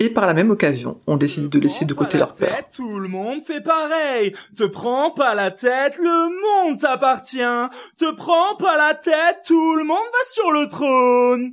Et 0.00 0.10
par 0.10 0.26
la 0.26 0.34
même 0.34 0.50
occasion, 0.50 1.00
on 1.08 1.16
décide 1.16 1.48
de 1.48 1.58
laisser 1.58 1.84
de 1.84 1.92
côté 1.92 2.18
leur 2.18 2.32
peur. 2.32 2.48
Tête, 2.48 2.68
tout 2.76 3.00
le 3.00 3.08
monde 3.08 3.42
fait 3.42 3.60
pareil. 3.60 4.32
Te 4.56 4.64
prends 4.64 5.10
pas 5.10 5.34
la 5.34 5.50
tête, 5.50 5.98
le 5.98 6.68
monde 6.68 6.78
t'appartient. 6.78 7.38
Te 7.98 8.14
prends 8.14 8.56
pas 8.58 8.76
la 8.76 8.94
tête, 8.94 9.38
tout 9.44 9.74
le 9.76 9.84
monde 9.84 9.96
va 9.96 10.28
sur 10.28 10.52
le 10.52 10.68
trône. 10.68 11.52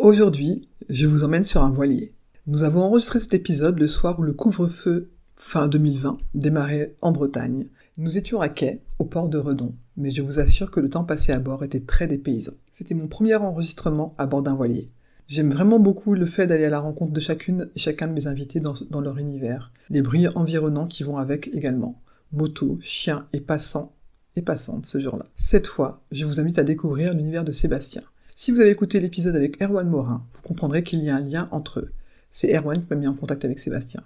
Aujourd'hui, 0.00 0.68
je 0.88 1.06
vous 1.06 1.22
emmène 1.22 1.44
sur 1.44 1.62
un 1.62 1.70
voilier. 1.70 2.14
Nous 2.48 2.64
avons 2.64 2.82
enregistré 2.82 3.20
cet 3.20 3.32
épisode 3.32 3.78
le 3.78 3.86
soir 3.86 4.18
où 4.18 4.22
le 4.22 4.32
couvre-feu 4.32 5.12
fin 5.36 5.68
2020 5.68 6.16
démarrait 6.34 6.96
en 7.00 7.12
Bretagne. 7.12 7.68
Nous 7.96 8.18
étions 8.18 8.40
à 8.40 8.48
quai, 8.48 8.82
au 8.98 9.04
port 9.04 9.28
de 9.28 9.38
Redon, 9.38 9.72
mais 9.96 10.10
je 10.10 10.20
vous 10.20 10.40
assure 10.40 10.72
que 10.72 10.80
le 10.80 10.90
temps 10.90 11.04
passé 11.04 11.30
à 11.30 11.38
bord 11.38 11.62
était 11.62 11.84
très 11.84 12.08
dépaysant. 12.08 12.54
C'était 12.72 12.94
mon 12.94 13.06
premier 13.06 13.36
enregistrement 13.36 14.16
à 14.18 14.26
bord 14.26 14.42
d'un 14.42 14.54
voilier. 14.54 14.90
J'aime 15.26 15.52
vraiment 15.52 15.78
beaucoup 15.78 16.14
le 16.14 16.26
fait 16.26 16.46
d'aller 16.46 16.66
à 16.66 16.70
la 16.70 16.80
rencontre 16.80 17.12
de 17.12 17.20
chacune 17.20 17.70
et 17.74 17.78
chacun 17.78 18.08
de 18.08 18.12
mes 18.12 18.26
invités 18.26 18.60
dans, 18.60 19.00
leur 19.00 19.18
univers, 19.18 19.72
les 19.88 20.02
bruits 20.02 20.28
environnants 20.28 20.86
qui 20.86 21.02
vont 21.02 21.16
avec 21.16 21.48
également, 21.54 22.02
motos, 22.32 22.78
chiens 22.82 23.26
et 23.32 23.40
passants 23.40 23.94
et 24.36 24.42
passantes 24.42 24.84
ce 24.84 25.00
jour-là. 25.00 25.24
Cette 25.36 25.66
fois, 25.66 26.02
je 26.12 26.26
vous 26.26 26.40
invite 26.40 26.58
à 26.58 26.64
découvrir 26.64 27.14
l'univers 27.14 27.44
de 27.44 27.52
Sébastien. 27.52 28.02
Si 28.34 28.50
vous 28.50 28.60
avez 28.60 28.70
écouté 28.70 29.00
l'épisode 29.00 29.34
avec 29.34 29.62
Erwan 29.62 29.88
Morin, 29.88 30.26
vous 30.34 30.42
comprendrez 30.42 30.82
qu'il 30.82 31.02
y 31.02 31.08
a 31.08 31.16
un 31.16 31.20
lien 31.20 31.48
entre 31.52 31.80
eux. 31.80 31.92
C'est 32.30 32.54
Erwan 32.54 32.82
qui 32.82 32.86
m'a 32.90 32.96
mis 32.96 33.06
en 33.06 33.14
contact 33.14 33.46
avec 33.46 33.60
Sébastien. 33.60 34.02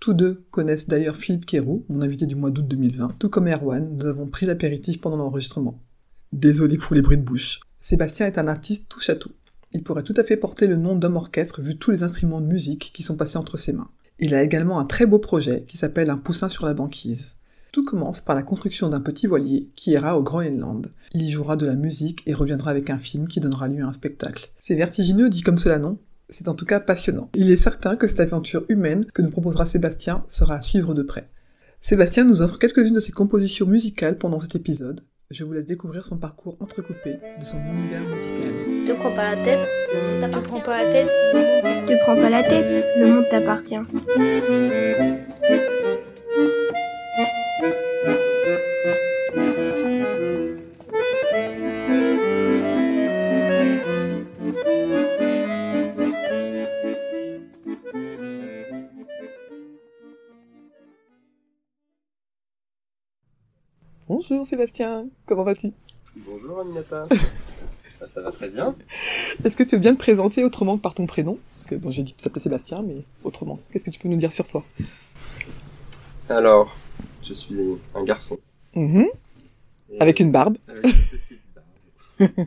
Tous 0.00 0.14
deux 0.14 0.44
connaissent 0.50 0.88
d'ailleurs 0.88 1.16
Philippe 1.16 1.46
Kérou, 1.46 1.84
mon 1.88 2.02
invité 2.02 2.26
du 2.26 2.34
mois 2.34 2.50
d'août 2.50 2.66
2020. 2.66 3.14
Tout 3.18 3.28
comme 3.28 3.48
Erwan, 3.48 3.96
nous 3.96 4.06
avons 4.06 4.26
pris 4.26 4.46
l'apéritif 4.46 5.00
pendant 5.00 5.16
l'enregistrement. 5.16 5.80
Désolé 6.32 6.76
pour 6.76 6.96
les 6.96 7.02
bruits 7.02 7.18
de 7.18 7.22
bouche. 7.22 7.60
Sébastien 7.78 8.26
est 8.26 8.38
un 8.38 8.48
artiste 8.48 8.88
touche 8.88 9.10
à 9.10 9.14
tout. 9.14 9.30
Il 9.76 9.82
pourrait 9.82 10.04
tout 10.04 10.14
à 10.16 10.24
fait 10.24 10.38
porter 10.38 10.68
le 10.68 10.76
nom 10.76 10.96
d'homme 10.96 11.16
orchestre 11.16 11.60
vu 11.60 11.76
tous 11.76 11.90
les 11.90 12.02
instruments 12.02 12.40
de 12.40 12.46
musique 12.46 12.92
qui 12.94 13.02
sont 13.02 13.14
passés 13.14 13.36
entre 13.36 13.58
ses 13.58 13.74
mains. 13.74 13.90
Il 14.18 14.34
a 14.34 14.42
également 14.42 14.80
un 14.80 14.86
très 14.86 15.04
beau 15.04 15.18
projet 15.18 15.66
qui 15.68 15.76
s'appelle 15.76 16.08
Un 16.08 16.16
poussin 16.16 16.48
sur 16.48 16.64
la 16.64 16.72
banquise. 16.72 17.34
Tout 17.72 17.84
commence 17.84 18.22
par 18.22 18.34
la 18.34 18.42
construction 18.42 18.88
d'un 18.88 19.02
petit 19.02 19.26
voilier 19.26 19.68
qui 19.76 19.90
ira 19.90 20.18
au 20.18 20.22
Groenland. 20.22 20.88
Il 21.12 21.20
y 21.20 21.30
jouera 21.30 21.56
de 21.56 21.66
la 21.66 21.74
musique 21.74 22.22
et 22.24 22.32
reviendra 22.32 22.70
avec 22.70 22.88
un 22.88 22.98
film 22.98 23.28
qui 23.28 23.38
donnera 23.38 23.68
lieu 23.68 23.84
à 23.84 23.86
un 23.86 23.92
spectacle. 23.92 24.50
C'est 24.58 24.76
vertigineux 24.76 25.28
dit 25.28 25.42
comme 25.42 25.58
cela 25.58 25.78
non? 25.78 25.98
C'est 26.30 26.48
en 26.48 26.54
tout 26.54 26.64
cas 26.64 26.80
passionnant. 26.80 27.28
Il 27.34 27.50
est 27.50 27.58
certain 27.58 27.96
que 27.96 28.06
cette 28.06 28.20
aventure 28.20 28.64
humaine 28.70 29.04
que 29.12 29.20
nous 29.20 29.28
proposera 29.28 29.66
Sébastien 29.66 30.24
sera 30.26 30.54
à 30.54 30.62
suivre 30.62 30.94
de 30.94 31.02
près. 31.02 31.28
Sébastien 31.82 32.24
nous 32.24 32.40
offre 32.40 32.58
quelques-unes 32.58 32.94
de 32.94 33.00
ses 33.00 33.12
compositions 33.12 33.66
musicales 33.66 34.16
pendant 34.16 34.40
cet 34.40 34.56
épisode. 34.56 35.02
Je 35.28 35.42
vous 35.42 35.52
laisse 35.52 35.66
découvrir 35.66 36.04
son 36.04 36.18
parcours 36.18 36.56
entrecoupé 36.60 37.14
de 37.40 37.44
son 37.44 37.58
univers 37.58 38.00
musical. 38.02 38.86
Te 38.86 38.92
prends 38.92 39.10
pas 39.10 39.34
la 39.34 39.42
tête, 39.42 39.58
le 39.92 40.00
monde 40.00 40.20
t'appartient. 40.20 40.46
Te 40.46 40.54
prends 40.54 40.60
pas 40.60 40.82
la 40.84 40.92
tête, 40.92 41.08
Te 41.86 42.02
prends 42.04 42.16
pas 42.16 42.30
la 42.30 42.42
tête, 42.44 42.86
le 42.96 43.06
monde 43.06 43.28
t'appartient. 43.28 43.76
Bonjour 64.28 64.46
Sébastien, 64.46 65.08
comment 65.26 65.44
vas-tu? 65.44 65.68
Bonjour 66.16 66.60
Aminata. 66.60 67.06
Ah, 67.98 68.06
ça 68.06 68.20
va 68.20 68.30
très 68.30 68.50
bien. 68.50 68.74
Est-ce 69.42 69.56
que 69.56 69.62
tu 69.62 69.74
veux 69.74 69.80
bien 69.80 69.94
te 69.94 69.98
présenter 69.98 70.44
autrement 70.44 70.76
que 70.76 70.82
par 70.82 70.92
ton 70.92 71.06
prénom? 71.06 71.38
Parce 71.54 71.64
que 71.66 71.76
bon, 71.76 71.90
j'ai 71.90 72.02
dit 72.02 72.12
que 72.12 72.18
tu 72.18 72.24
t'appelais 72.24 72.42
Sébastien, 72.42 72.82
mais 72.82 73.04
autrement. 73.24 73.58
Qu'est-ce 73.72 73.86
que 73.86 73.90
tu 73.90 73.98
peux 73.98 74.10
nous 74.10 74.18
dire 74.18 74.32
sur 74.32 74.46
toi? 74.46 74.62
Alors, 76.28 76.76
je 77.22 77.32
suis 77.32 77.56
un 77.94 78.04
garçon. 78.04 78.36
Mhm. 78.74 79.06
Avec 79.98 80.20
une 80.20 80.30
barbe. 80.30 80.58
Avec 80.68 80.84
une 80.84 80.92
petite 80.92 81.40
barbe. 81.54 82.46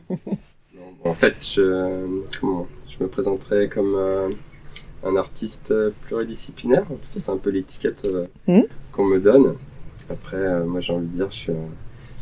Non, 0.76 0.82
bon, 1.02 1.10
en 1.10 1.14
fait, 1.14 1.34
je, 1.40 2.22
comment, 2.40 2.68
je 2.88 3.02
me 3.02 3.08
présenterai 3.08 3.68
comme 3.68 3.96
euh, 3.96 4.30
un 5.04 5.16
artiste 5.16 5.74
pluridisciplinaire. 6.02 6.82
En 6.82 6.94
tout 6.94 7.08
cas, 7.12 7.18
c'est 7.18 7.30
un 7.32 7.38
peu 7.38 7.50
l'étiquette 7.50 8.04
euh, 8.04 8.26
Mhm. 8.46 8.66
qu'on 8.92 9.04
me 9.04 9.18
donne. 9.18 9.56
Après, 10.10 10.36
euh, 10.36 10.64
moi, 10.64 10.80
j'ai 10.80 10.92
envie 10.92 11.06
de 11.06 11.12
dire, 11.12 11.30
je 11.30 11.36
suis 11.36 11.52
un, 11.52 11.68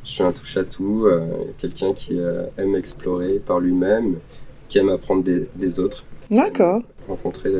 je 0.05 0.11
suis 0.11 0.23
un 0.23 0.33
touche-à-tout, 0.33 1.07
euh, 1.07 1.27
quelqu'un 1.59 1.95
qui 1.95 2.21
euh, 2.21 2.47
aime 2.59 2.75
explorer 2.75 3.39
par 3.39 3.61
lui-même, 3.61 4.19
qui 4.69 4.79
aime 4.79 4.91
apprendre 4.91 5.23
des, 5.23 5.49
des 5.55 5.81
autres. 5.81 6.05
D'accord. 6.31 6.83
rencontrer 7.09 7.51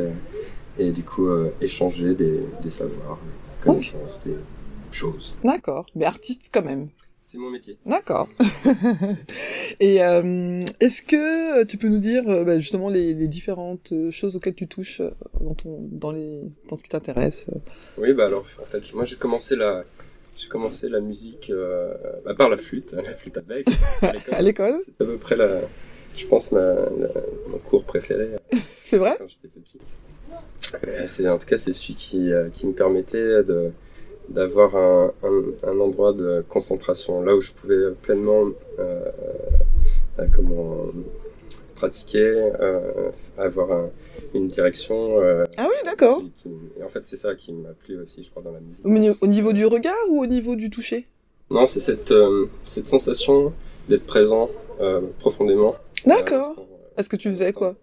et 0.79 0.91
du 0.91 1.03
coup 1.03 1.27
échanger 1.63 2.15
des, 2.15 2.41
des 2.63 2.69
savoirs, 2.69 3.19
des 3.57 3.63
connaissances, 3.63 4.21
des 4.27 4.37
choses. 4.91 5.35
D'accord. 5.43 5.87
Mais 5.95 6.05
artiste 6.05 6.51
quand 6.53 6.63
même. 6.63 6.89
C'est 7.23 7.39
mon 7.39 7.49
métier. 7.51 7.79
D'accord. 7.87 8.29
Et 9.81 10.03
euh, 10.03 10.65
est-ce 10.81 11.01
que 11.01 11.65
tu 11.65 11.79
peux 11.79 11.89
nous 11.89 11.99
dire 11.99 12.25
bah, 12.45 12.61
justement 12.61 12.91
les, 12.91 13.15
les 13.15 13.29
différentes 13.29 13.93
choses 14.11 14.37
auxquelles 14.37 14.55
tu 14.55 14.69
touches 14.69 15.01
dans, 15.41 15.55
ton, 15.55 15.79
dans, 15.91 16.11
les, 16.11 16.43
dans 16.69 16.77
ce 16.77 16.83
qui 16.83 16.91
t'intéresse? 16.91 17.51
Oui, 17.97 18.13
bah 18.13 18.27
alors 18.27 18.45
en 18.61 18.65
fait, 18.65 18.83
moi 18.95 19.05
j'ai 19.05 19.17
commencé 19.17 19.57
la 19.57 19.83
j'ai 20.39 20.49
commencé 20.49 20.89
la 20.89 21.01
musique 21.01 21.51
euh, 21.51 21.93
à 22.27 22.35
part 22.35 22.49
la 22.49 22.57
flûte, 22.57 22.93
la 22.97 23.13
flûte 23.13 23.37
à 23.37 23.41
bec. 23.41 23.67
à 24.33 24.41
l'école. 24.43 24.77
C'est 24.85 25.03
à 25.03 25.07
peu 25.07 25.17
près 25.17 25.37
la, 25.37 25.61
je 26.17 26.27
pense 26.27 26.53
ma, 26.53 26.61
la- 26.61 27.11
mon 27.49 27.59
cours 27.59 27.85
préféré 27.85 28.27
C'est 28.85 28.99
vrai 28.99 29.17
quand 29.19 29.29
j'étais 29.29 29.49
petit. 29.49 29.79
Euh, 30.87 31.05
C'est 31.07 31.29
en 31.29 31.39
tout 31.39 31.47
cas 31.47 31.59
c'est 31.59 31.73
celui 31.73 31.95
qui, 31.95 32.33
euh, 32.33 32.49
qui 32.51 32.67
me 32.67 32.73
permettait 32.73 33.43
de 33.43 33.71
d'avoir 34.29 34.77
un, 34.77 35.13
un, 35.23 35.69
un 35.71 35.81
endroit 35.81 36.13
de 36.13 36.45
concentration 36.51 37.23
là 37.23 37.35
où 37.35 37.41
je 37.41 37.51
pouvais 37.53 37.93
pleinement 38.03 38.45
euh, 38.79 39.01
euh, 40.19 40.27
comment 40.37 40.85
pratiquer, 41.79 42.51
euh, 42.61 43.11
avoir 43.39 43.71
un- 43.73 43.91
une 44.35 44.49
direction. 44.49 45.21
euh, 45.21 45.45
Ah 45.57 45.67
oui, 45.71 45.77
d'accord. 45.85 46.23
et 46.79 46.83
en 46.83 46.89
fait 46.89 47.03
c'est 47.05 47.17
ça 47.17 47.35
qui 47.35 47.53
m'a 47.53 47.71
plu 47.85 47.99
aussi 48.03 48.23
je 48.25 48.31
crois 48.31 48.43
dans 48.43 48.53
la 48.53 48.61
musique. 48.61 48.85
Au, 48.85 48.89
ni- 48.91 49.17
au 49.21 49.27
niveau 49.27 49.53
du 49.53 49.65
regard 49.67 49.95
ou 50.11 50.23
au 50.23 50.27
niveau 50.27 50.55
du 50.57 50.69
toucher? 50.71 51.07
Non 51.51 51.65
c'est 51.67 51.81
cette 51.81 52.11
euh, 52.13 52.47
cette 52.65 52.87
sensation 52.89 53.53
d'être 53.89 54.07
présent 54.07 54.51
profondément. 55.21 55.75
D'accord. 56.07 56.55
Est-ce 56.97 57.09
que 57.09 57.17
tu 57.17 57.29
faisais 57.29 57.53
quoi? 57.53 57.75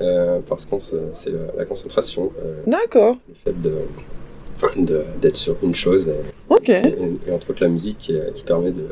euh, 0.00 0.40
parce 0.48 0.64
que 0.66 0.76
c'est 1.12 1.30
la, 1.30 1.46
la 1.58 1.64
concentration, 1.64 2.32
euh, 2.42 2.62
D'accord. 2.66 3.16
le 3.28 3.34
fait 3.44 3.60
de 3.62 3.72
de- 4.76 5.04
d'être 5.20 5.36
sur 5.36 5.56
une 5.62 5.74
chose 5.74 6.06
Ok. 6.48 6.68
et- 6.68 6.96
et 7.26 7.32
entre 7.32 7.50
autres 7.50 7.62
la 7.62 7.68
musique 7.68 7.98
qui, 7.98 8.14
qui 8.36 8.44
permet 8.44 8.70
de 8.70 8.86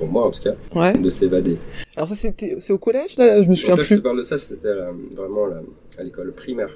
pour 0.00 0.08
moi 0.08 0.26
en 0.26 0.30
tout 0.30 0.42
cas 0.42 0.54
Ouais. 0.74 0.96
de 0.98 1.08
s'évader. 1.10 1.56
Alors 1.96 2.08
ça 2.08 2.14
c'était 2.14 2.56
c'est 2.60 2.72
au 2.72 2.78
collège 2.78 3.16
là 3.18 3.42
Je 3.42 3.48
me 3.50 3.54
souviens 3.54 3.76
là, 3.76 3.82
je 3.82 3.88
te 3.90 3.94
plus. 3.94 4.02
parle 4.02 4.16
de 4.16 4.22
ça 4.22 4.38
c'était 4.38 4.74
la- 4.74 4.92
vraiment 5.14 5.44
à 5.46 5.50
la- 5.50 5.62
à 5.98 6.02
l'école 6.02 6.32
primaire 6.32 6.72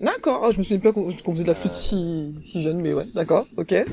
D'accord. 0.00 0.42
Ah, 0.44 0.50
je 0.52 0.58
me 0.58 0.62
souviens 0.62 0.78
pas 0.78 0.92
qu'on 0.92 1.32
faisait 1.32 1.42
de 1.42 1.48
la 1.48 1.56
flûte 1.56 1.72
si, 1.72 2.32
si 2.44 2.62
jeune, 2.62 2.80
mais 2.80 2.94
ouais. 2.94 3.02
D'accord. 3.16 3.46
Ok. 3.56 3.72
et 3.72 3.84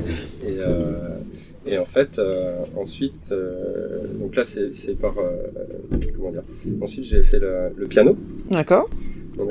euh, 0.59 1.17
et 1.65 1.79
en 1.79 1.85
fait 1.85 2.19
euh, 2.19 2.57
ensuite 2.77 3.29
euh, 3.31 4.03
donc 4.21 4.35
là 4.35 4.43
c'est 4.45 4.95
par 4.99 5.15
euh, 5.17 5.97
comment 6.15 6.31
dire 6.31 6.43
ensuite 6.79 7.05
j'ai 7.05 7.23
fait 7.23 7.39
le, 7.39 7.53
le 7.75 7.87
piano 7.87 8.15
D'accord. 8.51 8.87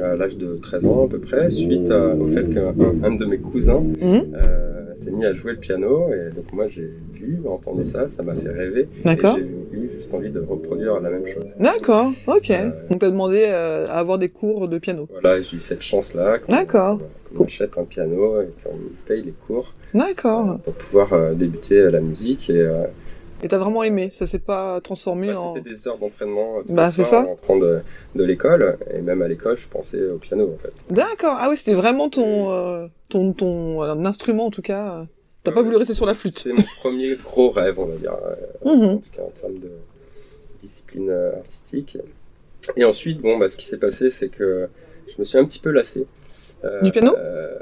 à 0.01 0.15
l'âge 0.15 0.37
de 0.37 0.57
13 0.63 0.85
ans 0.87 1.07
à 1.07 1.09
peu 1.09 1.19
près, 1.19 1.51
suite 1.51 1.91
à- 1.91 2.15
au 2.15 2.29
fait 2.29 2.49
qu'un 2.55 2.73
un 3.03 3.15
de 3.17 3.25
mes 3.25 3.39
cousins 3.39 3.81
Mhm. 3.81 4.33
euh, 4.35 4.84
s'est 4.95 5.11
mis 5.11 5.25
à 5.25 5.33
jouer 5.35 5.53
le 5.53 5.59
piano, 5.59 6.09
et 6.13 6.31
donc 6.35 6.53
moi 6.53 6.69
j'ai 6.69 6.91
vu, 7.13 7.39
entendu 7.49 7.85
ça, 7.85 8.09
ça 8.09 8.23
m'a 8.23 8.35
fait 8.35 8.49
rêver, 8.51 8.89
D'accord. 9.05 9.37
j'ai 9.37 9.79
eu 9.79 9.91
juste 9.97 10.13
envie 10.15 10.31
de 10.31 10.41
reproduire 10.41 11.01
la 11.01 11.11
même 11.11 11.27
chose. 11.27 11.55
D'accord. 11.59 12.11
Ok. 12.27 12.51
Euh, 12.51 12.71
Donc 12.91 13.01
t'as 13.01 13.11
demandé 13.11 13.45
euh, 13.49 13.87
à 13.89 13.95
avoir 13.99 14.19
des 14.19 14.29
cours 14.29 14.69
de 14.69 14.79
piano. 14.79 15.09
Voilà, 15.21 15.41
j'ai 15.43 15.57
eu 15.57 15.61
cette 15.61 15.83
chance-là, 15.83 16.39
D'accord. 16.49 16.99
qu'on 17.31 17.35
Cool. 17.39 17.47
achète 17.47 17.77
un 17.79 17.85
piano 17.85 18.41
et 18.41 18.47
qu'on 18.63 18.77
paye 19.07 19.23
les 19.23 19.33
cours 19.47 19.75
D'accord. 19.93 20.51
euh, 20.53 20.57
pour 20.59 20.75
pouvoir 20.75 21.13
euh, 21.13 21.35
débuter 21.35 21.81
à 21.83 21.91
la 21.91 22.01
musique, 22.01 22.51
et, 22.51 22.67
Et 23.45 23.49
t'as 23.49 23.59
vraiment 23.59 23.83
aimé 23.85 24.09
Ça 24.11 24.27
s'est 24.27 24.39
pas 24.39 24.81
transformé 24.81 25.29
Bah, 25.29 25.39
en... 25.39 25.55
C'était 25.55 25.69
des 25.69 25.87
heures 25.87 25.99
d'entraînement 25.99 26.59
euh, 26.59 26.63
Bah, 26.71 26.91
c'est 26.91 27.05
ça. 27.05 27.21
en 27.21 27.27
rentrant 27.27 27.57
de, 27.59 27.81
de 28.17 28.25
l'école. 28.25 28.79
Et 28.93 29.01
même 29.03 29.21
à 29.23 29.29
l'école, 29.29 29.57
je 29.59 29.69
pensais 29.69 30.03
au 30.03 30.17
piano 30.17 30.53
en 30.55 30.59
fait. 30.63 30.73
D'accord. 30.93 31.37
Ah 31.39 31.49
oui, 31.51 31.57
c'était 31.57 31.75
vraiment 31.75 32.09
ton, 32.09 32.51
euh, 32.53 32.87
ton, 33.11 33.33
ton 33.35 33.83
instrument 34.07 34.47
en 34.47 34.51
tout 34.51 34.63
cas. 34.63 35.07
T'as 35.43 35.53
pas 35.53 35.61
voulu 35.63 35.77
rester 35.77 35.93
sur 35.95 36.07
la 36.07 36.15
flûte. 36.15 36.39
C'est 36.39 36.53
mon 36.55 36.65
premier 36.81 37.17
gros 37.17 37.51
rêve, 37.51 37.79
on 37.79 37.85
va 37.85 37.97
dire. 37.97 38.17
euh, 38.27 38.35
Mhm. 38.75 38.85
En 38.85 38.97
tout 38.97 39.11
cas, 39.15 39.23
en 39.23 39.31
termes 39.39 39.59
de 39.59 39.71
discipline 40.59 41.11
artistique. 41.37 41.99
Et 42.77 42.85
ensuite, 42.85 43.21
bon, 43.21 43.37
bah, 43.37 43.49
ce 43.49 43.57
qui 43.59 43.67
s'est 43.67 43.77
passé, 43.79 44.09
c'est 44.09 44.29
que 44.31 44.69
je 45.07 45.15
me 45.19 45.25
suis 45.25 45.37
un 45.37 45.45
petit 45.45 45.59
peu 45.59 45.71
lassé. 45.71 46.07
Euh, 46.65 46.81
Du 46.81 46.91
piano? 46.91 47.15
Euh, 47.19 47.59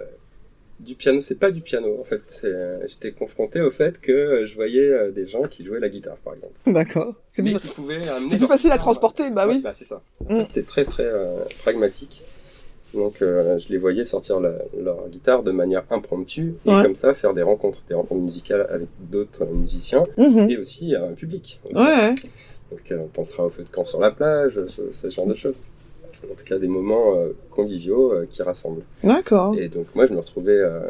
Du 0.84 0.94
piano, 0.96 1.20
c'est 1.20 1.38
pas 1.38 1.50
du 1.50 1.60
piano 1.60 1.96
en 2.00 2.04
fait. 2.04 2.40
Euh, 2.44 2.78
J'étais 2.88 3.12
confronté 3.12 3.60
au 3.60 3.70
fait 3.70 4.00
que 4.00 4.10
euh, 4.12 4.46
je 4.46 4.54
voyais 4.54 4.88
euh, 4.90 5.10
des 5.12 5.26
gens 5.28 5.42
qui 5.42 5.64
jouaient 5.64 5.78
la 5.80 5.88
guitare, 5.88 6.16
par 6.24 6.34
exemple. 6.34 6.54
D'accord. 6.66 7.14
C'est 7.30 7.42
plus, 7.42 7.58
plus 7.58 8.46
facile 8.48 8.72
à 8.72 8.78
transporter, 8.78 9.30
bah 9.30 9.46
Ouais, 9.46 9.54
oui. 9.54 9.60
bah, 9.62 9.72
c'est 9.74 9.84
ça. 9.84 10.02
Mm. 10.28 10.42
C'était 10.48 10.62
très 10.64 10.84
très 10.84 11.06
euh, 11.06 11.44
pragmatique. 11.62 12.22
Donc 12.94 13.22
euh, 13.22 13.58
je 13.58 13.68
les 13.70 13.78
voyais 13.78 14.04
sortir 14.04 14.38
la- 14.40 14.58
leur 14.78 15.08
guitare 15.08 15.42
de 15.42 15.50
manière 15.50 15.84
impromptue 15.90 16.54
et 16.66 16.70
Ouais. 16.70 16.82
comme 16.82 16.94
ça 16.94 17.14
faire 17.14 17.32
des 17.32 17.40
rencontres, 17.42 17.80
des 17.88 17.94
rencontres 17.94 18.20
musicales 18.20 18.66
avec 18.68 18.88
d'autres 19.10 19.46
musiciens 19.46 20.04
Mhm. 20.18 20.50
et 20.50 20.56
aussi 20.58 20.94
un 20.94 21.12
public. 21.12 21.58
Ouais, 21.72 21.80
ouais. 21.80 22.14
donc 22.70 22.90
euh, 22.90 22.98
on 23.04 23.06
pensera 23.06 23.46
au 23.46 23.48
feu 23.48 23.62
de 23.62 23.68
camp 23.68 23.84
sur 23.84 23.98
la 24.00 24.10
plage, 24.10 24.58
ce, 24.66 24.82
ce 24.92 25.08
genre 25.10 25.26
de 25.26 25.34
choses. 25.34 25.56
En 26.30 26.34
tout 26.34 26.44
cas 26.44 26.58
des 26.58 26.68
moments 26.68 27.16
euh, 27.16 27.28
conviviaux 27.50 28.12
euh, 28.12 28.26
qui 28.28 28.42
rassemblent. 28.42 28.82
D'accord. 29.02 29.54
Et 29.58 29.68
donc 29.68 29.86
moi 29.94 30.06
je 30.06 30.12
me 30.12 30.18
retrouvais 30.18 30.58
euh, 30.58 30.80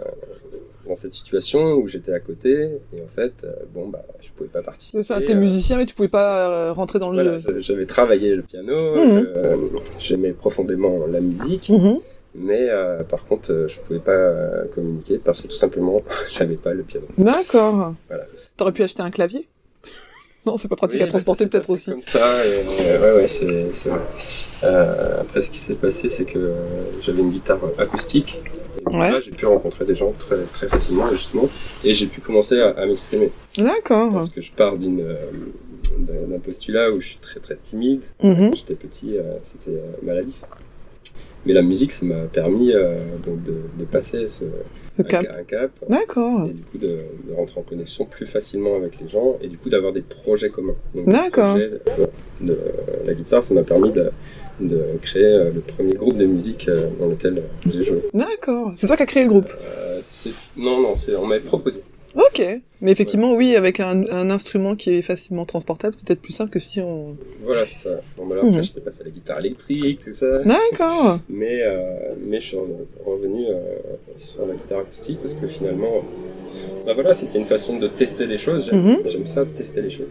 dans 0.86 0.94
cette 0.94 1.14
situation 1.14 1.74
où 1.74 1.86
j'étais 1.88 2.12
à 2.12 2.20
côté 2.20 2.68
et 2.96 3.00
en 3.02 3.08
fait 3.08 3.46
bon 3.74 3.88
bah 3.88 4.04
je 4.20 4.30
pouvais 4.30 4.48
pas 4.50 4.62
participer. 4.62 4.98
C'est 5.02 5.08
ça, 5.14 5.20
t'es 5.20 5.34
musicien 5.34 5.76
mais 5.78 5.86
tu 5.86 5.94
pouvais 5.94 6.08
pas 6.08 6.72
rentrer 6.72 6.98
dans 6.98 7.10
le... 7.12 7.40
j'avais 7.58 7.86
travaillé 7.86 8.34
le 8.34 8.42
piano, 8.42 8.72
euh, 8.72 9.68
j'aimais 9.98 10.32
profondément 10.32 11.06
la 11.06 11.20
musique, 11.20 11.70
Mhm. 11.70 11.98
mais 12.34 12.68
euh, 12.68 13.02
par 13.04 13.24
contre, 13.26 13.52
euh, 13.52 13.68
je 13.68 13.78
pouvais 13.80 13.98
pas 14.00 14.10
euh, 14.12 14.64
communiquer 14.74 15.18
parce 15.18 15.40
que 15.42 15.46
tout 15.48 15.56
simplement, 15.56 16.02
j'avais 16.32 16.56
pas 16.56 16.72
le 16.74 16.82
piano. 16.82 17.06
D'accord. 17.16 17.94
Voilà. 18.08 18.24
T'aurais 18.56 18.72
pu 18.72 18.82
acheter 18.82 19.02
un 19.02 19.10
clavier? 19.10 19.48
Non, 20.46 20.58
c'est 20.58 20.68
pas 20.68 20.76
pratique 20.76 20.96
Oui, 20.98 21.02
à 21.04 21.06
transporter 21.06 21.46
peut-être 21.46 21.70
aussi. 21.70 21.90
Comme 21.92 22.02
ça, 22.04 22.44
et, 22.44 22.64
euh, 22.80 23.14
ouais, 23.16 23.22
ouais, 23.22 23.28
c'est 23.28 23.88
vrai. 23.88 24.00
Euh, 24.64 25.20
après, 25.20 25.40
ce 25.40 25.50
qui 25.50 25.58
s'est 25.58 25.74
passé, 25.74 26.08
c'est 26.08 26.24
que 26.24 26.38
euh, 26.38 26.52
j'avais 27.02 27.20
une 27.22 27.30
guitare 27.30 27.60
acoustique. 27.78 28.38
Et 28.90 28.96
Ouais. 28.96 29.12
là, 29.12 29.20
j'ai 29.20 29.30
pu 29.30 29.46
rencontrer 29.46 29.84
des 29.84 29.94
gens 29.94 30.12
très, 30.18 30.38
très 30.52 30.66
facilement, 30.66 31.08
justement, 31.10 31.48
et 31.84 31.94
j'ai 31.94 32.06
pu 32.06 32.20
commencer 32.20 32.58
à, 32.58 32.70
à 32.70 32.86
m'exprimer. 32.86 33.30
D'accord. 33.56 34.12
Parce 34.14 34.30
que 34.30 34.40
je 34.40 34.50
pars 34.50 34.76
d'une 34.76 35.00
euh, 35.00 35.14
d'un 35.98 36.38
postulat 36.40 36.90
où 36.90 37.00
je 37.00 37.06
suis 37.08 37.18
très 37.18 37.38
très 37.38 37.56
timide. 37.70 38.00
Mhm. 38.22 38.50
Quand 38.50 38.56
j'étais 38.56 38.74
petit, 38.74 39.16
c'était 39.42 39.78
maladif. 40.02 40.36
Mais 41.46 41.52
la 41.52 41.62
musique, 41.62 41.92
ça 41.92 42.04
m'a 42.06 42.24
permis 42.24 42.72
donc 43.24 43.42
de, 43.44 43.54
de 43.78 43.84
passer 43.84 44.28
ce, 44.28 44.44
Le 44.98 45.04
un, 45.04 45.08
cap. 45.08 45.22
ca- 45.24 45.38
un 45.38 45.42
cap 45.44 45.70
D'accord. 45.88 46.44
et 46.48 46.52
du 46.52 46.62
coup 46.62 46.78
de, 46.78 46.88
de 47.28 47.34
rentrer 47.34 47.60
en 47.60 47.62
connexion 47.62 48.04
plus 48.04 48.26
facilement 48.26 48.76
avec 48.76 49.00
les 49.00 49.08
gens 49.08 49.38
et 49.42 49.48
du 49.48 49.56
coup 49.56 49.68
d'avoir 49.70 49.92
des 49.92 50.02
projets 50.02 50.50
communs. 50.50 50.74
Donc, 50.94 51.06
D'accord. 51.08 51.56
de, 51.56 51.80
de 52.40 52.58
la 53.06 53.14
guitare, 53.14 53.42
ça 53.42 53.54
m'a 53.54 53.62
permis 53.62 53.90
de, 53.92 54.10
de 54.60 54.80
créer 55.00 55.24
euh, 55.24 55.50
le 55.50 55.60
premier 55.60 55.94
groupe 55.94 56.16
de 56.18 56.26
musique 56.26 56.68
euh, 56.68 56.88
dans 57.00 57.06
lequel 57.06 57.38
euh, 57.38 57.70
j'ai 57.72 57.84
joué. 57.84 58.02
D'accord. 58.12 58.72
C'est 58.76 58.86
toi 58.86 58.96
qui 58.96 59.02
as 59.02 59.06
créé 59.06 59.22
le 59.22 59.28
groupe 59.30 59.48
Euh, 59.50 59.98
c'est- 60.02 60.30
non, 60.56 60.80
non, 60.80 60.94
c'est 60.94 61.16
on 61.16 61.26
m'avait 61.26 61.40
proposé. 61.40 61.80
Ok. 62.14 62.42
Mais 62.80 62.90
effectivement, 62.90 63.32
oui, 63.34 63.54
avec 63.56 63.78
un, 63.80 64.04
un 64.10 64.28
instrument 64.30 64.74
qui 64.76 64.90
est 64.90 65.02
facilement 65.02 65.44
transportable, 65.46 65.94
c'est 65.96 66.04
peut-être 66.06 66.20
plus 66.20 66.32
simple 66.32 66.50
que 66.50 66.58
si 66.58 66.80
on... 66.80 67.16
Voilà, 67.44 67.64
c'est 67.64 67.78
ça. 67.78 68.00
Bon, 68.16 68.26
bah 68.26 68.34
là, 68.36 68.42
après, 68.42 68.56
Mhm. 68.56 68.64
j'étais 68.64 68.80
passé 68.80 69.02
à 69.02 69.04
la 69.04 69.10
guitare 69.10 69.38
électrique, 69.38 70.00
tout 70.04 70.12
ça. 70.12 70.40
D'accord. 70.40 71.18
Mais, 71.28 71.62
euh, 71.62 72.14
mais 72.20 72.40
je 72.40 72.46
suis 72.48 72.56
revenu 73.06 73.46
euh, 73.48 73.60
sur 74.18 74.46
la 74.46 74.54
guitare 74.54 74.80
acoustique 74.80 75.18
parce 75.20 75.34
que 75.34 75.46
finalement, 75.46 76.02
bah 76.84 76.92
voilà, 76.94 77.12
c'était 77.14 77.38
une 77.38 77.44
façon 77.44 77.78
de 77.78 77.86
tester 77.88 78.26
les 78.26 78.38
choses. 78.38 78.68
J'aime 78.70 78.82
Mhm. 78.82 78.98
j'aime 79.08 79.26
ça, 79.26 79.44
tester 79.46 79.80
les 79.80 79.90
choses. 79.90 80.08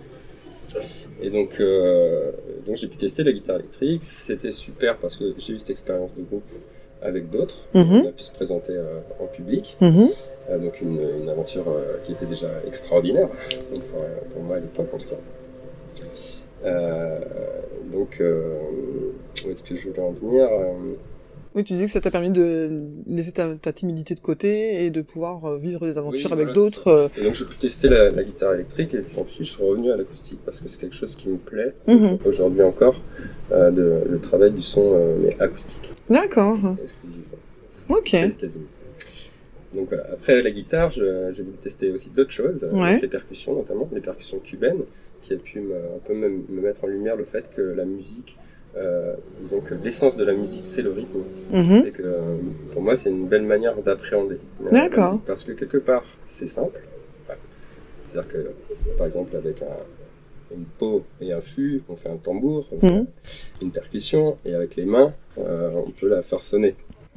Et 1.22 1.30
donc, 1.30 1.60
euh, 1.60 2.32
donc 2.66 2.78
j'ai 2.78 2.88
pu 2.88 2.98
tester 2.98 3.24
la 3.24 3.34
guitare 3.34 3.58
électrique. 3.58 4.04
C'était 4.04 4.52
super 4.52 4.98
parce 4.98 5.18
que 5.18 5.36
j'ai 5.38 5.54
eu 5.54 5.60
cette 5.60 5.70
expérience 5.72 6.12
de 6.18 6.24
groupe 6.24 6.44
avec 7.02 7.30
d'autres. 7.30 7.68
Mhm. 7.74 7.84
On 8.06 8.08
a 8.08 8.12
pu 8.12 8.24
se 8.24 8.32
présenter 8.32 8.74
en 9.20 9.26
public. 9.28 9.76
Euh, 10.52 10.58
donc 10.58 10.82
une, 10.82 11.00
une 11.24 11.30
aventure 11.30 11.66
euh, 11.70 11.98
qui 12.04 12.12
était 12.12 12.26
déjà 12.26 12.50
extraordinaire 12.68 13.28
pour, 13.30 14.02
euh, 14.02 14.08
pour 14.34 14.44
moi 14.44 14.58
à 14.58 14.60
l'époque 14.60 14.88
en 14.94 14.98
tout 14.98 15.08
cas. 15.08 15.16
Donc 17.92 18.22
où 18.22 19.50
est-ce 19.52 19.64
que 19.64 19.76
je 19.76 19.90
voulais 19.90 20.00
en 20.02 20.12
venir 20.12 20.48
Oui, 21.56 21.64
tu 21.64 21.74
dis 21.74 21.86
que 21.86 21.92
ça 21.92 22.00
t'a 22.02 22.12
permis 22.12 22.32
de 22.32 22.84
laisser 23.08 23.32
ta, 23.32 23.56
ta 23.56 23.74
timidité 23.74 24.14
de 24.16 24.20
côté 24.20 24.86
et 24.86 24.90
de 24.92 25.02
pouvoir 25.02 25.58
vivre 25.58 25.86
des 25.88 25.98
aventures 25.98 26.28
Oui, 26.30 26.34
avec 26.34 26.48
voilà, 26.48 26.54
d'autres. 26.54 27.10
Et 27.18 27.24
donc 27.24 27.34
j'ai 27.34 27.46
pu 27.46 27.58
tester 27.58 27.90
la, 27.90 28.10
la 28.12 28.24
guitare 28.24 28.54
électrique 28.54 28.94
et 28.94 29.00
puis 29.00 29.20
ensuite 29.20 29.46
je 29.48 29.52
suis 29.54 29.64
revenu 29.64 29.92
à 29.92 29.98
l'acoustique 29.98 30.40
parce 30.46 30.60
que 30.62 30.70
c'est 30.70 30.80
quelque 30.80 30.96
chose 30.96 31.16
qui 31.16 31.30
me 31.30 31.38
plaît 31.38 31.74
Mhm. 31.88 32.20
aujourd'hui 32.26 32.62
encore, 32.62 33.02
euh, 33.52 33.72
de, 33.72 34.04
le 34.10 34.20
travail 34.20 34.52
du 34.52 34.62
son 34.62 34.94
euh, 34.94 35.16
mais 35.24 35.36
acoustique 35.42 35.90
D'accord. 36.10 36.58
Ok. 37.90 38.16
Quasiment. 38.40 38.66
Donc 39.74 39.88
voilà. 39.88 40.06
Après 40.12 40.42
la 40.42 40.52
guitare, 40.52 40.92
j'ai 40.92 41.44
voulu 41.44 41.58
tester 41.62 41.92
aussi 41.92 42.10
d'autres 42.10 42.32
choses, 42.32 42.64
euh, 42.64 42.72
Ouais. 42.76 43.00
les 43.02 43.08
percussions 43.08 43.54
notamment, 43.56 43.88
les 43.94 44.02
percussions 44.02 44.40
cubaines, 44.40 44.82
qui 45.22 45.34
a 45.34 45.38
pu 45.38 45.60
me, 45.62 45.76
un 45.76 46.00
peu 46.06 46.14
me, 46.14 46.30
me 46.30 46.62
mettre 46.62 46.84
en 46.84 46.88
lumière 46.88 47.16
le 47.16 47.24
fait 47.24 47.46
que 47.56 47.62
la 47.62 47.86
musique, 47.86 48.38
euh, 48.76 49.14
disons 49.42 49.62
que 49.62 49.74
l'essence 49.76 50.18
de 50.18 50.24
la 50.26 50.34
musique 50.34 50.66
c'est 50.66 50.82
le 50.82 50.92
rythme, 50.92 51.20
Mhm. 51.52 51.86
et 51.88 51.92
que 51.92 52.02
euh, 52.04 52.20
pour 52.74 52.82
moi 52.82 52.96
c'est 52.96 53.10
une 53.12 53.28
belle 53.28 53.44
manière 53.44 53.76
d'appréhender. 53.82 54.40
D'accord. 54.72 55.12
musique, 55.14 55.26
Parce 55.26 55.44
que 55.46 55.52
quelque 55.54 55.78
part 55.78 56.04
c'est 56.28 56.48
simple. 56.48 56.80
Ouais. 57.30 57.36
C'est-à-dire 58.08 58.32
que 58.32 58.52
par 58.98 59.06
exemple 59.08 59.36
avec 59.38 59.62
un, 59.62 60.56
une 60.56 60.66
peau 60.66 61.04
et 61.22 61.32
un 61.32 61.40
fût, 61.42 61.82
on 61.88 61.96
fait 61.96 62.10
un 62.10 62.18
tambour, 62.18 62.68
Mhm. 62.82 63.06
une 63.62 63.72
percussion, 63.72 64.38
et 64.44 64.54
avec 64.54 64.76
les 64.76 64.86
mains, 64.86 65.14
euh, 65.38 65.70
on 65.86 65.92
peut 65.92 66.10
la 66.10 66.22
faire 66.22 66.42
sonner. 66.42 66.76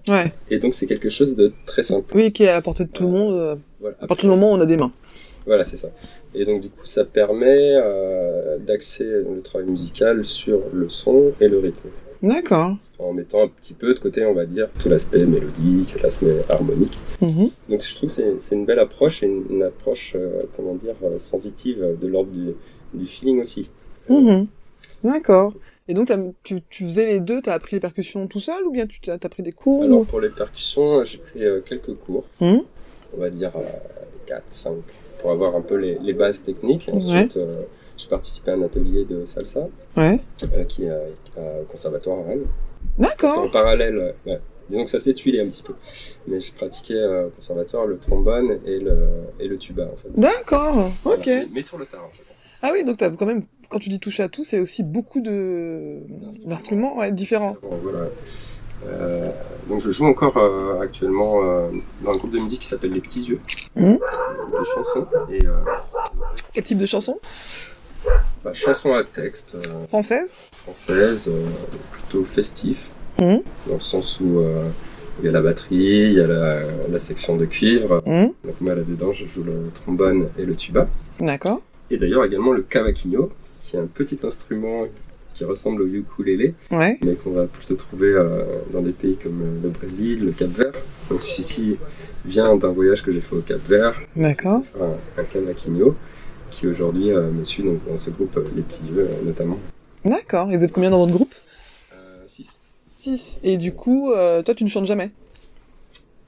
Ouais. 0.08 0.32
Et 0.50 0.58
donc 0.58 0.74
c'est 0.74 0.86
quelque 0.86 1.08
chose 1.10 1.34
de 1.34 1.52
très 1.66 1.82
simple. 1.82 2.14
Oui, 2.14 2.30
qui 2.32 2.44
est 2.44 2.48
à 2.48 2.52
la 2.54 2.62
portée 2.62 2.84
de 2.84 2.90
tout 2.90 3.04
le 3.04 3.10
monde. 3.10 3.34
euh, 3.34 3.56
Voilà, 3.80 3.96
À 4.00 4.06
partir 4.06 4.28
du 4.28 4.34
moment 4.36 4.52
où 4.52 4.56
on 4.56 4.60
a 4.60 4.66
des 4.66 4.76
mains. 4.76 4.92
Voilà, 5.46 5.64
c'est 5.64 5.76
ça. 5.76 5.88
Et 6.34 6.44
donc 6.44 6.60
du 6.62 6.68
coup, 6.68 6.84
ça 6.84 7.04
permet 7.04 7.72
euh, 7.84 8.58
d'axer 8.58 9.04
le 9.04 9.40
travail 9.42 9.68
musical 9.68 10.24
sur 10.24 10.60
le 10.72 10.88
son 10.88 11.32
et 11.40 11.48
le 11.48 11.58
rythme, 11.58 11.88
D'accord. 12.22 12.76
en 12.98 13.12
mettant 13.12 13.44
un 13.44 13.48
petit 13.48 13.74
peu 13.74 13.92
de 13.94 13.98
côté, 13.98 14.24
on 14.24 14.32
va 14.34 14.46
dire, 14.46 14.68
tout 14.80 14.88
l'aspect 14.88 15.24
mélodique, 15.26 15.94
l'aspect 16.02 16.42
harmonique. 16.48 16.98
Mhm. 17.20 17.50
Donc 17.68 17.82
je 17.82 17.94
trouve 17.94 18.08
que 18.14 18.34
c'est- 18.40 18.54
une 18.54 18.64
belle 18.64 18.78
approche 18.80 19.22
et 19.22 19.26
une, 19.26 19.44
une 19.50 19.62
approche, 19.62 20.14
euh, 20.16 20.42
comment 20.56 20.74
dire, 20.74 20.94
euh, 21.04 21.18
sensitive 21.18 21.82
euh, 21.82 21.94
de 21.94 22.06
l'ordre 22.08 22.30
du, 22.30 22.54
du 22.94 23.06
feeling 23.06 23.40
aussi. 23.42 23.68
Mhm. 24.08 24.46
D'accord. 25.04 25.52
Et 25.86 25.92
donc, 25.94 26.10
tu, 26.42 26.60
tu 26.70 26.84
faisais 26.84 27.06
les 27.06 27.20
deux, 27.20 27.42
t'as 27.42 27.52
appris 27.54 27.76
les 27.76 27.80
percussions 27.80 28.26
tout 28.26 28.40
seul 28.40 28.64
ou 28.64 28.70
bien 28.70 28.86
tu 28.86 28.98
as 29.10 29.18
pris 29.18 29.42
des 29.42 29.52
cours 29.52 29.84
Alors 29.84 30.06
pour 30.06 30.20
les 30.20 30.30
percussions, 30.30 31.00
euh, 31.00 31.04
j'ai 31.04 31.18
pris 31.18 31.44
euh, 31.44 31.60
quelques 31.60 31.94
cours, 31.94 32.24
Mhm. 32.40 32.62
on 33.16 33.20
va 33.20 33.28
dire 33.30 33.52
4, 34.26 34.42
5, 34.48 34.72
pour 35.20 35.30
avoir 35.30 35.54
un 35.54 35.60
peu 35.60 35.74
les, 35.76 35.98
les 36.00 36.14
bases 36.14 36.42
techniques. 36.42 36.88
Ensuite, 36.90 37.36
euh, 37.36 37.64
j'ai 37.98 38.08
participé 38.08 38.52
à 38.52 38.54
un 38.54 38.62
atelier 38.62 39.04
de 39.04 39.26
salsa 39.26 39.68
Ouais. 39.96 40.20
euh, 40.54 40.64
qui 40.64 40.84
est 40.84 40.90
au 41.36 41.64
conservatoire 41.70 42.18
à 42.20 42.28
Rennes. 42.30 42.46
D'accord. 42.98 43.34
qu'en 43.34 43.50
parallèle, 43.50 43.98
euh, 43.98 44.12
ouais, 44.30 44.40
disons 44.70 44.84
que 44.84 44.90
ça 44.90 44.98
s'est 45.00 45.12
tuilé 45.14 45.40
un 45.40 45.46
petit 45.48 45.62
peu. 45.62 45.74
Mais 46.26 46.40
j'ai 46.40 46.52
pratiqué 46.52 46.94
euh, 46.94 47.26
au 47.26 47.30
conservatoire 47.30 47.84
le 47.86 47.98
trombone 47.98 48.58
et 48.64 48.78
le, 48.78 48.96
et 49.38 49.48
le 49.48 49.58
tuba 49.58 49.84
en 49.92 49.96
fait. 49.96 50.08
D'accord. 50.18 50.90
Voilà. 51.02 51.18
Ok. 51.18 51.26
Mais, 51.26 51.46
mais 51.52 51.62
sur 51.62 51.76
le 51.76 51.84
tard 51.84 52.04
en 52.06 52.08
fait. 52.08 52.22
Ah 52.62 52.70
oui, 52.72 52.82
donc 52.84 52.96
t'as 52.96 53.10
quand 53.10 53.26
même, 53.26 53.42
quand 53.74 53.80
tu 53.80 53.88
dis 53.88 53.98
toucher 53.98 54.22
à 54.22 54.28
tout, 54.28 54.44
c'est 54.44 54.60
aussi 54.60 54.84
beaucoup 54.84 55.20
de 55.20 55.98
d'instruments 56.46 56.96
ouais, 56.96 57.10
différents. 57.10 57.56
Bon, 57.60 57.76
voilà. 57.82 58.06
Euh, 58.86 59.30
donc 59.68 59.80
je 59.80 59.90
joue 59.90 60.06
encore 60.06 60.36
euh, 60.36 60.80
actuellement 60.80 61.40
euh, 61.42 61.70
dans 62.04 62.12
un 62.12 62.16
groupe 62.16 62.30
de 62.30 62.38
musique 62.38 62.60
qui 62.60 62.68
s'appelle 62.68 62.92
Les 62.92 63.00
Petits 63.00 63.22
Yeux, 63.22 63.40
de 63.74 63.98
chansons 64.76 65.06
et 65.32 65.40
Quel 66.52 66.62
type 66.62 66.78
de 66.78 66.86
chanson 66.86 67.18
bah, 68.44 68.52
chansons 68.52 68.94
à 68.94 69.02
texte 69.02 69.56
Française 69.88 70.32
françaises, 70.62 71.26
euh, 71.28 71.44
plutôt 71.90 72.24
festif, 72.24 72.90
Mhm. 73.18 73.42
dans 73.66 73.74
le 73.74 73.80
sens 73.80 74.20
où 74.20 74.40
il 75.20 75.26
y 75.26 75.28
a 75.28 75.32
la 75.32 75.42
batterie, 75.42 76.10
il 76.10 76.12
y 76.12 76.20
a 76.20 76.26
la, 76.28 76.60
la 76.92 76.98
section 77.00 77.36
de 77.36 77.44
cuivre. 77.44 78.02
Mhm. 78.06 78.32
Donc 78.44 78.60
moi 78.60 78.76
là-dedans, 78.76 79.12
je 79.12 79.24
joue 79.26 79.42
le 79.42 79.70
trombone 79.74 80.28
et 80.38 80.44
le 80.44 80.54
tuba. 80.54 80.86
D'accord. 81.18 81.60
Et 81.90 81.96
d'ailleurs 81.96 82.24
également 82.24 82.52
le 82.52 82.62
cavaquinho, 82.62 83.30
qui 83.74 83.80
est 83.80 83.82
un 83.82 83.86
petit 83.86 84.18
instrument 84.24 84.84
qui 85.34 85.44
ressemble 85.44 85.82
au 85.82 85.86
ukulélé, 85.86 86.54
Ouais. 86.70 86.96
mais 87.04 87.14
qu'on 87.16 87.30
va 87.32 87.46
plutôt 87.46 87.74
trouver 87.74 88.12
euh, 88.12 88.44
dans 88.72 88.80
des 88.82 88.92
pays 88.92 89.16
comme 89.20 89.42
euh, 89.42 89.62
le 89.64 89.70
Brésil, 89.70 90.24
le 90.24 90.30
Cap-Vert. 90.30 90.72
Donc 91.10 91.22
celui-ci 91.22 91.76
vient 92.24 92.54
d'un 92.54 92.68
voyage 92.68 93.02
que 93.02 93.12
j'ai 93.12 93.20
fait 93.20 93.34
au 93.34 93.40
Cap-Vert, 93.40 94.00
D'accord. 94.14 94.62
un, 94.80 95.20
un 95.20 95.24
cavaquinho, 95.24 95.96
qui 96.52 96.68
aujourd'hui 96.68 97.10
me 97.10 97.42
suit 97.42 97.64
donc, 97.64 97.78
dans 97.88 97.96
ce 97.96 98.10
groupe 98.10 98.38
Les 98.54 98.62
Petits 98.62 98.82
Jeux 98.94 99.08
notamment. 99.24 99.58
D'accord. 100.04 100.52
Et 100.52 100.56
vous 100.56 100.62
êtes 100.64 100.72
combien 100.72 100.90
dans 100.90 101.00
votre 101.00 101.12
groupe? 101.12 101.34
6. 102.28 102.60
6. 102.96 103.38
Et 103.42 103.56
du 103.56 103.72
coup, 103.72 104.12
toi, 104.44 104.54
tu 104.54 104.62
ne 104.62 104.68
chantes 104.68 104.86
jamais? 104.86 105.10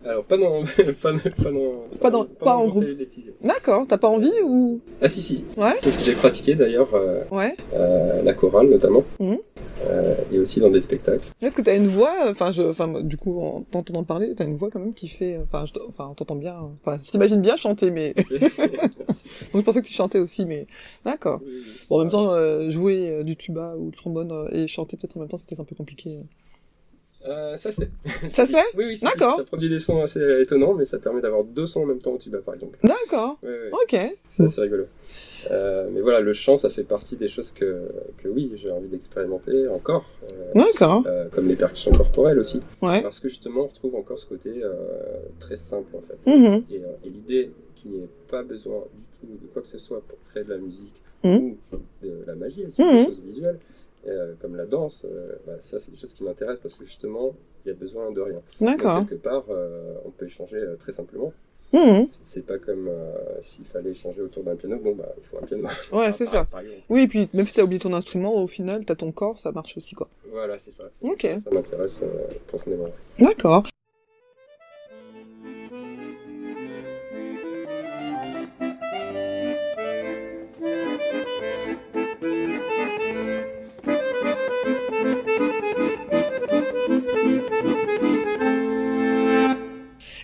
Alors, 0.08 0.25
pas 0.28 0.36
dans, 0.36 0.62
pas, 0.62 1.12
dans, 1.12 1.18
pas 1.18 1.50
dans, 1.50 1.98
pas, 2.00 2.10
dans, 2.10 2.25
pas, 2.25 2.56
en 2.56 2.68
groupe. 2.68 2.84
D'accord, 3.42 3.86
t'as 3.88 3.98
pas 3.98 4.08
envie 4.08 4.32
ou? 4.44 4.80
Ah 5.00 5.08
si 5.08 5.20
si. 5.20 5.44
Ouais. 5.56 5.75
C'est 5.82 5.90
ce 5.90 5.98
que 5.98 6.04
j'ai 6.04 6.14
pratiqué 6.14 6.54
d'ailleurs. 6.54 6.94
Euh, 6.94 7.22
ouais. 7.30 7.56
Euh, 7.75 8.22
la 8.22 8.32
chorale 8.34 8.68
notamment. 8.68 9.02
Mmh. 9.18 9.34
Euh, 9.86 10.14
et 10.32 10.38
aussi 10.38 10.60
dans 10.60 10.70
des 10.70 10.80
spectacles. 10.80 11.26
Est-ce 11.42 11.54
que 11.54 11.62
t'as 11.62 11.76
une 11.76 11.86
voix 11.86 12.14
Enfin, 12.30 12.50
je, 12.50 12.62
enfin, 12.62 13.02
du 13.02 13.16
coup, 13.16 13.40
en 13.40 13.60
t'entendant 13.62 14.04
parler, 14.04 14.34
t'as 14.34 14.46
une 14.46 14.56
voix 14.56 14.70
quand 14.70 14.80
même 14.80 14.94
qui 14.94 15.08
fait. 15.08 15.38
Enfin, 15.38 15.64
je, 15.66 15.72
enfin, 15.88 16.12
t'entends 16.16 16.36
bien. 16.36 16.56
Enfin, 16.82 16.98
je 17.04 17.10
t'imagine 17.10 17.40
bien 17.40 17.56
chanter, 17.56 17.90
mais. 17.90 18.14
Donc 19.52 19.60
je 19.60 19.60
pensais 19.60 19.82
que 19.82 19.86
tu 19.86 19.92
chantais 19.92 20.18
aussi, 20.18 20.46
mais 20.46 20.66
d'accord. 21.04 21.40
bon, 21.90 21.96
en 21.96 21.98
même 22.00 22.08
temps, 22.08 22.70
jouer 22.70 23.22
du 23.25 23.36
tuba 23.36 23.76
ou 23.76 23.90
du 23.90 23.96
trombone 23.96 24.48
et 24.52 24.66
chanter 24.66 24.96
peut-être 24.96 25.16
en 25.16 25.20
même 25.20 25.28
temps, 25.28 25.36
c'est 25.36 25.46
peut-être 25.46 25.60
un 25.60 25.64
peu 25.64 25.75
compliqué. 25.75 26.20
Euh, 27.28 27.56
ça 27.56 27.71
se 27.73 27.80
fait. 27.83 27.90
Ça 28.28 28.47
se 28.47 28.52
fait 28.52 28.62
Oui, 28.76 28.85
oui, 28.87 28.99
D'accord. 29.02 29.37
Ça 29.37 29.45
produit 29.45 29.68
des 29.68 29.80
sons 29.80 30.00
assez 30.02 30.21
étonnants, 30.40 30.75
mais 30.75 30.85
ça 30.85 30.99
permet 30.99 31.21
d'avoir 31.21 31.45
deux 31.45 31.66
sons 31.66 31.83
en 31.83 31.87
même 31.87 31.99
temps 32.00 32.12
au 32.12 32.18
tuba, 32.18 32.38
par 32.38 32.54
exemple. 32.54 32.78
D'accord. 32.85 33.38
Ok. 33.73 33.97
C'est 34.28 34.45
assez 34.45 34.61
rigolo. 34.61 34.85
Euh, 35.50 35.88
mais 35.92 36.00
voilà, 36.00 36.21
le 36.21 36.33
chant, 36.33 36.56
ça 36.56 36.68
fait 36.68 36.83
partie 36.83 37.16
des 37.16 37.28
choses 37.28 37.52
que, 37.52 37.83
que 38.18 38.28
oui, 38.28 38.52
j'ai 38.56 38.71
envie 38.71 38.88
d'expérimenter 38.88 39.68
encore. 39.68 40.04
Euh, 40.25 40.52
D'accord. 40.54 41.04
Euh, 41.06 41.28
comme 41.30 41.47
les 41.49 41.56
percussions 41.56 41.92
corporelles 41.92 42.38
aussi. 42.38 42.61
Ouais. 42.83 43.02
Parce 43.02 43.21
que 43.21 43.28
justement, 43.28 43.62
on 43.62 43.66
retrouve 43.68 43.95
encore 43.97 44.18
ce 44.18 44.26
côté 44.26 44.50
très 45.40 45.56
simple, 45.56 45.95
en 45.97 46.02
fait. 46.02 46.30
Mhm. 46.30 46.64
Et, 46.71 46.76
et 46.76 47.11
l'idée 47.11 47.50
qu'il 47.76 47.90
n'y 47.92 47.99
ait 48.00 48.09
pas 48.30 48.42
besoin 48.42 48.83
du 49.23 49.28
tout 49.28 49.33
de 49.42 49.47
quoi 49.52 49.62
que 49.62 49.68
ce 49.68 49.78
soit 49.78 50.02
pour 50.06 50.18
créer 50.30 50.45
de 50.45 50.50
la 50.50 50.59
musique 50.59 50.95
Mhm. 51.25 51.56
ou 51.73 51.76
de 52.02 52.12
la 52.26 52.35
magie 52.35 52.64
aussi, 52.66 52.83
Mhm. 52.83 52.90
des 52.92 53.04
choses 53.06 53.21
visuelles. 53.26 53.59
Euh, 54.08 54.34
comme 54.40 54.56
la 54.56 54.66
danse, 54.66 55.04
euh, 55.04 55.34
bah, 55.46 55.54
ça 55.60 55.78
c'est 55.78 55.90
des 55.90 55.96
choses 55.96 56.14
qui 56.14 56.22
m'intéressent 56.25 56.60
parce 56.62 56.75
que 56.75 56.84
justement 56.84 57.34
il 57.64 57.68
y 57.68 57.70
a 57.72 57.75
besoin 57.75 58.10
de 58.10 58.20
rien. 58.20 58.40
D'accord. 58.60 59.00
Quelque 59.00 59.22
part, 59.22 59.44
euh, 59.50 59.94
on 60.04 60.10
peut 60.10 60.26
échanger 60.26 60.56
euh, 60.56 60.76
très 60.76 60.92
simplement. 60.92 61.32
Mhm. 61.72 62.06
C'est 62.22 62.46
pas 62.46 62.58
comme 62.58 62.88
s'il 63.42 63.64
fallait 63.64 63.90
échanger 63.90 64.22
autour 64.22 64.44
d'un 64.44 64.54
piano, 64.54 64.78
bon 64.78 64.94
bah 64.94 65.12
il 65.18 65.25
faut 65.25 65.36
un 65.38 65.46
piano. 65.46 65.66
Ouais, 65.92 66.12
c'est 66.12 66.26
ça. 66.26 66.44
par. 66.44 66.62
Oui, 66.88 67.02
et 67.02 67.08
puis 67.08 67.28
même 67.34 67.44
si 67.44 67.54
t'as 67.54 67.62
oublié 67.62 67.80
ton 67.80 67.92
instrument, 67.92 68.34
au 68.40 68.46
final, 68.46 68.84
t'as 68.84 68.94
ton 68.94 69.10
corps, 69.10 69.36
ça 69.36 69.50
marche 69.50 69.76
aussi, 69.76 69.96
quoi. 69.96 70.08
Voilà, 70.30 70.58
c'est 70.58 70.70
ça. 70.70 70.84
Ok. 71.02 71.22
Ça 71.22 71.50
m'intéresse 71.50 72.02
euh, 72.02 72.28
profondément. 72.46 72.88
D'accord. 73.18 73.64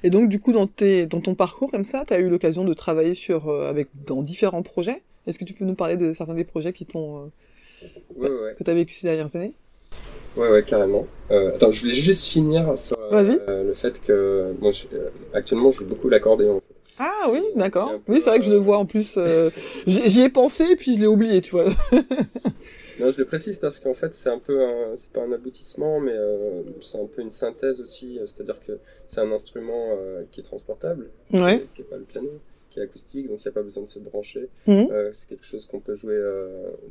Et 0.05 0.11
donc, 0.11 0.29
du 0.29 0.41
coup, 0.41 0.53
dans, 0.53 0.67
tes, 0.67 1.07
dans 1.07 1.21
ton 1.21 1.35
parcours 1.35 1.71
comme 1.71 1.85
ça, 1.85 2.05
tu 2.07 2.13
as 2.15 2.19
eu 2.19 2.29
l'occasion 2.29 2.65
de 2.65 2.75
travailler 2.75 3.15
sur, 3.15 3.49
euh, 3.49 3.69
avec, 3.69 3.89
dans 4.07 4.23
différents 4.23 4.63
projets? 4.63 5.03
Est-ce 5.27 5.39
que 5.39 5.45
tu 5.45 5.55
peux 5.55 5.65
nous 5.65 5.75
parler 5.77 5.97
de 5.97 6.13
certains 6.13 6.35
des 6.35 6.45
projets 6.45 6.73
qui 6.73 6.85
t'ont, 6.87 7.19
euh, 7.19 7.87
Ouais, 8.17 8.29
ouais, 8.29 8.35
ouais. 8.45 8.55
que 8.59 8.65
tu 8.65 8.71
as 8.71 8.75
vécu 8.75 8.95
ces 8.95 9.07
dernières 9.07 9.35
années? 9.37 9.55
Ouais, 10.37 10.49
ouais, 10.49 10.63
carrément. 10.63 11.07
Euh, 11.31 11.55
attends, 11.55 11.71
je 11.73 11.81
voulais 11.81 11.95
juste 11.95 12.25
finir 12.25 12.77
sur 12.79 12.97
euh, 13.01 13.65
le 13.65 13.75
fait 13.75 14.01
que 14.03 14.55
moi, 14.61 14.73
je- 14.73 14.85
euh, 14.97 15.11
actuellement, 15.35 15.71
je 15.73 15.79
joue 15.81 15.87
beaucoup 15.87 16.09
l'accordéon. 16.09 16.61
Ah 16.99 17.29
oui, 17.31 17.41
d'accord. 17.57 17.93
Oui, 18.09 18.21
c'est 18.23 18.31
vrai 18.31 18.39
que 18.39 18.45
je 18.45 18.51
le 18.51 18.57
euh, 18.57 18.61
vois 18.61 18.79
en 18.79 18.87
plus. 18.87 19.15
euh, 19.19 19.51
j'y 19.87 20.09
j'y 20.11 20.23
ai 20.23 20.29
pensé, 20.29 20.77
puis 20.77 20.95
je 20.95 21.01
l'ai 21.01 21.07
oublié, 21.07 21.41
tu 21.41 21.51
vois. 21.53 21.65
Non, 23.03 23.11
je 23.11 23.19
le 23.19 23.25
précise 23.25 23.59
parce 23.59 23.81
qu'en 23.81 23.95
fait, 23.95 24.15
c'est 24.15 24.29
un 24.31 24.39
peu, 24.39 24.63
un- 24.63 24.97
c'est 24.97 25.13
pas 25.13 25.23
un 25.23 25.33
aboutissement, 25.33 26.01
mais 26.01 26.13
euh, 26.15 26.63
c'est 26.81 26.99
un 26.99 27.07
peu 27.07 27.23
une 27.23 27.31
synthèse 27.31 27.81
aussi. 27.81 28.19
euh, 28.19 28.27
C'est-à-dire 28.27 28.61
que 28.61 28.79
c'est 29.07 29.21
un 29.21 29.31
instrument 29.33 29.91
euh, 29.99 30.23
qui 30.31 30.41
est 30.41 30.45
transportable, 30.45 31.11
Ouais. 31.33 31.63
ce 31.67 31.73
qui 31.75 31.81
n'est 31.83 31.89
pas 31.89 31.97
le 31.97 32.05
piano, 32.05 32.29
qui 32.71 32.81
est 32.81 32.85
acoustique, 32.85 33.29
donc 33.29 33.45
il 33.45 33.49
n'y 33.49 33.51
a 33.51 33.53
pas 33.53 33.63
besoin 33.63 33.83
de 33.85 33.89
se 33.91 33.99
brancher. 33.99 34.49
Mhm. 34.67 34.89
Euh, 34.93 35.11
c'est 35.13 35.29
quelque 35.29 35.45
chose 35.45 35.67
qu'on 35.67 35.81
peut 35.81 35.95
jouer 35.95 36.19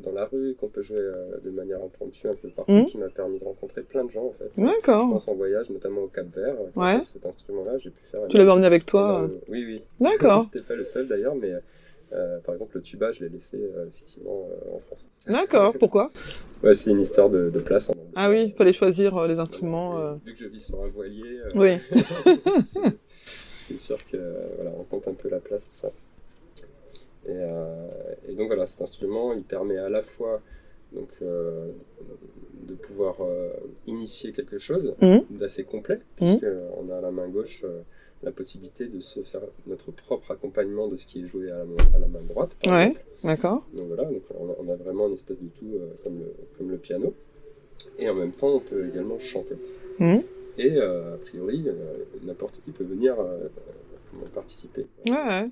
dans 0.03 0.12
la 0.12 0.25
rue, 0.25 0.53
qu'on 0.60 0.68
peut 0.68 0.84
jouer 0.84 1.01
de 1.44 1.50
manière 1.50 1.82
impromptue 1.84 2.27
un 2.27 2.36
peu 2.36 2.50
partout, 2.50 2.72
Mhm. 2.72 2.86
qui 2.86 2.98
m'a 3.00 3.10
permis 3.10 3.39
de 3.39 3.44
rencontrer 3.46 3.82
plein 3.82 4.03
de 4.06 4.12
gens 4.12 4.25
en 4.25 4.34
fait. 4.38 4.51
Je 4.58 4.63
D'accord. 4.63 5.10
pense 5.10 5.27
en 5.27 5.34
voyage, 5.36 5.70
notamment 5.72 6.01
au 6.01 6.08
Cap 6.08 6.27
Vert. 6.36 6.56
Ouais. 6.75 7.01
cet 7.03 7.25
instrument-là, 7.25 7.77
j'ai 7.80 7.89
pu 7.89 8.03
faire. 8.12 8.22
Tu 8.27 8.38
l'avais 8.38 8.51
emmené 8.51 8.68
avec 8.68 8.86
toi. 8.86 9.27
Oui, 9.50 9.65
oui. 9.65 9.82
D'accord. 10.00 10.46
C'était 10.53 10.63
pas 10.65 10.75
le 10.75 10.84
seul 10.86 11.08
d'ailleurs, 11.08 11.36
mais 11.36 11.51
euh, 12.13 12.39
par 12.39 12.53
exemple 12.56 12.75
le 12.77 12.82
tuba, 12.82 13.12
je 13.12 13.24
l'ai 13.24 13.30
laissé 13.30 13.58
euh, 13.58 13.88
effectivement 13.88 14.48
euh, 14.51 14.75
en 14.75 14.80
France. 14.80 15.08
D'accord. 15.27 15.74
Pourquoi? 15.80 16.10
Ouais, 16.63 16.74
c'est 16.75 16.91
une 16.91 17.00
histoire 17.00 17.30
de, 17.30 17.50
de 17.50 17.60
place. 17.60 17.89
hein. 17.89 17.94
Ah 18.15 18.30
oui, 18.30 18.46
il 18.48 18.53
fallait 18.56 18.74
choisir 18.74 19.25
les 19.27 19.39
instruments. 19.39 20.15
Vu 20.25 20.34
que 20.34 20.39
je 20.39 20.48
vis 20.48 20.60
sur 20.65 20.82
un 20.84 20.88
voilier, 20.89 21.39
Oui. 21.56 21.77
c'est- 23.56 23.77
sûr 23.77 23.98
que 24.12 24.18
voilà, 24.56 24.72
on 24.77 24.84
compte 24.84 25.08
un 25.08 25.13
peu 25.13 25.30
la 25.30 25.39
place, 25.39 25.68
tout 25.70 25.75
ça. 25.75 25.91
Et, 27.27 28.32
et 28.32 28.36
donc 28.36 28.48
voilà, 28.48 28.65
cet 28.68 28.82
instrument, 28.82 29.32
il 29.34 29.44
permet 29.44 29.77
à 29.77 29.88
la 29.89 30.01
fois 30.01 30.41
donc, 30.91 31.10
de 31.22 32.74
pouvoir 32.75 33.15
initier 33.88 34.34
quelque 34.34 34.58
chose 34.58 34.94
Mhm. 35.01 35.22
d'assez 35.32 35.63
complet, 35.63 36.00
Mhm. 36.20 36.39
puisqu'on 36.39 36.89
a 36.91 36.98
à 36.98 37.01
la 37.01 37.12
main 37.12 37.27
gauche 37.30 37.63
la 38.23 38.31
possibilité 38.31 38.85
de 38.85 38.99
se 38.99 39.21
faire 39.21 39.41
notre 39.67 39.91
propre 39.91 40.31
accompagnement 40.31 40.87
de 40.87 40.95
ce 40.95 41.05
qui 41.05 41.23
est 41.23 41.27
joué 41.27 41.49
à 41.51 41.59
la 41.59 41.65
main, 41.65 41.75
à 41.95 41.99
la 41.99 42.07
main 42.07 42.21
droite. 42.21 42.51
Ouais. 42.65 42.93
D'accord. 43.23 43.65
Donc 43.73 43.87
voilà, 43.87 44.05
donc 44.05 44.21
on, 44.39 44.49
a, 44.49 44.55
on 44.59 44.71
a 44.71 44.75
vraiment 44.75 45.07
une 45.07 45.13
espèce 45.13 45.39
de 45.39 45.47
tout 45.47 45.73
euh, 45.73 45.91
comme, 46.03 46.19
le, 46.19 46.33
comme 46.57 46.69
le 46.69 46.77
piano. 46.77 47.13
Et 47.97 48.09
en 48.09 48.15
même 48.15 48.31
temps, 48.31 48.49
on 48.49 48.59
peut 48.59 48.87
également 48.87 49.17
chanter. 49.17 49.55
Mhm. 49.99 50.21
Et 50.57 50.77
euh, 50.77 51.15
a 51.15 51.17
priori, 51.17 51.63
euh, 51.67 51.73
n'importe 52.23 52.61
qui 52.63 52.71
peut 52.71 52.83
venir 52.83 53.15
participer. 54.35 54.85
Ouais, 55.07 55.13
ouais. 55.13 55.49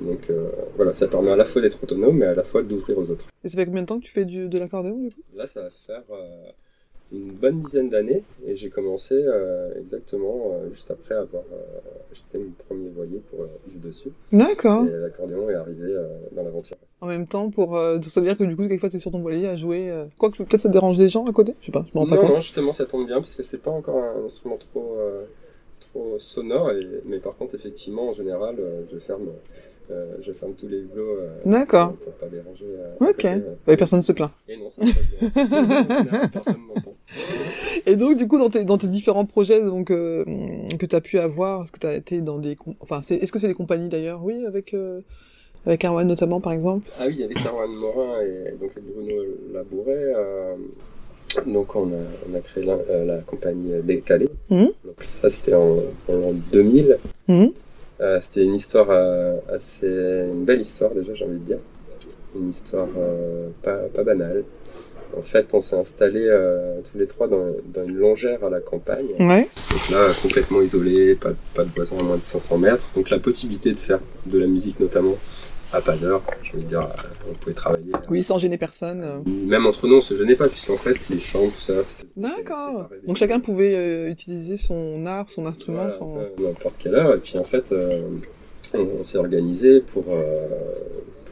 Donc 0.00 0.30
voilà, 0.76 0.92
ça 0.92 1.08
permet 1.08 1.30
à 1.30 1.36
la 1.36 1.44
fois 1.44 1.62
d'être 1.62 1.82
autonome, 1.82 2.18
mais 2.18 2.26
à 2.26 2.34
la 2.34 2.42
fois 2.44 2.62
d'ouvrir 2.62 2.98
aux 2.98 3.10
autres. 3.10 3.26
Et 3.42 3.48
ça 3.48 3.56
fait 3.56 3.66
combien 3.66 3.82
de 3.82 3.86
temps 3.86 3.98
que 3.98 4.04
tu 4.04 4.12
fais 4.12 4.24
du, 4.24 4.48
de 4.48 4.58
l'accordéon, 4.58 4.98
du 4.98 5.10
coup? 5.10 5.20
Là, 5.34 5.46
ça 5.46 5.62
va 5.62 5.70
faire 5.70 6.02
une 7.14 7.32
bonne 7.32 7.60
dizaine 7.60 7.90
d'années, 7.90 8.22
et 8.46 8.56
j'ai 8.56 8.70
commencé 8.70 9.14
euh, 9.14 9.72
exactement 9.80 10.52
euh, 10.52 10.70
juste 10.72 10.90
après 10.90 11.14
avoir 11.14 11.42
euh, 11.52 11.56
acheté 12.12 12.38
mon 12.38 12.50
premier 12.68 12.88
voilier 12.88 13.20
pour 13.30 13.40
vivre 13.66 13.80
dessus. 13.86 14.10
D'accord. 14.32 14.84
Et 14.86 14.90
l'accordéon 14.90 15.48
est 15.50 15.54
arrivé 15.54 15.94
dans 16.32 16.42
l'aventure. 16.42 16.76
En 17.00 17.06
même 17.06 17.26
temps, 17.26 17.50
pour 17.50 17.76
ça 17.76 18.20
veut 18.20 18.26
dire 18.26 18.36
que 18.36 18.44
du 18.44 18.56
coup, 18.56 18.62
quelquefois, 18.62 18.88
t'es 18.88 18.98
sur 18.98 19.10
ton 19.10 19.20
voilier 19.20 19.46
à 19.46 19.56
jouer. 19.56 19.92
Quoi 20.18 20.30
que 20.30 20.38
peut-être 20.42 20.60
ça 20.62 20.68
dérange 20.68 20.96
des 20.96 21.08
gens 21.08 21.26
à 21.26 21.32
côté? 21.32 21.54
Je 21.60 21.66
sais 21.66 21.72
pas, 21.72 21.84
je 21.88 21.90
m'en 21.94 22.02
rends 22.04 22.08
pas 22.10 22.16
Non, 22.16 22.22
compte. 22.22 22.30
non, 22.30 22.40
justement, 22.40 22.72
ça 22.72 22.86
tombe 22.86 23.06
bien 23.06 23.16
parce 23.16 23.34
que 23.34 23.42
c'est 23.42 23.62
pas 23.62 23.70
encore 23.70 23.96
un 24.02 24.24
instrument 24.24 24.56
trop, 24.56 24.96
trop 25.80 26.18
sonore. 26.18 26.70
Et, 26.72 26.86
mais 27.04 27.18
par 27.18 27.36
contre, 27.36 27.54
effectivement, 27.54 28.08
en 28.08 28.12
général, 28.12 28.56
je 28.92 28.98
ferme, 28.98 29.26
euh, 29.90 30.16
je 30.22 30.32
ferme 30.32 30.52
tous 30.54 30.68
les 30.68 30.78
hublots 30.78 31.16
euh, 31.18 31.28
D'accord. 31.44 31.92
pour, 31.94 32.04
pour 32.06 32.12
pas 32.14 32.26
déranger. 32.26 32.64
euh, 32.64 32.94
Ok. 33.10 33.16
côté. 33.16 33.42
Ouais, 33.66 33.76
personne 33.76 33.98
ne 34.00 34.04
se 34.04 34.12
plaint. 34.12 34.30
Et 34.48 34.56
non, 34.56 34.70
ça 34.70 34.82
personne 36.32 36.56
m'entend. 36.68 36.94
Et 37.86 37.96
donc, 37.96 38.16
du 38.16 38.26
coup, 38.26 38.38
dans 38.38 38.50
tes, 38.50 38.64
dans 38.64 38.78
tes 38.78 38.86
différents 38.88 39.24
projets 39.26 39.60
donc, 39.62 39.90
euh, 39.90 40.24
que 40.78 40.86
tu 40.86 40.96
as 40.96 41.00
pu 41.00 41.18
avoir, 41.18 41.62
est-ce 41.62 41.72
que 41.72 41.78
tu 41.78 41.86
as 41.86 41.94
été 41.94 42.20
dans 42.20 42.38
des... 42.38 42.56
Enfin, 42.80 43.02
c'est- 43.02 43.16
est-ce 43.16 43.30
que 43.32 43.38
c'est 43.38 43.48
des 43.48 43.54
compagnies 43.54 43.88
d'ailleurs? 43.88 44.24
Oui, 44.24 44.44
avec, 44.46 44.74
euh, 44.74 45.00
avec 45.66 45.84
Erwan 45.84 46.06
notamment, 46.06 46.40
par 46.40 46.52
exemple 46.52 46.88
Ah 46.98 47.04
oui, 47.06 47.22
avec 47.22 47.38
Erwan 47.44 47.70
Morin 47.70 48.20
et 48.22 48.52
donc 48.60 48.70
avec 48.76 48.84
Bruno 48.94 49.22
Labouret, 49.52 50.12
euh, 50.16 50.54
donc 51.46 51.74
on 51.76 51.88
a, 51.88 51.96
on 52.30 52.34
a 52.34 52.40
créé 52.40 52.64
la, 52.64 52.74
euh, 52.74 53.04
la 53.04 53.18
compagnie 53.18 53.70
Décalé. 53.82 54.28
Mhm. 54.50 54.70
Donc 54.84 54.96
ça, 55.06 55.28
c'était 55.30 55.54
en, 55.54 55.76
en 56.08 56.32
2000. 56.52 56.98
Mhm. 57.28 57.52
Euh, 58.00 58.18
c'était 58.20 58.42
une 58.42 58.54
histoire 58.54 58.86
euh, 58.90 59.36
assez. 59.52 59.86
une 59.86 60.44
belle 60.44 60.60
histoire 60.60 60.90
déjà, 60.92 61.14
j'ai 61.14 61.24
envie 61.24 61.38
de 61.38 61.44
dire. 61.44 61.58
Une 62.36 62.50
histoire 62.50 62.88
euh, 62.98 63.48
pas, 63.62 63.76
pas 63.94 64.02
banale. 64.02 64.44
En 65.16 65.22
fait, 65.22 65.54
on 65.54 65.60
s'est 65.60 65.76
installés 65.76 66.28
tous 66.90 66.98
les 66.98 67.06
trois 67.06 67.28
dans, 67.28 67.46
dans 67.66 67.84
une 67.84 67.96
longère 67.96 68.42
à 68.44 68.50
la 68.50 68.58
campagne. 68.58 69.06
Ouais. 69.20 69.48
Donc 69.70 69.88
là, 69.90 70.08
complètement 70.20 70.60
isolé, 70.60 71.14
pas, 71.14 71.30
pas 71.54 71.62
de 71.62 71.70
voisins 71.70 71.98
à 72.00 72.02
moins 72.02 72.16
de 72.16 72.24
500 72.24 72.58
mètres. 72.58 72.88
Donc 72.96 73.10
la 73.10 73.20
possibilité 73.20 73.70
de 73.70 73.78
faire 73.78 74.00
de 74.26 74.38
la 74.40 74.48
musique, 74.48 74.80
notamment 74.80 75.14
à 75.74 75.80
pas 75.80 75.96
d'heure. 75.96 76.22
Je 76.42 76.56
veux 76.56 76.62
dire, 76.62 76.80
euh, 76.82 77.30
on 77.30 77.34
pouvait 77.34 77.54
travailler. 77.54 77.92
Oui, 78.10 78.22
sans 78.22 78.38
gêner 78.38 78.58
personne. 78.58 79.02
euh. 79.02 79.20
Même 79.46 79.66
entre 79.66 79.86
nous, 79.86 79.96
on 79.96 80.00
se 80.00 80.14
gênait 80.16 80.36
pas, 80.36 80.48
puisqu'en 80.48 80.76
fait, 80.76 80.96
les 81.10 81.18
chants, 81.18 81.46
tout 81.48 81.60
ça. 81.60 81.82
c'était- 81.84 82.06
D'accord. 82.16 82.88
Donc 83.06 83.16
chacun 83.16 83.40
pouvait 83.40 83.74
euh, 83.74 84.08
utiliser 84.10 84.56
son 84.56 85.04
art, 85.06 85.28
son 85.28 85.46
instrument, 85.46 85.78
Voilà, 85.78 85.90
sans... 85.90 86.16
euh, 86.18 86.24
n'importe 86.38 86.74
quelle 86.78 86.94
heure. 86.94 87.14
Et 87.14 87.18
puis 87.18 87.38
en 87.38 87.44
fait, 87.44 87.72
euh, 87.72 88.02
on, 88.74 88.86
on 89.00 89.02
s'est 89.02 89.18
organisé 89.18 89.80
pour, 89.80 90.04
euh, 90.10 90.46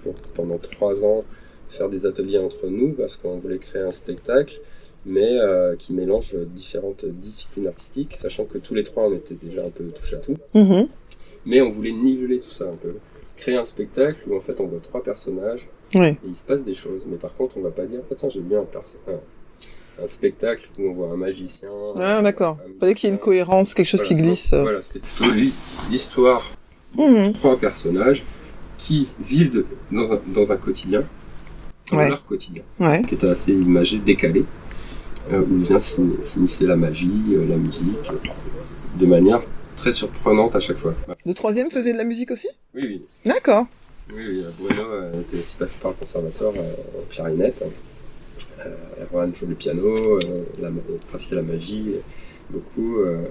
pour 0.02 0.14
pendant 0.34 0.58
trois 0.58 1.02
ans 1.04 1.25
faire 1.68 1.88
des 1.88 2.04
ateliers 2.06 2.38
entre 2.38 2.66
nous 2.68 2.92
parce 2.92 3.16
qu'on 3.16 3.38
voulait 3.38 3.58
créer 3.58 3.82
un 3.82 3.92
spectacle, 3.92 4.61
mais 5.06 5.38
euh, 5.40 5.75
qui 5.76 5.92
mélange 5.94 6.37
différentes 6.54 7.04
disciplines 7.06 7.66
artistiques, 7.66 8.14
sachant 8.14 8.44
que 8.44 8.58
tous 8.58 8.75
les 8.75 8.84
trois 8.84 9.04
on 9.08 9.14
était 9.14 9.34
déjà 9.42 9.64
un 9.64 9.70
peu 9.70 9.84
touche 9.84 10.12
à 10.14 10.18
tout, 10.18 10.37
Mhm. 10.54 10.87
mais 11.46 11.61
on 11.62 11.70
voulait 11.70 11.92
niveler 11.92 12.38
tout 12.40 12.50
ça 12.50 12.64
un 12.66 12.76
peu, 12.76 12.94
créer 13.42 13.56
un 13.56 13.64
spectacle 13.64 14.20
où 14.28 14.37
en 14.37 14.40
fait 14.40 14.58
on 14.61 14.66
voit 14.66 14.78
trois 14.80 15.02
personnages 15.02 15.66
et 15.94 16.16
il 16.26 16.34
se 16.34 16.44
passe 16.44 16.64
des 16.64 16.75
choses. 16.75 17.02
Mais 17.06 17.16
par 17.16 17.34
contre, 17.37 17.56
on 17.58 17.61
va 17.61 17.70
pas 17.70 17.84
dire, 17.84 18.00
ah, 18.11 18.14
tiens, 18.16 18.28
j'ai 18.32 18.40
vu 18.40 18.56
un, 18.56 18.64
un, 20.02 20.06
spectacle 20.06 20.68
où 20.78 20.82
on 20.88 20.92
voit 20.94 21.08
un 21.12 21.16
magicien. 21.16 21.68
Ah, 22.00 22.22
d'accord. 22.22 22.56
un 22.64 22.80
Fallait 22.80 22.94
qu'il 22.94 23.08
y 23.08 23.12
ait 23.12 23.14
une 23.14 23.20
cohérence, 23.20 23.75
quelque 23.75 23.88
chose 23.88 24.00
Voilà. 24.00 24.16
qui 24.16 24.22
glisse. 24.22 24.52
euh. 24.52 24.62
Voilà, 24.62 24.80
c'était 24.80 25.00
plutôt 25.00 25.30
l'hi- 25.32 25.52
l'histoire 25.90 26.42
Mhm. 26.96 27.32
trois 27.34 27.56
personnages 27.58 28.22
qui 28.78 29.08
vivent 29.20 29.52
de- 29.52 29.66
dans, 29.90 30.12
un, 30.12 30.20
dans 30.28 30.50
un 30.52 30.56
quotidien, 30.56 31.02
dans 31.90 31.96
Ouais. 31.99 32.08
leur 32.08 32.25
quotidien, 32.25 32.62
Ouais. 32.80 33.02
qui 33.02 33.14
était 33.14 33.28
assez 33.28 33.52
imagé, 33.52 33.99
décalé, 33.99 34.44
euh, 35.32 35.42
où 35.42 35.56
vient 35.58 35.78
s'initier 35.78 36.66
la 36.66 36.76
magie, 36.76 37.11
euh, 37.32 37.46
la 37.49 37.56
musique, 37.56 38.08
euh, 38.11 38.99
de 38.99 39.06
manière 39.06 39.40
très 39.82 39.92
surprenante 39.92 40.54
à 40.54 40.60
chaque 40.60 40.78
fois. 40.78 40.94
Le 41.26 41.34
troisième 41.34 41.68
faisait 41.68 41.92
de 41.92 41.98
la 41.98 42.04
musique 42.04 42.30
aussi? 42.30 42.46
Oui, 42.72 42.82
oui. 42.84 43.02
D'accord. 43.26 43.66
Oui, 44.14 44.22
oui, 44.28 44.44
euh, 44.44 44.50
Bruno 44.56 44.82
euh, 44.92 45.20
était 45.22 45.38
aussi 45.38 45.56
passé 45.56 45.76
par 45.82 45.90
le 45.90 45.96
conservatoire 45.96 46.52
euh, 46.56 47.00
en 47.00 47.12
clarinette. 47.12 47.64
Erwan 49.00 49.34
jouait 49.34 49.48
le 49.48 49.54
piano, 49.56 50.20
la, 50.60 50.70
pratiquait 51.08 51.34
la 51.34 51.42
magie, 51.42 51.94
beaucoup, 52.48 53.00
euh, 53.00 53.24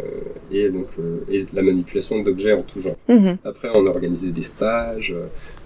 et 0.52 0.68
donc 0.70 0.88
euh, 1.00 1.20
et 1.30 1.46
la 1.54 1.62
manipulation 1.62 2.22
d'objets 2.22 2.52
en 2.52 2.64
tout 2.64 2.82
genre. 2.82 2.98
Mhm. 3.08 3.38
Après, 3.46 3.70
on 3.74 3.88
a 3.88 3.90
organisé 3.90 4.32
des 4.32 4.42
stages 4.42 5.16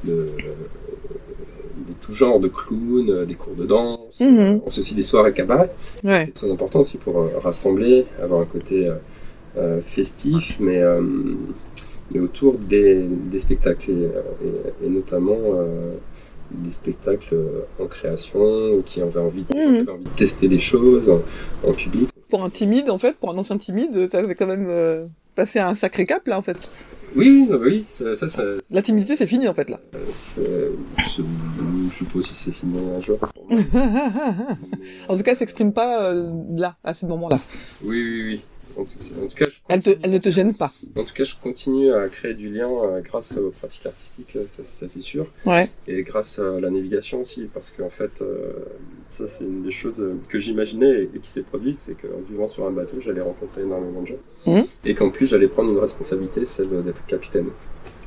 de, 0.03 0.13
de 1.87 1.93
tout 1.99 2.13
genre, 2.13 2.39
de 2.39 2.47
clowns, 2.47 3.25
des 3.25 3.33
cours 3.33 3.55
de 3.55 3.65
danse. 3.65 4.21
Euh, 4.21 4.59
On 4.63 4.69
fait 4.69 4.81
aussi 4.81 4.93
des 4.93 5.01
soirées 5.01 5.33
cabaret. 5.33 5.71
Ouais. 6.03 6.25
C'est 6.27 6.33
très 6.33 6.51
important 6.51 6.81
aussi 6.81 6.97
pour 6.97 7.27
rassembler, 7.41 8.05
avoir 8.21 8.41
un 8.41 8.45
côté 8.45 8.87
euh, 8.87 8.95
festif, 9.85 10.57
mais, 10.59 10.79
euh, 10.81 11.01
mais 12.11 12.19
autour 12.19 12.53
des, 12.57 13.03
des 13.31 13.39
spectacles, 13.39 13.91
et, 13.91 13.93
euh, 13.93 14.21
et- 14.81 14.85
et 14.85 14.89
notamment 14.89 15.37
euh, 15.53 15.93
des 16.51 16.71
spectacles 16.71 17.33
euh, 17.33 17.61
en 17.83 17.87
création, 17.87 18.39
ou 18.73 18.81
qui 18.85 19.01
avaient 19.01 19.19
envie, 19.19 19.43
de- 19.43 19.53
avaient 19.81 19.89
envie 19.91 20.03
de 20.03 20.09
tester 20.15 20.47
des 20.47 20.59
choses 20.59 21.09
en, 21.09 21.21
en 21.67 21.73
public. 21.73 22.09
Pour 22.29 22.43
un 22.43 22.49
timide, 22.49 22.89
en 22.89 22.97
fait, 22.97 23.15
pour 23.17 23.31
un 23.31 23.37
ancien 23.37 23.57
timide, 23.57 24.09
t'avais 24.09 24.35
quand 24.35 24.47
même 24.47 24.67
euh, 24.69 25.05
passé 25.35 25.59
un 25.59 25.75
sacré 25.75 26.05
cap, 26.05 26.27
là, 26.27 26.37
en 26.37 26.41
fait. 26.41 26.71
Oui, 27.15 27.47
oui, 27.49 27.57
oui, 27.61 27.85
ça, 27.87 28.13
ça, 28.13 28.27
ça, 28.27 28.43
La 28.71 28.81
timidité, 28.81 29.15
c'est 29.15 29.27
fini, 29.27 29.47
en 29.47 29.53
fait, 29.53 29.69
là. 29.69 29.79
je 29.93 30.11
sais 30.11 31.23
pas 32.13 32.21
si 32.21 32.35
c'est 32.35 32.51
fini 32.51 32.77
un 32.95 32.99
jour. 32.99 33.17
en 35.07 35.15
tout 35.17 35.23
cas, 35.23 35.31
elle 35.31 35.37
s'exprime 35.37 35.71
pas 35.71 36.11
euh, 36.11 36.29
là, 36.57 36.75
à 36.83 36.93
ce 36.93 37.05
moment-là. 37.05 37.39
Oui, 37.83 38.01
oui, 38.03 38.23
oui. 38.25 38.41
En 38.77 38.83
tout, 38.83 39.35
cas, 39.35 39.45
je 39.49 39.55
Elle, 39.69 39.79
te, 39.79 39.89
continue- 39.89 39.99
elle 40.03 40.11
ne 40.11 40.17
te 40.17 40.29
gêne 40.29 40.53
pas. 40.53 40.73
En 40.97 41.03
tout 41.03 41.13
cas, 41.13 41.23
je 41.23 41.35
continue 41.41 41.93
à 41.93 42.09
créer 42.09 42.33
du 42.33 42.49
lien 42.49 42.69
euh, 42.69 42.99
grâce 43.01 43.37
aux 43.37 43.51
pratiques 43.51 43.85
artistiques, 43.85 44.35
euh, 44.35 44.43
ça, 44.51 44.63
ça, 44.63 44.87
c'est 44.87 45.01
sûr, 45.01 45.27
Ouais. 45.45 45.69
et 45.87 46.03
grâce 46.03 46.39
à 46.39 46.59
la 46.59 46.69
navigation 46.69 47.21
aussi, 47.21 47.49
parce 47.53 47.71
qu'en 47.71 47.89
fait, 47.89 48.11
euh, 48.21 48.53
ça 49.11 49.27
c'est 49.27 49.43
une 49.45 49.63
des 49.63 49.71
choses 49.71 50.03
que 50.27 50.39
j'imaginais 50.39 51.03
et, 51.13 51.19
qui 51.19 51.29
s'est 51.29 51.41
produite, 51.43 51.79
c'est 51.85 51.93
qu'en 51.95 52.19
vivant 52.29 52.47
sur 52.47 52.65
un 52.67 52.71
bateau, 52.71 52.99
j'allais 52.99 53.21
rencontrer 53.21 53.61
énormément 53.61 54.01
de 54.01 54.07
gens, 54.07 54.19
Mhm. 54.47 54.63
et 54.83 54.93
qu'en 54.93 55.09
plus 55.09 55.25
j'allais 55.27 55.47
prendre 55.47 55.71
une 55.71 55.79
responsabilité, 55.79 56.43
celle 56.43 56.83
d'être 56.83 57.05
capitaine, 57.05 57.47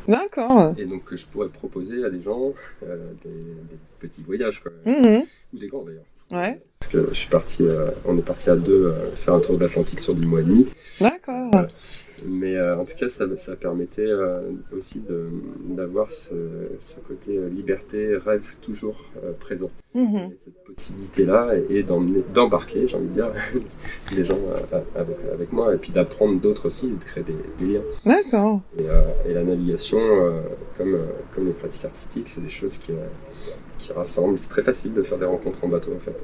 D'accord. 0.07 0.75
et 0.79 0.85
donc 0.87 1.05
que 1.05 1.17
je 1.17 1.27
pourrais 1.27 1.49
proposer 1.49 2.05
à 2.05 2.11
des 2.11 2.21
gens 2.23 2.53
euh, 2.87 2.97
des, 3.25 3.31
des 3.31 3.79
petits 4.01 4.23
voyages, 4.23 4.63
quoi, 4.63 4.73
Mhm. 4.87 5.23
ou 5.55 5.59
des 5.59 5.67
grands 5.69 5.83
d'ailleurs. 5.83 6.05
Ouais. 6.33 6.61
Parce 6.79 6.93
que 6.93 7.09
je 7.11 7.19
suis 7.19 7.29
parti, 7.29 7.65
euh, 7.65 7.87
on 8.05 8.17
est 8.19 8.23
parti 8.23 8.51
à 8.51 8.57
deux 8.57 8.87
euh, 8.87 9.11
faire 9.17 9.35
un 9.35 9.41
tour 9.41 9.57
de 9.57 9.65
l'Atlantique 9.65 9.99
sur 9.99 10.15
10 10.15 10.27
mois 10.27 10.41
et 10.41 10.45
demi. 10.45 10.67
D'accord. 11.01 11.51
Mais 12.27 12.55
euh, 12.57 12.79
en 12.79 12.85
tout 12.85 12.97
cas, 12.99 13.09
ça, 13.09 13.25
ça 13.37 13.57
permettait 13.57 14.11
aussi 14.77 15.01
d'avoir 15.69 16.11
ce, 16.11 16.35
ce 16.81 17.01
côté 17.01 17.39
liberté, 17.51 18.17
rêve 18.17 18.57
toujours 18.61 18.97
présent. 19.41 19.71
Mhm. 19.95 20.17
Et 20.17 20.37
cette 20.39 20.65
possibilité-là, 20.65 21.53
et, 21.71 21.83
d'embarquer, 21.83 22.87
j'ai 22.87 22.97
envie 22.97 23.09
de 23.09 23.15
dire, 23.15 23.33
des 24.15 24.25
gens 24.25 24.39
avec, 24.95 25.17
avec 25.33 25.53
moi, 25.53 25.75
et 25.75 25.79
puis 25.79 25.93
d'apprendre 25.93 26.41
d'autres 26.41 26.67
aussi, 26.67 26.87
et 26.87 26.91
de 26.91 27.05
créer 27.05 27.25
des, 27.25 27.37
des 27.59 27.75
liens. 27.75 27.83
D'accord. 28.05 28.61
Et, 28.79 29.31
et 29.31 29.35
la 29.35 29.45
navigation, 29.45 29.99
comme, 30.77 30.99
comme 31.35 31.47
les 31.47 31.53
pratiques 31.53 31.85
artistiques, 31.85 32.29
c'est 32.29 32.43
des 32.43 32.51
choses 32.51 32.79
qui, 32.79 32.93
qui 33.79 33.93
rassemblent. 33.93 34.39
C'est 34.39 34.51
très 34.51 34.63
facile 34.63 34.95
de 34.95 35.03
faire 35.03 35.19
des 35.19 35.27
rencontres 35.27 35.65
en 35.65 35.69
bateau, 35.69 35.95
en 35.95 36.01
fait. 36.01 36.17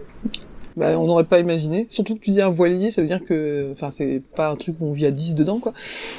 Bah, 0.76 0.98
on 0.98 1.06
n'aurait 1.06 1.24
pas 1.24 1.38
imaginé. 1.38 1.86
Surtout 1.88 2.16
que 2.16 2.20
tu 2.20 2.32
dis 2.32 2.40
un 2.42 2.50
voilier, 2.50 2.90
ça 2.90 3.00
veut 3.00 3.06
dire 3.08 3.24
que, 3.24 3.70
enfin, 3.72 3.90
c'est 3.92 4.20
pas 4.34 4.50
un 4.50 4.56
truc 4.56 4.76
où 4.80 4.86
on 4.86 4.92
vit 4.92 5.06
à 5.06 5.12
10 5.12 5.36
dedans, 5.36 5.60
quoi. 5.60 5.72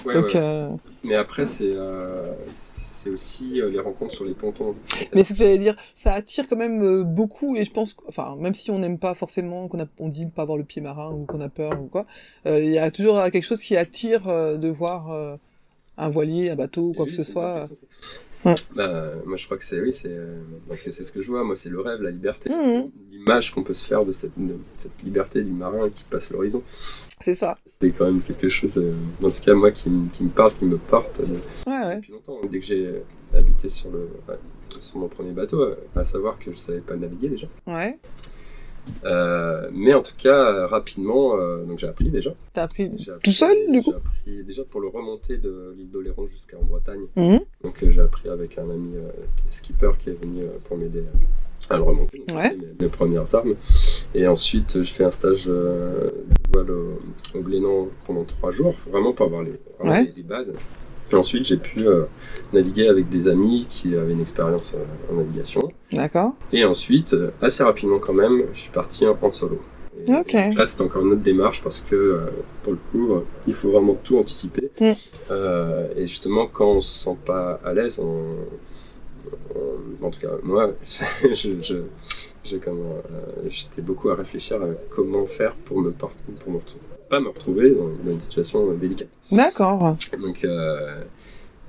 Ouais, 0.06 0.14
Donc, 0.14 0.34
ouais. 0.34 0.36
euh, 0.36 0.70
Mais 1.04 1.16
après, 1.16 1.46
c'est 1.46 1.66
euh, 1.74 2.34
c'est 2.48 3.10
aussi 3.10 3.62
euh, 3.62 3.70
les 3.70 3.80
rencontres 3.80 4.14
sur 4.14 4.24
les 4.24 4.34
pontons. 4.34 4.76
Mais 5.14 5.26
ce 5.26 5.34
que 5.34 5.40
j'allais 5.40 5.58
dire, 5.58 5.76
ça 5.94 6.14
attire 6.14 6.48
quand 6.48 6.56
même 6.56 7.04
beaucoup, 7.04 7.58
et 7.58 7.66
je 7.66 7.72
pense, 7.72 7.98
enfin, 8.08 8.36
même 8.40 8.54
si 8.56 8.72
on 8.72 8.80
n'aime 8.80 8.98
pas 8.98 9.14
forcément, 9.14 9.68
qu'on 9.68 9.82
a, 9.82 9.86
on 10.00 10.08
dit 10.08 10.26
pas 10.26 10.44
avoir 10.44 10.58
le 10.58 10.64
pied 10.64 10.82
marin 10.82 11.12
ou 11.12 11.26
qu'on 11.26 11.42
a 11.42 11.50
peur 11.50 11.80
ou 11.82 11.88
quoi, 11.88 12.06
il 12.46 12.70
y 12.70 12.80
a 12.80 12.90
toujours 12.92 13.22
quelque 13.32 13.44
chose 13.46 13.60
qui 13.62 13.76
attire 13.76 14.24
de 14.26 14.68
voir 14.70 15.38
un 15.98 16.10
voilier, 16.10 16.50
un 16.50 16.56
bateau 16.56 16.90
ou 16.90 16.94
quoi 16.94 17.06
Et 17.06 17.08
que 17.08 17.12
ce 17.12 17.24
c'est 17.24 17.24
soit. 17.24 17.68
ça, 17.68 17.76
Bah, 18.76 19.12
moi, 19.26 19.38
je 19.38 19.46
crois 19.46 19.58
que 19.58 19.64
c'est 19.66 19.82
oui, 19.82 19.92
c'est 19.92 20.10
euh, 20.10 20.38
parce 20.68 20.82
que 20.84 20.92
c'est 20.92 21.04
ce 21.04 21.12
que 21.12 21.22
je 21.22 21.28
vois. 21.28 21.44
Moi, 21.44 21.56
c'est 21.56 21.70
le 21.70 21.80
rêve, 21.82 22.02
la 22.02 22.12
liberté, 22.12 22.50
Mhm. 22.50 22.92
l'image 23.12 23.54
qu'on 23.54 23.64
peut 23.64 23.74
se 23.74 23.86
faire 23.86 24.06
de 24.06 24.12
cette, 24.12 24.32
de 24.38 24.56
cette 24.78 25.02
liberté 25.04 25.42
du 25.42 25.52
marin 25.52 25.90
qui 25.90 26.04
passe 26.04 26.30
l'horizon. 26.30 26.62
C'est 27.22 27.36
ça. 27.36 27.58
C'est 27.82 27.90
quand 27.92 28.06
même 28.06 28.22
quelque 28.22 28.50
chose, 28.50 28.78
euh, 28.78 28.94
en 29.24 29.32
tout 29.32 29.42
cas 29.42 29.54
moi, 29.54 29.72
qui, 29.72 29.90
me- 29.90 30.10
qui 30.10 30.24
me 30.24 30.30
parle, 30.30 30.54
qui 30.54 30.66
me 30.66 30.78
porte 30.78 31.20
euh, 31.22 31.26
Ouais, 31.70 31.88
ouais. 31.88 31.96
depuis 31.98 32.12
longtemps. 32.12 32.40
Dès 32.50 32.60
que 32.60 32.66
j'ai 32.66 33.02
habité 33.34 33.70
sur 33.70 33.90
le 33.90 34.08
ouais, 34.30 34.38
sur 34.80 35.00
mon 35.00 35.08
premier 35.08 35.32
bateau, 35.32 35.66
à 35.96 36.04
savoir 36.04 36.38
que 36.38 36.52
je 36.52 36.58
savais 36.58 36.80
pas 36.82 36.96
naviguer 36.96 37.30
déjà. 37.30 37.48
Ouais. 37.68 37.98
Euh, 39.04 39.70
mais 39.74 39.94
en 39.94 40.02
tout 40.02 40.14
cas, 40.18 40.52
euh, 40.52 40.68
rapidement, 40.68 41.36
euh, 41.38 41.64
donc 41.66 41.80
j'ai 41.80 41.88
appris 41.88 42.10
déjà. 42.10 42.34
T'as 42.54 42.64
appris 42.64 42.92
J'ai 42.98 43.12
appris- 43.12 43.22
tout 43.24 43.32
seul, 43.32 43.56
du 43.72 43.82
coup 43.82 43.92
J'ai 43.92 43.98
appris 43.98 44.44
déjà 44.46 44.64
pour 44.64 44.82
le 44.82 44.88
remonter 44.88 45.38
de 45.38 45.74
l'île 45.78 45.90
d'Oléron 45.92 46.28
jusqu'en 46.28 46.64
Bretagne. 46.64 47.06
Mhm. 47.16 47.40
Donc 47.64 47.76
j'ai 47.88 48.02
appris 48.02 48.30
avec 48.30 48.58
un 48.58 48.70
ami 48.70 48.94
skipper 49.52 49.92
qui 50.04 50.10
est 50.10 50.20
venu 50.22 50.44
pour 50.68 50.78
m'aider 50.78 51.04
à 51.70 51.78
le 51.78 51.84
remonter. 51.84 52.20
Donc, 52.28 52.38
Ouais. 52.38 52.56
mes, 52.56 52.68
mes 52.86 52.90
premières 52.90 53.34
armes. 53.34 53.56
Et 54.14 54.28
ensuite, 54.28 54.84
je 54.84 54.92
fais 54.92 55.04
un 55.04 55.12
stage 55.12 55.46
de 55.46 56.14
voile 56.54 56.70
au, 56.72 57.00
au 57.36 57.42
Glénan 57.42 57.88
pendant 58.06 58.24
trois 58.24 58.52
jours, 58.52 58.76
vraiment 58.90 59.14
pour 59.14 59.26
avoir 59.28 59.42
les, 59.44 59.54
vraiment 59.80 59.92
Ouais. 59.96 60.04
les, 60.06 60.14
les 60.18 60.24
bases. 60.24 60.52
Ensuite, 61.14 61.46
j'ai 61.46 61.58
pu 61.58 61.88
euh, 61.88 62.04
naviguer 62.54 62.88
avec 62.88 63.10
des 63.10 63.28
amis 63.28 63.68
qui 63.70 63.96
avaient 63.96 64.14
une 64.14 64.22
expérience 64.22 64.74
euh, 64.76 65.12
en 65.14 65.18
navigation. 65.18 65.72
D'accord. 65.92 66.34
Et 66.52 66.64
ensuite, 66.66 67.14
euh, 67.14 67.30
assez 67.42 67.64
rapidement 67.64 68.00
quand 68.00 68.14
même, 68.14 68.44
je 68.54 68.60
suis 68.60 68.72
parti 68.72 69.06
en, 69.06 69.18
en 69.22 69.32
solo. 69.32 69.60
Et, 70.08 70.14
Ok. 70.14 70.34
et 70.34 70.54
là, 70.54 70.66
c'est 70.66 70.82
encore 70.82 71.04
une 71.06 71.14
autre 71.14 71.22
démarche 71.22 71.62
parce 71.64 71.80
que, 71.82 72.20
pour 72.64 72.74
le 72.74 72.80
coup, 72.92 73.24
il 73.48 73.54
faut 73.54 73.72
vraiment 73.72 73.96
tout 74.04 74.18
anticiper. 74.18 74.70
Mm. 74.80 74.92
Et 75.98 76.08
justement, 76.08 76.48
quand 76.48 76.68
on 76.68 76.82
se 76.82 77.04
sent 77.06 77.16
pas 77.26 77.60
à 77.64 77.74
l'aise, 77.74 78.00
on, 78.00 78.24
on- 79.56 80.06
en 80.06 80.10
tout 80.12 80.20
cas, 80.20 80.32
moi, 80.44 80.72
je, 81.24 81.34
je- 81.34 81.74
euh, 82.54 82.60
j'étais 83.50 83.82
beaucoup 83.82 84.10
à 84.10 84.16
réfléchir 84.16 84.62
à 84.62 84.68
comment 84.90 85.26
faire 85.26 85.56
pour 85.56 85.80
me, 85.82 85.92
pour 85.92 86.12
me 86.52 86.58
retrouver- 86.58 86.82
pas 87.16 87.22
me 87.22 87.30
retrouver 87.30 87.72
dans, 87.72 87.88
dans 88.04 88.12
une 88.12 88.22
situation 88.22 88.72
délicate. 88.74 89.08
D'accord. 89.32 89.96
Donc, 90.22 90.44
euh, 90.44 91.02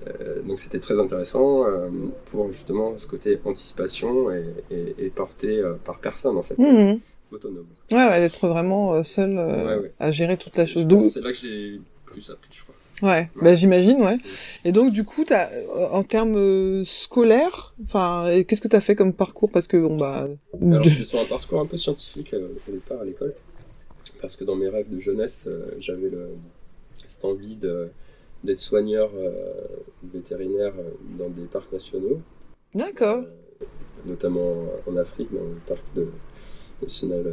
euh, 0.09 0.43
donc 0.43 0.59
c'était 0.59 0.79
très 0.79 0.99
intéressant 0.99 1.65
euh, 1.65 1.89
pour 2.31 2.53
justement 2.53 2.95
ce 2.99 3.07
côté 3.07 3.39
anticipation 3.45 4.31
et, 4.33 4.45
et, 4.71 4.95
et 5.07 5.11
porté 5.11 5.63
par 5.85 5.99
personne 5.99 6.37
en 6.37 6.43
fait, 6.43 6.59
Mhm. 6.59 7.01
autonome. 7.33 7.67
Ouais, 7.91 8.09
ouais, 8.09 8.21
d'être 8.21 8.47
vraiment 8.49 9.03
seul 9.05 9.33
Ouais, 9.37 9.77
ouais. 9.83 9.93
à 9.99 10.11
gérer 10.13 10.37
toute 10.37 10.57
la 10.57 10.67
Je 10.67 10.73
chose. 10.75 11.13
C'est 11.13 11.21
là 11.21 11.33
que 11.33 11.39
j'ai 11.39 11.81
plus 12.05 12.31
appris, 12.31 12.51
je 12.53 12.63
crois. 12.63 13.11
ouais, 13.11 13.29
bah, 13.43 13.55
j'imagine, 13.55 14.01
ouais. 14.03 14.17
Et 14.65 14.73
donc, 14.73 14.93
du 14.93 15.05
coup, 15.05 15.25
en 15.93 16.03
termes 16.03 16.85
scolaires, 16.85 17.75
enfin, 17.85 18.27
qu'est-ce 18.47 18.61
que 18.63 18.69
t'as 18.69 18.81
fait 18.81 18.95
comme 18.95 19.13
parcours? 19.13 19.51
Parce 19.53 19.67
que, 19.67 19.77
bon, 19.77 19.97
bah... 19.97 20.29
Alors 20.63 20.83
de- 20.83 20.89
j'étais 20.89 21.05
sur 21.05 21.21
un 21.21 21.25
parcours 21.27 21.61
un 21.61 21.67
peu 21.67 21.77
scientifique 21.77 22.33
euh, 22.35 22.49
au 22.69 22.73
départ 22.73 23.01
à 23.01 23.05
l'école, 23.05 23.35
parce 24.27 24.35
que 24.35 24.43
dans 24.43 24.57
mes 24.57 24.69
rêves 24.69 24.91
de 24.91 24.99
jeunesse, 24.99 25.45
euh, 25.47 25.67
j'avais 25.79 26.09
le, 26.09 26.31
cette 27.07 27.25
envie 27.25 27.55
d'être 27.55 28.59
soigneur 28.59 29.09
euh, 29.15 29.31
vétérinaire 30.03 30.73
euh, 30.77 30.91
dans 31.17 31.29
des 31.29 31.45
parcs 31.45 31.71
nationaux. 31.71 32.21
D'accord. 32.75 33.23
Notamment 34.05 34.67
en 34.85 34.97
Afrique, 34.97 35.33
dans 35.33 35.45
le 35.45 35.61
parc 35.65 35.85
de, 35.95 36.09
national 36.83 37.25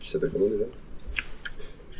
qui 0.00 0.08
s'appelle 0.08 0.30
comment 0.32 0.48
déjà? 0.48 0.64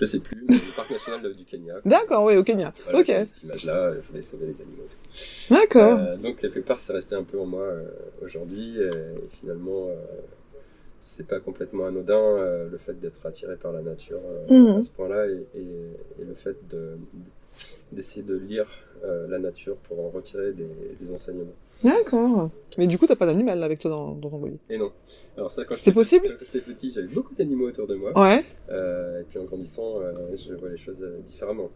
Je 0.00 0.06
sais 0.06 0.20
plus, 0.20 0.42
mais 0.48 0.54
le 0.54 0.76
parc 0.76 0.90
national 0.90 1.34
du 1.34 1.44
Kenya. 1.44 1.74
D'accord, 1.84 2.24
oui, 2.24 2.36
au 2.36 2.42
Kenya. 2.42 2.72
Voilà, 2.84 3.00
ok. 3.00 3.06
Cette 3.26 3.42
image-là, 3.42 3.92
je 4.00 4.08
voulais 4.08 4.22
sauver 4.22 4.46
les 4.46 4.62
animaux. 4.62 4.88
D'accord. 5.50 5.98
Euh, 5.98 6.14
donc 6.14 6.38
quelque 6.38 6.60
part, 6.60 6.80
c'est 6.80 6.94
resté 6.94 7.14
un 7.14 7.24
peu 7.24 7.38
en 7.38 7.44
moi 7.44 7.64
euh, 7.64 7.90
aujourd'hui, 8.22 8.78
et, 8.80 8.90
finalement, 9.38 9.88
euh, 9.90 9.96
c'est 11.00 11.26
pas 11.26 11.40
complètement 11.40 11.86
anodin 11.86 12.14
euh, 12.18 12.68
le 12.70 12.76
fait 12.78 12.98
d'être 13.00 13.24
attiré 13.26 13.56
par 13.56 13.72
la 13.72 13.82
nature 13.82 14.20
euh, 14.50 14.54
Mhm. 14.72 14.78
à 14.78 14.82
ce 14.82 14.90
point-là, 14.90 15.26
et, 15.28 15.46
et- 15.54 16.22
et 16.22 16.24
le 16.26 16.34
fait 16.34 16.56
de, 16.70 16.96
d'essayer 17.92 18.22
de 18.22 18.36
lire 18.36 18.66
euh, 19.04 19.26
la 19.28 19.38
nature 19.38 19.76
pour 19.76 19.98
en 20.04 20.10
retirer 20.10 20.52
des, 20.52 20.66
des 21.00 21.12
enseignements. 21.12 21.52
D'accord. 21.82 22.50
Mais 22.76 22.86
du 22.86 22.98
coup, 22.98 23.06
t'as 23.06 23.16
pas 23.16 23.24
d'animal 23.24 23.62
avec 23.62 23.78
toi 23.78 23.90
dans, 23.90 24.12
dans 24.12 24.28
ton 24.28 24.36
voilier. 24.36 24.58
Et 24.68 24.76
non. 24.76 24.92
Alors 25.38 25.50
ça, 25.50 25.64
quand 25.64 25.76
C'est 25.76 25.84
j'étais- 25.86 25.92
possible? 25.92 26.26
Quand 26.38 26.44
j'étais 26.52 26.60
petit, 26.60 26.92
j'avais 26.92 27.06
beaucoup 27.06 27.34
d'animaux 27.34 27.68
autour 27.68 27.86
de 27.86 27.94
moi. 27.94 28.12
Ouais. 28.20 28.44
Et 28.70 29.24
puis 29.28 29.38
en 29.38 29.44
grandissant, 29.44 29.94
je 30.36 30.52
vois 30.54 30.68
les 30.68 30.76
choses 30.76 30.98
différemment. 31.26 31.70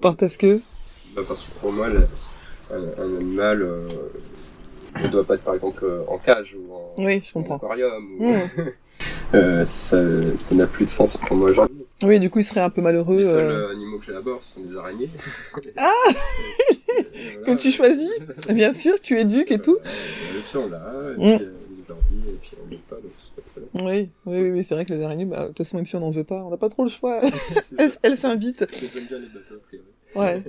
Parce 0.00 0.36
que? 0.38 0.56
bah, 1.14 1.22
parce 1.28 1.42
que 1.44 1.60
pour 1.60 1.72
moi, 1.72 1.88
le- 1.90 2.06
un, 2.72 3.02
un 3.02 3.16
animal 3.18 3.62
ne 5.02 5.08
doit 5.08 5.24
pas 5.24 5.34
être 5.34 5.42
par 5.42 5.54
exemple 5.54 5.84
euh, 5.84 6.02
en 6.08 6.18
cage 6.18 6.56
ou 6.58 6.72
en, 6.74 6.94
Oui, 6.98 7.22
je 7.24 7.30
en 7.30 7.42
comprends. 7.42 7.56
aquarium. 7.56 8.04
ou- 8.18 8.24
Mmh. 8.24 8.40
Euh, 9.32 9.64
ça 9.64 9.96
n'a 10.54 10.66
plus 10.66 10.84
de 10.84 10.90
sens 10.90 11.16
pour 11.16 11.36
moi 11.36 11.50
aujourd'hui. 11.50 11.86
Oui, 12.02 12.18
du 12.20 12.28
coup, 12.28 12.40
il 12.40 12.44
serait 12.44 12.60
un 12.60 12.68
peu 12.68 12.82
malheureux. 12.82 13.18
Les 13.18 13.24
seuls 13.24 13.50
euh, 13.50 13.70
animaux 13.70 13.98
que 13.98 14.04
ce 14.06 14.12
sont 14.54 14.60
des 14.60 14.76
araignées. 14.76 15.08
Ah 15.78 15.90
Que 17.46 17.54
tu 17.56 17.70
choisis 17.70 18.10
Bien 18.50 18.74
sûr, 18.74 19.00
tu 19.00 19.16
éduques 19.18 19.52
et 19.52 19.58
tout. 19.58 19.78
Euh, 19.80 20.34
le 20.34 20.42
là, 20.68 20.92
et 21.16 21.38
Mm. 21.38 21.42
euh, 21.42 21.52
vie, 22.10 22.28
et 22.28 22.38
puis 22.42 22.50
on 22.62 22.66
ne 22.70 22.76
pas, 22.76 22.96
donc 22.96 23.12
c'est 23.18 23.34
pas 23.42 23.42
très 23.50 23.60
bien. 23.60 23.84
Oui, 23.86 24.10
oui, 24.26 24.42
oui, 24.42 24.50
oui, 24.50 24.64
c'est 24.64 24.74
vrai 24.74 24.84
que 24.84 24.92
les 24.92 25.02
araignées, 25.02 25.24
bah, 25.24 25.42
de 25.42 25.46
toute 25.48 25.58
façon, 25.58 25.76
même 25.76 25.86
si 25.86 25.96
on 25.96 26.00
n'en 26.00 26.10
veut 26.10 26.24
pas, 26.24 26.42
on 26.44 26.50
n'a 26.50 26.56
pas 26.56 26.68
trop 26.68 26.82
le 26.82 26.90
choix. 26.90 27.20
Elles 28.02 28.18
s'invitent. 28.18 28.66
Ils 28.82 28.98
aiment 28.98 29.06
bien 29.06 29.18
les 29.18 29.26
bateaux, 29.28 29.54
a 29.54 29.66
priori. 29.66 29.86
Ouais. 30.14 30.42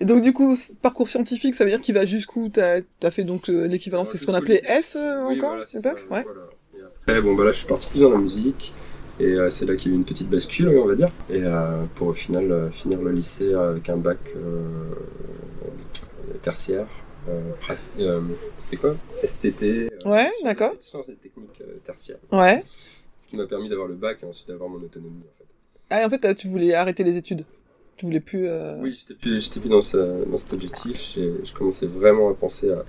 Et 0.00 0.04
donc, 0.04 0.22
du 0.22 0.32
coup, 0.32 0.56
parcours 0.82 1.08
scientifique, 1.08 1.54
ça 1.54 1.64
veut 1.64 1.70
dire 1.70 1.80
qu'il 1.80 1.94
va 1.94 2.04
jusqu'où? 2.06 2.48
T'as 2.48 2.80
as 3.02 3.10
fait 3.10 3.24
donc 3.24 3.48
euh, 3.48 3.66
l'équivalent, 3.66 4.04
c'est 4.04 4.18
ce 4.18 4.26
qu'on 4.26 4.34
appelait. 4.34 4.62
S 4.66 4.96
euh, 4.96 5.26
Oui, 5.26 5.38
encore 5.38 5.50
voilà, 5.50 5.66
c'est 5.66 5.80
ça, 5.80 5.94
Ouais. 6.10 6.22
voilà. 6.22 6.48
Et 6.76 6.82
après, 6.82 7.22
bon, 7.22 7.34
bah 7.34 7.44
là, 7.44 7.52
je 7.52 7.58
suis 7.58 7.66
parti 7.66 7.86
plus 7.88 8.00
dans 8.00 8.10
la 8.10 8.18
musique. 8.18 8.72
Et 9.18 9.24
euh, 9.24 9.50
c'est 9.50 9.66
là 9.66 9.76
qu'il 9.76 9.90
y 9.90 9.94
a 9.94 9.96
eu 9.96 9.98
une 9.98 10.04
petite 10.04 10.28
bascule, 10.30 10.68
on 10.68 10.86
va 10.86 10.94
dire. 10.94 11.08
Et 11.28 11.42
euh, 11.42 11.84
pour 11.96 12.08
au 12.08 12.12
final 12.14 12.70
finir 12.72 13.00
le 13.02 13.12
lycée 13.12 13.52
avec 13.54 13.88
un 13.88 13.96
bac 13.96 14.18
tertiaire. 16.42 16.86
C'était 18.58 18.76
quoi? 18.76 18.96
STT. 19.24 19.90
Ouais, 20.06 20.30
d'accord. 20.44 20.72
Sciences 20.80 21.08
et 21.10 21.14
techniques 21.14 21.62
tertiaires. 21.84 22.18
Ouais. 22.32 22.64
Ce 23.18 23.28
qui 23.28 23.36
m'a 23.36 23.46
permis 23.46 23.68
d'avoir 23.68 23.88
le 23.88 23.94
bac 23.94 24.18
et 24.22 24.26
ensuite 24.26 24.48
d'avoir 24.48 24.70
mon 24.70 24.78
autonomie. 24.82 25.20
En 25.20 25.38
fait. 25.38 25.44
Ah, 25.90 26.02
et 26.02 26.04
en 26.04 26.10
fait, 26.10 26.22
là, 26.24 26.34
tu 26.34 26.48
voulais 26.48 26.72
arrêter 26.74 27.04
les 27.04 27.16
études? 27.16 27.44
Tu 28.00 28.06
voulais 28.06 28.20
plus. 28.20 28.48
euh, 28.48 28.76
Oui, 28.80 28.96
j'étais 28.98 29.12
plus, 29.12 29.44
j'étais 29.44 29.60
plus 29.60 29.68
dans, 29.68 29.82
ce- 29.82 30.24
dans 30.24 30.36
cet 30.38 30.54
objectif. 30.54 30.98
J'ai- 31.14 31.34
Je 31.44 31.52
commençais 31.52 31.84
vraiment 31.84 32.30
à 32.30 32.34
penser 32.34 32.70
à, 32.72 32.82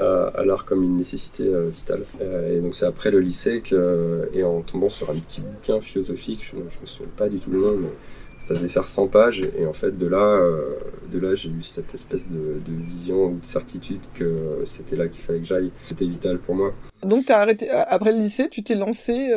à, 0.00 0.24
à 0.40 0.44
l'art 0.44 0.64
comme 0.64 0.82
une 0.82 0.96
nécessité 0.96 1.44
euh, 1.46 1.68
vitale. 1.68 2.02
Euh, 2.20 2.56
et 2.56 2.60
donc 2.60 2.74
c'est 2.74 2.84
après 2.86 3.12
le 3.12 3.20
lycée 3.20 3.60
que, 3.60 4.28
et 4.34 4.42
en 4.42 4.62
tombant 4.62 4.88
sur 4.88 5.08
un 5.08 5.14
petit 5.14 5.40
bouquin 5.40 5.80
philosophique, 5.80 6.40
je, 6.42 6.56
je 6.56 6.80
me 6.80 6.86
souviens 6.86 7.12
pas 7.16 7.28
du 7.28 7.38
tout 7.38 7.50
le 7.52 7.60
nom, 7.60 7.76
mais 7.76 7.90
ça 8.44 8.54
devait 8.54 8.66
faire 8.68 8.88
100 8.88 9.06
pages. 9.06 9.40
Et 9.56 9.66
en 9.66 9.72
fait, 9.72 9.96
de 9.96 10.06
là, 10.08 10.18
euh, 10.18 10.74
de 11.12 11.20
là, 11.20 11.36
j'ai 11.36 11.48
eu 11.50 11.62
cette 11.62 11.94
espèce 11.94 12.26
de, 12.28 12.54
de 12.68 12.84
vision 12.92 13.26
ou 13.26 13.38
de 13.38 13.46
certitude 13.46 14.00
que 14.14 14.62
c'était 14.66 14.96
là 14.96 15.06
qu'il 15.06 15.22
fallait 15.22 15.38
que 15.38 15.46
j'aille. 15.46 15.70
C'était 15.86 16.06
vital 16.06 16.38
pour 16.40 16.56
moi. 16.56 16.74
Donc, 17.04 17.26
t'as 17.26 17.38
arrêté. 17.38 17.70
Après 17.70 18.10
le 18.10 18.18
lycée, 18.18 18.48
tu 18.48 18.64
t'es 18.64 18.74
lancé. 18.74 19.30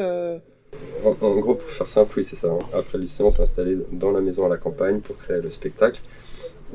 En, 1.05 1.09
en 1.25 1.39
gros, 1.39 1.55
pour 1.55 1.69
faire 1.69 1.89
simple, 1.89 2.13
oui, 2.17 2.23
c'est 2.23 2.35
ça. 2.35 2.47
hein. 2.49 2.59
Après 2.73 2.97
le 2.97 3.03
lycée, 3.03 3.23
on 3.23 3.29
s'est 3.29 3.41
installé 3.41 3.77
dans 3.91 4.11
la 4.11 4.21
maison 4.21 4.45
à 4.45 4.49
la 4.49 4.57
campagne 4.57 4.99
pour 4.99 5.17
créer 5.17 5.41
le 5.41 5.49
spectacle. 5.49 5.99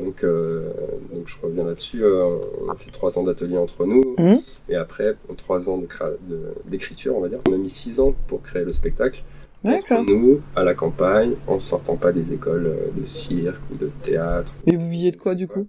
Donc, 0.00 0.22
euh, 0.22 0.70
donc 1.14 1.26
je 1.26 1.34
reviens 1.42 1.64
là-dessus. 1.64 2.04
euh, 2.04 2.36
on 2.64 2.70
a 2.70 2.74
fait 2.76 2.90
trois 2.90 3.18
ans 3.18 3.22
d'atelier 3.24 3.56
entre 3.58 3.84
nous. 3.86 4.14
Mhm. 4.18 4.40
Et 4.68 4.76
après, 4.76 5.16
trois 5.36 5.68
ans 5.68 5.78
de 5.78 5.86
créa- 5.86 6.12
de- 6.28 6.52
d'écriture, 6.66 7.16
on 7.16 7.20
va 7.20 7.28
dire. 7.28 7.40
On 7.48 7.52
a 7.52 7.56
mis 7.56 7.68
six 7.68 7.98
ans 8.00 8.14
pour 8.28 8.42
créer 8.42 8.64
le 8.64 8.72
spectacle. 8.72 9.22
Entre 9.64 10.04
nous, 10.08 10.40
à 10.54 10.62
la 10.62 10.74
campagne, 10.74 11.32
en 11.48 11.58
sortant 11.58 11.96
pas 11.96 12.12
des 12.12 12.32
écoles 12.32 12.66
euh, 12.66 12.90
de 13.00 13.04
cirque 13.04 13.60
ou 13.72 13.76
de 13.76 13.90
théâtre. 14.04 14.54
Mais 14.66 14.76
vous 14.76 14.88
viviez 14.88 15.10
de 15.10 15.16
quoi, 15.16 15.34
du 15.34 15.48
coup? 15.48 15.66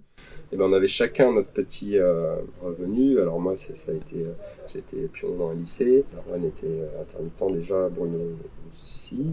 Et 0.52 0.56
ben, 0.56 0.64
on 0.68 0.72
avait 0.72 0.86
chacun 0.86 1.32
notre 1.32 1.50
petit 1.50 1.98
euh, 1.98 2.36
revenu. 2.62 3.20
Alors 3.20 3.40
moi, 3.40 3.54
ça 3.56 3.72
a 3.90 3.94
été, 3.94 4.16
euh, 4.18 4.32
j'ai 4.72 4.78
été 4.78 4.96
pion 5.12 5.34
dans 5.36 5.50
un 5.50 5.54
lycée. 5.54 6.04
Arwan 6.18 6.44
était 6.44 6.66
intermittent 7.00 7.60
déjà, 7.60 7.88
Bruno 7.88 8.18
aussi. 8.72 9.32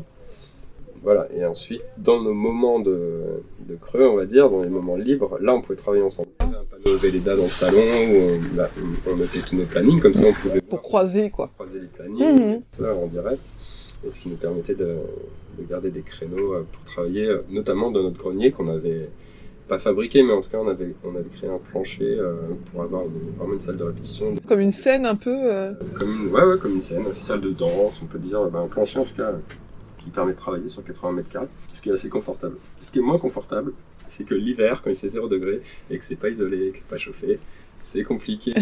Voilà. 1.04 1.28
Et 1.36 1.46
ensuite, 1.46 1.84
dans 1.98 2.22
nos 2.22 2.34
moments 2.34 2.80
de, 2.80 3.22
de 3.68 3.76
creux, 3.76 4.08
on 4.08 4.16
va 4.16 4.26
dire, 4.26 4.50
dans 4.50 4.64
les 4.64 4.70
moments 4.70 4.96
libres, 4.96 5.38
là, 5.40 5.54
on 5.54 5.62
pouvait 5.62 5.76
travailler 5.78 6.02
ensemble. 6.04 6.30
On 6.42 6.46
avait 6.48 6.56
un 6.58 6.64
panneau 6.64 6.98
Véleda 6.98 7.36
dans 7.36 7.44
le 7.44 7.50
salon 7.50 7.78
où 7.78 8.16
on, 8.16 8.56
là, 8.58 8.70
on 9.08 9.16
notait 9.16 9.40
tous 9.48 9.56
nos 9.56 9.66
plannings, 9.66 10.00
comme 10.00 10.16
ça, 10.16 10.26
on 10.28 10.34
pouvait 10.34 10.62
Pour 10.62 10.70
voir, 10.72 10.82
croiser, 10.82 11.30
quoi. 11.30 11.52
croiser 11.54 11.80
les 11.80 11.88
plannings, 11.88 12.56
Mhm. 12.56 12.62
ça, 12.80 12.96
en 12.96 13.06
direct. 13.06 13.40
Et 14.06 14.12
ce 14.12 14.22
qui 14.22 14.30
nous 14.30 14.36
permettait 14.36 14.76
de, 14.76 14.96
de 15.58 15.64
garder 15.70 15.90
des 15.90 16.02
créneaux 16.02 16.54
euh, 16.54 16.66
pour 16.72 16.84
travailler, 16.84 17.26
euh, 17.28 17.42
notamment 17.50 17.92
dans 17.92 18.04
notre 18.04 18.18
grenier 18.18 18.52
qu'on 18.52 18.68
avait 18.70 19.10
pas 19.68 19.80
fabriqué, 19.80 20.24
mais 20.24 20.32
en 20.34 20.40
tout 20.42 20.50
cas, 20.50 20.60
on 20.60 20.68
avait, 20.70 20.94
on 21.04 21.14
avait 21.16 21.30
créé 21.30 21.50
un 21.50 21.58
plancher 21.58 22.06
euh, 22.20 22.36
pour 22.72 22.84
avoir 22.84 23.04
une, 23.04 23.36
vraiment 23.38 23.54
une 23.54 23.60
salle 23.60 23.78
de 23.78 23.84
répétition. 23.84 24.36
Comme 24.48 24.60
une 24.62 24.72
scène 24.72 25.06
un 25.06 25.16
peu. 25.16 25.36
euh, 25.36 25.74
Comme 25.96 26.14
une, 26.14 26.28
ouais, 26.32 26.44
ouais, 26.46 26.58
comme 26.58 26.76
une 26.76 26.82
scène, 26.82 27.04
une 27.06 27.14
salle 27.16 27.42
de 27.42 27.50
danse, 27.52 28.00
on 28.02 28.06
peut 28.06 28.20
dire, 28.20 28.46
ben, 28.50 28.62
un 28.62 28.68
plancher 28.68 29.00
en 29.00 29.04
tout 29.04 29.16
cas, 29.16 29.34
qui 29.98 30.10
permet 30.10 30.32
de 30.34 30.38
travailler 30.38 30.70
sur 30.70 30.84
80 30.86 31.12
mètres 31.14 31.30
carrés, 31.30 31.48
ce 31.68 31.82
qui 31.82 31.90
est 31.90 31.94
assez 31.94 32.08
confortable. 32.08 32.56
Ce 32.78 32.92
qui 32.92 33.00
est 33.00 33.02
moins 33.02 33.18
confortable, 33.18 33.74
c'est 34.08 34.24
que 34.24 34.36
l'hiver, 34.36 34.82
quand 34.84 34.90
il 34.90 34.96
fait 34.96 35.10
0 35.10 35.28
degré 35.28 35.60
et 35.90 35.98
que 35.98 36.06
c'est 36.06 36.16
pas 36.16 36.30
isolé, 36.30 36.70
que 36.72 36.78
c'est 36.78 36.88
pas 36.88 36.98
chauffé, 36.98 37.40
c'est 37.80 38.04
compliqué 38.04 38.54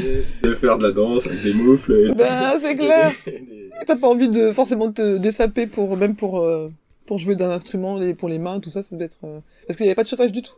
de 0.44 0.54
faire 0.56 0.78
de 0.78 0.84
la 0.84 0.92
danse 0.92 1.28
avec 1.28 1.44
des 1.44 1.54
moufles. 1.54 1.94
Et... 1.94 2.14
Ben, 2.14 2.60
c'est 2.62 2.76
clair. 2.76 3.12
des- 3.26 3.70
T'as 3.88 3.96
pas 3.98 4.08
envie 4.08 4.30
de 4.30 4.52
forcément 4.52 4.92
te 4.92 5.18
dessaper 5.18 5.68
pour 5.68 5.98
même 5.98 6.16
pour 6.16 6.40
euh, 6.42 6.70
pour 7.06 7.20
jouer 7.20 7.36
d'un 7.36 7.52
instrument, 7.52 8.00
pour 8.18 8.30
les 8.30 8.40
mains, 8.40 8.60
tout 8.60 8.70
ça, 8.70 8.82
ça 8.84 8.96
doit 8.96 9.06
être. 9.06 9.20
euh, 9.26 9.40
Parce 9.68 9.78
qu'il 9.78 9.86
n'y 9.86 9.90
avait 9.90 9.96
pas 9.96 10.04
de 10.04 10.08
chauffage 10.10 10.32
du 10.32 10.42
tout. 10.42 10.54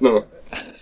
Non, 0.00 0.12
non. 0.12 0.24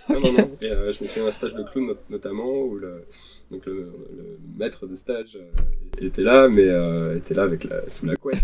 Non, 0.09 0.19
non, 0.21 0.33
non. 0.33 0.51
Et 0.61 0.71
euh, 0.73 0.91
je 0.93 1.03
me 1.05 1.07
souviens 1.09 1.25
d'un 1.27 1.31
stage 1.31 1.55
de 1.55 1.63
clown 1.63 1.87
not- 1.87 1.95
notamment 2.11 2.63
où 2.63 2.75
le, 2.77 3.05
donc 3.53 3.65
le, 3.67 3.93
le 4.17 4.39
maître 4.59 4.87
de 4.87 4.97
stage 4.97 5.39
était 6.01 6.23
là, 6.23 6.49
mais 6.49 6.65
euh, 6.67 7.17
était 7.17 7.35
là 7.35 7.43
avec 7.45 7.63
la, 7.63 7.87
sous 7.89 8.07
la 8.07 8.17
couette. 8.17 8.39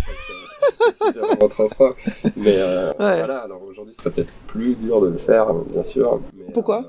vraiment 1.15 1.49
trop 1.49 1.67
froid. 1.69 1.91
Mais 2.37 2.55
euh, 2.59 2.93
voilà, 2.99 3.39
alors 3.39 3.63
aujourd'hui, 3.65 3.95
c'est 3.99 4.13
peut-être 4.13 4.31
plus 4.47 4.75
dur 4.77 5.01
de 5.01 5.09
le 5.09 5.19
faire, 5.19 5.53
bien 5.55 5.83
sûr. 5.83 6.21
Mais, 6.37 6.53
Pourquoi 6.53 6.89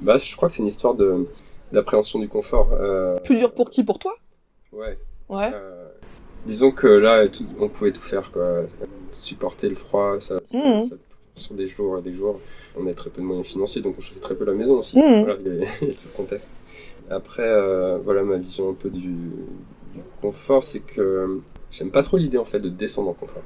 Bah, 0.00 0.16
je 0.16 0.36
crois 0.36 0.48
que 0.48 0.54
c'est 0.54 0.62
une 0.62 0.68
histoire 0.68 0.94
de 0.94 1.26
d'appréhension 1.72 2.18
du 2.18 2.28
confort. 2.28 2.70
Euh, 2.72 3.18
Plus 3.20 3.36
dur 3.36 3.52
pour 3.52 3.68
qui? 3.70 3.84
Pour 3.84 3.98
toi? 3.98 4.12
Ouais. 4.72 4.98
Ouais. 5.28 5.50
Euh, 5.54 5.88
disons 6.46 6.70
que 6.70 6.86
là, 6.86 7.28
tout- 7.28 7.44
on 7.60 7.68
pouvait 7.68 7.92
tout 7.92 8.00
faire, 8.02 8.30
quoi. 8.32 8.62
Supporter 9.12 9.68
le 9.68 9.74
froid, 9.74 10.16
ça, 10.20 10.38
ça- 10.46 10.56
Mhm. 10.58 10.86
ça- 10.86 10.96
sur 11.34 11.54
des 11.54 11.68
jours 11.68 11.98
et 11.98 12.02
des 12.02 12.14
jours. 12.14 12.40
On 12.76 12.86
a 12.86 12.94
très 12.94 13.10
peu 13.10 13.20
de 13.20 13.26
moyens 13.26 13.46
financiers, 13.46 13.82
donc 13.82 13.96
on 13.98 14.00
chauffait 14.00 14.20
très 14.20 14.34
peu 14.34 14.44
la 14.44 14.52
maison 14.54 14.78
aussi. 14.78 14.96
Mhm. 14.96 15.24
Voilà, 15.24 15.36
il 15.40 15.46
y 15.46 15.50
avait 15.50 15.68
il 15.82 15.88
y 15.88 15.90
a 15.90 15.94
tout 15.94 16.00
le 16.12 16.16
contexte. 16.16 16.56
Après, 17.10 17.46
euh, 17.46 17.98
voilà 17.98 18.22
ma 18.22 18.36
vision 18.36 18.70
un 18.70 18.74
peu 18.74 18.88
du, 18.90 19.00
du 19.08 20.00
confort, 20.22 20.62
c'est 20.64 20.80
que 20.80 21.40
j'aime 21.70 21.90
pas 21.90 22.02
trop 22.02 22.16
l'idée 22.16 22.38
en 22.38 22.44
fait 22.44 22.60
de 22.60 22.68
descendre 22.68 23.10
en 23.10 23.14
confort. 23.14 23.42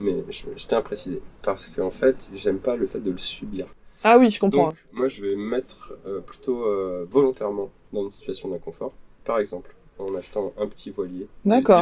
Mais 0.00 0.16
je, 0.30 0.42
je 0.56 0.66
tiens 0.66 0.78
à 0.78 0.82
préciser, 0.82 1.20
parce 1.42 1.68
qu'en 1.68 1.90
fait, 1.90 2.16
j'aime 2.34 2.58
pas 2.58 2.76
le 2.76 2.86
fait 2.86 3.00
de 3.00 3.10
le 3.10 3.18
subir. 3.18 3.66
Ah 4.02 4.18
oui, 4.18 4.30
je 4.30 4.40
comprends. 4.40 4.68
Donc, 4.68 4.74
moi, 4.92 5.08
je 5.08 5.22
vais 5.22 5.36
me 5.36 5.44
mettre 5.48 5.94
euh, 6.06 6.20
plutôt 6.20 6.64
euh, 6.64 7.06
volontairement 7.10 7.70
dans 7.92 8.04
une 8.04 8.10
situation 8.10 8.48
d'inconfort. 8.48 8.92
Par 9.24 9.38
exemple, 9.38 9.74
en 9.98 10.14
achetant 10.14 10.52
un 10.58 10.66
petit 10.66 10.90
voilier 10.90 11.26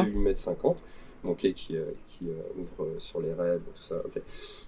de 0.03 0.07
8 0.09 0.27
m 0.27 0.35
50, 0.35 0.77
ok, 1.23 1.39
qui, 1.53 1.77
euh, 1.77 1.85
qui 2.09 2.25
ouvre 2.57 2.89
sur 2.99 3.21
les 3.21 3.33
rêves, 3.33 3.61
tout 3.75 3.83
ça. 3.83 4.01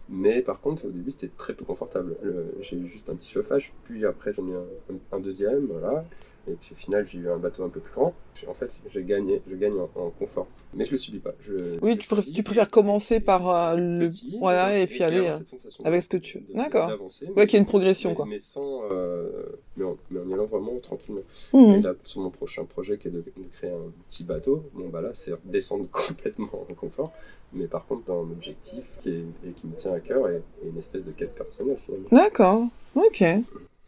Mais 0.09 0.41
par 0.41 0.61
contre, 0.61 0.85
au 0.85 0.89
début, 0.89 1.11
c'était 1.11 1.29
très 1.37 1.53
peu 1.53 1.65
confortable. 1.65 2.15
Le- 2.23 2.55
J'ai 2.61 2.77
eu 2.77 2.87
juste 2.87 3.09
un 3.09 3.15
petit 3.15 3.29
chauffage, 3.29 3.73
puis 3.83 4.05
après, 4.05 4.33
j'en 4.33 4.47
ai 4.47 4.55
un- 4.55 5.17
un 5.17 5.19
deuxième, 5.19 5.65
voilà. 5.65 6.05
Et 6.51 6.55
puis 6.55 6.73
au 6.73 6.75
final, 6.75 7.07
j'ai 7.07 7.19
eu 7.19 7.29
un 7.29 7.37
bateau 7.37 7.63
un 7.63 7.69
peu 7.69 7.79
plus 7.79 7.93
grand. 7.93 8.13
En 8.47 8.53
fait, 8.55 8.71
j'ai 8.91 9.03
gagné, 9.03 9.39
je 9.47 9.55
gagne 9.55 9.73
en, 9.73 9.89
en 10.01 10.09
confort. 10.09 10.47
Mais 10.73 10.83
je 10.85 10.91
le 10.91 10.97
subis 10.97 11.19
pas. 11.19 11.33
Je, 11.45 11.77
Oui, 11.81 11.91
je 11.91 11.97
tu, 11.97 12.07
préfères- 12.07 12.15
choisis 12.15 12.33
tu 12.33 12.41
préfères 12.43 12.69
commencer 12.71 13.19
par 13.19 13.47
euh, 13.49 13.75
le. 13.75 14.09
petit, 14.09 14.35
Voilà, 14.39 14.79
et 14.79 14.87
puis 14.87 15.03
aller 15.03 15.27
euh, 15.27 15.37
avec 15.83 16.01
ce 16.01 16.09
que 16.09 16.17
tu. 16.17 16.43
D'accord. 16.55 16.89
Ouais, 17.35 17.45
qu'il 17.45 17.53
y 17.53 17.57
ait 17.57 17.59
une 17.59 17.65
progression, 17.67 18.09
mais, 18.11 18.15
quoi. 18.15 18.25
Mais 18.27 18.39
sans. 18.39 18.81
euh, 18.91 19.43
mais, 19.77 19.85
en, 19.85 19.95
mais 20.09 20.19
en 20.21 20.27
y 20.29 20.33
allant 20.33 20.45
vraiment 20.47 20.79
tranquillement. 20.79 21.21
Mhm. 21.53 21.75
Et 21.75 21.81
là, 21.81 21.93
sur 22.03 22.21
mon 22.21 22.31
prochain 22.31 22.65
projet 22.65 22.97
qui 22.97 23.09
est 23.09 23.11
de, 23.11 23.19
de 23.19 23.31
créer 23.53 23.69
un 23.69 23.91
petit 24.09 24.23
bateau, 24.23 24.63
bon 24.73 24.89
bah 24.89 25.01
là, 25.01 25.11
c'est 25.13 25.33
descendre 25.45 25.85
complètement 25.91 26.49
en 26.67 26.73
confort. 26.73 27.11
Mais 27.53 27.67
par 27.67 27.85
contre, 27.85 28.05
dans 28.07 28.21
un 28.25 28.31
objectif 28.31 28.85
qui, 29.03 29.09
est, 29.09 29.23
et 29.47 29.51
qui 29.51 29.67
me 29.67 29.75
tient 29.75 29.93
à 29.93 29.99
cœur 29.99 30.27
et, 30.29 30.41
et 30.63 30.67
une 30.69 30.77
espèce 30.79 31.03
de 31.03 31.11
quête 31.11 31.35
personnelle 31.35 31.77
finalement. 31.85 32.07
D'accord. 32.11 32.63
Ok. 32.95 33.23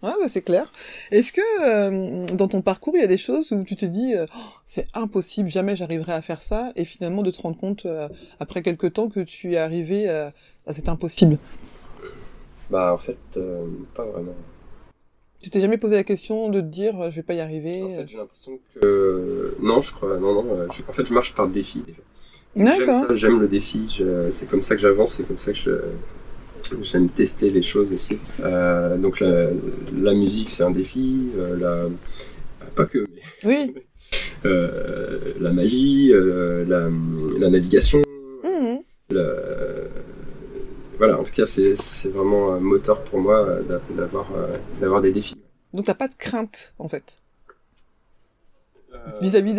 Ouais, 0.04 0.12
bah, 0.22 0.28
c'est 0.28 0.42
clair. 0.42 0.72
Est-ce 1.12 1.32
que 1.32 1.42
euh, 1.66 2.26
dans 2.36 2.48
ton 2.50 2.62
parcours, 2.62 2.94
il 2.96 3.02
y 3.02 3.04
a 3.04 3.08
des 3.08 3.18
choses 3.18 3.52
où 3.54 3.64
tu 3.64 3.76
te 3.78 3.86
dis 3.86 4.14
euh, 4.16 4.26
Oh, 4.36 4.40
c'est 4.66 4.86
impossible, 4.94 5.48
jamais 5.50 5.76
j'arriverai 5.76 6.12
à 6.14 6.22
faire 6.22 6.42
ça, 6.42 6.72
et 6.76 6.84
finalement 6.86 7.24
de 7.24 7.32
te 7.32 7.42
rendre 7.42 7.58
compte 7.58 7.86
euh, 7.86 8.10
après 8.40 8.62
quelques 8.62 8.94
temps 8.94 9.08
que 9.10 9.22
tu 9.22 9.54
es 9.54 9.58
arrivé 9.58 10.10
à 10.10 10.74
cet 10.74 10.90
impossible? 10.90 11.38
Bah 12.70 12.94
en 12.94 12.98
fait, 12.98 13.18
pas 13.96 14.06
vraiment. 14.06 14.34
Tu 15.42 15.50
t'es 15.50 15.60
jamais 15.60 15.78
posé 15.78 15.96
la 15.96 16.04
question 16.06 16.50
de 16.50 16.62
te 16.62 16.66
dire 16.66 17.12
je 17.12 17.16
vais 17.18 17.24
pas 17.24 17.34
y 17.34 17.42
arriver 17.42 17.84
En 17.84 17.88
fait, 17.90 18.08
j'ai 18.08 18.18
l'impression 18.18 18.60
que. 18.74 19.56
Non, 19.62 19.82
je 19.82 19.92
crois. 19.94 20.18
Non, 20.18 20.34
non. 20.44 20.68
je- 20.74 20.84
En 20.90 20.94
fait, 20.94 21.06
je 21.06 21.14
marche 21.14 21.34
par 21.36 21.48
défi 21.48 21.80
déjà. 21.86 22.00
J'aime 22.56 22.66
D'accord. 22.86 23.08
ça, 23.10 23.16
j'aime 23.16 23.40
le 23.40 23.48
défi. 23.48 23.88
je- 23.98 24.30
C'est 24.30 24.46
comme 24.48 24.64
ça 24.64 24.76
que 24.76 24.82
j'avance, 24.82 25.16
c'est 25.16 25.24
comme 25.24 25.38
ça 25.40 25.52
que 25.52 25.58
je, 25.58 25.72
J'aime 26.82 27.10
tester 27.10 27.50
les 27.50 27.62
choses 27.62 27.92
aussi. 27.94 28.18
Euh, 28.40 28.98
donc 28.98 29.20
la, 29.20 29.48
la 29.94 30.14
musique, 30.14 30.50
c'est 30.50 30.64
un 30.64 30.72
défi. 30.72 31.30
euh, 31.38 31.58
la, 31.58 32.70
pas 32.76 32.86
que, 32.86 33.00
mais 33.00 33.22
Oui. 33.46 33.74
euh, 34.46 35.34
la 35.40 35.52
magie, 35.52 36.12
la, 36.14 36.90
la 37.40 37.50
navigation. 37.50 38.02
Mhm. 38.44 38.80
Voilà, 40.98 41.20
en 41.20 41.24
tout 41.24 41.34
cas, 41.34 41.46
c'est 41.46 41.76
c'est 41.76 42.10
vraiment 42.10 42.54
un 42.54 42.60
moteur 42.60 43.04
pour 43.04 43.20
moi 43.20 43.60
d'a- 43.68 43.82
d'avoir 43.96 44.28
d'avoir 44.80 45.02
des 45.02 45.12
défis. 45.12 45.36
Donc 45.74 45.86
t'as 45.86 45.96
pas 45.96 46.08
de 46.08 46.14
crainte, 46.18 46.74
en 46.80 46.88
fait. 46.88 47.20
Vis-à-vis 49.22 49.54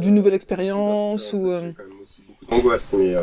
d'une 0.00 0.14
nouvelle 0.14 0.34
expérience 0.34 1.32
ou, 1.32 1.46
j'ai 1.48 1.72
quand 1.74 1.84
même 1.84 2.00
aussi 2.02 2.22
beaucoup 2.28 2.44
d'angoisse, 2.50 2.92
mais, 2.92 3.14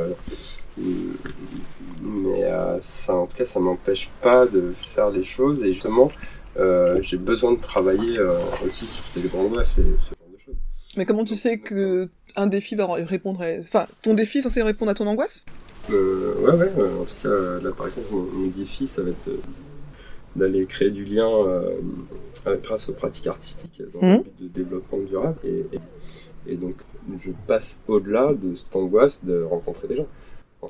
mais 2.02 2.44
euh, 2.44 2.80
ça, 2.82 3.16
en 3.16 3.26
tout 3.26 3.36
cas, 3.36 3.46
ça 3.46 3.60
m'empêche 3.60 4.10
pas 4.22 4.46
de 4.46 4.74
faire 4.94 5.10
les 5.10 5.24
choses 5.24 5.64
et 5.64 5.74
justement, 5.74 6.12
euh, 6.58 7.00
j'ai 7.02 7.18
besoin 7.18 7.54
de 7.54 7.60
travailler 7.60 8.18
euh, 8.18 8.34
aussi 8.66 8.86
sur 8.86 9.04
ces 9.04 9.36
angoisses 9.36 9.78
et 9.78 9.84
ce 10.00 10.10
genre 10.10 10.30
de 10.32 10.40
choses. 10.44 10.56
Mais 10.98 11.06
comment 11.06 11.24
tu 11.24 11.36
sais 11.36 11.60
que 11.60 12.10
un 12.36 12.48
défi 12.48 12.76
va 12.76 12.88
répondre 12.94 13.42
à... 13.42 13.60
Enfin, 13.60 13.88
ton 14.02 14.14
défi 14.14 14.40
est 14.40 14.42
censé 14.42 14.62
répondre 14.62 14.92
à 14.92 14.94
ton 14.94 15.08
angoisse? 15.08 15.46
Euh, 15.92 16.36
ouais, 16.42 16.54
ouais, 16.54 17.00
en 17.02 17.06
tout 17.06 17.16
cas, 17.24 17.60
là 17.64 17.72
par 17.72 17.88
exemple, 17.88 18.08
mon, 18.12 18.48
défi, 18.48 18.88
ça 18.88 19.02
va 19.02 19.10
être 19.10 19.30
d'aller 20.36 20.66
créer 20.66 20.92
du 20.92 21.06
lien 21.06 21.28
euh, 21.28 21.76
grâce 22.64 22.90
aux 22.90 22.94
pratiques 22.94 23.28
artistiques 23.28 23.82
dans 23.94 24.00
le 24.02 24.24
but 24.24 24.42
de 24.42 24.48
développement 24.48 25.00
durable. 25.00 25.38
Et, 25.44 25.66
et, 25.74 26.54
et 26.54 26.56
donc, 26.56 26.76
je 27.18 27.32
passe 27.48 27.80
au-delà 27.88 28.34
de 28.34 28.56
cette 28.56 28.76
angoisse 28.76 29.20
de 29.24 29.42
rencontrer 29.44 29.88
des 29.88 29.96
gens. 29.96 30.08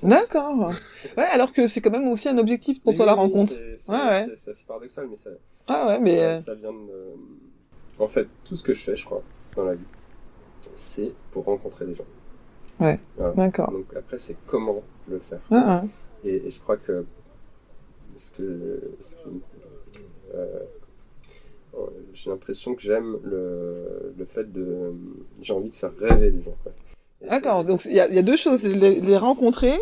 D'accord. 0.04 0.72
Ouais, 1.18 1.24
alors 1.32 1.52
que 1.52 1.68
c'est 1.68 1.82
quand 1.82 1.90
même 1.92 2.08
aussi 2.08 2.30
un 2.30 2.38
objectif 2.38 2.82
pour 2.82 2.92
Oui, 2.92 2.96
toi 2.98 3.06
la 3.06 3.14
rencontre. 3.16 3.54
c'est- 3.54 3.92
Ouais, 3.92 3.98
ouais. 3.98 4.28
assez 4.34 4.64
paradoxal, 4.68 5.08
mais 5.10 5.16
ça, 5.16 5.30
Ah 5.68 5.88
ouais, 5.88 6.00
mais... 6.00 6.18
ça, 6.18 6.24
euh, 6.24 6.40
ça 6.42 6.56
vient 6.56 6.72
de. 6.74 7.16
En 7.98 8.08
fait, 8.08 8.28
tout 8.46 8.56
ce 8.56 8.64
que 8.64 8.74
je 8.74 8.82
fais, 8.84 8.96
je 8.96 9.04
crois, 9.06 9.22
dans 9.56 9.64
la 9.66 9.74
vie, 9.76 9.84
c'est 10.74 11.14
pour 11.32 11.46
rencontrer 11.46 11.86
des 11.86 11.94
gens. 11.96 12.06
Voilà. 12.78 13.34
D'accord. 13.36 13.72
Donc 13.72 13.88
après, 13.96 14.18
c'est 14.20 14.38
comment 14.46 14.82
le 15.10 15.20
faire. 15.20 15.42
Ah, 15.52 15.82
ah. 15.84 15.88
Et, 16.24 16.36
et 16.46 16.50
je 16.50 16.60
crois 16.62 16.78
que 16.78 17.06
ce 18.16 18.32
que, 18.32 18.80
ce 19.02 19.16
qui, 19.16 19.24
euh, 20.36 20.60
j'ai 22.14 22.30
l'impression 22.30 22.76
que 22.76 22.82
j'aime 22.82 23.18
le, 23.24 24.14
le 24.18 24.26
fait 24.26 24.52
de, 24.52 24.94
j'ai 25.42 25.54
envie 25.54 25.70
de 25.70 25.76
faire 25.76 25.94
rêver 25.96 26.30
les 26.32 26.42
gens. 26.42 26.56
quoi. 26.64 26.72
D'accord, 27.28 27.64
donc 27.64 27.84
il 27.86 27.92
y 27.92 27.96
y 27.96 28.00
a 28.00 28.22
deux 28.22 28.38
choses, 28.38 28.64
les, 28.64 29.02
les 29.02 29.18
rencontrer, 29.18 29.74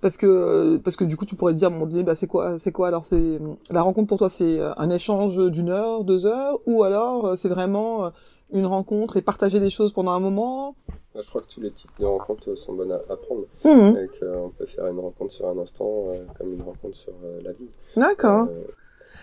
parce 0.00 0.16
que 0.16 0.76
parce 0.76 0.96
que 0.96 1.04
du 1.04 1.16
coup 1.16 1.24
tu 1.24 1.34
pourrais 1.34 1.52
te 1.52 1.58
dire 1.58 1.70
moment 1.70 1.86
donné, 1.86 2.02
bah 2.02 2.14
c'est 2.14 2.26
quoi, 2.26 2.58
c'est 2.58 2.72
quoi 2.72 2.88
alors 2.88 3.04
c'est 3.04 3.38
la 3.70 3.82
rencontre 3.82 4.06
pour 4.08 4.18
toi 4.18 4.30
c'est 4.30 4.60
euh, 4.60 4.72
un 4.76 4.90
échange 4.90 5.36
d'une 5.50 5.70
heure, 5.70 6.04
deux 6.04 6.26
heures, 6.26 6.60
ou 6.66 6.84
alors 6.84 7.26
euh, 7.26 7.36
c'est 7.36 7.48
vraiment 7.48 8.06
euh, 8.06 8.10
une 8.52 8.66
rencontre 8.66 9.16
et 9.16 9.22
partager 9.22 9.58
des 9.60 9.70
choses 9.70 9.92
pendant 9.92 10.12
un 10.12 10.20
moment? 10.20 10.76
Moi, 11.14 11.22
je 11.22 11.28
crois 11.28 11.42
que 11.42 11.52
tous 11.52 11.60
les 11.60 11.70
types 11.70 11.90
de 12.00 12.04
rencontres 12.04 12.54
sont 12.56 12.72
bonnes 12.74 12.90
à, 12.92 12.96
à 13.08 13.16
prendre. 13.16 13.44
Mhm. 13.64 13.96
Et 13.96 14.08
qu'on 14.18 14.50
peut 14.50 14.66
faire 14.66 14.86
une 14.88 14.98
rencontre 14.98 15.32
sur 15.32 15.48
un 15.48 15.56
instant 15.58 16.06
comme 16.36 16.52
une 16.52 16.62
rencontre 16.62 16.96
sur 16.96 17.12
la 17.44 17.52
vie. 17.52 17.68
D'accord. 17.96 18.48
Euh, 18.50 18.64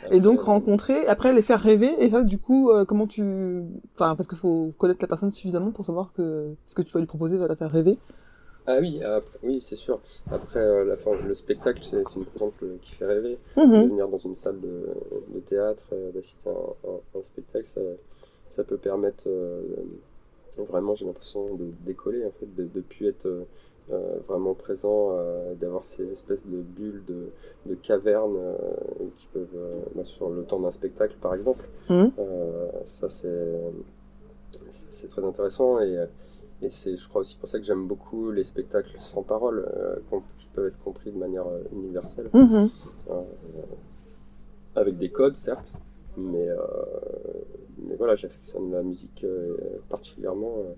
Et 0.09 0.19
donc 0.19 0.41
rencontrer, 0.41 1.05
après 1.07 1.33
les 1.33 1.41
faire 1.41 1.61
rêver, 1.61 1.89
et 1.99 2.09
ça 2.09 2.23
du 2.23 2.37
coup 2.37 2.71
euh, 2.71 2.85
comment 2.85 3.07
tu, 3.07 3.21
enfin 3.95 4.15
parce 4.15 4.27
qu'il 4.27 4.37
faut 4.37 4.73
connaître 4.77 5.01
la 5.01 5.07
personne 5.07 5.31
suffisamment 5.31 5.71
pour 5.71 5.85
savoir 5.85 6.13
que 6.13 6.55
ce 6.65 6.75
que 6.75 6.81
tu 6.81 6.91
vas 6.93 6.99
lui 6.99 7.07
proposer 7.07 7.37
va 7.37 7.47
la 7.47 7.55
faire 7.55 7.71
rêver. 7.71 7.97
Ah 8.67 8.77
oui, 8.79 9.01
après, 9.03 9.39
oui, 9.43 9.63
c'est 9.67 9.75
sûr. 9.75 9.99
Après, 10.29 10.59
euh, 10.59 10.85
la 10.85 10.95
fin, 10.95 11.11
le 11.15 11.33
spectacle, 11.33 11.81
c'est 11.83 11.97
une 12.15 12.25
exemple 12.33 12.65
qui 12.81 12.91
fait 12.93 13.05
rêver. 13.05 13.39
De 13.75 13.81
Mhm. 13.81 13.85
venir 13.85 14.07
dans 14.07 14.17
une 14.19 14.35
salle 14.35 14.59
de, 14.61 14.87
de 15.33 15.39
théâtre, 15.39 15.83
euh, 15.93 16.11
d'assister 16.11 16.49
à 16.49 16.51
un, 16.51 16.91
un- 16.91 17.19
un 17.19 17.23
spectacle, 17.23 17.67
ça, 17.67 17.81
ça 18.47 18.63
peut 18.63 18.77
permettre 18.77 19.23
euh, 19.27 19.61
vraiment, 20.69 20.95
j'ai 20.95 21.05
l'impression, 21.05 21.55
de 21.55 21.71
décoller, 21.85 22.25
en 22.25 22.31
fait, 22.39 22.53
de 22.55 22.63
ne 22.63 22.81
plus 22.81 23.07
être 23.07 23.25
euh, 23.25 23.41
euh, 23.41 23.45
vraiment 24.27 24.53
présent, 24.53 25.09
euh, 25.11 25.53
d'avoir 25.55 25.83
ces 25.85 26.09
espèces 26.11 26.45
de 26.45 26.61
bulles, 26.61 27.03
de, 27.07 27.31
de 27.65 27.75
cavernes 27.75 28.37
euh, 28.37 28.55
qui 29.17 29.27
peuvent, 29.27 29.47
euh, 29.55 29.71
bah, 29.95 30.03
sur 30.03 30.29
le 30.29 30.43
temps 30.43 30.59
d'un 30.59 30.71
spectacle, 30.71 31.15
par 31.21 31.33
exemple. 31.35 31.67
Euh, 32.19 32.69
ça, 32.85 33.07
c'est 33.09 35.07
très 35.09 35.23
intéressant 35.23 35.79
et, 35.81 36.05
et 36.61 36.69
c'est, 36.69 36.95
je 36.97 37.07
crois 37.09 37.21
aussi 37.21 37.37
pour 37.37 37.49
ça 37.49 37.59
que 37.59 37.65
j'aime 37.65 37.87
beaucoup 37.87 38.31
les 38.31 38.43
spectacles 38.43 38.95
sans 38.99 39.23
parole, 39.23 39.65
euh, 39.75 39.95
qui 40.39 40.47
peuvent 40.53 40.67
être 40.67 40.83
compris 40.83 41.11
de 41.11 41.17
manière 41.17 41.47
euh, 41.47 41.61
universelle. 41.73 42.29
Euh, 43.09 43.21
avec 44.75 44.97
des 44.97 45.09
codes, 45.09 45.35
certes, 45.35 45.73
mais, 46.17 46.47
euh, 46.47 46.57
mais 47.79 47.95
voilà, 47.95 48.15
j'affectionne 48.15 48.71
la 48.71 48.83
musique 48.83 49.23
euh, 49.23 49.57
particulièrement 49.89 50.55
euh, 50.59 50.63
euh, 50.63 50.73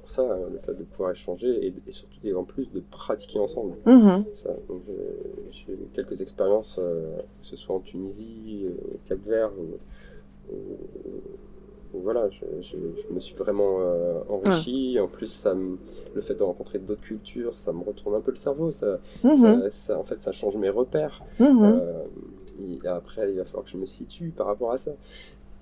pour 0.00 0.08
ça, 0.08 0.22
euh, 0.22 0.48
le 0.50 0.58
fait 0.58 0.74
de 0.74 0.84
pouvoir 0.84 1.10
échanger 1.12 1.66
et, 1.66 1.72
et 1.86 1.92
surtout, 1.92 2.18
et 2.24 2.32
en 2.34 2.44
plus, 2.44 2.70
de 2.72 2.80
pratiquer 2.90 3.38
ensemble. 3.38 3.74
Mhm. 3.86 4.24
Donc, 4.68 4.82
j'ai- 5.50 5.72
eu 5.72 5.76
quelques 5.94 6.20
expériences, 6.20 6.78
euh, 6.78 7.16
que 7.40 7.46
ce 7.46 7.56
soit 7.56 7.74
en 7.76 7.80
Tunisie, 7.80 8.66
euh, 8.66 8.94
au 8.94 8.98
Cap 9.08 9.18
Vert, 9.20 9.50
ou, 9.58 9.76
voilà, 11.94 12.28
je, 12.30 12.44
je- 12.60 12.76
je 13.08 13.14
me 13.14 13.18
suis 13.20 13.34
vraiment 13.34 13.78
euh, 13.80 14.20
enrichi. 14.28 14.98
En 15.00 15.08
plus, 15.08 15.26
ça 15.26 15.54
me- 15.54 15.78
le 16.14 16.20
fait 16.20 16.34
de 16.34 16.42
rencontrer 16.42 16.78
d'autres 16.78 17.00
cultures, 17.02 17.54
ça 17.54 17.72
me 17.72 17.82
retourne 17.82 18.14
un 18.14 18.20
peu 18.20 18.30
le 18.30 18.36
cerveau. 18.36 18.70
Ça, 18.70 18.98
Mhm. 19.24 19.34
ça, 19.36 19.70
ça- 19.70 19.98
en 19.98 20.04
fait, 20.04 20.20
ça 20.22 20.32
change 20.32 20.56
mes 20.56 20.68
repères. 20.68 21.22
Mhm. 21.40 21.62
Euh, 21.64 22.02
et 22.60 22.86
après, 22.86 23.30
il 23.30 23.38
va 23.38 23.44
falloir 23.44 23.64
que 23.64 23.70
je 23.70 23.76
me 23.78 23.86
situe 23.86 24.30
par 24.36 24.46
rapport 24.46 24.70
à 24.72 24.76
ça. 24.76 24.92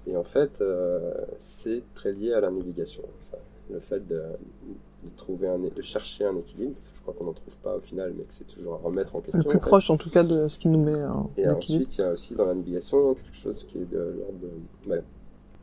Et 0.08 0.16
en 0.16 0.24
fait, 0.24 0.60
euh, 0.60 1.12
c'est 1.40 1.82
très 1.94 2.12
lié 2.12 2.32
à 2.32 2.40
la 2.40 2.50
navigation. 2.50 3.02
ça. 3.30 3.38
Le 3.70 3.80
fait 3.80 4.06
de, 4.06 4.14
de 4.14 5.08
trouver 5.16 5.48
un, 5.48 5.58
de 5.58 5.82
chercher 5.82 6.24
un 6.24 6.36
équilibre, 6.36 6.74
parce 6.76 6.88
que 6.88 6.96
je 6.96 7.02
crois 7.02 7.14
qu'on 7.14 7.24
n'en 7.24 7.32
trouve 7.32 7.56
pas 7.58 7.76
au 7.76 7.80
final, 7.80 8.12
mais 8.16 8.22
que 8.24 8.32
c'est 8.32 8.46
toujours 8.46 8.74
à 8.74 8.76
remettre 8.78 9.16
en 9.16 9.20
question. 9.20 9.38
Le 9.38 9.44
plus 9.48 9.58
en 9.58 9.60
fait. 9.60 9.66
proche 9.66 9.90
en 9.90 9.96
tout 9.96 10.10
cas 10.10 10.22
de 10.22 10.46
ce 10.46 10.58
qui 10.58 10.68
nous 10.68 10.82
met 10.82 11.02
en 11.04 11.30
Et 11.36 11.48
ensuite, 11.48 11.96
il 11.96 12.00
y 12.00 12.04
a 12.04 12.10
aussi 12.12 12.34
dans 12.34 12.44
la 12.44 12.54
navigation 12.54 13.14
quelque 13.14 13.34
chose 13.36 13.64
qui 13.64 13.78
est 13.78 13.90
de 13.90 13.98
l'ordre 13.98 14.38
de, 14.40 14.90
ouais, 14.90 15.02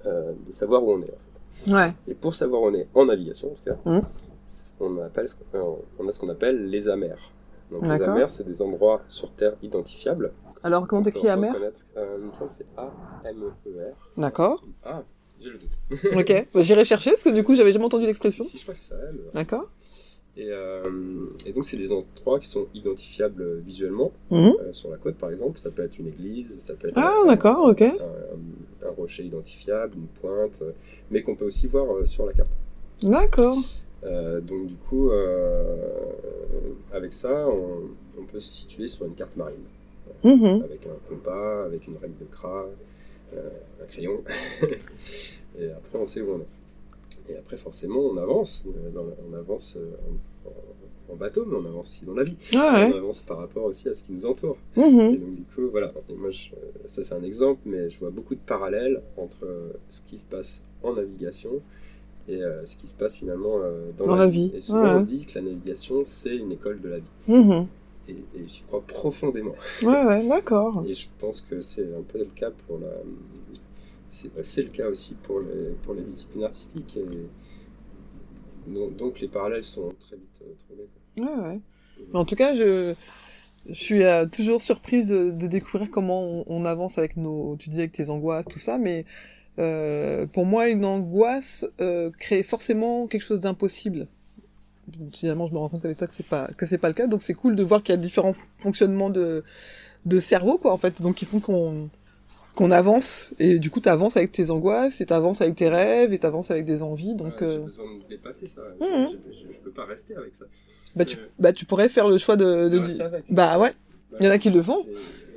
euh, 0.05 0.33
de 0.45 0.51
savoir 0.51 0.83
où 0.83 0.91
on 0.91 1.01
est. 1.01 1.13
en 1.13 1.67
fait. 1.67 1.73
Ouais. 1.73 1.93
Et 2.09 2.13
pour 2.13 2.35
savoir 2.35 2.61
où 2.63 2.65
on 2.67 2.73
est 2.73 2.87
en 2.93 3.05
navigation, 3.05 3.51
en 3.51 3.55
tout 3.55 3.63
cas, 3.63 3.77
Mhm. 3.85 4.01
on, 4.81 4.97
appelle, 5.01 5.27
ce 5.29 5.35
euh, 5.55 5.61
on 5.99 6.07
a 6.09 6.11
ce 6.11 6.19
qu'on 6.19 6.29
appelle 6.29 6.69
les 6.69 6.89
amers. 6.89 7.31
Donc, 7.71 7.83
les 7.83 8.03
amers, 8.03 8.29
c'est 8.29 8.43
des 8.45 8.61
endroits 8.61 9.01
sur 9.07 9.31
Terre 9.31 9.53
identifiables. 9.63 10.31
Alors 10.65 10.87
comment 10.87 11.01
t'écris 11.01 11.27
amer 11.27 11.51
reconnaître, 11.53 11.79
euh, 11.97 12.17
il 12.19 12.27
me 12.27 12.33
semble 12.33 12.49
que 12.49 12.55
c'est 12.55 12.65
A-M-E-R. 12.77 13.95
D'accord. 14.17 14.63
Ah, 14.83 15.03
j'ai 15.43 15.49
le 15.49 15.57
doute. 15.59 15.71
Ok. 16.19 16.47
Bah, 16.53 16.61
J'irai 16.63 16.85
chercher 16.85 17.11
parce 17.11 17.23
que 17.23 17.29
du 17.29 17.43
coup 17.43 17.55
j'avais 17.55 17.73
jamais 17.73 17.85
entendu 17.85 18.05
l'expression. 18.05 18.43
Si, 18.45 18.57
je 18.57 18.63
crois 18.63 18.73
que 18.73 18.79
c'est 18.79 18.89
ça. 18.89 18.95
mais- 19.13 19.19
D'accord. 19.33 19.69
Et, 20.35 20.47
euh, 20.49 20.81
et 21.45 21.51
donc, 21.53 21.63
c'est 21.63 21.77
des 21.77 21.91
endroits 21.91 22.39
qui 22.39 22.47
sont 22.47 22.65
identifiables 22.73 23.59
visuellement. 23.59 24.11
Mhm. 24.31 24.53
Euh, 24.61 24.73
sur 24.73 24.89
la 24.89 24.97
côte, 24.97 25.13
par 25.15 25.29
exemple, 25.29 25.59
ça 25.59 25.69
peut 25.69 25.83
être 25.83 25.99
une 25.99 26.07
église, 26.07 26.47
ça 26.57 26.73
peut 26.73 26.87
être 26.87 26.97
Ah, 26.97 27.13
un- 27.23 27.27
d'accord, 27.27 27.65
ok. 27.69 27.83
un, 27.83 28.87
un 28.87 28.91
rocher 28.97 29.23
identifiable, 29.25 29.93
une 29.95 30.07
pointe, 30.07 30.63
mais 31.11 31.21
qu'on 31.21 31.35
peut 31.35 31.45
aussi 31.45 31.67
voir 31.67 31.85
euh, 31.95 32.05
sur 32.05 32.25
la 32.25 32.33
carte. 32.33 32.49
D'accord. 33.03 33.57
Donc 34.41 34.65
du 34.67 34.75
coup, 34.75 35.11
avec 36.91 37.13
ça, 37.13 37.47
on, 37.47 37.89
on 38.19 38.23
peut 38.25 38.39
se 38.39 38.61
situer 38.61 38.87
sur 38.87 39.05
une 39.05 39.15
carte 39.15 39.35
marine, 39.35 39.63
Mhm. 40.23 40.63
avec 40.63 40.85
un 40.87 41.09
compas, 41.09 41.65
avec 41.65 41.87
une 41.87 41.97
règle 41.97 42.17
de 42.19 42.25
cras, 42.25 42.65
un 43.81 43.85
crayon, 43.85 44.23
et 45.59 45.69
après 45.71 45.97
on 45.99 46.05
sait 46.05 46.21
où 46.21 46.31
on 46.33 46.39
est. 46.39 47.31
Et 47.33 47.37
après 47.37 47.57
forcément 47.57 47.99
on 48.01 48.17
avance, 48.17 48.65
euh, 48.67 48.89
dans 48.91 49.03
la- 49.03 49.15
on 49.29 49.33
avance 49.37 49.77
euh, 49.77 49.91
en, 51.09 51.15
bateau, 51.15 51.45
mais 51.47 51.55
on 51.55 51.65
avance 51.65 51.89
aussi 51.89 52.05
dans 52.05 52.15
la 52.15 52.23
vie. 52.23 52.35
Ah 52.55 52.89
On 52.91 52.97
avance 52.97 53.21
par 53.21 53.37
rapport 53.37 53.65
aussi 53.65 53.87
à 53.87 53.93
ce 53.93 54.01
qui 54.03 54.11
nous 54.13 54.25
entoure. 54.25 54.57
Mhm. 54.75 54.99
Et 55.13 55.17
donc 55.17 55.35
du 55.35 55.43
coup, 55.43 55.69
voilà, 55.69 55.91
Et 56.09 56.15
moi, 56.15 56.31
je- 56.31 56.49
ça 56.87 57.03
c'est 57.03 57.13
un 57.13 57.23
exemple, 57.23 57.61
mais 57.65 57.89
je 57.89 57.99
vois 57.99 58.09
beaucoup 58.09 58.33
de 58.35 58.39
parallèles 58.45 59.01
entre 59.17 59.45
euh, 59.45 59.69
ce 59.89 60.01
qui 60.01 60.17
se 60.17 60.25
passe 60.25 60.63
en 60.81 60.93
navigation 60.93 61.61
et 62.27 62.41
euh, 62.41 62.65
ce 62.65 62.77
qui 62.77 62.87
se 62.87 62.95
passe 62.95 63.15
finalement 63.15 63.59
euh, 63.61 63.91
dans, 63.97 64.07
Dans 64.07 64.15
la 64.15 64.27
vie, 64.27 64.51
Et 64.55 64.61
souvent 64.61 64.81
ouais. 64.83 64.89
on 64.95 65.01
dit 65.01 65.25
que 65.25 65.35
la 65.35 65.41
navigation 65.45 66.01
c'est 66.03 66.35
une 66.35 66.51
école 66.51 66.81
de 66.81 66.89
la 66.89 66.97
vie. 66.99 67.11
Mhm. 67.27 67.67
Et, 68.09 68.11
et 68.11 68.47
j'y 68.47 68.61
crois 68.63 68.81
profondément. 68.81 69.55
Ouais, 69.81 70.03
ouais, 70.03 70.27
d'accord. 70.27 70.83
Et 70.85 70.93
je 70.93 71.07
pense 71.19 71.41
que 71.41 71.61
c'est 71.61 71.87
un 71.95 72.01
peu 72.01 72.19
le 72.19 72.25
cas 72.25 72.51
pour 72.51 72.77
la... 72.79 72.89
C'est 74.09 74.27
bah, 74.35 74.41
le 74.57 74.69
cas 74.69 74.89
aussi 74.89 75.15
pour 75.15 75.39
les, 75.39 75.71
pour 75.83 75.93
les 75.93 76.03
disciplines 76.03 76.43
artistiques. 76.43 76.97
Et 76.97 78.69
donc, 78.71 78.95
donc 78.95 79.19
les 79.19 79.27
parallèles 79.27 79.63
sont 79.63 79.93
très 79.99 80.17
vite 80.17 80.41
euh, 80.41 80.53
trouvés. 80.67 80.89
Ouais, 81.17 81.47
ouais. 81.47 81.59
Mais 82.11 82.19
en 82.19 82.25
tout 82.25 82.35
cas, 82.35 82.53
je, 82.53 82.93
je 83.67 83.73
suis 83.73 84.03
euh, 84.03 84.25
toujours 84.25 84.61
surprise 84.61 85.07
de, 85.07 85.31
de 85.31 85.47
découvrir 85.47 85.89
comment 85.89 86.21
on, 86.21 86.43
on 86.47 86.65
avance 86.65 86.97
avec 86.97 87.17
nos, 87.17 87.55
tu 87.55 87.69
disais 87.69 87.83
avec 87.83 87.93
tes 87.93 88.09
angoisses, 88.09 88.45
tout 88.45 88.59
ça, 88.59 88.77
mais 88.77 89.05
euh, 89.59 90.27
pour 90.27 90.45
moi, 90.45 90.69
une 90.69 90.85
angoisse 90.85 91.65
crée 92.19 92.43
forcément 92.43 93.07
quelque 93.07 93.23
chose 93.23 93.39
d'impossible. 93.39 94.07
Finalement, 95.13 95.47
je 95.47 95.53
me 95.53 95.59
rends 95.59 95.69
compte 95.69 95.85
avec 95.85 95.97
ça 95.99 96.07
que 96.07 96.13
c'est 96.13 96.25
pas 96.27 96.49
que 96.57 96.65
c'est 96.65 96.77
pas 96.77 96.89
le 96.89 96.93
cas, 96.93 97.07
donc 97.07 97.21
c'est 97.21 97.33
cool 97.33 97.55
de 97.55 97.63
voir 97.63 97.81
qu'il 97.83 97.93
y 97.95 97.97
a 97.97 98.01
différents 98.01 98.35
fonctionnements 98.59 99.09
de 99.09 99.43
de 100.05 100.19
cerveau, 100.19 100.57
quoi, 100.57 100.73
en 100.73 100.77
fait. 100.77 101.01
Donc, 101.01 101.21
ils 101.21 101.27
font 101.27 101.39
qu'on 101.39 101.89
qu'on 102.55 102.69
avance 102.69 103.33
et 103.39 103.57
du 103.57 103.71
coup 103.71 103.79
t'avances 103.79 104.15
avec 104.15 104.29
tes 104.31 104.51
angoisses 104.51 105.01
et 105.01 105.07
t'avances 105.07 105.41
avec 105.41 105.55
tes 105.55 105.69
rêves 105.69 106.13
et 106.13 106.19
t'avances 106.19 106.51
avec 106.51 106.65
des 106.65 106.83
envies 106.83 107.15
donc 107.15 107.41
Ouais, 107.41 107.47
euh, 107.47 107.53
J'ai 107.53 107.59
besoin 107.65 107.85
de 108.03 108.07
dépasser 108.09 108.45
ça. 108.45 108.61
Mhm. 108.79 108.87
Je, 109.09 109.33
je- 109.33 109.53
je 109.53 109.59
peux 109.63 109.71
pas 109.71 109.85
rester 109.85 110.15
avec 110.15 110.35
ça. 110.35 110.45
bah 110.95 111.03
tu 111.03 111.17
Euh, 111.17 111.19
bah 111.39 111.51
tu 111.51 111.65
pourrais 111.65 111.89
faire 111.89 112.07
le 112.07 112.19
choix 112.19 112.35
de, 112.35 112.69
de 112.69 112.77
de 112.77 112.79
di- 112.79 112.99
bah 113.31 113.57
ouais 113.57 113.73
il 114.19 114.25
y 114.27 114.29
en 114.29 114.31
a 114.31 114.37
qui 114.37 114.51
le 114.51 114.61
font 114.61 114.85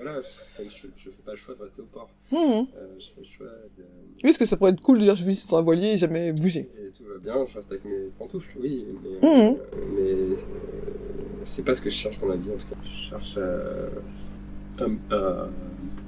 Voilà, 0.07 0.23
je, 0.23 0.71
fais 0.71 1.11
pas 1.25 1.33
le 1.33 1.37
choix 1.37 1.55
de 1.57 1.63
rester 1.65 1.83
au 1.83 1.85
port. 1.87 2.09
Mhm. 2.31 2.39
Euh, 2.39 2.87
je 2.99 3.05
fais 3.07 3.21
le 3.21 3.27
choix 3.27 3.47
de. 3.77 3.83
oui 3.83 4.23
parce 4.23 4.39
que 4.39 4.47
ça 4.47 4.57
pourrait 4.57 4.71
être 4.71 4.81
cool 4.81 4.99
de 5.01 5.05
dire 5.05 5.17
je 5.17 5.25
vis 5.25 5.35
sur 5.49 5.57
un 5.59 5.63
voilier 5.63 5.95
et 5.95 5.99
jamais 5.99 6.33
bouger 6.33 6.69
Et 6.79 6.91
tout 6.97 7.03
va 7.13 7.19
bien, 7.19 7.45
je 7.49 7.57
reste 7.57 7.73
avec 7.73 7.85
mes 7.85 8.09
pantoufles, 8.17 8.57
oui, 8.61 8.85
mais, 9.03 9.11
Mhm. 9.29 9.57
euh, 9.57 9.57
mais 9.97 10.01
euh, 10.03 10.37
c'est 11.45 11.65
pas 11.65 11.75
ce 11.75 11.83
que 11.83 11.91
je 11.91 11.97
cherche 11.97 12.21
dans 12.21 12.29
la 12.29 12.37
vie 12.37 12.51
en 12.51 12.57
tout 12.57 12.69
cas. 12.69 12.77
Je 12.85 12.89
cherche 12.91 13.37
à, 13.39 14.85
à, 14.85 15.17
à 15.17 15.49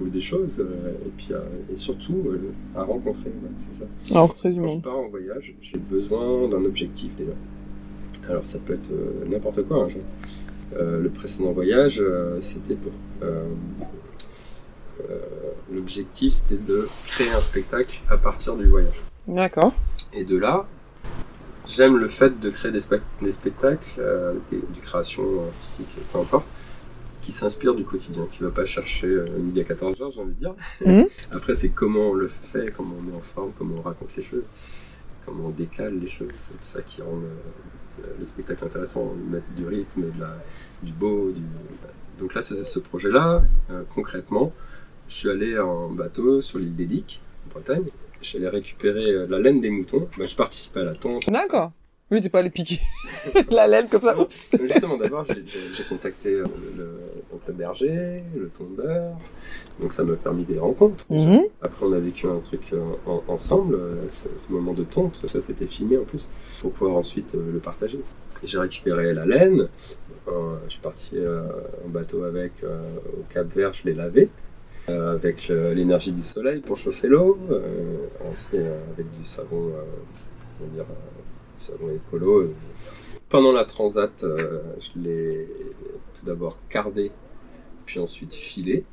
des 0.01 0.21
choses 0.21 0.57
euh, 0.61 0.93
et 1.05 1.11
puis 1.17 1.35
à- 1.35 1.43
et 1.73 1.77
surtout 1.77 2.23
euh, 2.27 2.53
à 2.77 2.85
rencontrer, 2.85 3.31
ouais, 3.31 3.51
c'est 3.73 3.81
ça. 3.81 4.15
à 4.17 4.21
rencontrer 4.21 4.53
du 4.53 4.61
Quand 4.61 4.69
je 4.69 4.73
monde 4.75 4.83
pars 4.85 4.97
en 4.99 5.09
voyage, 5.09 5.55
j'ai 5.61 5.79
besoin 5.79 6.49
d'un 6.49 6.65
objectif 6.65 7.11
déjà. 7.17 7.33
Alors 8.29 8.47
ça 8.47 8.59
peut 8.61 8.75
être 8.75 8.93
euh, 8.93 9.25
n'importe 9.29 9.65
quoi. 9.65 9.79
hein, 9.85 9.89
genre. 9.89 10.03
Euh, 10.77 11.01
le 11.01 11.09
précédent 11.09 11.53
voyage, 11.53 11.99
euh, 12.01 12.39
c'était 12.43 12.75
pour. 12.75 12.93
euh, 13.23 13.45
L'objectif, 15.73 16.33
c'était 16.33 16.57
de 16.61 16.89
créer 17.07 17.31
un 17.31 17.41
spectacle 17.41 18.01
à 18.11 18.17
partir 18.17 18.57
du 18.57 18.67
voyage. 18.67 19.01
d'accord 19.27 19.75
Et 20.13 20.25
de 20.25 20.37
là, 20.37 20.67
j'aime 21.69 21.97
le 21.99 22.09
fait 22.09 22.41
de 22.41 22.51
créer 22.51 22.73
des, 22.73 22.81
spec- 22.81 23.03
des 23.21 23.33
spectacles, 23.33 23.87
euh, 23.99 24.35
des, 24.51 24.57
des 24.59 24.81
créations 24.83 25.47
artistiques, 25.47 25.95
peu 26.13 26.19
importe, 26.19 26.47
qui 27.23 27.33
s'inspirent 27.33 27.75
du 27.75 27.85
quotidien, 27.85 28.27
qui 28.33 28.43
ne 28.43 28.49
va 28.49 28.55
pas 28.55 28.65
chercher 28.65 29.07
euh, 29.09 29.27
midi 29.39 29.61
à 29.61 29.65
14h, 29.65 30.13
j'ai 30.15 30.21
envie 30.21 30.35
de 30.35 30.41
dire. 30.41 30.55
Mhm. 30.85 31.07
Après, 31.33 31.55
c'est 31.55 31.69
comment 31.69 32.11
on 32.11 32.15
le 32.15 32.29
fait, 32.53 32.73
comment 32.75 32.95
on 32.99 33.03
met 33.03 33.17
en 33.17 33.21
forme, 33.21 33.53
comment 33.59 33.75
on 33.79 33.83
raconte 33.83 34.17
les 34.17 34.23
choses, 34.23 34.45
comment 35.27 35.47
on 35.49 35.51
décale 35.51 35.99
les 36.01 36.09
choses. 36.09 36.29
C'est 36.39 36.65
ça 36.65 36.83
qui 36.83 37.03
rend 37.03 37.21
le 38.19 38.25
spectacle 38.25 38.65
intéressant, 38.65 39.13
mettre 39.31 39.47
du 39.57 39.67
rythme, 39.67 40.03
de 40.03 40.21
la, 40.21 40.37
du 40.83 40.93
beau. 40.93 41.31
Du... 41.31 41.43
Donc 42.19 42.35
là, 42.35 42.43
ce, 42.43 42.79
projet-là, 42.79 43.43
euh, 43.71 43.83
concrètement, 43.95 44.53
je 45.09 45.15
suis 45.15 45.31
allé 45.31 45.59
en 45.59 45.89
bateau 45.89 46.43
sur 46.43 46.59
l'île 46.59 46.75
d'Édic, 46.75 47.21
en 47.47 47.51
Bretagne. 47.55 47.85
Je 48.21 48.27
suis 48.27 48.39
allé 48.39 48.49
récupérer 48.49 49.11
euh, 49.11 49.27
la 49.29 49.39
laine 49.39 49.61
des 49.61 49.71
moutons. 49.71 50.09
Bah, 50.19 50.25
je 50.27 50.35
participais 50.35 50.81
à 50.81 50.85
la 50.85 50.95
tonte. 50.95 51.31
d'accord 51.31 51.73
oui 52.11 52.21
t'es 52.23 52.29
pas 52.29 52.39
allé 52.41 52.51
piquer 52.51 52.81
la 53.51 53.67
laine 53.67 53.89
comme 53.89 54.01
ça 54.01 54.19
oups 54.19 54.49
Justement, 54.61 54.97
d'abord, 54.97 55.25
j'ai- 55.29 55.85
contacté 55.89 56.31
euh, 56.35 56.45
le, 56.77 56.91
le 57.47 57.53
berger, 57.53 58.23
le 58.37 58.49
tondeur. 58.49 59.13
Donc 59.81 59.93
ça 59.93 60.05
m'a 60.05 60.15
permis 60.17 60.45
des 60.45 60.59
rencontres. 60.59 61.05
Mhm. 61.11 61.41
Après, 61.63 61.87
on 61.87 61.93
a 61.93 61.99
vécu 61.99 62.27
un 62.27 62.39
truc 62.41 62.73
euh, 62.73 62.81
en- 63.07 63.23
ensemble, 63.29 63.75
euh, 63.75 63.95
ce, 64.11 64.29
ce 64.37 64.53
moment 64.53 64.73
de 64.75 64.85
tonte. 64.85 65.21
Ça, 65.27 65.41
c'était 65.41 65.67
filmé 65.67 65.97
en 65.99 66.05
plus, 66.05 66.27
pour 66.61 66.73
pouvoir 66.73 66.97
ensuite 66.97 67.33
le 67.35 67.59
partager. 67.59 68.01
J'ai 68.45 68.59
récupéré 68.59 69.13
la 69.15 69.27
laine. 69.27 69.69
Euh, 70.29 70.57
je 70.67 70.73
suis 70.73 70.81
parti 70.81 71.13
euh, 71.17 71.43
en 71.87 71.89
bateau 71.89 72.25
avec 72.25 72.53
euh, 72.63 72.81
au 73.19 73.25
Cap 73.33 73.47
Vert, 73.55 73.73
je 73.73 73.85
l'ai 73.85 73.95
lavé. 73.95 74.29
euh, 74.89 75.15
avec 75.15 75.49
l'énergie 75.49 76.13
du 76.13 76.23
soleil 76.23 76.61
pour 76.61 76.77
chauffer 76.77 77.09
l'eau, 77.09 77.39
euh, 77.51 77.61
euh, 78.55 78.79
avec 78.95 79.07
du 79.19 79.25
savon, 79.25 79.69
euh, 79.69 79.83
comment 80.59 80.71
dire, 80.75 80.85
savon 81.61 81.89
écolo. 81.95 82.53
Pendant 83.29 83.53
la 83.53 83.65
transat, 83.65 84.25
euh, 84.25 84.61
je 84.81 85.01
l'ai 85.03 85.49
tout 86.19 86.25
d'abord 86.27 86.57
cardé, 86.71 87.11
puis 87.87 88.01
ensuite 88.01 88.33
filé. 88.35 88.85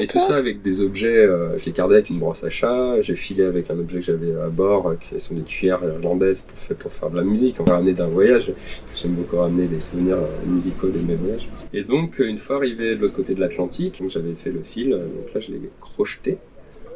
Et 0.00 0.06
tout 0.06 0.18
ça 0.18 0.36
avec 0.36 0.62
des 0.62 0.80
objets, 0.80 1.14
euh, 1.18 1.58
je 1.58 1.66
l'ai 1.66 1.72
cardé 1.72 1.96
avec 1.96 2.08
une 2.08 2.18
brosse 2.18 2.42
à 2.42 2.48
chat, 2.48 3.02
j'ai 3.02 3.14
filé 3.14 3.44
avec 3.44 3.70
un 3.70 3.78
objet 3.78 3.98
que 3.98 4.04
j'avais 4.06 4.34
à 4.34 4.48
bord, 4.48 4.88
euh, 4.88 4.94
qui 4.94 5.20
sont 5.20 5.34
des 5.34 5.42
cuillères 5.42 5.82
irlandaises 5.84 6.40
pour, 6.40 6.56
faire- 6.58 6.76
pour 6.78 6.90
faire 6.90 7.10
de 7.10 7.18
la 7.18 7.22
musique. 7.22 7.56
On 7.60 7.64
va 7.64 7.74
ramener 7.74 7.92
d'un 7.92 8.06
voyage, 8.06 8.46
parce 8.46 8.94
que 8.94 8.98
j'aime 9.02 9.12
beaucoup 9.12 9.36
ramener 9.36 9.66
des 9.66 9.82
souvenirs 9.82 10.16
musicaux 10.46 10.88
de 10.88 10.98
mes 11.00 11.16
voyages. 11.16 11.50
Et 11.74 11.84
donc, 11.84 12.18
une 12.18 12.38
fois 12.38 12.56
arrivé 12.56 12.96
de 12.96 13.00
l'autre 13.02 13.12
côté 13.14 13.34
de 13.34 13.40
l'Atlantique, 13.40 14.02
j'avais 14.08 14.32
fait 14.34 14.52
le 14.52 14.62
fil, 14.62 14.88
donc 14.92 15.34
là 15.34 15.40
je 15.40 15.52
l'ai 15.52 15.60
crocheté 15.82 16.38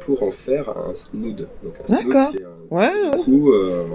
pour 0.01 0.23
en 0.23 0.31
faire 0.31 0.75
un 0.75 0.95
snood. 0.95 1.47
Donc 1.63 1.73
un 1.83 1.87
snood, 1.87 2.11
D'accord. 2.11 2.31
c'est 2.35 2.43
un 2.43 2.62
Ouais, 2.69 2.87
ouais. 2.87 3.17
coup 3.25 3.51
euh, 3.51 3.85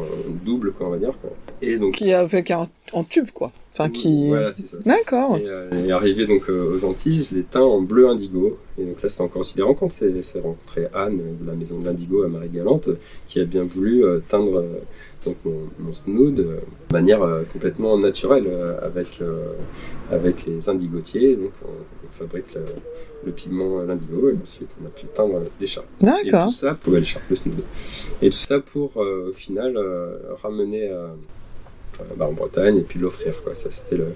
double, 0.45 0.73
quoi, 0.73 0.89
on 0.89 0.91
va 0.91 0.99
dire. 0.99 1.15
Quoi. 1.21 1.31
Et 1.63 1.77
donc, 1.77 1.95
qui 1.95 2.11
est 2.11 2.15
avec 2.15 2.51
un 2.51 2.69
en 2.93 3.05
tube 3.05 3.31
quoi 3.33 3.53
enfin 3.75 3.91
qui 3.91 4.29
voilà, 4.29 4.51
c'est 4.51 4.67
ça. 4.67 4.77
d'accord 4.85 5.37
Et, 5.37 5.45
euh, 5.47 5.87
et 5.87 5.93
arrivé 5.93 6.27
donc 6.27 6.51
euh, 6.51 6.75
aux 6.77 6.85
Antilles, 6.85 7.27
je 7.31 7.37
l'ai 7.37 7.43
teint 7.43 7.63
en 7.63 7.81
bleu 7.81 8.09
indigo. 8.09 8.59
Et 8.77 8.85
donc 8.85 9.01
là, 9.03 9.09
c'était 9.09 9.23
encore 9.23 9.43
aussi 9.43 9.55
des 9.57 9.63
rencontres. 9.63 9.95
C'est 9.95 10.23
c'est 10.23 10.41
rencontré 10.41 10.89
Anne 10.95 11.21
de 11.41 11.47
la 11.47 11.55
maison 11.55 11.79
de 11.79 11.85
l'indigo 11.85 12.23
à 12.23 12.29
Marie-Galante, 12.29 12.89
qui 13.29 13.41
a 13.41 13.45
bien 13.45 13.65
voulu 13.65 14.05
teindre 14.29 14.65
donc 15.25 15.37
mon, 15.45 15.69
mon 15.79 15.93
snood 15.93 16.35
de 16.35 16.59
manière 16.93 17.21
complètement 17.53 17.97
naturelle 17.99 18.49
avec, 18.83 19.21
avec 20.11 20.47
les 20.47 20.69
indigotiers. 20.69 21.37
Donc 21.37 21.53
on, 21.65 21.69
on 21.69 21.98
fabrique 22.19 22.53
le, 22.55 22.63
le 23.27 23.33
pigment 23.33 23.83
l'indigo 23.83 24.31
et 24.31 24.37
ensuite 24.41 24.69
on 24.83 24.87
a 24.87 24.91
pu 24.91 25.07
teindre 25.07 25.41
les 25.61 25.67
chats. 25.67 25.85
Et 26.01 26.05
d'accord 26.05 26.47
tout 26.47 26.53
ça 26.53 26.75
pour 26.75 26.93
le 26.93 27.03
char, 27.05 27.23
le 27.31 27.37
snood. 27.37 27.63
Et 28.23 28.31
tout 28.31 28.39
ça 28.39 28.61
pour 28.61 28.97
au 28.97 29.33
final 29.33 29.77
euh, 29.77 30.19
ramener 30.43 30.89
euh, 30.91 31.07
euh, 32.01 32.05
bah, 32.17 32.27
en 32.27 32.33
Bretagne 32.33 32.79
et 32.79 32.83
puis 32.83 32.99
l'offrir. 32.99 33.43
quoi. 33.43 33.55
Ça, 33.55 33.71
c'était 33.71 33.97
le, 33.97 34.09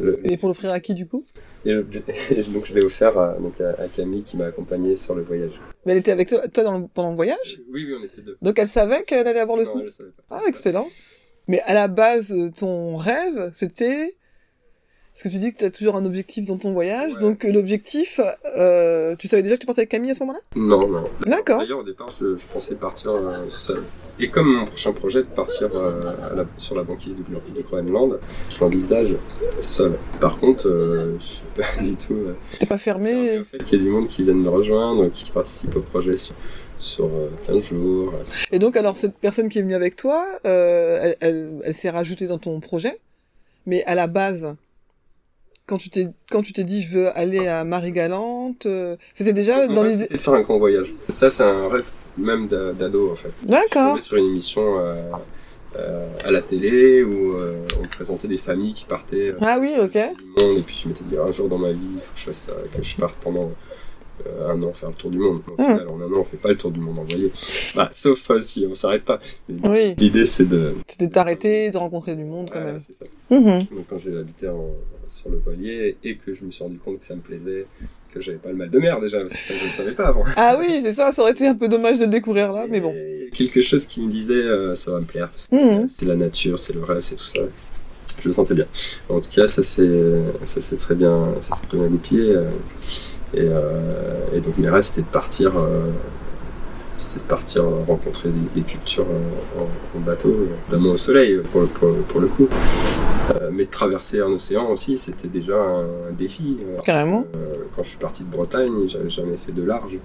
le, 0.00 0.20
et 0.26 0.36
pour 0.36 0.48
l'offrir 0.48 0.70
à 0.72 0.80
qui 0.80 0.94
du 0.94 1.06
coup? 1.06 1.24
Et 1.64 1.72
le- 1.72 1.86
et 2.30 2.42
donc 2.52 2.66
je 2.66 2.74
l'ai 2.74 2.84
offert 2.84 3.16
à, 3.18 3.34
donc 3.38 3.58
à, 3.60 3.70
à 3.82 3.88
Camille 3.88 4.22
qui 4.22 4.36
m'a 4.36 4.46
accompagné 4.46 4.96
sur 4.96 5.14
le 5.14 5.22
voyage. 5.22 5.52
mais 5.86 5.92
elle 5.92 5.98
était 5.98 6.12
avec 6.12 6.28
toi 6.28 6.46
toi 6.48 6.64
dans 6.64 6.78
le- 6.78 6.86
pendant 6.92 7.10
le 7.10 7.16
voyage? 7.16 7.60
Oui, 7.72 7.86
oui, 7.88 7.94
on 7.98 8.04
était 8.04 8.20
deux. 8.20 8.36
donc 8.42 8.58
elle 8.58 8.68
savait 8.68 9.04
qu'elle 9.04 9.26
allait 9.26 9.40
avoir 9.40 9.56
le 9.56 9.64
Non, 9.64 9.70
snoop 9.70 9.82
elle 9.86 9.90
savait 9.92 10.10
pas. 10.10 10.22
ah 10.36 10.42
excellent 10.46 10.88
mais 11.48 11.60
à 11.62 11.72
la 11.74 11.88
base 11.88 12.34
ton 12.58 12.96
rêve 12.98 13.50
c'était 13.54 14.14
parce 15.14 15.22
que 15.22 15.28
tu 15.28 15.38
dis 15.38 15.52
que 15.52 15.58
tu 15.58 15.64
as 15.64 15.70
toujours 15.70 15.94
un 15.96 16.04
objectif 16.04 16.44
dans 16.44 16.56
ton 16.58 16.72
voyage 16.72 17.12
Ouais. 17.14 17.20
donc 17.20 17.44
euh, 17.44 17.52
l'objectif 17.52 18.20
euh, 18.56 19.14
tu 19.16 19.28
savais 19.28 19.42
déjà 19.42 19.54
que 19.54 19.60
tu 19.60 19.66
partais 19.66 19.82
avec 19.82 19.90
Camille 19.90 20.10
à 20.10 20.14
ce 20.14 20.20
moment-là? 20.20 20.40
Non, 20.56 20.88
non. 20.88 21.04
D'accord. 21.24 21.58
D'ailleurs, 21.60 21.78
au 21.78 21.84
départ, 21.84 22.08
je, 22.20 22.36
je 22.36 22.42
pensais 22.52 22.74
partir 22.74 23.12
euh, 23.12 23.48
seul. 23.48 23.82
Et 24.20 24.28
comme 24.28 24.46
mon 24.54 24.66
prochain 24.66 24.92
projet 24.92 25.20
de 25.20 25.28
partir 25.28 25.70
euh, 25.74 26.00
à 26.30 26.34
la- 26.34 26.46
sur 26.58 26.74
la 26.76 26.82
banquise 26.84 27.14
du 27.16 27.62
Groenland, 27.62 28.18
je 28.50 28.60
l'envisage 28.60 29.16
seul. 29.60 29.92
Par 30.20 30.38
contre, 30.38 30.64
je 31.20 31.24
suis 31.24 31.42
pas 31.56 31.64
du 31.82 31.94
tout. 31.94 32.16
t'es 32.58 32.66
pas 32.66 32.78
fermé 32.78 33.38
au 33.40 33.44
fait 33.44 33.58
qu'il 33.64 33.78
y 33.78 33.82
ait 33.82 33.84
du 33.84 33.90
monde 33.90 34.08
qui 34.08 34.22
vienne 34.24 34.38
me 34.42 34.48
rejoindre, 34.48 35.08
qui 35.12 35.30
participe 35.30 35.74
au 35.76 35.80
projet 35.80 36.16
sur, 36.16 36.34
sur 36.78 37.06
euh, 37.06 37.28
15 37.46 37.62
jours. 37.62 38.12
et 38.52 38.58
donc 38.58 38.76
alors 38.76 38.96
cette 38.96 39.14
personne 39.16 39.48
qui 39.48 39.58
est 39.60 39.62
venue 39.62 39.74
avec 39.74 39.94
toi 39.96 40.24
elle, 40.44 41.16
elle, 41.20 41.50
elle 41.64 41.74
s'est 41.74 41.90
rajoutée 41.90 42.26
dans 42.26 42.38
ton 42.38 42.58
projet 42.60 42.98
mais 43.66 43.82
à 43.84 43.94
la 43.94 44.06
base 44.06 44.54
quand 45.66 45.78
tu 45.78 45.88
t'es 45.90 46.08
quand 46.30 46.42
tu 46.42 46.52
t'es 46.52 46.64
dit 46.64 46.82
je 46.82 46.90
veux 46.96 47.08
aller 47.18 47.46
à 47.48 47.64
Marie-Galante, 47.64 48.66
euh, 48.66 48.96
c'était 49.14 49.32
déjà 49.32 49.66
dans 49.66 49.82
les 49.82 49.96
C'était 49.96 50.14
de 50.14 50.20
faire 50.20 50.34
un 50.34 50.42
grand 50.42 50.58
voyage. 50.58 50.92
Ça, 51.08 51.30
c'est 51.30 51.42
un 51.44 51.68
rêve 51.68 51.86
même 52.18 52.48
d'a- 52.48 52.72
d'ado 52.72 53.10
en 53.12 53.16
fait. 53.16 53.32
D'accord. 53.44 54.00
sur 54.02 54.16
une 54.16 54.26
émission 54.26 54.78
euh, 54.78 54.94
euh, 55.76 56.06
à 56.24 56.30
la 56.30 56.42
télé 56.42 57.02
où 57.02 57.34
euh, 57.34 57.66
on 57.82 57.86
présentait 57.88 58.28
des 58.28 58.36
familles 58.38 58.74
qui 58.74 58.84
partaient 58.84 59.30
euh, 59.30 59.38
Ah 59.40 59.58
oui, 59.60 59.72
ok. 59.80 59.94
monde 60.40 60.58
et 60.58 60.62
puis 60.62 60.80
je 60.84 60.88
m'étais 60.88 61.02
dit 61.04 61.16
un 61.18 61.32
jour 61.32 61.48
dans 61.48 61.58
ma 61.58 61.72
vie 61.72 61.78
il 61.94 62.00
faut 62.00 62.14
que 62.14 62.20
je 62.20 62.24
fasse 62.26 62.46
ça, 62.46 62.52
que 62.76 62.82
je 62.84 62.96
parte 62.96 63.14
pendant 63.22 63.50
un 64.48 64.62
an 64.62 64.72
faire 64.72 64.90
le 64.90 64.94
tour 64.94 65.10
du 65.10 65.18
monde. 65.18 65.40
Au 65.46 65.56
final, 65.56 65.86
en 65.88 66.00
un 66.00 66.06
an 66.06 66.18
on 66.20 66.24
fait 66.24 66.36
pas 66.36 66.50
le 66.50 66.56
tour 66.56 66.70
du 66.70 66.80
monde 66.80 66.98
en 66.98 67.04
voilier. 67.04 67.30
Bah, 67.74 67.90
sauf 67.92 68.30
euh, 68.30 68.40
si 68.40 68.66
on 68.70 68.74
s'arrête 68.74 69.04
pas. 69.04 69.20
Oui. 69.48 69.94
L'idée 69.98 70.26
c'est 70.26 70.44
de... 70.48 70.74
C'était 70.88 71.08
t'arrêter, 71.08 71.70
de 71.70 71.76
rencontrer 71.76 72.14
du 72.16 72.24
monde 72.24 72.48
quand 72.50 72.58
Voilà, 72.60 72.72
même. 72.74 72.82
c'est 72.86 72.92
ça. 72.94 73.04
Mhm. 73.30 73.58
Donc 73.76 73.86
quand 73.88 73.98
j'ai 74.04 74.16
habité 74.16 74.48
en- 74.48 74.74
sur 75.08 75.28
le 75.30 75.38
voilier 75.38 75.96
et 76.04 76.16
que 76.16 76.34
je 76.34 76.44
me 76.44 76.50
suis 76.50 76.62
rendu 76.64 76.78
compte 76.78 76.98
que 77.00 77.04
ça 77.04 77.14
me 77.14 77.20
plaisait, 77.20 77.66
que 78.12 78.20
j'avais 78.22 78.38
pas 78.38 78.48
le 78.50 78.56
mal 78.56 78.70
de 78.70 78.78
mer 78.78 79.00
déjà, 79.00 79.20
parce 79.20 79.32
que 79.32 79.38
ça 79.38 79.54
je 79.60 79.66
ne 79.66 79.70
savais 79.72 79.92
pas 79.92 80.06
avant. 80.08 80.24
Ah 80.36 80.56
oui, 80.58 80.80
c'est 80.82 80.94
ça, 80.94 81.10
ça 81.12 81.20
aurait 81.22 81.32
été 81.32 81.46
un 81.46 81.54
peu 81.54 81.68
dommage 81.68 81.98
de 81.98 82.04
le 82.04 82.10
découvrir 82.10 82.52
là, 82.52 82.66
mais 82.70 82.80
bon. 82.80 82.94
Quelque 83.32 83.60
chose 83.60 83.84
qui 83.86 84.00
me 84.00 84.10
disait 84.10 84.32
euh, 84.34 84.74
ça 84.74 84.92
va 84.92 85.00
me 85.00 85.04
plaire 85.04 85.28
parce 85.30 85.48
que 85.48 85.56
Mhm. 85.56 85.88
c'est- 85.88 86.00
c'est 86.00 86.06
la 86.06 86.16
nature, 86.16 86.58
c'est 86.58 86.72
le 86.72 86.82
rêve, 86.84 87.02
c'est 87.02 87.16
tout 87.16 87.24
ça. 87.24 87.40
Je 88.22 88.28
le 88.28 88.32
sentais 88.32 88.54
bien. 88.54 88.66
En 89.08 89.20
tout 89.20 89.28
cas, 89.30 89.48
ça 89.48 89.62
s'est 89.64 90.20
ça 90.46 90.60
s'est 90.60 90.76
très 90.76 90.94
bien 90.94 91.34
ça 91.48 91.56
s'est 91.56 91.66
très 91.66 91.78
bien 91.78 91.88
goupillé. 91.88 92.36
Et, 93.36 93.40
euh, 93.42 94.34
et 94.34 94.40
donc 94.40 94.56
mes 94.58 94.68
rêves 94.68 94.82
c'était 94.82 95.02
de 95.02 95.06
partir 95.06 95.56
euh, 95.56 95.90
c'était 96.98 97.20
de 97.24 97.28
partir 97.28 97.64
rencontrer 97.86 98.28
des, 98.30 98.60
des 98.60 98.66
cultures 98.66 99.06
en, 99.58 99.96
en 99.98 100.00
bateau, 100.00 100.32
notamment 100.68 100.90
au 100.92 100.96
soleil 100.96 101.40
pour 101.52 101.62
le, 101.62 101.66
pour, 101.66 101.94
pour 102.08 102.20
le 102.20 102.28
coup. 102.28 102.48
Euh, 103.40 103.48
mais 103.52 103.64
de 103.64 103.70
traverser 103.70 104.20
un 104.20 104.26
océan 104.32 104.68
aussi, 104.70 104.98
c'était 104.98 105.28
déjà 105.28 105.56
un, 105.56 106.12
défi. 106.12 106.58
Carrément. 106.84 107.26
euh, 107.34 107.54
quand 107.74 107.82
je 107.82 107.88
suis 107.88 107.98
parti 107.98 108.22
de 108.22 108.30
Bretagne, 108.30 108.86
j'avais 108.86 109.08
jamais 109.10 109.36
fait 109.44 109.52
de 109.52 109.62
large, 109.62 109.96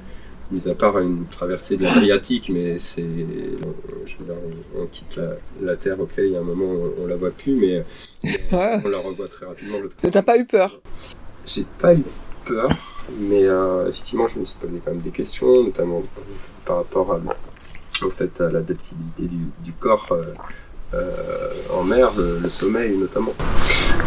mis 0.52 0.68
à 0.70 0.74
part 0.74 0.98
une 1.00 1.26
traversée 1.30 1.76
de 1.78 1.84
l'Adriatique, 1.84 2.50
mais 2.52 2.80
c'est, 2.80 3.04
je 3.04 4.16
veux 4.18 4.26
dire, 4.26 4.36
on, 4.78 4.84
on 4.84 4.86
quitte 4.88 5.18
la, 5.18 5.32
la 5.62 5.76
terre, 5.76 6.00
ok, 6.00 6.14
il 6.18 6.30
y 6.32 6.36
a 6.38 6.40
un 6.40 6.44
moment 6.44 6.66
on, 6.66 7.04
on 7.04 7.08
la 7.08 7.18
voit 7.18 7.32
plus, 7.32 7.56
mais 7.56 7.84
Ouais. 8.52 8.80
on 8.84 8.90
la 8.90 8.98
revoit 8.98 9.28
très 9.28 9.46
rapidement. 9.46 9.78
Mais 10.04 10.12
T'as 10.12 10.24
pas 10.24 10.38
eu 10.38 10.46
peur? 10.46 10.80
J'ai 11.46 11.66
pas 11.78 11.94
eu 11.94 12.04
peur. 12.46 12.70
Mais 13.20 13.44
euh, 13.44 13.90
effectivement, 13.90 14.28
je 14.28 14.40
me 14.40 14.46
suis 14.46 14.58
posé 14.60 14.74
quand 14.84 14.92
même 14.92 15.02
des 15.02 15.10
questions, 15.12 15.64
notamment 15.64 16.02
par 16.66 16.78
rapport 16.78 17.14
à, 17.14 18.06
au 18.06 18.10
fait 18.10 18.40
à 18.42 18.50
l'adaptabilité 18.52 19.24
du, 19.24 19.38
du 19.64 19.72
corps 19.74 20.08
euh, 20.12 20.34
euh, 20.94 21.52
en 21.74 21.84
mer, 21.84 22.12
le, 22.18 22.40
le 22.40 22.50
sommeil 22.50 22.98
notamment. 22.98 23.34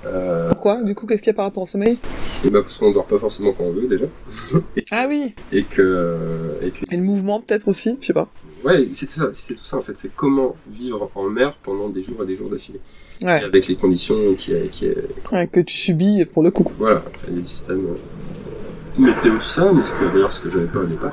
Euh, 0.06 0.48
Pourquoi? 0.50 0.82
Du 0.82 0.94
coup, 0.94 1.06
qu'est-ce 1.06 1.22
qu'il 1.22 1.30
y 1.30 1.34
a 1.34 1.34
par 1.36 1.44
rapport 1.46 1.62
au 1.62 1.66
sommeil? 1.66 1.98
Et 2.44 2.50
bah 2.50 2.60
parce 2.62 2.76
qu'on 2.78 2.90
dort 2.90 3.06
pas 3.06 3.18
forcément 3.18 3.52
quand 3.52 3.64
on 3.64 3.70
veut 3.72 3.86
déjà, 3.86 4.06
Ah 4.90 5.06
oui 5.08 5.32
et 5.52 5.62
que, 5.62 6.18
et 6.60 6.70
que 6.70 6.78
Et 6.90 6.96
le 6.96 7.02
mouvement 7.04 7.40
peut-être 7.40 7.68
aussi 7.68 7.96
Je 8.00 8.06
sais 8.08 8.12
pas. 8.12 8.26
ouais, 8.64 8.88
c'était 8.92 9.14
ça, 9.14 9.30
c'est 9.32 9.54
tout 9.54 9.64
ça 9.64 9.76
en 9.76 9.80
fait, 9.80 9.92
c'est 9.96 10.10
comment 10.16 10.56
vivre 10.68 11.08
en 11.14 11.28
mer 11.28 11.56
pendant 11.62 11.88
des 11.88 12.02
jours 12.02 12.20
et 12.24 12.26
des 12.26 12.34
jours 12.36 12.48
d'affilée, 12.50 12.80
Ouais. 13.20 13.44
avec 13.44 13.68
les 13.68 13.76
conditions 13.76 14.16
qui, 14.36 14.52
qui, 14.72 14.88
ouais. 15.30 15.46
Que 15.46 15.60
tu 15.60 15.76
subis 15.76 16.24
pour 16.24 16.42
le 16.42 16.50
coup. 16.50 16.68
Voilà, 16.78 17.04
il 17.28 17.34
y 17.36 17.38
a 17.38 17.42
des 17.42 17.46
systèmes 17.48 17.86
météo, 18.98 19.36
tout 19.36 19.42
ça, 19.42 19.70
mais 19.72 19.82
ce 19.82 19.92
que, 19.92 20.04
d'ailleurs 20.12 20.32
ce 20.32 20.40
que 20.40 20.50
j'avais 20.50 20.66
pas 20.66 20.80
au 20.80 20.84
départ. 20.84 21.12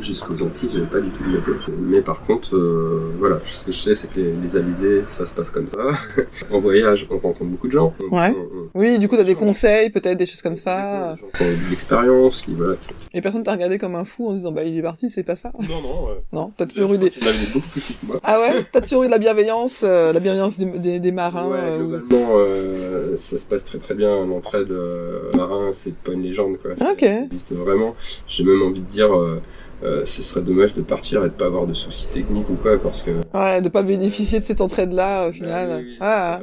Jusqu'aux 0.00 0.42
Antilles, 0.42 0.68
j'avais 0.72 0.86
pas 0.86 1.00
du 1.00 1.10
tout 1.10 1.24
météo. 1.24 1.54
Mais 1.78 2.00
par 2.02 2.22
contre, 2.22 2.54
euh, 2.56 3.12
voilà, 3.18 3.38
ce 3.48 3.64
que 3.64 3.72
je 3.72 3.78
sais, 3.78 3.94
c'est 3.94 4.08
que 4.08 4.20
les, 4.20 4.32
les 4.32 4.56
alizés, 4.56 5.02
ça 5.06 5.24
se 5.26 5.34
passe 5.34 5.50
comme 5.50 5.68
ça. 5.68 5.78
en 6.52 6.60
voyage, 6.60 7.06
on 7.10 7.14
rencontre 7.18 7.44
beaucoup 7.44 7.66
de 7.68 7.72
gens. 7.72 7.94
On- 8.10 8.16
Ouais. 8.16 8.34
on- 8.36 8.40
on- 8.58 8.68
Oui, 8.74 8.98
du 8.98 9.08
coup, 9.08 9.16
t'as 9.16 9.24
des 9.24 9.34
conseils, 9.34 9.90
peut-être 9.90 10.18
des 10.18 10.26
choses 10.26 10.42
comme 10.42 10.56
ça. 10.56 11.14
Des 11.14 11.20
gens 11.20 11.28
qui 11.36 11.42
ont 11.42 11.46
eu 11.46 11.64
de 11.64 11.70
l'expérience, 11.70 12.42
qui, 12.42 12.52
voilà. 12.52 12.74
qui- 12.74 12.94
Et 13.18 13.20
personne 13.22 13.42
t'a 13.42 13.52
regardé 13.52 13.78
comme 13.78 13.94
un 13.94 14.04
fou 14.04 14.28
en 14.28 14.34
disant 14.34 14.52
bah 14.52 14.64
il 14.64 14.76
est 14.78 14.82
parti, 14.82 15.08
c'est 15.08 15.22
pas 15.22 15.36
ça? 15.36 15.50
Non, 15.58 15.80
non, 15.82 16.06
ouais. 16.08 16.22
Non, 16.32 16.52
t'as 16.56 16.66
toujours 16.66 16.92
eu 16.94 16.98
des. 16.98 17.10
Beaucoup 17.54 17.68
plus 17.68 17.80
que 17.80 18.06
moi. 18.06 18.16
Ah 18.22 18.38
ouais? 18.40 18.64
T'as 18.70 18.80
toujours 18.82 19.04
eu 19.04 19.06
de 19.06 19.12
la 19.12 19.18
bienveillance, 19.18 19.82
euh, 19.84 20.12
la 20.12 20.20
bienveillance 20.20 20.58
des, 20.58 20.66
des, 20.66 21.00
des 21.00 21.12
marins. 21.12 21.48
ouais, 21.48 21.58
euh, 21.58 21.78
globalement, 21.78 22.28
euh, 22.36 23.16
ça 23.16 23.38
se 23.38 23.46
passe 23.46 23.64
très 23.64 23.78
très 23.78 23.94
bien. 23.94 24.26
L'entraide 24.26 24.70
euh, 24.70 25.30
marin, 25.34 25.70
c'est 25.72 25.94
pas 25.94 26.12
une 26.12 26.22
légende, 26.22 26.58
quoi. 26.60 26.72
Ok. 26.72 27.00
Ça 27.00 27.22
existe 27.24 27.52
vraiment. 27.52 27.94
J'ai 28.28 28.44
même 28.44 28.62
envie 28.62 28.80
de 28.80 28.86
dire, 28.90 29.16
euh, 29.16 29.40
euh, 29.82 30.04
ce 30.06 30.22
serait 30.22 30.40
dommage 30.42 30.74
de 30.74 30.80
partir 30.82 31.20
et 31.24 31.28
de 31.28 31.34
pas 31.34 31.46
avoir 31.46 31.66
de 31.66 31.74
soucis 31.74 32.06
techniques 32.08 32.48
ou 32.50 32.54
quoi, 32.54 32.78
parce 32.78 33.02
que. 33.02 33.10
Ouais, 33.34 33.60
de 33.60 33.68
pas 33.68 33.82
bénéficier 33.82 34.40
de 34.40 34.44
cette 34.44 34.60
entraide-là 34.60 35.24
au 35.24 35.28
Bah 35.28 35.32
final. 35.32 35.76
oui, 35.78 35.84
oui, 35.90 35.96
ah, 36.00 36.40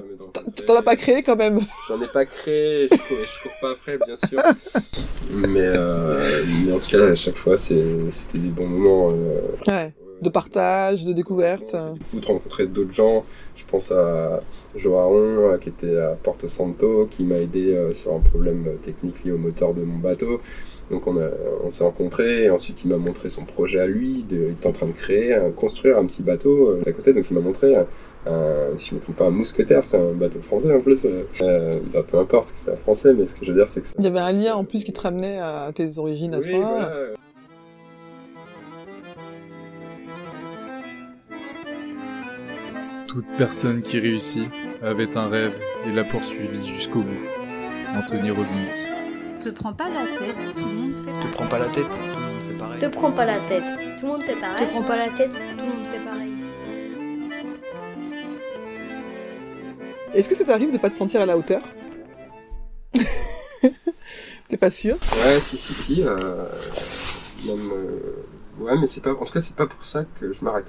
t'en- 0.68 0.76
as 0.76 0.82
pas 0.84 0.96
créé 0.96 1.24
quand 1.24 1.36
même. 1.36 1.60
J'en 1.90 2.02
ai 2.02 2.08
pas 2.08 2.26
créé, 2.26 2.88
je 2.92 2.96
cours, 2.96 3.18
je 3.26 3.44
cours 3.44 3.52
pas 3.62 3.72
après, 3.72 3.98
bien 4.06 4.16
sûr. 4.30 4.42
Mais, 5.32 5.62
euh, 5.66 6.44
mais 6.66 6.74
en 6.74 6.80
tout 6.80 6.90
cas, 6.90 7.08
à 7.08 7.16
chaque 7.16 7.36
fois, 7.36 7.58
c'était 7.58 8.38
des 8.38 8.50
bons 8.50 8.68
moments. 8.68 9.08
euh, 9.12 9.42
Ouais. 9.72 9.94
De 10.22 10.30
partage, 10.30 11.04
de 11.06 11.12
découverte. 11.12 11.76
Beaucoup 12.12 12.20
de 12.22 12.26
rencontrer 12.26 12.68
d'autres 12.68 12.94
gens. 12.94 13.26
Je 13.58 13.64
pense 13.70 13.92
à 13.92 14.40
Joaron, 14.76 15.58
qui 15.60 15.70
était 15.70 15.98
à 15.98 16.10
Porto 16.22 16.48
Santo, 16.48 17.08
qui 17.12 17.24
m'a 17.24 17.36
aidé 17.38 17.90
sur 17.94 18.14
un 18.14 18.20
problème 18.20 18.66
technique 18.84 19.24
lié 19.26 19.32
au 19.32 19.38
moteur 19.38 19.74
de 19.74 19.82
mon 19.82 19.98
bateau. 19.98 20.40
Donc 20.94 21.08
on, 21.08 21.18
a- 21.18 21.30
on 21.66 21.70
s'est 21.72 21.84
rencontrés, 21.84 22.44
et 22.44 22.50
ensuite 22.50 22.84
il 22.84 22.90
m'a 22.90 22.98
montré 22.98 23.28
son 23.30 23.46
projet 23.46 23.80
à 23.80 23.88
lui. 23.88 24.24
De, 24.30 24.36
il 24.36 24.52
était 24.52 24.68
en 24.68 24.72
train 24.72 24.86
de 24.88 24.92
créer, 24.94 25.36
construire 25.56 25.98
un 25.98 26.06
petit 26.06 26.22
bateau 26.24 26.70
euh, 26.70 26.80
à 26.86 26.92
côté. 26.92 27.14
Donc 27.14 27.26
il 27.30 27.34
m'a 27.34 27.42
montré, 27.42 27.76
un, 27.76 27.86
un- 28.28 28.78
si 28.78 28.90
je 28.90 28.94
ne 28.94 29.00
me 29.00 29.04
trompe 29.04 29.16
pas, 29.18 29.26
un 29.26 29.32
mousquetaire. 29.32 29.84
C'est 29.86 29.98
un 29.98 30.14
bateau 30.14 30.40
français 30.42 30.72
en 30.74 30.80
plus. 30.80 31.06
Euh, 31.06 31.24
euh, 31.42 31.72
bah, 31.94 32.04
peu 32.10 32.18
importe 32.20 32.50
que 32.54 32.60
c'est 32.60 32.72
un 32.72 32.76
français, 32.76 33.14
mais 33.14 33.26
ce 33.26 33.36
que 33.36 33.46
je 33.46 33.52
veux 33.52 33.58
dire, 33.58 33.68
c'est 33.68 33.82
que 33.82 33.88
c'est 33.88 33.96
Il 33.98 34.04
y 34.06 34.08
avait 34.08 34.20
un 34.20 34.32
lien 34.32 34.54
en 34.56 34.64
plus 34.66 34.84
qui 34.84 34.94
te 34.94 35.02
ramenait 35.02 35.40
à 35.40 35.72
tes 35.74 35.98
origines 35.98 36.34
à 36.36 36.40
oui, 36.40 36.52
toi. 36.52 36.60
voilà. 36.60 36.92
Toute 43.08 43.26
personne 43.38 43.82
qui 43.82 44.00
réussit 44.00 44.50
avait 44.82 45.18
un 45.18 45.28
rêve 45.28 45.60
et 45.88 45.92
l'a 45.96 46.04
poursuivi 46.04 46.66
jusqu'au 46.68 47.04
bout. 47.04 47.26
Anthony 47.96 48.32
Robbins. 48.32 48.90
Te 49.44 49.50
prends 49.50 49.74
pas 49.74 49.90
la 49.90 50.06
tête, 50.18 50.56
tout 50.56 50.66
le 50.66 50.74
monde 50.74 50.96
fait 50.96 51.12
Te 51.12 51.34
prends 51.34 51.48
pas 51.48 51.60
la 51.60 51.66
tête, 51.68 51.90
tout 51.90 51.98
le 52.00 52.22
monde 52.22 52.44
fait 52.48 52.58
pareil. 52.58 52.80
Te 52.80 52.86
prends 52.88 53.12
pas 53.12 53.26
la 53.26 53.40
tête. 53.40 53.64
Tout 54.00 54.06
le 54.06 54.12
monde 54.12 54.22
fait 54.24 54.34
Te 54.36 54.40
pareil. 54.40 54.68
prends 54.72 54.84
pas 54.84 54.96
la 54.98 55.10
tête. 55.10 55.32
Tout 55.32 55.38
le 55.58 55.64
monde 55.64 55.86
fait 55.92 56.00
pareil. 56.00 56.32
Est-ce 60.14 60.30
que 60.30 60.36
ça 60.36 60.46
t'arrive 60.46 60.72
de 60.72 60.78
pas 60.78 60.90
te 60.90 60.96
sentir 60.96 61.22
à 61.22 61.26
la 61.26 61.38
hauteur? 61.38 61.62
T'es 64.48 64.58
pas 64.58 64.72
sûr? 64.72 64.96
Ouais, 65.26 65.40
si, 65.40 65.58
si, 65.58 65.74
si. 65.74 66.04
euh, 66.04 66.48
même, 67.48 67.72
euh, 67.74 68.26
ouais, 68.60 68.78
mais 68.80 68.86
c'est 68.88 69.02
pas. 69.02 69.12
En 69.12 69.26
tout 69.26 69.34
cas, 69.34 69.42
c'est 69.42 69.56
pas 69.56 69.66
pour 69.68 69.84
ça 69.84 70.06
que 70.20 70.32
je 70.32 70.44
m'arrête. 70.46 70.66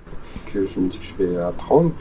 Que 0.52 0.66
je 0.66 0.80
me 0.80 0.88
dis 0.88 0.98
que 0.98 1.04
je 1.04 1.14
vais 1.24 1.36
apprendre. 1.40 1.92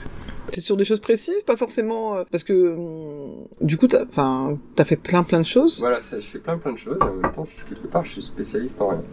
C'est 0.50 0.62
sur 0.62 0.78
des 0.78 0.86
choses 0.86 1.00
précises, 1.00 1.44
pas 1.44 1.58
forcément 1.58 2.16
euh, 2.16 2.24
parce 2.30 2.44
que 2.44 2.76
hum, 2.76 3.46
du 3.62 3.78
coup 3.78 3.88
t'as, 3.88 4.04
enfin, 4.04 4.58
t'as 4.76 4.86
fait 4.86 4.98
plein 4.98 5.24
plein 5.24 5.40
de 5.40 5.46
choses. 5.46 5.80
Voilà, 5.80 6.00
ça, 6.00 6.20
je 6.20 6.26
fais 6.26 6.40
plein 6.40 6.58
plein 6.58 6.74
de 6.74 6.78
choses. 6.78 6.98
Et 7.00 7.04
en 7.04 7.14
même 7.14 7.32
temps, 7.32 7.46
je 7.46 7.52
suis 7.52 7.64
quelque 7.68 7.88
part, 7.88 8.06
je 8.06 8.12
suis 8.12 8.22
spécialiste 8.22 8.82
en 8.82 8.90
rien. 8.90 9.04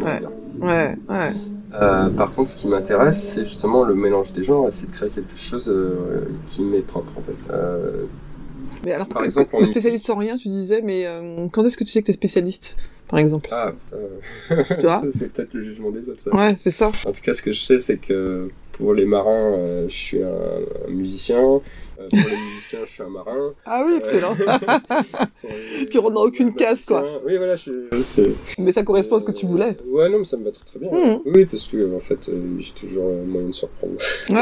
Ouais. 0.00 0.20
Ouais, 0.60 0.96
ouais. 1.08 1.32
Euh, 1.74 2.08
par 2.08 2.32
contre, 2.32 2.50
ce 2.50 2.56
qui 2.56 2.66
m'intéresse, 2.66 3.22
c'est 3.22 3.44
justement 3.44 3.84
le 3.84 3.94
mélange 3.94 4.32
des 4.32 4.42
genres 4.42 4.66
c'est 4.70 4.90
de 4.90 4.92
créer 4.96 5.10
quelque 5.10 5.36
chose 5.36 5.68
euh, 5.68 6.24
qui 6.50 6.62
m'est 6.62 6.80
propre 6.80 7.12
en 7.16 7.22
fait. 7.22 7.54
Mais 8.84 8.92
alors, 8.92 9.08
Par 9.08 9.24
exemple, 9.24 9.56
le 9.58 9.64
spécialiste 9.64 10.08
en 10.08 10.16
rien, 10.16 10.36
tu 10.36 10.48
disais, 10.48 10.80
mais 10.80 11.06
quand 11.52 11.64
est-ce 11.64 11.76
que 11.76 11.84
tu 11.84 11.90
sais 11.90 12.00
que 12.00 12.06
t'es 12.06 12.12
spécialiste, 12.14 12.76
par 13.08 13.18
exemple? 13.18 13.50
Ah, 13.52 13.72
c'est 14.64 15.32
peut-être 15.32 15.52
le 15.52 15.64
jugement 15.64 15.90
des 15.90 16.08
autres. 16.08 16.22
Ça. 16.22 16.34
Ouais, 16.34 16.56
c'est 16.58 16.70
ça. 16.70 16.88
En 16.88 17.12
tout 17.12 17.20
cas, 17.22 17.34
ce 17.34 17.42
que 17.42 17.52
je 17.52 17.60
sais, 17.60 17.78
c'est 17.78 17.98
que 17.98 18.50
pour 18.72 18.94
les 18.94 19.04
marins, 19.04 19.52
euh, 19.58 19.88
je 19.88 19.94
suis 19.94 20.22
un, 20.22 20.28
un 20.88 20.90
musicien. 20.90 21.38
Euh, 21.98 22.08
pour 22.08 22.18
les 22.18 22.36
musiciens, 22.36 22.78
je 22.86 22.90
suis 22.92 23.02
un 23.02 23.08
marin. 23.10 23.52
Ah 23.66 23.84
oui, 23.86 23.94
excellent. 23.98 24.34
Les- 25.44 25.86
Tu 25.86 25.98
rentres 25.98 26.14
dans 26.14 26.24
aucune 26.24 26.54
case, 26.54 26.84
quoi. 26.86 27.04
Oui, 27.26 27.36
voilà, 27.36 27.56
je, 27.56 27.70
mais 28.58 28.72
ça 28.72 28.82
correspond 28.82 29.16
à 29.16 29.20
ce 29.20 29.24
que 29.26 29.32
tu 29.32 29.46
voulais. 29.46 29.76
Euh, 29.86 29.92
Ouais, 29.92 30.08
non, 30.08 30.18
mais 30.18 30.24
ça 30.24 30.36
me 30.38 30.44
va 30.44 30.50
très 30.52 30.64
très 30.64 30.78
bien. 30.78 30.88
Mhm. 30.90 31.20
Oui, 31.26 31.44
parce 31.46 31.66
que 31.66 31.94
en 31.94 32.00
fait, 32.00 32.28
euh, 32.28 32.56
j'ai 32.58 32.72
toujours 32.72 33.04
euh, 33.08 33.24
moyen 33.24 33.48
de 33.48 33.52
surprendre. 33.52 33.94
Ouais. 34.30 34.36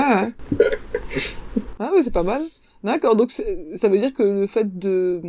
ouais. 0.59 0.67
ah 1.81 1.91
ouais, 1.95 2.03
c'est 2.05 2.13
pas 2.13 2.23
mal. 2.23 2.43
D'accord, 2.85 3.17
donc 3.17 3.33
ça 3.33 3.89
veut 3.89 3.99
dire 3.99 4.13
que 4.13 4.23
le 4.23 4.47
fait 4.47 4.79
de, 4.79 5.21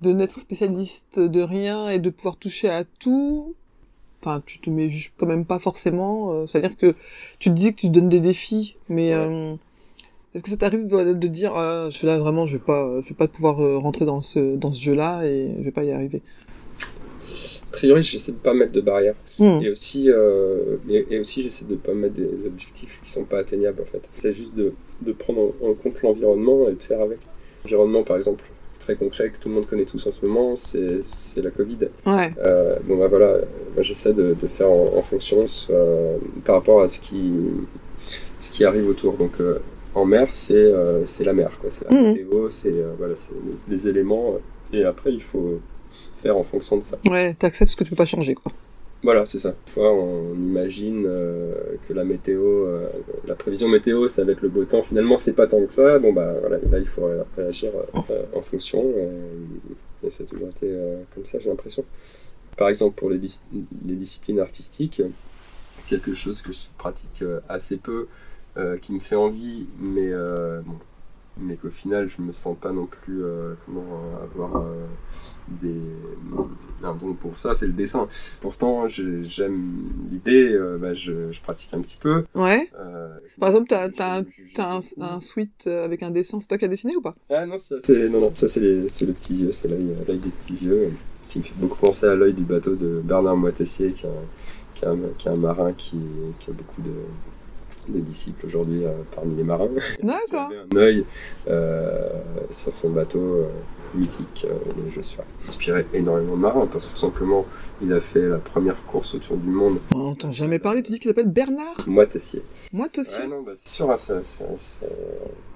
de 0.00 0.12
n'être 0.12 0.38
spécialiste 0.38 1.18
de 1.18 1.40
rien 1.42 1.88
et 1.88 1.98
de 1.98 2.08
pouvoir 2.10 2.36
toucher 2.36 2.68
à 2.68 2.84
tout, 2.84 3.56
enfin, 4.24 4.42
tu 4.46 4.58
te 4.58 4.70
mets 4.70 4.88
juste 4.88 5.12
quand 5.16 5.26
même 5.26 5.44
pas 5.44 5.58
forcément, 5.58 6.32
euh, 6.32 6.46
c'est-à-dire 6.46 6.76
que 6.76 6.94
tu 7.38 7.50
te 7.50 7.54
dis 7.54 7.74
que 7.74 7.80
tu 7.80 7.88
te 7.88 7.92
donnes 7.92 8.08
des 8.08 8.20
défis, 8.20 8.76
mais 8.88 9.14
Ouais. 9.14 9.20
euh, 9.20 9.54
est-ce 10.34 10.42
que 10.42 10.50
ça 10.50 10.56
t'arrive 10.56 10.86
de 10.88 11.28
dire, 11.28 11.52
ah, 11.54 11.88
je 11.90 11.98
fais 11.98 12.06
là 12.06 12.18
vraiment, 12.18 12.46
je 12.46 12.56
vais 12.56 12.62
pas, 12.64 13.00
je 13.02 13.08
vais 13.08 13.14
pas 13.14 13.28
pouvoir 13.28 13.60
euh, 13.62 13.78
rentrer 13.78 14.04
dans 14.04 14.20
ce, 14.20 14.56
dans 14.56 14.72
ce 14.72 14.80
jeu-là 14.80 15.24
et 15.26 15.54
je 15.58 15.62
vais 15.64 15.70
pas 15.72 15.84
y 15.84 15.92
arriver? 15.92 16.22
A 17.72 17.76
priori, 17.76 18.02
j'essaie 18.02 18.32
de 18.32 18.36
pas 18.36 18.54
mettre 18.54 18.72
de 18.72 18.80
barrières. 18.80 19.14
Hmm. 19.38 19.60
Et 19.62 19.68
aussi, 19.68 20.08
euh, 20.10 20.76
et, 20.88 21.06
et 21.10 21.18
aussi 21.18 21.42
j'essaie 21.42 21.64
de 21.64 21.74
pas 21.74 21.92
mettre 21.92 22.14
des 22.14 22.28
objectifs 22.46 23.00
qui 23.04 23.10
sont 23.10 23.24
pas 23.24 23.38
atteignables 23.38 23.82
en 23.82 23.84
fait. 23.86 24.02
C'est 24.16 24.32
juste 24.32 24.54
de, 24.54 24.72
de 25.02 25.12
prendre 25.12 25.52
en, 25.62 25.70
en 25.70 25.74
compte 25.74 26.00
l'environnement 26.02 26.68
et 26.68 26.74
de 26.74 26.82
faire 26.82 27.00
avec. 27.00 27.18
L'environnement, 27.64 28.02
par 28.04 28.16
exemple, 28.18 28.44
très 28.84 28.96
concret 28.96 29.30
que 29.30 29.38
tout 29.40 29.48
le 29.48 29.54
monde 29.54 29.66
connaît 29.66 29.84
tous 29.84 30.06
en 30.06 30.10
ce 30.12 30.24
moment, 30.24 30.54
c'est 30.56 31.42
la 31.42 31.50
Covid. 31.50 31.78
Ouais. 32.06 32.32
Euh, 32.44 32.76
bon 32.84 32.96
bah 32.98 33.08
voilà, 33.08 33.38
moi 33.74 33.82
j'essaie 33.82 34.12
de, 34.12 34.34
de 34.40 34.46
faire 34.46 34.68
en, 34.70 34.92
en 34.96 35.02
fonction 35.02 35.44
euh, 35.70 36.16
par 36.44 36.56
rapport 36.56 36.82
à 36.82 36.88
ce 36.88 37.00
qui 37.00 37.32
ce 38.38 38.52
qui 38.52 38.64
arrive 38.64 38.86
autour. 38.88 39.14
Donc 39.14 39.32
euh, 39.40 39.58
en 39.94 40.04
mer, 40.04 40.26
c'est 40.32 40.72
la 41.24 41.32
mer, 41.32 41.50
quoi. 41.60 41.70
C'est 41.70 41.88
la 41.90 41.96
Mhm. 41.96 42.08
météo, 42.12 42.50
c'est 42.50 42.74
voilà, 42.98 43.14
les, 43.68 43.88
éléments. 43.88 44.36
et 44.72 44.84
après, 44.84 45.12
il 45.12 45.22
faut 45.22 45.60
faire 46.22 46.36
en 46.36 46.42
fonction 46.42 46.76
de 46.78 46.84
ça. 46.84 46.98
Ouais, 47.08 47.34
t'acceptes 47.34 47.70
ce 47.70 47.76
que 47.76 47.84
tu 47.84 47.90
peux 47.90 47.96
pas 47.96 48.04
changer, 48.06 48.34
quoi. 48.34 48.52
Voilà, 49.04 49.26
c'est 49.26 49.38
ça. 49.38 49.50
Des 49.66 49.70
fois, 49.70 49.92
on 49.92 50.34
imagine 50.34 51.04
euh, 51.06 51.52
que 51.86 51.92
la 51.92 52.04
météo, 52.04 52.40
euh, 52.42 52.88
la 53.26 53.34
prévision 53.34 53.68
météo, 53.68 54.08
c'est 54.08 54.22
avec 54.22 54.40
le 54.40 54.48
beau 54.48 54.64
temps. 54.64 54.82
Finalement, 54.82 55.16
c'est 55.16 55.34
pas 55.34 55.46
tant 55.46 55.64
que 55.64 55.72
ça. 55.72 55.98
Bon, 55.98 56.12
bah 56.12 56.34
voilà, 56.40 56.56
là, 56.58 56.78
il 56.78 56.86
faut 56.86 57.04
ré- 57.04 57.20
réagir 57.36 57.70
euh, 58.10 58.22
en 58.34 58.40
fonction. 58.40 58.82
et 60.02 60.10
ça 60.10 60.24
a 60.24 60.26
toujours 60.26 60.48
été 60.48 60.74
comme 61.14 61.24
ça, 61.26 61.38
j'ai 61.38 61.50
l'impression. 61.50 61.84
Par 62.56 62.68
exemple, 62.70 62.98
pour 62.98 63.10
les, 63.10 63.18
dis- 63.18 63.40
les 63.86 63.94
disciplines 63.94 64.40
artistiques, 64.40 65.02
quelque 65.86 66.14
chose 66.14 66.40
que 66.40 66.52
je 66.52 66.60
pratique 66.78 67.22
assez 67.48 67.76
peu, 67.76 68.06
qui 68.82 68.92
me 68.94 69.00
fait 69.00 69.16
envie, 69.16 69.66
mais, 69.80 70.12
bon, 70.64 70.76
mais 71.38 71.56
qu'au 71.56 71.70
final, 71.70 72.08
je 72.08 72.22
me 72.22 72.32
sens 72.32 72.56
pas 72.58 72.72
non 72.72 72.86
plus 72.86 73.22
comment 73.66 74.00
avoir 74.22 74.64
des 75.48 75.74
un 76.82 76.94
don 76.94 77.14
pour 77.14 77.38
ça, 77.38 77.54
c'est 77.54 77.66
le 77.66 77.72
dessin. 77.72 78.06
Pourtant, 78.40 78.88
j'aime 78.88 79.72
l'idée, 80.10 80.52
euh, 80.52 80.76
bah, 80.78 80.94
je, 80.94 81.32
je 81.32 81.40
pratique 81.40 81.72
un 81.72 81.80
petit 81.80 81.96
peu. 81.96 82.24
Ouais. 82.34 82.68
Euh, 82.78 83.08
Par 83.40 83.48
exemple, 83.48 83.68
t'as, 83.68 83.88
je- 83.88 84.24
t'as 84.54 84.76
un, 84.76 84.80
un 85.00 85.20
suite 85.20 85.64
euh, 85.66 85.84
avec 85.84 86.02
un 86.02 86.10
dessin, 86.10 86.40
c'est 86.40 86.46
toi 86.48 86.58
qui 86.58 86.64
as 86.66 86.68
dessiné 86.68 86.94
ou 86.96 87.00
pas? 87.00 87.14
Ah 87.30 87.46
non, 87.46 87.56
ça, 87.56 87.76
c'est 87.82 88.08
non, 88.08 88.20
non, 88.20 88.32
ça 88.34 88.48
c'est 88.48 88.60
les, 88.60 88.88
c'est 88.90 89.06
les 89.06 89.12
petits 89.14 89.36
yeux, 89.36 89.52
c'est 89.52 89.68
l'œil, 89.68 89.94
euh, 90.08 90.12
des 90.14 90.28
petits 90.28 90.64
yeux, 90.66 90.90
qui 91.30 91.38
me 91.38 91.44
fait 91.44 91.54
beaucoup 91.56 91.78
penser 91.78 92.06
à 92.06 92.14
l'œil 92.14 92.34
du 92.34 92.42
bateau 92.44 92.74
de 92.74 93.00
Bernard 93.02 93.36
Moitessier, 93.36 93.92
qui 93.92 94.04
est 94.04 94.08
un, 94.10 94.12
qui 94.74 94.84
est 94.84 94.88
un, 94.88 94.98
qui 95.16 95.28
est 95.28 95.30
un 95.30 95.36
marin 95.36 95.72
qui, 95.72 95.98
qui 96.40 96.50
a 96.50 96.52
beaucoup 96.52 96.82
de 96.82 96.90
des 97.88 98.00
disciples 98.00 98.46
aujourd'hui 98.46 98.84
euh, 98.84 98.90
parmi 99.14 99.36
les 99.36 99.42
marins. 99.44 99.68
D'accord. 100.02 100.50
Un 100.72 100.76
œil 100.76 101.04
euh, 101.48 102.08
sur 102.50 102.74
son 102.74 102.90
bateau 102.90 103.18
euh, 103.20 103.46
mythique. 103.94 104.46
et 104.46 104.90
je 104.94 105.00
suis 105.00 105.18
inspiré 105.46 105.86
énormément 105.92 106.36
de 106.36 106.40
marins 106.40 106.66
parce 106.72 106.86
que 106.86 106.92
tout 106.92 106.98
simplement, 106.98 107.46
il 107.82 107.92
a 107.92 108.00
fait 108.00 108.28
la 108.28 108.38
première 108.38 108.76
course 108.86 109.14
autour 109.14 109.36
du 109.36 109.48
monde. 109.50 109.78
On 109.94 110.00
entend 110.10 110.32
jamais 110.32 110.58
parler, 110.58 110.82
tu 110.82 110.92
dis 110.92 110.98
qu'il 110.98 111.08
s'appelle 111.10 111.28
Bernard? 111.30 111.84
Moi, 111.86 112.06
Tessier. 112.06 112.42
Moi. 112.72 112.86
Ouais, 112.96 113.26
non, 113.28 113.42
bah, 113.42 113.52
c'est 113.54 113.68
sûr, 113.68 113.90
hein, 113.90 113.96
ça, 113.96 114.22
ça, 114.22 114.44
ça- 114.58 114.86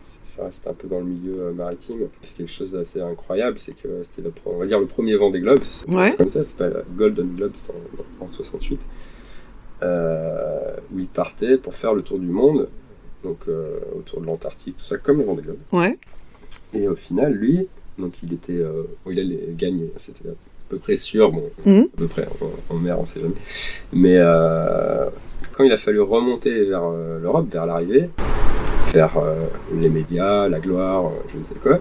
ça- 0.05 0.21
ça 0.25 0.45
reste 0.45 0.67
un 0.67 0.73
peu 0.73 0.89
dans 0.89 1.01
le 1.01 1.05
milieu 1.07 1.53
maritime. 1.53 1.97
Il 2.23 2.29
fait 2.29 2.35
quelque 2.39 2.53
chose 2.53 2.73
d'assez 2.73 3.01
incroyable, 3.01 3.59
c'est 3.59 3.73
que 3.73 3.89
c'était 4.05 4.29
on 4.47 4.57
va 4.59 4.67
dire 4.67 4.79
le 4.79 4.87
premier 4.87 5.17
vent 5.17 5.31
des 5.31 5.41
globes. 5.41 5.61
c'est 5.65 5.93
Ouais. 5.93 6.15
Comme 6.17 6.31
ça, 6.31 6.45
c'était 6.45 6.71
la 6.71 6.83
Golden 6.97 7.29
Globes 7.35 7.53
en, 8.21 8.25
en 8.25 8.29
68. 8.29 8.79
Euh, 9.83 10.73
où 10.95 10.99
il 10.99 11.07
partait 11.07 11.57
pour 11.57 11.75
faire 11.75 11.95
le 11.95 12.03
tour 12.03 12.19
du 12.19 12.27
monde, 12.29 12.69
donc 13.25 13.39
euh, 13.49 13.79
autour 13.97 14.21
de 14.21 14.27
l'Antarctique, 14.27 14.77
tout 14.79 14.85
ça, 14.85 14.97
comme 14.99 15.19
le 15.19 15.25
vent 15.25 15.35
des 15.35 15.43
globes. 15.43 15.59
Ouais. 15.73 15.99
Et 16.75 16.89
au 16.89 16.95
final, 16.95 17.33
lui, 17.33 17.67
donc 17.99 18.13
il 18.23 18.33
était, 18.33 18.53
euh, 18.55 18.83
bon, 19.05 19.11
il 19.13 19.19
allait 19.21 19.49
gagner, 19.57 19.93
c'était 19.97 20.29
à 20.29 20.33
peu 20.69 20.79
près 20.79 20.97
sûr, 20.97 21.33
bon, 21.33 21.45
Mhm. 21.67 21.89
à 21.95 21.97
peu 21.97 22.07
près, 22.07 22.29
en, 22.71 22.75
en 22.75 22.79
mer, 22.79 22.99
on 23.01 23.07
sait 23.07 23.21
jamais. 23.21 23.35
Mais 23.93 24.19
quand 25.53 25.65
il 25.65 25.73
a 25.73 25.77
fallu 25.77 26.01
remonter 26.01 26.65
vers 26.65 26.89
l'Europe, 27.21 27.49
vers 27.51 27.67
l'arrivée, 27.67 28.09
vers 28.93 29.13
les 29.75 29.89
médias, 29.89 30.49
la 30.49 30.61
gloire, 30.61 31.11
je 31.33 31.39
ne 31.39 31.45
sais 31.45 31.55
quoi, 31.57 31.79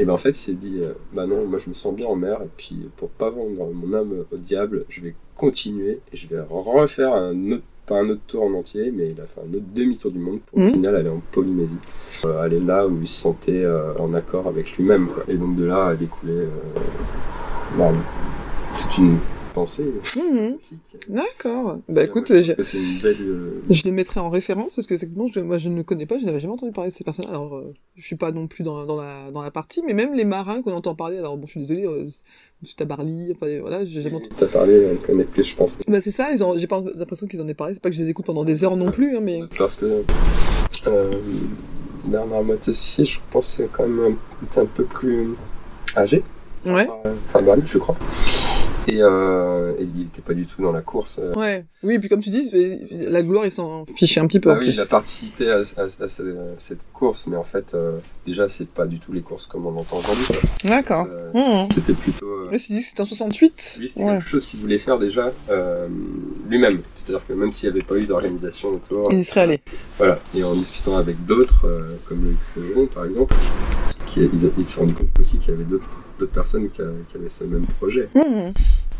et 0.00 0.04
ben 0.04 0.12
en 0.14 0.16
fait 0.16 0.30
il 0.30 0.34
s'est 0.34 0.54
dit, 0.54 0.80
euh, 0.82 0.92
bah 1.12 1.26
non, 1.26 1.46
moi 1.46 1.58
je 1.58 1.68
me 1.68 1.74
sens 1.74 1.94
bien 1.94 2.06
en 2.06 2.16
mer, 2.16 2.40
et 2.42 2.48
puis 2.56 2.88
pour 2.96 3.08
pas 3.10 3.30
vendre 3.30 3.70
mon 3.72 3.92
âme 3.96 4.24
au 4.32 4.36
diable, 4.36 4.80
je 4.88 5.00
vais 5.00 5.14
continuer, 5.36 6.00
et 6.12 6.16
je 6.16 6.26
vais 6.28 6.40
refaire 6.48 7.14
un 7.14 7.52
autre, 7.52 7.62
pas 7.86 7.96
un 8.00 8.08
autre 8.08 8.20
tour 8.26 8.44
en 8.44 8.52
entier, 8.54 8.92
mais 8.94 9.10
il 9.10 9.20
a 9.20 9.24
fait 9.26 9.40
un 9.40 9.52
autre 9.54 9.64
demi-tour 9.74 10.10
du 10.12 10.18
monde 10.18 10.40
pour 10.46 10.58
Mhm. 10.58 10.68
au 10.68 10.72
final 10.72 10.96
aller 10.96 11.08
en 11.08 11.20
Polynésie. 11.32 11.74
Euh, 12.24 12.40
aller 12.40 12.60
là 12.60 12.86
où 12.86 12.98
il 13.00 13.08
se 13.08 13.20
sentait 13.20 13.64
euh, 13.64 13.94
en 13.98 14.12
accord 14.14 14.46
avec 14.46 14.76
lui-même. 14.76 15.08
Et 15.28 15.34
donc 15.34 15.56
de 15.56 15.64
là 15.64 15.86
a 15.86 15.94
découlé 15.96 16.32
euh, 16.32 16.46
bah, 17.76 17.90
toute 18.78 18.98
une 18.98 19.16
pensée 19.52 19.84
Mhm. 19.84 20.02
philosophique. 20.02 20.78
D'accord. 21.08 21.78
Bah 21.88 22.04
écoute, 22.04 22.30
Ouais, 22.30 22.42
c'est 22.62 22.78
une 22.78 22.98
belle. 23.02 23.16
euh, 23.20 23.62
Je 23.70 23.82
les 23.84 23.90
mettrai 23.90 24.20
en 24.20 24.28
référence 24.30 24.72
parce 24.74 24.86
que 24.86 24.94
effectivement, 24.94 25.26
je, 25.34 25.40
moi 25.40 25.58
je 25.58 25.68
ne 25.68 25.82
connais 25.82 26.06
pas, 26.06 26.18
je 26.18 26.24
n'avais 26.24 26.40
jamais 26.40 26.52
entendu 26.54 26.72
parler 26.72 26.90
de 26.90 26.94
ces 26.96 27.04
personnes. 27.04 27.26
Alors, 27.28 27.56
euh, 27.56 27.72
je 27.96 28.02
suis 28.04 28.16
pas 28.16 28.30
non 28.32 28.46
plus 28.46 28.62
dans, 28.64 28.84
dans 28.86 28.96
la 28.96 29.30
dans 29.32 29.42
la 29.42 29.50
partie, 29.50 29.82
mais 29.86 29.94
même 29.94 30.14
les 30.14 30.24
marins 30.24 30.62
qu'on 30.62 30.72
entend 30.72 30.94
parler. 30.94 31.18
Alors 31.18 31.36
bon, 31.36 31.46
je 31.46 31.52
suis 31.52 31.60
désolé, 31.60 31.84
euh, 31.86 32.04
Monsieur 32.62 32.76
Tabarly, 32.76 33.32
enfin 33.34 33.46
voilà, 33.60 33.84
j'ai 33.84 34.02
jamais 34.02 34.16
entendu. 34.16 34.30
T'as 34.36 34.46
parlé, 34.46 34.74
elle 34.74 34.98
connaît 34.98 35.24
plus, 35.24 35.44
je 35.44 35.54
pense. 35.56 35.76
Bah 35.88 36.00
c'est 36.00 36.10
ça, 36.10 36.30
ils 36.32 36.42
ont, 36.44 36.58
j'ai 36.58 36.66
pas 36.66 36.82
l'impression 36.96 37.26
qu'ils 37.26 37.40
en 37.40 37.48
aient 37.48 37.54
parlé. 37.54 37.74
C'est 37.74 37.80
pas 37.82 37.90
que 37.90 37.96
je 37.96 38.02
les 38.02 38.08
écoute 38.10 38.26
pendant 38.26 38.44
des 38.44 38.64
heures 38.64 38.76
non 38.76 38.90
plus, 38.90 39.16
hein, 39.16 39.20
mais 39.22 39.40
Parce 39.58 39.74
que 39.76 40.02
euh, 40.86 41.10
Bernard 42.04 42.42
Moitessier, 42.44 43.04
je 43.04 43.18
pense, 43.30 43.46
c'est 43.46 43.68
quand 43.70 43.86
même 43.86 44.16
un, 44.56 44.64
peu 44.66 44.84
plus 44.84 45.30
âgé. 45.96 46.22
ouais, 46.66 46.88
Euh, 47.06 47.14
Enfin, 47.28 47.42
Bernard, 47.42 47.66
je 47.66 47.78
crois. 47.78 47.96
Et, 48.88 49.02
euh, 49.02 49.72
et 49.78 49.82
il 49.82 50.00
n'était 50.00 50.22
pas 50.22 50.34
du 50.34 50.46
tout 50.46 50.62
dans 50.62 50.72
la 50.72 50.80
course. 50.80 51.18
euh. 51.20 51.32
ouais. 51.34 51.64
Oui, 51.82 51.94
et 51.94 51.98
puis 51.98 52.08
comme 52.08 52.20
tu 52.20 52.30
dis, 52.30 52.50
la 53.08 53.22
gloire, 53.22 53.44
ils 53.46 53.52
s'en 53.52 53.84
fichaient 53.96 54.20
un 54.20 54.26
petit 54.26 54.40
peu 54.40 54.50
Ah 54.50 54.54
en 54.54 54.58
oui, 54.58 54.64
plus. 54.66 54.74
il 54.76 54.80
a 54.80 54.86
participé 54.86 55.50
à, 55.50 55.56
à- 55.76 55.82
à 55.82 56.08
ce- 56.08 56.22
à 56.22 56.54
cette 56.58 56.78
course, 56.92 57.26
mais 57.26 57.36
en 57.36 57.42
fait, 57.44 57.72
euh, 57.74 57.98
déjà, 58.26 58.48
c'est 58.48 58.66
pas 58.68 58.86
du 58.86 58.98
tout 58.98 59.12
les 59.12 59.20
courses 59.22 59.46
comme 59.46 59.66
on 59.66 59.70
l'entend 59.70 59.98
aujourd'hui. 59.98 60.24
D'accord. 60.64 61.06
Euh, 61.10 61.16
Mmh. 61.32 61.68
C'était 61.72 61.92
plutôt. 61.92 62.50
Là, 62.50 62.58
c'est 62.58 62.72
dit 62.74 62.80
que 62.80 62.86
c'était 62.86 63.00
en 63.02 63.04
68. 63.04 63.76
Lui, 63.80 63.88
c'était 63.88 64.02
Ouais. 64.02 64.12
quelque 64.16 64.28
chose 64.28 64.46
qu'il 64.46 64.58
voulait 64.60 64.78
faire 64.78 64.98
déjà 64.98 65.32
lui-même. 66.48 66.80
C'est-à-dire 66.96 67.24
que 67.26 67.32
même 67.32 67.52
s'il 67.52 67.68
n'y 67.70 67.76
avait 67.76 67.86
pas 67.86 67.96
eu 67.96 68.06
d'organisation 68.06 68.70
autour, 68.70 69.08
Il 69.12 69.18
y 69.18 69.24
serait 69.24 69.42
allé. 69.42 69.60
voilà. 69.98 70.18
Et 70.34 70.42
en 70.42 70.54
discutant 70.54 70.96
avec 70.96 71.24
d'autres, 71.26 71.66
comme 72.06 72.24
le 72.24 72.34
Creusot, 72.62 72.86
par 72.86 73.04
exemple, 73.04 73.34
qui, 74.06 74.20
il, 74.20 74.50
il 74.58 74.66
s'est 74.66 74.80
rendu 74.80 74.94
compte 74.94 75.08
aussi 75.20 75.38
qu'il 75.38 75.50
y 75.52 75.54
avait 75.54 75.64
d'autres 75.64 75.88
d'autres 76.20 76.32
personnes 76.32 76.70
qui, 76.70 76.80
a- 76.82 76.84
qui 77.10 77.16
avaient 77.16 77.28
ce 77.28 77.44
même 77.44 77.66
projet. 77.66 78.08
Mmh. 78.14 78.52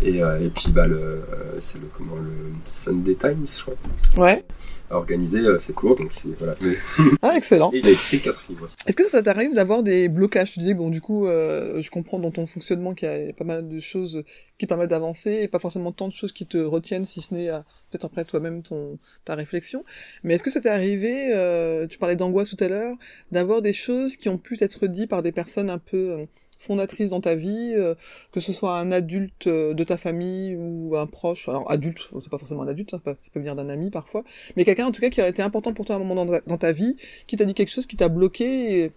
Et, 0.03 0.23
euh, 0.23 0.41
et 0.45 0.49
puis, 0.49 0.71
bah, 0.71 0.87
le, 0.87 0.97
euh, 0.97 1.23
c'est 1.61 1.79
le, 1.79 1.87
comment, 1.97 2.17
le 2.17 2.33
Sunday 2.67 3.15
Times, 3.15 3.45
je 3.47 3.61
crois, 3.63 3.75
Ouais. 4.17 4.45
a 4.91 4.97
organisé 4.97 5.41
euh, 5.41 5.59
ces 5.59 5.75
cours. 5.75 5.95
Donc, 5.97 6.11
il- 6.25 6.33
voilà. 6.39 6.55
Mais- 6.63 6.77
Ah, 7.23 7.35
excellent. 7.37 7.71
et 7.75 7.81
il 7.81 7.87
a 7.87 7.91
écrit 7.91 8.19
quatre 8.21 8.43
livres. 8.49 8.67
Est-ce 8.87 8.97
que 8.97 9.05
ça 9.05 9.23
t'arrive 9.23 9.55
d'avoir 9.55 9.83
des 9.83 10.09
blocages? 10.09 10.53
Tu 10.53 10.61
disais, 10.61 10.73
bon, 10.73 10.89
du 10.89 11.03
coup, 11.03 11.27
euh, 11.27 11.83
je 11.83 11.91
comprends 11.91 12.19
dans 12.19 12.31
ton 12.31 12.47
fonctionnement 12.47 12.95
qu'il 12.95 13.09
y 13.11 13.29
a 13.29 13.33
pas 13.35 13.45
mal 13.45 13.69
de 13.69 13.79
choses 13.79 14.25
qui 14.59 14.67
permettent 14.67 14.89
d'avancer 14.91 15.41
et 15.43 15.49
pas 15.49 15.59
forcément 15.59 15.93
tant 15.93 16.09
de 16.09 16.15
choses 16.15 16.33
qui 16.33 16.47
te 16.47 16.57
retiennent, 16.57 17.05
si 17.07 17.21
ce 17.21 17.35
n'est 17.35 17.51
euh, 17.51 17.59
peut-être 17.91 18.07
après 18.07 18.25
toi-même 18.25 18.63
ton 18.63 18.99
ta 19.27 19.35
réflexion. 19.35 19.85
Mais 20.25 20.35
est-ce 20.35 20.43
que 20.43 20.51
ça 20.51 20.63
t'est 20.63 20.71
arrivé, 20.71 21.31
euh, 21.35 21.87
tu 21.87 21.99
parlais 21.99 22.17
d'angoisse 22.17 22.49
tout 22.49 22.65
à 22.65 22.69
l'heure, 22.69 22.97
d'avoir 23.33 23.61
des 23.61 23.75
choses 23.75 24.17
qui 24.17 24.31
ont 24.31 24.39
pu 24.39 24.57
être 24.63 24.87
dites 24.87 25.11
par 25.11 25.23
des 25.23 25.33
personnes 25.33 25.69
un 25.69 25.79
peu 25.79 26.25
fondatrices 26.61 27.11
dans 27.11 27.21
ta 27.21 27.35
vie, 27.35 27.73
euh, 27.77 27.95
que 28.33 28.41
ce 28.41 28.53
soit 28.53 28.79
un 28.79 28.93
adulte 28.93 29.49
euh, 29.49 29.75
de 29.75 29.85
ta 29.85 29.97
famille 29.97 30.57
ou 30.57 30.97
un 30.97 31.07
proche, 31.07 31.49
alors 31.49 31.71
adulte, 31.71 32.09
c'est 32.23 32.31
pas 32.31 32.39
forcément 32.39 32.63
un 32.63 32.69
adulte, 32.69 32.95
hein, 32.95 33.01
ça 33.05 33.13
peut- 33.13 33.19
ça 33.23 33.31
peut 33.33 33.41
venir 33.41 33.57
d'un 33.57 33.69
ami 33.69 33.91
parfois, 33.91 34.23
mais 34.57 34.65
quelqu'un 34.65 34.87
en 34.87 34.93
tout 34.93 35.01
cas 35.01 35.11
qui 35.11 35.21
aurait 35.21 35.31
été 35.31 35.43
important 35.43 35.73
pour 35.73 35.85
toi 35.87 35.97
à 35.97 35.99
un 35.99 36.03
moment 36.05 36.25
dans, 36.25 36.39
dans 36.47 36.59
ta 36.59 36.73
vie, 36.73 36.97
qui 37.27 37.37
t'a 37.37 37.45
dit 37.47 37.55
quelque 37.55 37.73
chose 37.73 37.87
qui 37.87 37.97
t'a 37.97 38.09
bloqué 38.09 38.85
et, 38.85 38.93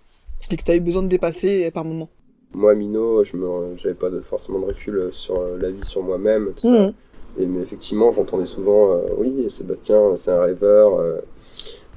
et 0.52 0.58
que 0.58 0.64
t'as 0.64 0.76
eu 0.76 0.82
besoin 0.82 1.04
de 1.04 1.08
dépasser 1.08 1.72
par 1.72 1.86
moment. 1.86 2.10
Moi, 2.54 2.76
Mino, 2.76 3.24
je 3.24 3.36
me, 3.38 3.76
j'avais 3.78 3.96
pas 3.96 4.10
de, 4.12 4.20
forcément 4.22 4.60
de 4.60 4.66
recul 4.66 5.10
sur 5.12 5.40
euh, 5.40 5.58
la 5.60 5.72
vie, 5.72 5.84
sur 5.86 6.04
moi-même, 6.04 6.54
tout 6.56 6.68
ça. 6.68 6.88
Mhm. 6.88 6.94
Et, 7.40 7.46
mais 7.48 7.62
effectivement, 7.62 8.12
j'entendais 8.12 8.46
souvent, 8.46 8.94
euh, 8.94 9.02
oui, 9.18 9.50
Sébastien, 9.50 10.16
c'est 10.18 10.32
un 10.32 10.42
rêveur. 10.42 11.00
euh, 11.00 11.20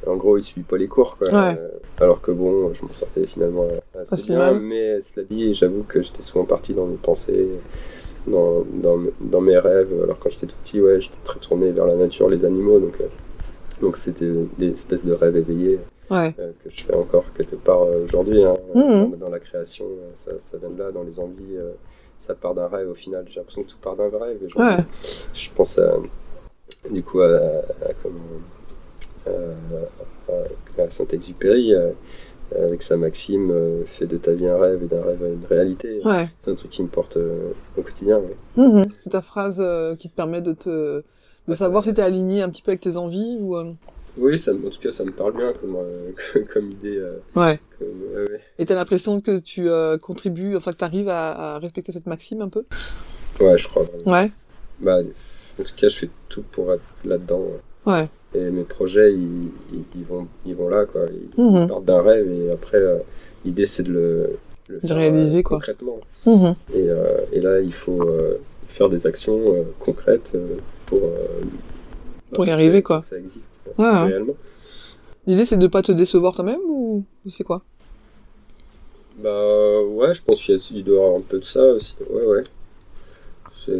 en 0.06 0.16
gros, 0.16 0.36
il 0.38 0.42
suit 0.42 0.62
pas 0.62 0.76
les 0.76 0.88
cours, 0.88 1.16
quoi. 1.16 1.28
Ouais. 1.28 1.58
Euh, 1.58 1.68
alors 2.00 2.20
que 2.20 2.30
bon, 2.30 2.72
je 2.74 2.82
m'en 2.82 2.92
sortais 2.92 3.26
finalement 3.26 3.66
assez 3.98 4.26
bien. 4.32 4.38
mal. 4.38 4.60
Mais 4.60 5.00
cela 5.00 5.24
dit, 5.28 5.54
j'avoue 5.54 5.82
que 5.82 6.02
j'étais 6.02 6.22
souvent 6.22 6.44
parti 6.44 6.72
dans 6.74 6.86
mes 6.86 6.96
pensées, 6.96 7.48
dans, 8.26 8.64
dans, 8.72 8.98
dans 9.20 9.40
mes 9.40 9.58
rêves. 9.58 9.92
Alors 10.02 10.18
quand 10.18 10.28
j'étais 10.28 10.46
tout 10.46 10.56
petit, 10.62 10.80
ouais, 10.80 11.00
j'étais 11.00 11.16
très 11.24 11.38
tourné 11.40 11.70
vers 11.72 11.86
la 11.86 11.94
nature, 11.94 12.28
les 12.28 12.44
animaux. 12.44 12.78
Donc, 12.80 13.00
euh, 13.00 13.06
donc 13.80 13.96
c'était 13.96 14.30
des 14.58 14.70
espèces 14.70 15.04
de 15.04 15.12
rêves 15.12 15.36
éveillés 15.36 15.78
Ouais. 16.08 16.32
euh, 16.38 16.52
que 16.62 16.70
je 16.70 16.84
fais 16.84 16.94
encore 16.94 17.24
quelque 17.36 17.56
part 17.56 17.80
aujourd'hui. 18.04 18.44
hein. 18.44 18.54
Mhm. 18.74 19.10
Dans, 19.12 19.16
dans 19.26 19.28
la 19.28 19.40
création, 19.40 19.86
ça, 20.14 20.30
ça 20.38 20.56
vient 20.58 20.70
de 20.70 20.78
là, 20.78 20.92
dans 20.92 21.02
les 21.02 21.18
envies. 21.18 21.56
ça 22.18 22.34
part 22.34 22.54
d'un 22.54 22.68
rêve 22.68 22.88
au 22.90 22.94
final. 22.94 23.24
J'ai 23.28 23.40
l'impression 23.40 23.62
que 23.64 23.68
tout 23.70 23.78
part 23.82 23.96
d'un 23.96 24.08
rêve. 24.08 24.38
Et 24.44 24.48
je, 24.48 24.56
Ouais. 24.58 24.76
je 25.34 25.48
pense 25.54 25.78
à, 25.78 25.96
du 26.90 27.02
coup 27.02 27.20
à, 27.20 27.26
à- 27.36 27.92
comment, 28.02 28.14
euh, 28.14 28.38
à- 29.26 30.82
à 30.82 30.90
Saint-Exupéry. 30.90 31.74
euh, 31.74 31.90
avec 32.56 32.80
sa 32.84 32.96
maxime, 32.96 33.50
euh, 33.50 33.82
fais 33.86 34.06
de 34.06 34.16
ta 34.18 34.30
vie 34.32 34.46
un 34.46 34.56
rêve 34.56 34.80
et 34.84 34.86
d'un 34.86 35.02
rêve 35.02 35.18
une 35.20 35.44
réalité. 35.50 35.98
Ouais. 36.04 36.28
C'est 36.42 36.52
un 36.52 36.54
truc 36.54 36.70
qui 36.70 36.80
me 36.84 36.86
porte 36.86 37.16
euh, 37.16 37.50
au 37.76 37.82
quotidien. 37.82 38.18
ouais. 38.18 38.36
Mhm. 38.56 38.86
C'est 39.00 39.10
ta 39.10 39.20
phrase 39.20 39.60
euh, 39.60 39.96
qui 39.96 40.08
te 40.08 40.14
permet 40.14 40.40
de 40.42 40.52
te 40.52 41.02
de 41.48 41.54
savoir 41.54 41.82
si 41.82 41.92
t'es 41.92 42.02
aligné 42.02 42.42
un 42.42 42.48
petit 42.48 42.62
peu 42.62 42.70
avec 42.70 42.80
tes 42.82 42.96
envies 42.96 43.36
ou 43.40 43.56
euh, 43.56 43.72
Oui, 44.16 44.38
ça, 44.38 44.52
me- 44.52 44.64
en 44.64 44.70
tout 44.70 44.78
cas, 44.80 44.92
ça 44.92 45.04
me 45.04 45.10
parle 45.10 45.36
bien 45.36 45.52
comme, 45.54 45.74
euh, 45.76 46.12
comme 46.54 46.70
idée. 46.70 46.96
euh, 46.98 47.18
ouais. 47.34 47.58
comme- 47.80 47.88
ouais. 48.14 48.40
Et 48.60 48.64
t'as 48.66 48.76
l'impression 48.76 49.20
que 49.20 49.40
tu 49.40 49.68
euh, 49.68 49.98
contribues, 49.98 50.56
enfin 50.56 50.70
que 50.72 50.76
t'arrives 50.78 51.08
à, 51.08 51.56
à 51.56 51.58
respecter 51.58 51.90
cette 51.90 52.06
maxime 52.06 52.42
un 52.42 52.48
peu? 52.48 52.64
Ouais, 53.40 53.58
je 53.58 53.66
crois. 53.66 53.82
vraiment. 53.82 54.12
Ouais. 54.22 54.30
Bah, 54.78 54.98
en 55.00 55.62
tout 55.64 55.74
cas, 55.76 55.88
je 55.88 55.96
fais 55.96 56.10
tout 56.28 56.44
pour 56.52 56.72
être 56.72 56.82
là-dedans. 57.04 57.42
Ouais. 57.86 58.08
Et 58.36 58.50
mes 58.50 58.64
projets, 58.64 59.12
ils, 59.14 59.48
ils, 59.72 59.82
ils 59.96 60.04
vont, 60.04 60.26
ils 60.44 60.54
vont 60.54 60.68
là, 60.68 60.84
quoi. 60.84 61.02
Ils 61.38 61.42
Mhm. 61.42 61.68
partent 61.68 61.84
d'un 61.84 62.02
rêve 62.02 62.30
et 62.30 62.50
après, 62.50 62.78
euh, 62.78 62.98
l'idée, 63.44 63.64
c'est 63.66 63.82
de 63.84 63.92
le, 63.92 64.38
le 64.68 64.80
De 64.82 64.92
réaliser, 64.92 65.42
quoi. 65.42 65.58
concrètement. 65.58 65.98
Mhm. 66.26 66.54
Et, 66.74 66.88
euh, 66.88 67.18
et 67.32 67.40
là, 67.40 67.60
il 67.60 67.72
faut 67.72 68.02
euh, 68.02 68.38
faire 68.66 68.88
des 68.88 69.06
actions 69.06 69.38
euh, 69.54 69.62
concrètes 69.78 70.32
euh, 70.34 70.56
pour, 70.86 70.98
euh, 70.98 71.44
Pour 72.34 72.44
y 72.44 72.48
que 72.48 72.52
arriver, 72.52 72.82
quoi. 72.82 73.02
ça 73.02 73.16
existe 73.16 73.50
euh, 73.78 73.82
Ouais, 73.82 74.08
réellement. 74.10 74.34
L'idée 75.26 75.44
c'est 75.44 75.56
de 75.56 75.66
pas 75.66 75.82
te 75.82 75.90
décevoir 75.92 76.34
toi-même 76.34 76.60
ou 76.68 77.04
ou 77.24 77.30
c'est 77.30 77.42
quoi? 77.42 77.62
Bah 79.18 79.80
ouais, 79.82 80.12
je 80.14 80.22
pense 80.22 80.42
qu'il 80.42 80.54
y 80.54 80.58
a- 80.58 80.68
il 80.72 80.84
doit 80.84 80.96
y 80.96 80.98
avoir 80.98 81.16
un 81.18 81.22
peu 81.22 81.38
de 81.38 81.44
ça 81.44 81.62
aussi. 81.72 81.94
Ouais, 82.10 82.24
ouais. 82.24 82.44
C'est. 83.64 83.72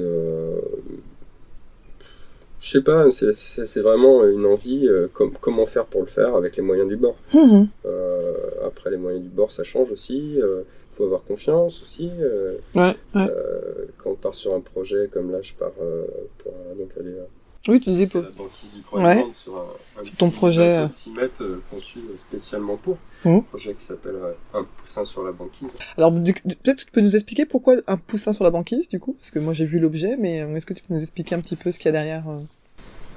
Euh... 2.75 3.11
Je 3.11 3.15
sais 3.23 3.33
pas, 3.33 3.65
c'est- 3.67 3.81
vraiment 3.81 4.25
une 4.27 4.45
envie. 4.47 4.89
euh, 4.89 5.09
com- 5.13 5.33
comment 5.41 5.67
faire 5.67 5.85
pour 5.87 6.01
le 6.01 6.07
faire 6.09 6.35
avec 6.35 6.57
les 6.57 6.63
moyens 6.63 6.89
du 6.89 6.97
bord. 6.97 7.17
Mhm. 7.35 7.69
Euh, 7.87 8.35
après, 8.67 8.91
les 8.91 8.97
moyens 8.97 9.23
du 9.23 9.29
bord, 9.29 9.51
ça 9.53 9.63
change 9.63 9.91
aussi. 9.93 10.35
Il 10.39 10.65
faut 10.97 11.05
avoir 11.05 11.23
confiance 11.25 11.83
aussi. 11.83 12.11
euh, 12.21 12.57
Ouais, 12.75 12.95
ouais. 13.15 13.27
euh, 13.31 13.87
quand 13.99 14.11
on 14.11 14.15
part 14.15 14.35
sur 14.35 14.55
un 14.55 14.61
projet 14.61 15.09
comme 15.13 15.31
là, 15.31 15.39
je 15.43 15.53
pars 15.53 15.71
euh, 15.83 16.05
pour 16.39 16.53
euh, 16.53 16.75
donc 16.75 16.89
aller 16.99 17.11
euh, 17.13 17.25
Oui, 17.69 17.79
tu 17.81 17.91
disais 17.91 18.05
jusqu'à 18.05 18.21
pour... 18.21 18.29
la 18.31 18.35
banquise 18.37 18.71
du 18.75 18.83
Ouais. 19.05 19.25
Sur 19.35 19.57
un, 19.57 20.01
un 20.01 20.05
Sur 20.05 20.17
ton 20.17 20.31
projet, 20.31 20.77
bateau 20.77 20.89
de 20.89 20.93
6 20.93 21.11
mètres 21.11 21.43
euh, 21.43 21.61
conçu 21.71 21.99
spécialement 22.29 22.77
pour. 22.77 22.97
Mhm. 23.25 23.37
Un 23.37 23.41
projet 23.43 23.75
qui 23.75 23.85
s'appelle 23.85 24.15
euh, 24.17 24.33
Un 24.55 24.65
poussin 24.65 25.05
sur 25.05 25.23
la 25.23 25.33
banquise. 25.33 25.69
Alors 25.99 26.13
peut-être 26.15 26.77
que 26.79 26.85
tu 26.85 26.91
peux 26.93 27.01
nous 27.03 27.15
expliquer 27.15 27.45
pourquoi 27.47 27.77
un 27.87 27.97
poussin 27.99 28.33
sur 28.33 28.45
la 28.45 28.51
banquise 28.51 28.89
du 28.89 28.99
coup? 28.99 29.13
Parce 29.19 29.31
que 29.31 29.39
moi 29.39 29.53
j'ai 29.53 29.67
vu 29.67 29.79
l'objet, 29.79 30.17
mais 30.19 30.41
euh, 30.43 30.55
est-ce 30.57 30.65
que 30.67 30.73
tu 30.75 30.83
peux 30.83 30.95
nous 30.95 31.03
expliquer 31.03 31.35
un 31.35 31.41
petit 31.41 31.57
peu 31.57 31.71
ce 31.71 31.79
qu'il 31.79 31.87
y 31.87 31.89
a 31.91 31.93
derrière 31.93 32.25
euh? 32.29 32.39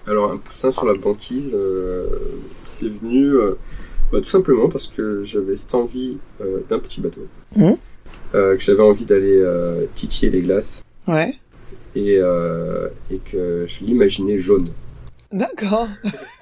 Alors, 0.07 0.31
un 0.31 0.37
poussin 0.37 0.71
sur 0.71 0.85
la 0.85 0.93
banquise, 0.97 1.51
euh, 1.53 2.05
c'est 2.65 2.89
venu 2.89 3.27
euh, 3.27 3.53
bah, 4.11 4.19
tout 4.19 4.29
simplement 4.29 4.67
parce 4.69 4.87
que 4.87 5.23
j'avais 5.23 5.55
cette 5.55 5.75
envie 5.75 6.17
euh, 6.41 6.59
d'un 6.69 6.79
petit 6.79 6.99
bateau. 7.01 7.27
Euh, 8.35 8.55
que 8.55 8.61
j'avais 8.61 8.81
envie 8.83 9.05
d'aller 9.05 9.43
titiller 9.95 10.31
les 10.31 10.41
glaces 10.41 10.83
Ouais. 11.07 11.33
et, 11.95 12.15
et 12.15 13.17
que 13.31 13.65
je 13.67 13.83
l'imaginais 13.83 14.37
jaune. 14.37 14.69
D'accord. 15.31 15.87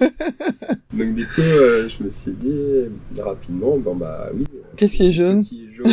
Donc 0.94 1.14
du 1.14 1.26
coup, 1.26 1.40
euh, 1.42 1.88
je 1.88 2.02
me 2.02 2.08
suis 2.08 2.32
dit 2.32 2.86
rapidement, 3.20 3.76
bon 3.76 3.94
bah 3.94 4.30
oui. 4.34 4.44
Qu'est-ce 4.76 4.94
qui 4.94 5.08
est 5.08 5.12
jaune? 5.12 5.42
Petit 5.42 5.68
jaune, 5.74 5.92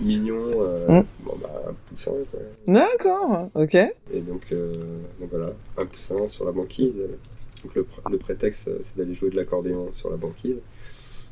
mignon, 0.00 0.62
euh, 0.62 0.86
Hum. 0.88 1.04
bon 1.20 1.34
bah 1.40 1.62
un 1.68 1.74
poussin 1.88 2.12
quoi. 2.30 2.40
D'accord. 2.66 3.48
Ok. 3.54 3.74
Et 3.74 4.20
donc, 4.20 4.42
euh, 4.52 4.68
donc 5.20 5.30
voilà, 5.30 5.52
un 5.78 5.86
poussin 5.86 6.26
sur 6.28 6.44
la 6.44 6.52
banquise. 6.52 6.94
Donc 7.64 7.74
le, 7.74 7.82
pr- 7.82 8.10
le 8.10 8.18
prétexte, 8.18 8.68
euh, 8.68 8.78
c'est 8.80 8.96
d'aller 8.96 9.14
jouer 9.14 9.30
de 9.30 9.36
l'accordéon 9.36 9.90
sur 9.92 10.10
la 10.10 10.16
banquise. 10.16 10.56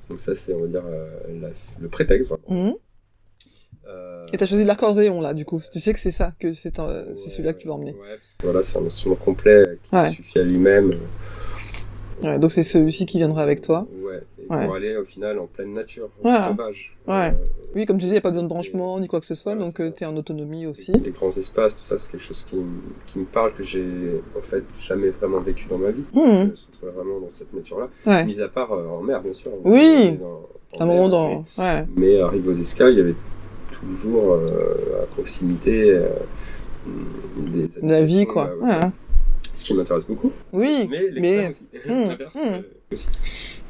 Donc 0.08 0.20
ça, 0.20 0.34
c'est 0.34 0.52
on 0.54 0.60
va 0.62 0.66
dire 0.66 0.82
euh, 0.86 1.08
la- 1.40 1.48
le 1.80 1.88
prétexte. 1.88 2.28
vraiment. 2.30 2.66
Mhm. 2.68 2.74
Euh, 3.86 4.26
Et 4.32 4.38
t'as 4.38 4.46
choisi 4.46 4.64
l'accordéon 4.64 5.20
là, 5.20 5.34
du 5.34 5.44
coup. 5.44 5.60
Tu 5.72 5.78
sais 5.78 5.92
que 5.92 5.98
c'est 6.00 6.10
ça, 6.10 6.32
que 6.40 6.52
c'est 6.54 6.78
un- 6.78 6.88
c'est 7.14 7.24
ouais, 7.24 7.30
celui-là 7.30 7.52
que 7.52 7.58
tu 7.58 7.68
vas 7.68 7.74
emmener. 7.74 7.92
ouais, 7.92 8.16
parce 8.16 8.34
que 8.38 8.46
voilà, 8.46 8.62
c'est 8.62 8.78
un 8.78 8.86
instrument 8.86 9.14
complet 9.16 9.78
qui 9.90 9.94
Ouais. 9.96 10.10
suffit 10.10 10.38
à 10.38 10.42
lui-même. 10.42 10.94
Ouais, 12.22 12.38
donc 12.38 12.50
c'est 12.50 12.62
celui-ci 12.62 13.04
qui 13.06 13.18
viendra 13.18 13.42
avec 13.42 13.60
toi. 13.60 13.86
Ouais, 14.02 14.22
et 14.48 14.52
Ouais. 14.52 14.66
pour 14.66 14.74
aller 14.74 14.96
au 14.96 15.04
final 15.04 15.38
en 15.38 15.46
pleine 15.46 15.72
nature, 15.74 16.08
Voilà. 16.22 16.48
sauvage. 16.48 16.96
Ouais. 17.06 17.14
Euh, 17.28 17.30
Oui, 17.74 17.86
comme 17.86 17.96
tu 17.98 18.02
dis, 18.04 18.08
il 18.10 18.12
n'y 18.12 18.18
a 18.18 18.20
pas 18.20 18.30
besoin 18.30 18.44
de 18.44 18.48
branchement 18.48 18.98
ni 19.00 19.08
quoi 19.08 19.20
que 19.20 19.26
ce 19.26 19.34
soit, 19.34 19.54
Voilà, 19.54 19.66
donc 19.66 19.74
c'est 19.78 19.82
euh, 19.84 19.90
t'es 19.90 20.04
en 20.06 20.16
autonomie 20.16 20.66
aussi. 20.66 20.92
les 20.92 21.10
grands 21.10 21.30
espaces, 21.36 21.76
tout 21.76 21.82
ça, 21.82 21.98
c'est 21.98 22.10
quelque 22.10 22.22
chose 22.22 22.46
qui, 22.48 22.56
qui 23.06 23.18
me 23.18 23.24
parle, 23.24 23.52
que 23.54 23.62
j'ai 23.62 23.84
en 24.36 24.40
fait 24.40 24.62
jamais 24.78 25.10
vraiment 25.10 25.40
vécu 25.40 25.66
dans 25.68 25.78
ma 25.78 25.90
vie. 25.90 26.04
Mhm. 26.14 26.24
Je 26.54 26.66
retrouve 26.84 26.90
vraiment 27.02 27.20
dans 27.20 27.30
cette 27.34 27.52
nature-là. 27.52 27.88
Ouais. 28.06 28.24
Mis 28.24 28.40
à 28.40 28.48
part 28.48 28.72
euh, 28.72 28.86
en 28.88 29.00
mer, 29.02 29.20
bien 29.22 29.32
sûr. 29.32 29.50
Oui. 29.64 30.12
Dans- 30.18 30.48
en 30.78 30.82
Un 30.82 30.86
mer, 30.86 30.94
moment 30.96 31.08
dans. 31.08 31.30
Ouais. 31.58 31.84
Mais, 31.96 32.10
mais 32.12 32.20
à 32.20 32.28
Rivaux-d'Esca, 32.28 32.90
il 32.90 32.98
y 32.98 33.00
avait 33.00 33.14
toujours 33.72 34.32
euh, 34.34 35.02
à 35.02 35.06
proximité 35.06 35.90
euh, 35.92 36.08
des 37.36 37.68
De 37.80 37.88
la 37.90 38.04
vie, 38.04 38.26
quoi. 38.26 38.50
Ouais. 38.60 38.72
Ce 39.52 39.64
qui 39.64 39.74
m'intéresse 39.74 40.06
beaucoup. 40.06 40.32
Oui, 40.52 40.88
Mais 40.90 41.10
mais. 41.20 41.48
aussi. 41.48 41.66
Hum. 41.88 42.16
euh, 42.36 42.60
aussi. 42.92 43.06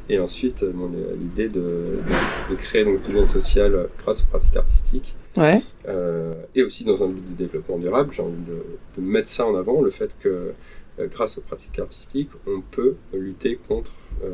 Et 0.09 0.19
ensuite, 0.21 0.63
euh, 0.63 0.71
bon, 0.75 0.91
l'idée 1.19 1.49
de, 1.49 1.61
de, 1.61 2.51
de 2.51 2.57
créer 2.57 2.85
donc, 2.85 3.03
du 3.03 3.13
lien 3.13 3.25
social 3.27 3.75
euh, 3.75 3.85
grâce 3.99 4.23
aux 4.23 4.27
pratiques 4.27 4.57
artistiques 4.57 5.15
Ouais. 5.37 5.63
euh, 5.89 6.33
et 6.55 6.63
aussi 6.63 6.85
dans 6.85 7.03
un 7.03 7.09
but 7.09 7.29
de 7.31 7.35
développement 7.45 7.77
durable, 7.79 8.11
j'ai 8.13 8.23
envie 8.23 8.33
de, 8.47 8.63
de 9.03 9.07
mettre 9.07 9.29
ça 9.29 9.45
en 9.47 9.57
avant, 9.57 9.81
le 9.83 9.91
fait 9.91 10.11
que 10.21 10.53
euh, 11.01 11.07
grâce 11.11 11.39
aux 11.39 11.41
pratiques 11.41 11.77
artistiques, 11.81 12.29
on 12.47 12.61
peut 12.61 12.95
lutter 13.13 13.59
contre, 13.67 13.91
euh, 14.23 14.29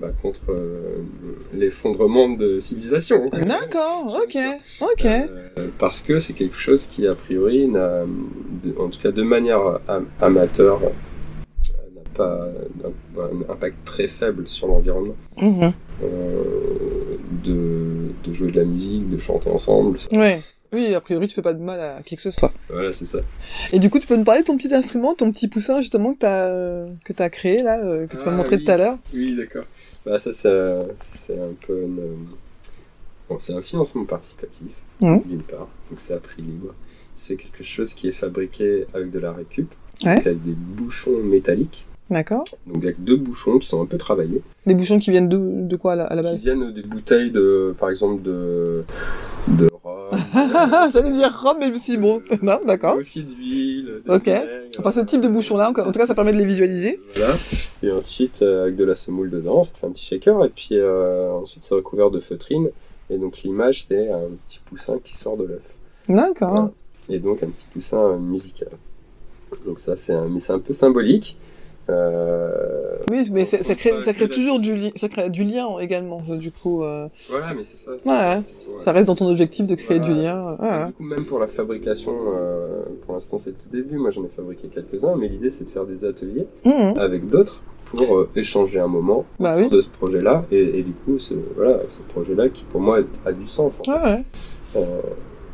bah, 0.00 0.08
contre 0.22 0.44
l'effondrement 1.52 2.30
de 2.30 2.58
civilisation. 2.58 3.28
D'accord, 3.30 4.18
ok, 4.24 4.38
ok. 4.80 5.06
Parce 5.78 6.00
que 6.00 6.18
c'est 6.20 6.32
quelque 6.32 6.58
chose 6.58 6.86
qui, 6.86 7.06
a 7.06 7.14
priori, 7.14 7.70
en 8.78 8.88
tout 8.88 9.00
cas 9.00 9.10
de 9.10 9.22
manière 9.22 9.80
am- 9.88 10.06
amateur, 10.22 10.80
pas 12.18 12.48
un, 13.16 13.20
un 13.22 13.52
impact 13.52 13.76
très 13.86 14.08
faible 14.08 14.46
sur 14.48 14.66
l'environnement. 14.68 15.16
Mhm. 15.40 15.72
Euh, 16.02 17.16
de, 17.44 18.10
de 18.24 18.32
jouer 18.32 18.50
de 18.50 18.56
la 18.58 18.64
musique, 18.64 19.08
de 19.10 19.18
chanter 19.18 19.50
ensemble. 19.50 19.98
ça- 20.00 20.08
Ouais. 20.16 20.40
Oui, 20.70 20.94
a 20.94 21.00
priori, 21.00 21.28
tu 21.28 21.34
fais 21.34 21.40
pas 21.42 21.54
de 21.54 21.62
mal 21.62 21.80
à 21.80 22.02
qui 22.04 22.14
que 22.16 22.20
ce 22.20 22.30
soit. 22.30 22.52
Voilà, 22.68 22.92
c'est 22.92 23.06
ça. 23.06 23.20
Et 23.72 23.78
du 23.78 23.88
coup, 23.88 23.98
tu 23.98 24.06
peux 24.06 24.16
nous 24.16 24.24
parler 24.24 24.42
de 24.42 24.46
ton 24.46 24.56
petit 24.58 24.72
instrument, 24.74 25.14
ton 25.14 25.32
petit 25.32 25.48
poussin, 25.48 25.80
justement, 25.80 26.12
que 26.12 26.18
t'as 26.18 26.44
euh, 26.50 26.90
que 27.06 27.14
t'as 27.14 27.30
créé, 27.30 27.62
là, 27.62 27.82
euh, 27.82 28.06
que 28.06 28.16
tu 28.16 28.24
m'as 28.26 28.32
Ah, 28.32 28.36
montré 28.36 28.56
oui. 28.56 28.64
tout 28.64 28.70
à 28.70 28.76
l'heure. 28.76 28.98
Oui, 29.14 29.34
d'accord. 29.34 29.64
Bah, 30.04 30.18
ça, 30.18 30.30
c'est 30.30 30.50
un, 30.50 30.84
c'est 31.00 31.32
un 31.38 31.52
peu 31.66 31.84
une... 31.86 32.26
Bon, 33.30 33.38
c'est 33.38 33.54
un 33.54 33.62
financement 33.62 34.04
participatif, 34.04 34.68
Mhm. 35.00 35.22
d'une 35.24 35.42
part, 35.42 35.68
donc 35.90 35.98
c'est 36.00 36.12
à 36.14 36.18
prix 36.18 36.42
libre. 36.42 36.74
C'est 37.16 37.36
quelque 37.36 37.64
chose 37.64 37.94
qui 37.94 38.08
est 38.08 38.12
fabriqué 38.12 38.86
avec 38.94 39.10
de 39.10 39.18
la 39.20 39.32
récup, 39.32 39.70
Ouais. 40.04 40.12
avec 40.18 40.44
des 40.44 40.52
bouchons 40.52 41.16
métalliques, 41.24 41.86
D'accord. 42.10 42.44
donc 42.66 42.82
avec 42.84 43.02
deux 43.04 43.16
bouchons 43.16 43.58
qui 43.58 43.66
sont 43.68 43.82
un 43.82 43.86
peu 43.86 43.98
travaillés, 43.98 44.40
Des 44.66 44.74
bouchons 44.74 44.98
qui 44.98 45.10
viennent 45.10 45.28
de, 45.28 45.38
de 45.38 45.76
quoi, 45.76 45.92
à 45.92 45.96
la, 45.96 46.04
à 46.04 46.14
la 46.14 46.22
qui 46.22 46.28
base 46.28 46.42
viennent 46.42 46.72
des 46.72 46.82
bouteilles 46.82 47.30
de, 47.30 47.74
par 47.78 47.90
exemple, 47.90 48.22
de, 48.22 48.84
de 49.48 49.68
rhum. 49.84 50.08
J'allais 50.92 51.12
dire 51.12 51.30
rhum, 51.42 51.56
mais 51.60 51.68
je 51.68 51.72
me 51.74 51.78
suis 51.78 51.92
dit, 51.92 51.98
bon, 51.98 52.22
non, 52.42 52.60
d'accord. 52.66 52.96
Aussi 52.96 53.22
d'huile. 53.24 54.02
Ok. 54.08 54.30
Enfin, 54.78 54.92
ce 54.92 55.00
type 55.00 55.20
de 55.20 55.28
bouchon-là, 55.28 55.70
en 55.70 55.78
en 55.78 55.92
tout 55.92 55.98
cas, 55.98 56.06
ça 56.06 56.14
permet 56.14 56.32
de 56.32 56.38
les 56.38 56.46
visualiser. 56.46 57.00
Voilà. 57.14 57.34
Et 57.82 57.92
ensuite, 57.92 58.40
euh, 58.40 58.62
avec 58.64 58.76
de 58.76 58.84
la 58.84 58.94
semoule 58.94 59.28
dedans, 59.30 59.62
ça 59.62 59.72
fait 59.74 59.86
un 59.86 59.90
petit 59.90 60.06
shaker. 60.06 60.44
Et 60.46 60.48
puis 60.50 60.68
euh, 60.72 61.30
ensuite, 61.32 61.62
c'est 61.62 61.74
recouvert 61.74 62.10
de 62.10 62.20
feutrine. 62.20 62.70
Et 63.10 63.18
donc, 63.18 63.42
l'image, 63.42 63.84
c'est 63.86 64.10
un 64.10 64.28
petit 64.46 64.60
poussin 64.64 64.98
qui 65.04 65.14
sort 65.16 65.36
de 65.36 65.44
l'œuf. 65.44 65.62
D'accord. 66.08 66.50
Voilà. 66.50 66.70
Et 67.10 67.18
donc, 67.18 67.42
un 67.42 67.48
petit 67.48 67.66
poussin 67.72 68.16
musical. 68.16 68.68
Donc, 69.66 69.78
ça, 69.78 69.94
c'est 69.96 70.12
un, 70.14 70.26
mais 70.28 70.40
c'est 70.40 70.52
un 70.52 70.58
peu 70.58 70.72
symbolique. 70.72 71.36
Euh, 71.90 72.96
Oui, 73.10 73.28
mais 73.32 73.44
ça, 73.44 73.58
crée, 73.74 74.00
ça 74.02 74.12
toujours 74.14 74.60
du, 74.60 74.76
li- 74.76 74.92
ça 74.96 75.08
crée 75.08 75.30
du 75.30 75.44
lien 75.44 75.66
également, 75.80 76.20
ça, 76.26 76.36
du 76.36 76.50
coup. 76.52 76.82
euh, 76.84 77.08
Voilà, 77.30 77.54
mais 77.54 77.64
c'est 77.64 77.76
ça. 77.78 77.92
Ouais, 77.92 78.36
ouais. 78.36 78.42
ça 78.80 78.92
reste 78.92 79.06
dans 79.06 79.14
ton 79.14 79.28
objectif 79.30 79.66
de 79.66 79.74
créer 79.74 79.98
Voilà. 79.98 80.14
du 80.14 80.20
lien. 80.20 80.56
Ouais, 80.60 80.86
Du 80.88 80.92
coup, 80.92 81.02
même 81.04 81.24
pour 81.24 81.38
la 81.38 81.46
fabrication, 81.46 82.12
euh, 82.36 82.82
pour 83.04 83.14
l'instant, 83.14 83.38
c'est 83.38 83.50
le 83.50 83.56
tout 83.56 83.68
début. 83.72 83.96
Moi, 83.96 84.10
j'en 84.10 84.24
ai 84.24 84.28
fabriqué 84.34 84.68
quelques-uns. 84.68 85.16
Mais 85.16 85.28
l'idée, 85.28 85.50
c'est 85.50 85.64
de 85.64 85.70
faire 85.70 85.84
des 85.86 86.04
ateliers. 86.04 86.46
Mhm. 86.64 86.98
avec 86.98 87.28
d'autres 87.28 87.60
pour 87.86 88.18
euh, 88.18 88.28
échanger 88.36 88.78
un 88.80 88.86
moment 88.88 89.24
Bah 89.40 89.54
autour 89.56 89.70
oui. 89.70 89.76
de 89.76 89.80
ce 89.80 89.88
projet-là. 89.88 90.44
Et, 90.52 90.80
et 90.80 90.82
du 90.82 90.92
coup, 90.92 91.18
ce, 91.18 91.32
voilà, 91.56 91.78
ce 91.88 92.02
projet-là 92.02 92.50
qui, 92.50 92.64
pour 92.64 92.80
moi, 92.82 92.98
a 93.24 93.32
du 93.32 93.46
sens. 93.46 93.80
en 93.80 93.84
fait. 93.84 93.90
Ouais, 93.90 94.12
ouais. 94.12 94.24
Euh, 94.76 94.84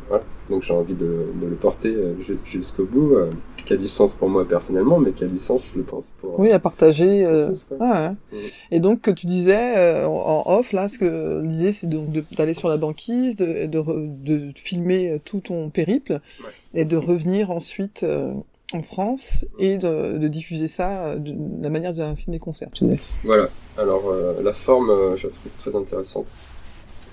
voilà. 0.09 0.25
Donc 0.51 0.63
j'ai 0.63 0.75
envie 0.75 0.95
de, 0.95 1.07
de 1.41 1.47
le 1.49 1.55
porter 1.55 1.95
ju- 2.27 2.37
jusqu'au 2.45 2.85
bout, 2.85 3.15
euh, 3.15 3.31
qui 3.65 3.73
a 3.73 3.77
du 3.77 3.89
sens 3.89 4.13
pour 4.13 4.29
moi 4.29 4.47
personnellement, 4.47 4.99
mais 4.99 5.13
qui 5.13 5.25
a 5.25 5.27
du 5.27 5.39
sens, 5.39 5.71
je 5.77 5.81
pense, 5.83 6.13
pour, 6.21 6.39
Oui, 6.39 6.51
à 6.53 6.59
partager. 6.59 7.25
euh, 7.25 7.49
tous. 7.49 7.65
quoi. 7.65 7.77
Ouais, 7.79 7.93
ouais. 7.93 8.09
Mhm. 8.33 8.39
Et 8.71 8.81
donc, 8.81 9.01
que 9.01 9.11
tu 9.11 9.27
disais 9.27 9.77
euh, 9.79 10.07
en 10.07 10.43
off, 10.47 10.73
là, 10.73 10.89
ce 10.89 10.99
que 10.99 11.41
l'idée, 11.43 11.73
c'est 11.73 11.89
d'aller 12.37 12.55
sur 12.55 12.69
la 12.69 12.77
banquise, 12.77 13.37
de, 13.37 13.67
de, 13.67 13.79
re- 13.79 14.23
de 14.23 14.51
filmer 14.57 15.21
tout 15.25 15.41
ton 15.41 15.71
périple, 15.71 16.21
Ouais. 16.41 16.51
et 16.81 16.85
de 16.85 16.97
revenir 16.97 17.51
ensuite 17.51 18.03
euh, 18.03 18.33
en 18.73 18.83
France 18.83 19.47
et 19.59 19.79
de, 19.79 20.19
de 20.19 20.29
diffuser 20.29 20.69
ça 20.69 21.17
de, 21.17 21.35
la 21.63 21.71
manière 21.71 21.93
d'un 21.95 22.15
ciné-concert, 22.17 22.69
tu 22.73 22.85
disais. 22.85 23.01
Voilà. 23.25 23.49
Alors 23.79 24.05
la 24.43 24.53
forme, 24.53 24.91
je 25.17 25.27
la 25.27 25.33
trouve 25.33 25.53
très 25.61 25.77
intéressante 25.77 26.27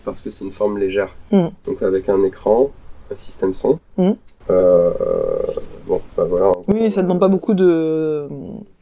parce 0.06 0.22
que 0.22 0.30
c'est 0.32 0.44
une 0.46 0.52
forme 0.52 0.78
légère. 0.80 1.16
Mhm. 1.32 1.52
Donc 1.66 1.82
avec 1.84 2.10
un 2.10 2.24
écran, 2.24 2.72
un 3.12 3.16
système 3.16 3.54
son. 3.54 3.80
Mhm. 3.98 4.16
Euh, 4.50 4.92
bon, 5.88 6.02
bah 6.18 6.26
voilà. 6.26 6.52
Oui, 6.68 6.92
ça 6.92 7.02
demande 7.04 7.20
pas 7.20 7.28
beaucoup 7.28 7.54
de 7.54 8.28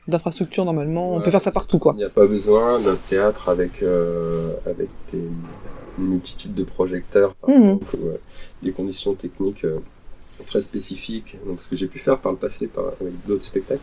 d'infrastructures 0.07 0.65
normalement. 0.65 1.15
On 1.15 1.21
peut 1.21 1.29
faire 1.31 1.41
ça 1.41 1.51
partout, 1.51 1.77
quoi. 1.77 1.93
Il 1.95 1.99
n'y 1.99 2.03
a 2.03 2.09
pas 2.09 2.25
besoin 2.25 2.79
d'un 2.79 2.95
théâtre 3.09 3.49
avec, 3.49 3.83
euh, 3.83 4.53
avec 4.65 4.89
des, 5.13 5.19
une 5.99 6.05
multitude 6.05 6.55
de 6.55 6.63
projecteurs, 6.63 7.35
par 7.35 7.49
exemple, 7.51 7.95
ou, 7.95 8.07
euh, 8.07 8.19
des 8.63 8.71
conditions 8.71 9.13
techniques 9.13 9.65
euh, 9.65 9.79
très 10.47 10.61
spécifiques. 10.61 11.37
Donc, 11.45 11.61
ce 11.61 11.69
que 11.69 11.75
j'ai 11.75 11.87
pu 11.87 11.99
faire 11.99 12.17
par 12.17 12.31
le 12.31 12.37
passé 12.37 12.67
par, 12.67 12.85
avec 12.99 13.13
d'autres 13.27 13.43
spectacles. 13.45 13.81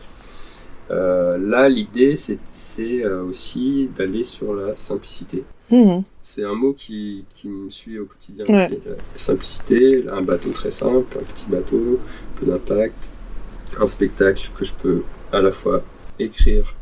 Euh, 0.89 1.37
là, 1.37 1.67
l'idée, 1.69 2.15
c'est 2.15 2.39
euh, 3.03 3.23
aussi 3.23 3.89
d'aller 3.97 4.23
sur 4.23 4.53
la 4.53 4.75
simplicité. 4.75 5.43
Mhm. 5.69 6.03
C'est 6.21 6.43
un 6.45 6.53
mot 6.53 6.73
qui, 6.73 7.25
qui 7.35 7.49
me 7.49 7.69
suit 7.69 7.99
au 7.99 8.05
quotidien. 8.05 8.45
Ouais. 8.47 8.67
aussi. 8.69 8.79
La 8.87 9.19
simplicité, 9.19 10.05
un 10.09 10.21
bateau 10.21 10.49
très 10.51 10.71
simple, 10.71 11.17
un 11.19 11.23
petit 11.23 11.45
bateau, 11.49 11.99
peu 12.39 12.45
d'impact, 12.45 12.95
un 13.79 13.87
spectacle 13.87 14.49
que 14.57 14.63
je 14.63 14.73
peux 14.73 15.03
à 15.31 15.41
la 15.41 15.51
fois 15.51 15.83
écrire, 16.19 16.73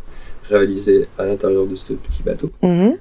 réaliser 0.49 1.07
à 1.17 1.25
l'intérieur 1.25 1.65
de 1.65 1.75
ce 1.75 1.93
petit 1.93 2.21
bateau, 2.23 2.51
Mhm. 2.61 2.97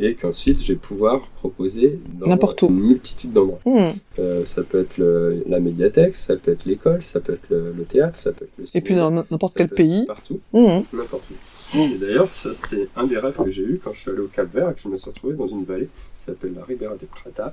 Et 0.00 0.14
qu'ensuite 0.14 0.62
je 0.62 0.68
vais 0.72 0.78
pouvoir 0.78 1.22
proposer 1.36 1.98
dans 2.20 2.26
N'importe 2.28 2.62
où. 2.62 2.68
une 2.68 2.80
multitude 2.80 3.32
d'endroits. 3.32 3.58
Mhm. 3.66 3.92
Euh, 4.18 4.42
ça 4.46 4.62
peut 4.62 4.80
être 4.80 4.96
le- 4.98 5.42
la 5.48 5.60
médiathèque, 5.60 6.16
ça 6.16 6.36
peut 6.36 6.52
être 6.52 6.64
l'école, 6.64 7.02
ça 7.02 7.20
peut 7.20 7.34
être 7.34 7.48
le, 7.50 7.72
le 7.76 7.84
théâtre, 7.84 8.16
ça 8.16 8.32
peut 8.32 8.44
être 8.44 8.52
le 8.58 8.64
Et 8.74 8.80
puis 8.80 8.94
cinéma, 8.94 9.10
dans 9.22 9.24
n'importe 9.30 9.56
quel 9.56 9.68
pays. 9.68 10.04
Partout 10.06 10.40
Mhm. 10.52 10.82
n'importe 10.92 11.24
où. 11.30 11.78
Et 11.78 11.98
d'ailleurs, 11.98 12.32
ça 12.32 12.54
c'était 12.54 12.88
un 12.96 13.04
des 13.06 13.18
rêves 13.18 13.36
que 13.42 13.50
j'ai 13.50 13.62
eu 13.62 13.80
quand 13.82 13.92
je 13.92 14.00
suis 14.00 14.10
allé 14.10 14.20
au 14.20 14.28
Cap 14.28 14.52
Vert 14.54 14.70
et 14.70 14.74
que 14.74 14.80
je 14.80 14.88
me 14.88 14.96
suis 14.96 15.10
retrouvé 15.10 15.34
dans 15.34 15.48
une 15.48 15.64
vallée 15.64 15.88
qui 16.16 16.22
s'appelle 16.24 16.54
la 16.56 16.64
Ribera 16.64 16.94
de 16.94 17.04
Prata, 17.06 17.52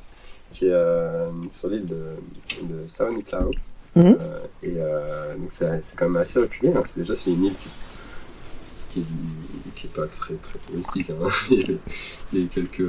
qui 0.51 0.67
est 0.67 0.71
euh, 0.71 1.27
sur 1.51 1.69
l'île 1.69 1.85
de, 1.85 1.95
de 2.61 2.87
Sao 2.87 3.11
Nicolau. 3.11 3.51
Mhm. 3.95 4.17
Euh, 4.21 4.39
et 4.63 4.71
donc 5.39 5.49
c'est 5.49 5.67
quand 5.97 6.05
même 6.09 6.17
assez 6.21 6.39
reculé, 6.39 6.71
hein. 6.75 6.81
c'est 6.85 6.99
déjà 7.01 7.15
c'est 7.15 7.31
une 7.31 7.45
île 7.45 7.53
qui, 7.53 7.69
qui, 8.95 9.01
est- 9.01 9.75
qui 9.75 9.87
est 9.87 9.89
pas 9.95 10.07
très 10.07 10.33
très 10.35 10.57
touristique. 10.59 11.09
Hein. 11.11 11.29
les, 11.51 11.77
les 12.41 12.45
quelques 12.47 12.83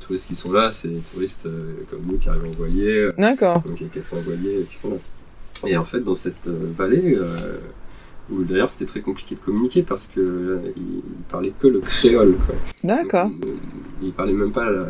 touristes 0.00 0.28
qui 0.28 0.34
sont 0.34 0.52
là, 0.52 0.70
c'est 0.70 0.88
des 0.88 1.00
touristes 1.12 1.46
euh, 1.46 1.74
comme 1.90 2.02
nous 2.06 2.18
qui 2.18 2.28
arrivent 2.28 2.46
en 2.46 2.50
voilier, 2.52 3.10
D'accord. 3.18 3.62
donc 3.62 3.80
il 3.80 3.84
y 3.86 3.90
a 3.90 3.92
400 3.94 4.18
voiliers 4.24 4.64
qui 4.68 4.76
sont 4.76 4.90
là. 4.90 4.96
Et 5.66 5.76
en 5.76 5.84
fait, 5.84 6.00
dans 6.00 6.14
cette 6.14 6.46
euh, 6.46 6.70
vallée, 6.76 7.14
euh, 7.16 7.58
où 8.30 8.42
d'ailleurs 8.44 8.70
c'était 8.70 8.84
très 8.86 9.00
compliqué 9.00 9.34
de 9.34 9.40
communiquer 9.40 9.82
parce 9.82 10.06
que 10.06 10.20
euh, 10.20 10.58
il 10.76 11.02
parlait 11.28 11.52
que 11.58 11.66
le 11.66 11.80
créole. 11.80 12.36
D'accord. 12.84 13.30
Euh, 13.44 13.54
il 14.02 14.12
parlait 14.12 14.32
même 14.32 14.52
pas 14.52 14.70
la, 14.70 14.86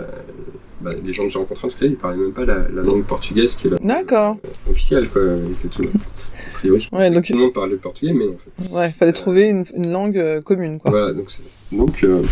bah, 0.83 0.91
les 1.05 1.13
gens 1.13 1.25
que 1.25 1.31
j'ai 1.31 1.39
rencontrés 1.39 1.67
en 1.67 1.71
tout 1.71 1.79
cas, 1.79 1.87
ils 1.87 1.97
parlaient 1.97 2.17
même 2.17 2.33
pas 2.33 2.45
la, 2.45 2.59
la 2.69 2.83
langue 2.83 3.05
portugaise 3.05 3.55
qui 3.57 3.69
est 3.69 3.71
la 3.71 3.79
D'accord. 3.79 4.37
officielle 4.71 5.09
quoi. 5.09 5.23
que 5.63 5.69
tout, 5.69 5.83
a 5.85 6.55
priori, 6.55 6.81
je 6.81 6.89
pensais 6.89 7.03
Ouais, 7.03 7.11
donc- 7.11 7.23
que 7.25 7.29
tout 7.29 7.35
le 7.35 7.41
monde 7.45 7.53
parlait 7.53 7.73
le 7.73 7.79
portugais, 7.79 8.13
mais 8.13 8.27
en 8.27 8.37
fait. 8.37 8.75
Ouais, 8.75 8.91
fallait 8.99 9.13
trouver 9.13 9.49
une, 9.49 9.65
une 9.77 9.91
langue 9.93 10.19
euh, 10.19 10.41
commune, 10.41 10.79
quoi. 10.79 10.91
Voilà, 10.91 11.13
donc, 11.13 11.31
c'est- 11.31 11.43
donc 11.77 12.03
euh, 12.05 12.23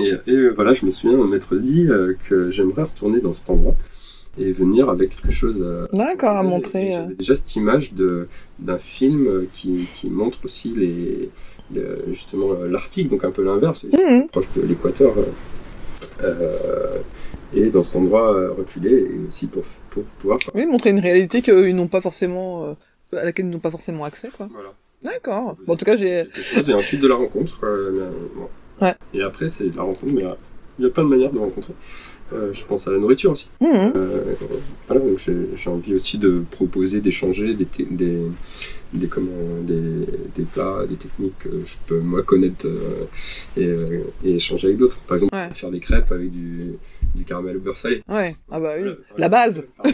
et, 0.00 0.12
et, 0.26 0.32
euh, 0.34 0.48
voilà, 0.54 0.72
je 0.74 0.84
me 0.86 0.90
souviens 0.90 1.18
m'être 1.26 1.56
dit 1.56 1.86
euh, 1.88 2.14
que 2.28 2.50
j'aimerais 2.50 2.82
retourner 2.84 3.20
dans 3.20 3.32
cet 3.32 3.50
endroit 3.50 3.74
et 4.38 4.50
venir 4.52 4.88
avec 4.88 5.10
quelque 5.10 5.30
chose 5.30 5.56
euh, 5.60 5.86
D'accord, 5.92 6.36
à 6.38 6.42
montrer. 6.42 6.94
euh. 6.96 7.02
J'avais 7.02 7.14
déjà 7.16 7.34
cette 7.34 7.54
image 7.56 7.92
d'un 8.58 8.78
film 8.78 9.26
euh, 9.26 9.46
qui, 9.52 9.86
qui 10.00 10.08
montre 10.08 10.38
aussi 10.46 10.72
les, 10.74 11.28
le- 11.74 12.04
justement 12.08 12.52
euh, 12.52 12.68
l'Arctique, 12.70 13.10
donc 13.10 13.24
un 13.24 13.30
peu 13.30 13.42
l'inverse, 13.42 13.84
Mhm. 13.84 14.28
proche 14.28 14.46
de 14.56 14.62
l'équateur. 14.62 15.12
euh, 15.18 15.22
euh, 16.24 16.98
et 17.54 17.66
dans 17.70 17.82
cet 17.82 17.96
endroit 17.96 18.34
euh, 18.34 18.52
reculé, 18.52 18.90
et 18.92 19.28
aussi 19.28 19.46
pour, 19.46 19.62
pour 19.90 20.02
pouvoir. 20.18 20.38
Oui, 20.54 20.66
montrer 20.66 20.90
une 20.90 21.00
réalité 21.00 21.42
qu'ils 21.42 21.74
n'ont 21.76 21.88
pas 21.88 22.00
forcément, 22.00 22.64
euh, 22.64 23.18
à 23.18 23.24
laquelle 23.24 23.46
ils 23.46 23.50
n'ont 23.50 23.58
pas 23.58 23.70
forcément 23.70 24.04
accès, 24.04 24.30
quoi. 24.36 24.48
Voilà. 24.52 24.72
D'accord. 25.02 25.56
Bon, 25.66 25.72
en 25.72 25.76
tout 25.76 25.84
cas, 25.84 25.96
j'ai. 25.96 26.24
et 26.68 26.74
ensuite 26.74 27.00
de 27.00 27.08
la 27.08 27.16
rencontre. 27.16 27.58
euh, 27.64 28.10
bon. 28.36 28.48
Ouais. 28.84 28.94
Et 29.14 29.22
après, 29.22 29.48
c'est 29.48 29.68
de 29.70 29.76
la 29.76 29.82
rencontre, 29.82 30.12
mais 30.12 30.24
euh, 30.24 30.34
il 30.78 30.84
y 30.84 30.86
a 30.86 30.90
plein 30.90 31.04
de 31.04 31.08
manières 31.08 31.32
de 31.32 31.38
rencontrer. 31.38 31.74
Euh, 32.32 32.50
je 32.54 32.64
pense 32.64 32.88
à 32.88 32.92
la 32.92 32.98
nourriture 32.98 33.32
aussi. 33.32 33.46
Euh, 33.62 34.34
voilà, 34.88 35.02
donc 35.04 35.18
j'ai 35.18 35.68
envie 35.70 35.94
aussi 35.94 36.16
de 36.16 36.42
proposer, 36.50 37.00
d'échanger 37.02 37.52
des, 37.52 37.66
des, 37.90 38.22
des, 38.94 39.06
comment, 39.06 39.28
des, 39.62 40.06
des 40.34 40.44
plats, 40.44 40.86
des 40.88 40.96
techniques 40.96 41.38
que 41.40 41.50
je 41.66 41.74
peux 41.86 41.98
moi 42.00 42.22
connaître 42.22 42.66
euh, 42.66 42.96
et, 43.58 43.66
euh, 43.66 44.00
et 44.24 44.36
échanger 44.36 44.68
avec 44.68 44.78
d'autres. 44.78 44.98
Par 45.00 45.16
exemple, 45.16 45.34
Ouais. 45.34 45.48
faire 45.52 45.70
des 45.70 45.80
crêpes 45.80 46.10
avec 46.10 46.30
du, 46.30 46.72
du 47.14 47.24
caramel 47.24 47.56
au 47.56 47.60
beurre 47.60 47.76
salé. 47.76 48.02
Ouais. 48.08 48.36
Ah 48.50 48.58
bah 48.60 48.74
oui. 48.80 48.90
La 49.16 49.28
base. 49.28 49.64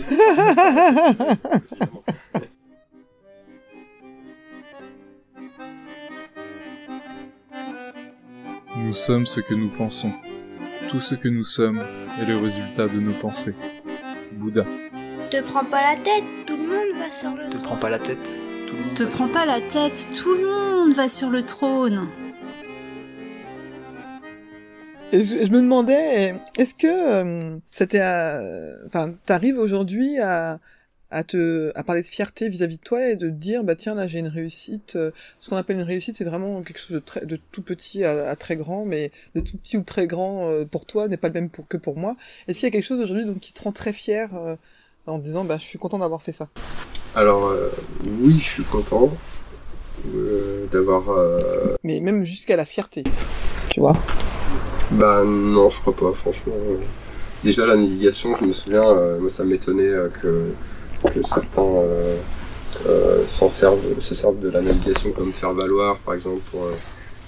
Nous 8.76 8.92
sommes 8.92 9.26
ce 9.26 9.40
que 9.40 9.54
nous 9.54 9.68
pensons. 9.68 10.12
Tout 10.88 11.00
ce 11.00 11.14
que 11.14 11.28
nous 11.28 11.42
sommes 11.44 11.82
est 12.20 12.24
le 12.24 12.36
résultat 12.36 12.88
de 12.88 13.00
nos 13.00 13.12
pensées. 13.12 13.54
Bouddha. 14.32 14.64
Te 15.30 15.42
prends 15.42 15.64
pas 15.64 15.82
la 15.82 15.96
tête, 16.02 16.24
tout 16.46 16.56
le 16.56 16.62
monde 16.62 16.98
va 16.98 17.10
sur 17.10 17.30
le 17.34 17.44
Te 17.50 17.56
trône. 17.56 17.62
prends 17.64 17.76
pas 17.76 17.90
la 17.90 17.98
tête. 17.98 18.34
Tout 18.66 18.74
le 18.76 18.82
monde 18.84 18.94
Te 18.94 19.02
va 19.02 19.10
prends 19.10 19.28
pas 19.28 19.46
la 19.46 19.60
tête, 19.60 20.08
tout 20.14 20.34
le 20.34 20.46
monde 20.46 20.92
va 20.94 21.08
sur 21.08 21.28
le 21.28 21.42
trône. 21.42 22.08
Et 25.12 25.24
je, 25.24 25.46
je 25.46 25.50
me 25.50 25.61
demandais, 25.62 26.34
est-ce 26.59 26.74
que 26.74 26.86
euh, 26.86 27.59
c'était, 27.70 28.02
enfin, 28.86 29.14
t'arrives 29.24 29.59
aujourd'hui 29.59 30.18
à 30.18 30.59
à 31.11 31.24
te 31.24 31.72
à 31.74 31.84
parler 31.84 32.02
de 32.02 32.06
fierté 32.06 32.50
vis-à-vis 32.50 32.76
de 32.76 32.82
toi 32.82 33.09
et 33.09 33.16
de 33.16 33.30
te 33.30 33.34
dire 33.34 33.64
bah 33.64 33.74
tiens 33.74 33.94
là 33.94 34.06
j'ai 34.06 34.18
une 34.18 34.26
réussite 34.28 34.96
euh, 34.96 35.11
ce 35.40 35.48
qu'on 35.48 35.56
appelle 35.56 35.76
une 35.76 35.82
réussite 35.82 36.16
c'est 36.18 36.24
vraiment 36.24 36.61
quelque 36.61 36.78
chose 36.78 36.96
de 36.96 36.98
très 36.98 37.24
de 37.24 37.40
tout 37.50 37.62
petit 37.62 38.04
à, 38.04 38.28
à 38.28 38.36
très 38.36 38.56
grand 38.56 38.84
mais 38.84 39.11
de 39.34 39.40
tout 39.40 39.56
petit 39.56 39.78
ou 39.78 39.82
très 39.84 40.06
grand 40.06 40.50
euh, 40.50 40.66
pour 40.66 40.84
toi 40.84 41.09
n'est 41.09 41.16
pas 41.16 41.28
le 41.28 41.32
même 41.32 41.48
pour, 41.48 41.66
que 41.66 41.78
pour 41.78 41.96
moi 41.96 42.14
est-ce 42.46 42.59
qu'il 42.59 42.66
y 42.66 42.68
a 42.68 42.72
quelque 42.72 42.84
chose 42.84 43.00
aujourd'hui 43.00 43.24
donc 43.24 43.40
qui 43.40 43.54
te 43.54 43.62
rend 43.62 43.72
très 43.72 43.94
fier 43.94 44.28
euh, 44.34 44.56
en 45.06 45.16
disant 45.18 45.46
bah 45.46 45.56
je 45.56 45.64
suis 45.64 45.78
content 45.78 45.98
d'avoir 45.98 46.20
fait 46.20 46.32
ça? 46.32 46.48
Alors, 47.14 47.46
euh, 47.46 47.70
oui, 48.20 48.34
je 48.34 48.44
suis 48.44 48.64
content 48.64 49.09
euh, 50.14 50.66
d'avoir. 50.70 51.09
euh, 51.09 51.74
mais 51.84 52.00
même 52.00 52.22
jusqu'à 52.24 52.56
la 52.56 52.66
fierté 52.66 53.02
tu 53.70 53.80
vois? 53.80 53.94
Bah 54.91 55.22
non, 55.24 55.70
je 55.70 55.80
crois 55.80 55.95
pas, 55.95 56.12
franchement. 56.12 56.55
Déjà 57.45 57.66
la 57.66 57.76
navigation, 57.76 58.34
je 58.41 58.45
me 58.45 58.53
souviens, 58.53 58.84
euh, 58.89 59.18
moi 59.20 59.30
ça 59.30 59.45
m'étonnait 59.45 59.82
euh, 59.84 60.09
que, 60.09 60.53
que 61.11 61.22
certains 61.22 61.62
euh, 61.62 62.16
euh, 62.86 63.26
s'en 63.26 63.49
servent, 63.49 64.01
se 64.01 64.14
servent 64.14 64.41
de 64.41 64.51
la 64.51 64.61
navigation 64.61 65.12
comme 65.12 65.32
faire 65.32 65.53
valoir, 65.53 65.99
par 65.99 66.14
exemple. 66.14 66.41
Pour, 66.51 66.64
euh, 66.64 66.72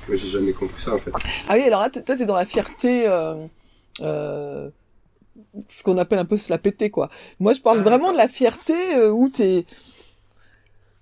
moi 0.08 0.16
j'ai 0.16 0.28
jamais 0.28 0.52
compris 0.52 0.82
ça 0.82 0.94
en 0.94 0.98
fait. 0.98 1.12
Ah 1.48 1.54
oui, 1.54 1.62
alors 1.62 1.82
là, 1.82 1.90
toi, 1.90 2.02
t'es 2.02 2.24
dans 2.26 2.34
la 2.34 2.46
fierté, 2.46 3.04
euh, 3.06 3.34
euh, 4.00 4.68
ce 5.68 5.82
qu'on 5.84 5.98
appelle 5.98 6.18
un 6.18 6.24
peu 6.24 6.36
se 6.36 6.50
la 6.50 6.58
péter, 6.58 6.90
quoi. 6.90 7.08
Moi, 7.38 7.54
je 7.54 7.60
parle 7.60 7.78
Ah, 7.80 7.82
vraiment 7.82 8.12
de 8.12 8.16
la 8.16 8.28
fierté 8.28 8.74
euh, 8.96 9.10
où 9.10 9.28
t'es 9.28 9.64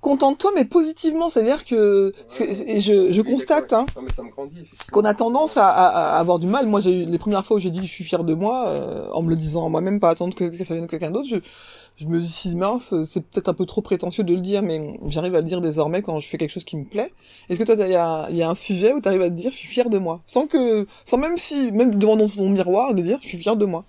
content 0.01 0.33
de 0.33 0.37
toi, 0.37 0.51
mais 0.55 0.65
positivement. 0.65 1.29
C'est-à-dire 1.29 1.65
que, 1.65 2.13
c'est- 2.29 2.55
c'est- 2.55 2.69
et 2.69 2.81
je, 2.81 3.11
je 3.13 3.21
Oui, 3.21 3.33
constate, 3.33 3.73
hein, 3.73 3.87
qu'on 4.93 5.05
a 5.05 5.15
tendance 5.15 5.57
à, 5.57 5.69
à- 5.69 6.15
à 6.17 6.19
avoir 6.19 6.39
du 6.39 6.47
mal. 6.47 6.67
Moi, 6.67 6.81
j'ai 6.81 7.03
eu 7.03 7.05
les 7.05 7.19
premières 7.19 7.45
fois 7.45 7.57
où 7.57 7.61
j'ai 7.61 7.71
dit 7.71 7.81
je 7.83 7.87
suis 7.93 8.05
fier 8.05 8.23
de 8.25 8.35
moi, 8.35 8.69
euh, 8.69 9.09
en 9.13 9.23
me 9.23 9.31
le 9.31 9.37
disant 9.37 9.67
à 9.67 9.69
moi-même, 9.69 9.99
pas 10.01 10.11
attendre 10.11 10.35
que, 10.35 10.45
que 10.45 10.65
ça 10.65 10.75
vienne 10.75 10.87
de 10.87 10.91
quelqu'un 10.91 11.11
d'autre. 11.11 11.29
Je, 11.29 11.37
je 12.01 12.07
me 12.07 12.21
dis 12.21 12.55
mince, 12.55 12.95
c'est 13.07 13.21
peut-être 13.25 13.49
un 13.49 13.55
peu 13.55 13.67
trop 13.67 13.81
prétentieux 13.83 14.23
de 14.23 14.33
le 14.33 14.41
dire, 14.41 14.63
mais 14.63 14.99
j'arrive 15.09 15.35
à 15.35 15.39
le 15.41 15.45
dire 15.45 15.61
désormais 15.61 16.01
quand 16.03 16.21
je 16.21 16.29
fais 16.29 16.39
quelque 16.39 16.53
chose 16.53 16.63
qui 16.65 16.77
me 16.77 16.85
plaît. 16.85 17.13
Est-ce 17.49 17.59
que 17.59 17.65
toi, 17.65 17.75
il 17.77 17.91
y 17.91 17.97
a, 17.97 18.31
y 18.31 18.43
a 18.43 18.49
un 18.49 18.55
sujet 18.55 18.93
où 18.93 19.01
tu 19.01 19.09
arrives 19.09 19.23
à 19.23 19.31
te 19.31 19.35
dire 19.35 19.51
je 19.51 19.57
suis 19.57 19.67
fier 19.69 19.91
de 19.91 19.99
moi, 19.99 20.21
sans 20.27 20.47
que, 20.47 20.87
sans 21.05 21.17
même 21.17 21.37
si, 21.37 21.73
même 21.73 21.93
devant 21.97 22.17
ton, 22.17 22.29
ton 22.29 22.49
miroir, 22.51 22.95
de 22.95 23.03
dire 23.03 23.19
je 23.21 23.27
suis 23.27 23.39
fier 23.39 23.57
de 23.57 23.65
moi. 23.67 23.85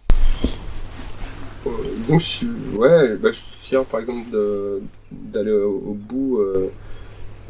Euh, 1.67 1.69
disons 1.97 2.17
que 2.17 2.23
je 2.23 2.27
suis, 2.27 2.47
ouais, 2.75 3.15
bah, 3.17 3.29
je 3.31 3.37
suis 3.37 3.51
fier 3.59 3.83
par 3.85 3.99
exemple 3.99 4.29
de- 4.31 4.81
d'aller 5.11 5.51
au, 5.51 5.75
au 5.89 5.93
bout, 5.93 6.39
euh, 6.39 6.69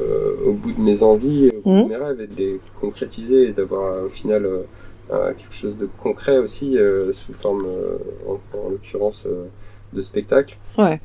euh, 0.00 0.34
au 0.46 0.52
bout 0.52 0.72
de 0.72 0.80
mes 0.80 1.02
envies, 1.02 1.50
au 1.56 1.60
bout 1.60 1.70
Mhm. 1.70 1.84
de 1.84 1.88
mes 1.88 1.96
rêves 1.96 2.20
et 2.20 2.26
de 2.26 2.36
les 2.36 2.60
concrétiser 2.80 3.48
et 3.48 3.52
d'avoir 3.52 4.04
au 4.04 4.08
final 4.08 4.44
euh, 4.46 4.58
euh, 5.12 5.32
quelque 5.34 5.54
chose 5.54 5.76
de 5.76 5.88
concret 6.02 6.38
aussi 6.38 6.78
euh, 6.78 7.12
sous 7.12 7.32
forme, 7.32 7.64
euh, 7.66 7.98
en, 8.28 8.32
en 8.58 8.70
l'occurrence, 8.70 9.24
euh, 9.26 9.46
de 9.92 10.02
spectacle. 10.02 10.56
Ouais. 10.78 11.00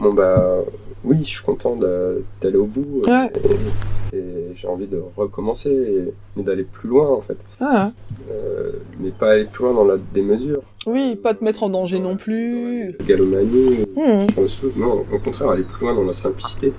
Bon 0.00 0.12
bah 0.14 0.58
oui, 1.04 1.18
je 1.24 1.28
suis 1.30 1.42
content 1.44 1.76
d'a- 1.76 2.14
d'aller 2.40 2.56
au 2.56 2.64
bout 2.66 3.02
euh, 3.06 3.10
Ouais. 3.10 3.32
et, 4.12 4.16
et 4.16 4.22
j'ai 4.56 4.66
envie 4.68 4.86
de 4.86 5.00
recommencer, 5.16 5.70
et- 5.70 6.12
mais 6.36 6.42
d'aller 6.42 6.64
plus 6.64 6.88
loin 6.88 7.08
en 7.08 7.20
fait, 7.20 7.36
Ah, 7.60 7.92
Euh, 8.30 8.72
mais 8.98 9.10
pas 9.10 9.32
aller 9.32 9.44
plus 9.44 9.64
loin 9.64 9.74
dans 9.74 9.84
la 9.84 9.96
démesure. 10.14 10.62
oui, 10.86 11.16
pas 11.16 11.34
te 11.34 11.44
mettre 11.44 11.62
en 11.64 11.68
danger 11.70 11.98
non 11.98 12.16
plus. 12.16 12.96
Galomanie. 13.06 13.84
Le 13.96 14.48
saut. 14.48 14.72
Non, 14.76 15.04
au 15.12 15.18
contraire, 15.18 15.50
aller 15.50 15.62
plus 15.64 15.84
loin 15.86 15.94
dans 15.94 16.04
la 16.04 16.12
simplicité 16.14 16.72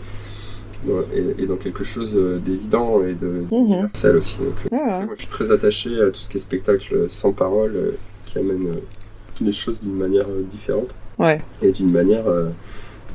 et, 1.13 1.43
et 1.43 1.45
dans 1.45 1.57
quelque 1.57 1.83
chose 1.83 2.15
euh, 2.15 2.39
d'évident 2.39 3.03
et 3.03 3.13
de 3.13 3.27
Mhm. 3.27 3.49
d'universel 3.51 4.15
aussi. 4.15 4.37
Donc, 4.37 4.55
euh, 4.65 4.75
Ah, 4.75 5.01
moi, 5.05 5.13
je 5.15 5.19
suis 5.21 5.29
très 5.29 5.51
attaché 5.51 6.01
à 6.01 6.07
tout 6.07 6.15
ce 6.21 6.29
qui 6.29 6.37
est 6.37 6.39
spectacle 6.41 7.05
sans 7.09 7.31
parole 7.33 7.73
euh, 7.75 7.91
qui 8.25 8.39
amène 8.39 8.67
euh, 8.67 9.43
les 9.45 9.51
choses 9.51 9.79
d'une 9.81 9.95
manière 9.95 10.25
euh, 10.27 10.41
différente 10.49 10.89
ouais. 11.19 11.39
et 11.61 11.71
d'une 11.71 11.91
manière 11.91 12.27
euh, 12.27 12.45
euh, 12.45 12.49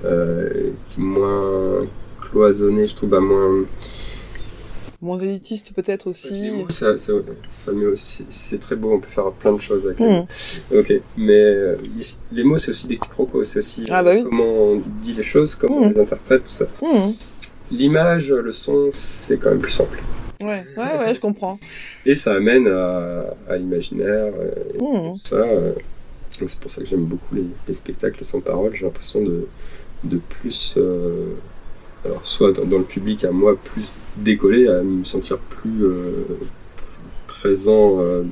qui 0.02 1.00
est 1.00 1.02
moins 1.04 1.86
cloisonnée, 2.20 2.86
je 2.86 2.94
trouve, 2.94 3.10
bah, 3.10 3.20
moins. 3.20 3.64
Moins 5.02 5.18
élitiste 5.18 5.72
peut-être 5.74 6.06
aussi. 6.08 6.50
ça, 6.70 6.96
ça, 6.96 7.12
ça 7.50 7.72
met 7.72 7.84
aussi, 7.84 8.24
c'est 8.30 8.58
très 8.58 8.76
beau, 8.76 8.94
on 8.94 8.98
peut 8.98 9.08
faire 9.08 9.30
plein 9.30 9.52
de 9.52 9.60
choses 9.60 9.84
avec 9.86 10.00
mots. 10.00 10.26
Ok, 10.74 10.92
mais 11.18 11.34
euh, 11.38 11.76
les 12.32 12.42
mots, 12.42 12.56
c'est 12.56 12.70
aussi 12.70 12.86
des 12.86 12.96
quiproquos, 12.96 13.44
c'est 13.44 13.58
aussi 13.58 13.84
Ah 13.90 14.00
euh, 14.00 14.02
bah 14.02 14.12
oui. 14.14 14.24
comment 14.24 14.44
on 14.44 14.82
dit 15.02 15.12
les 15.12 15.22
choses, 15.22 15.54
comment 15.54 15.76
on 15.82 15.90
les 15.90 16.00
interprète, 16.00 16.44
tout 16.44 16.50
ça. 16.50 16.66
Mhm. 16.82 17.12
L'image, 17.70 18.30
le 18.32 18.52
son, 18.52 18.88
c'est 18.90 19.36
quand 19.36 19.50
même 19.50 19.58
plus 19.60 19.72
simple. 19.72 20.02
Ouais, 20.40 20.64
ouais, 20.78 20.98
ouais, 20.98 21.14
je 21.14 21.20
comprends. 21.20 21.58
Et 22.06 22.14
ça 22.16 22.32
amène 22.34 22.66
à, 22.66 23.34
à 23.50 23.56
l'imaginaire, 23.58 24.32
euh, 24.38 24.50
et 24.74 24.78
tout 24.78 25.18
ça. 25.22 25.36
euh. 25.36 25.72
C'est 26.30 26.58
pour 26.58 26.70
ça 26.70 26.80
que 26.82 26.86
j'aime 26.88 27.04
beaucoup 27.04 27.34
les, 27.34 27.46
les 27.68 27.74
spectacles 27.74 28.24
sans 28.24 28.40
parole. 28.40 28.72
J'ai 28.74 28.84
l'impression 28.84 29.22
de, 29.22 29.46
de 30.08 30.18
plus, 30.18 30.74
euh, 30.76 31.34
alors 32.04 32.20
soit 32.26 32.52
dans, 32.52 32.64
dans 32.64 32.78
le 32.78 32.84
public, 32.84 33.24
à 33.24 33.30
moi, 33.30 33.56
plus 33.56 33.90
décoller, 34.16 34.68
à 34.68 34.82
me 34.82 35.04
sentir 35.04 35.38
plus 35.38 35.84
euh, 35.84 36.24
présent 37.26 37.98
euh, 38.00 38.22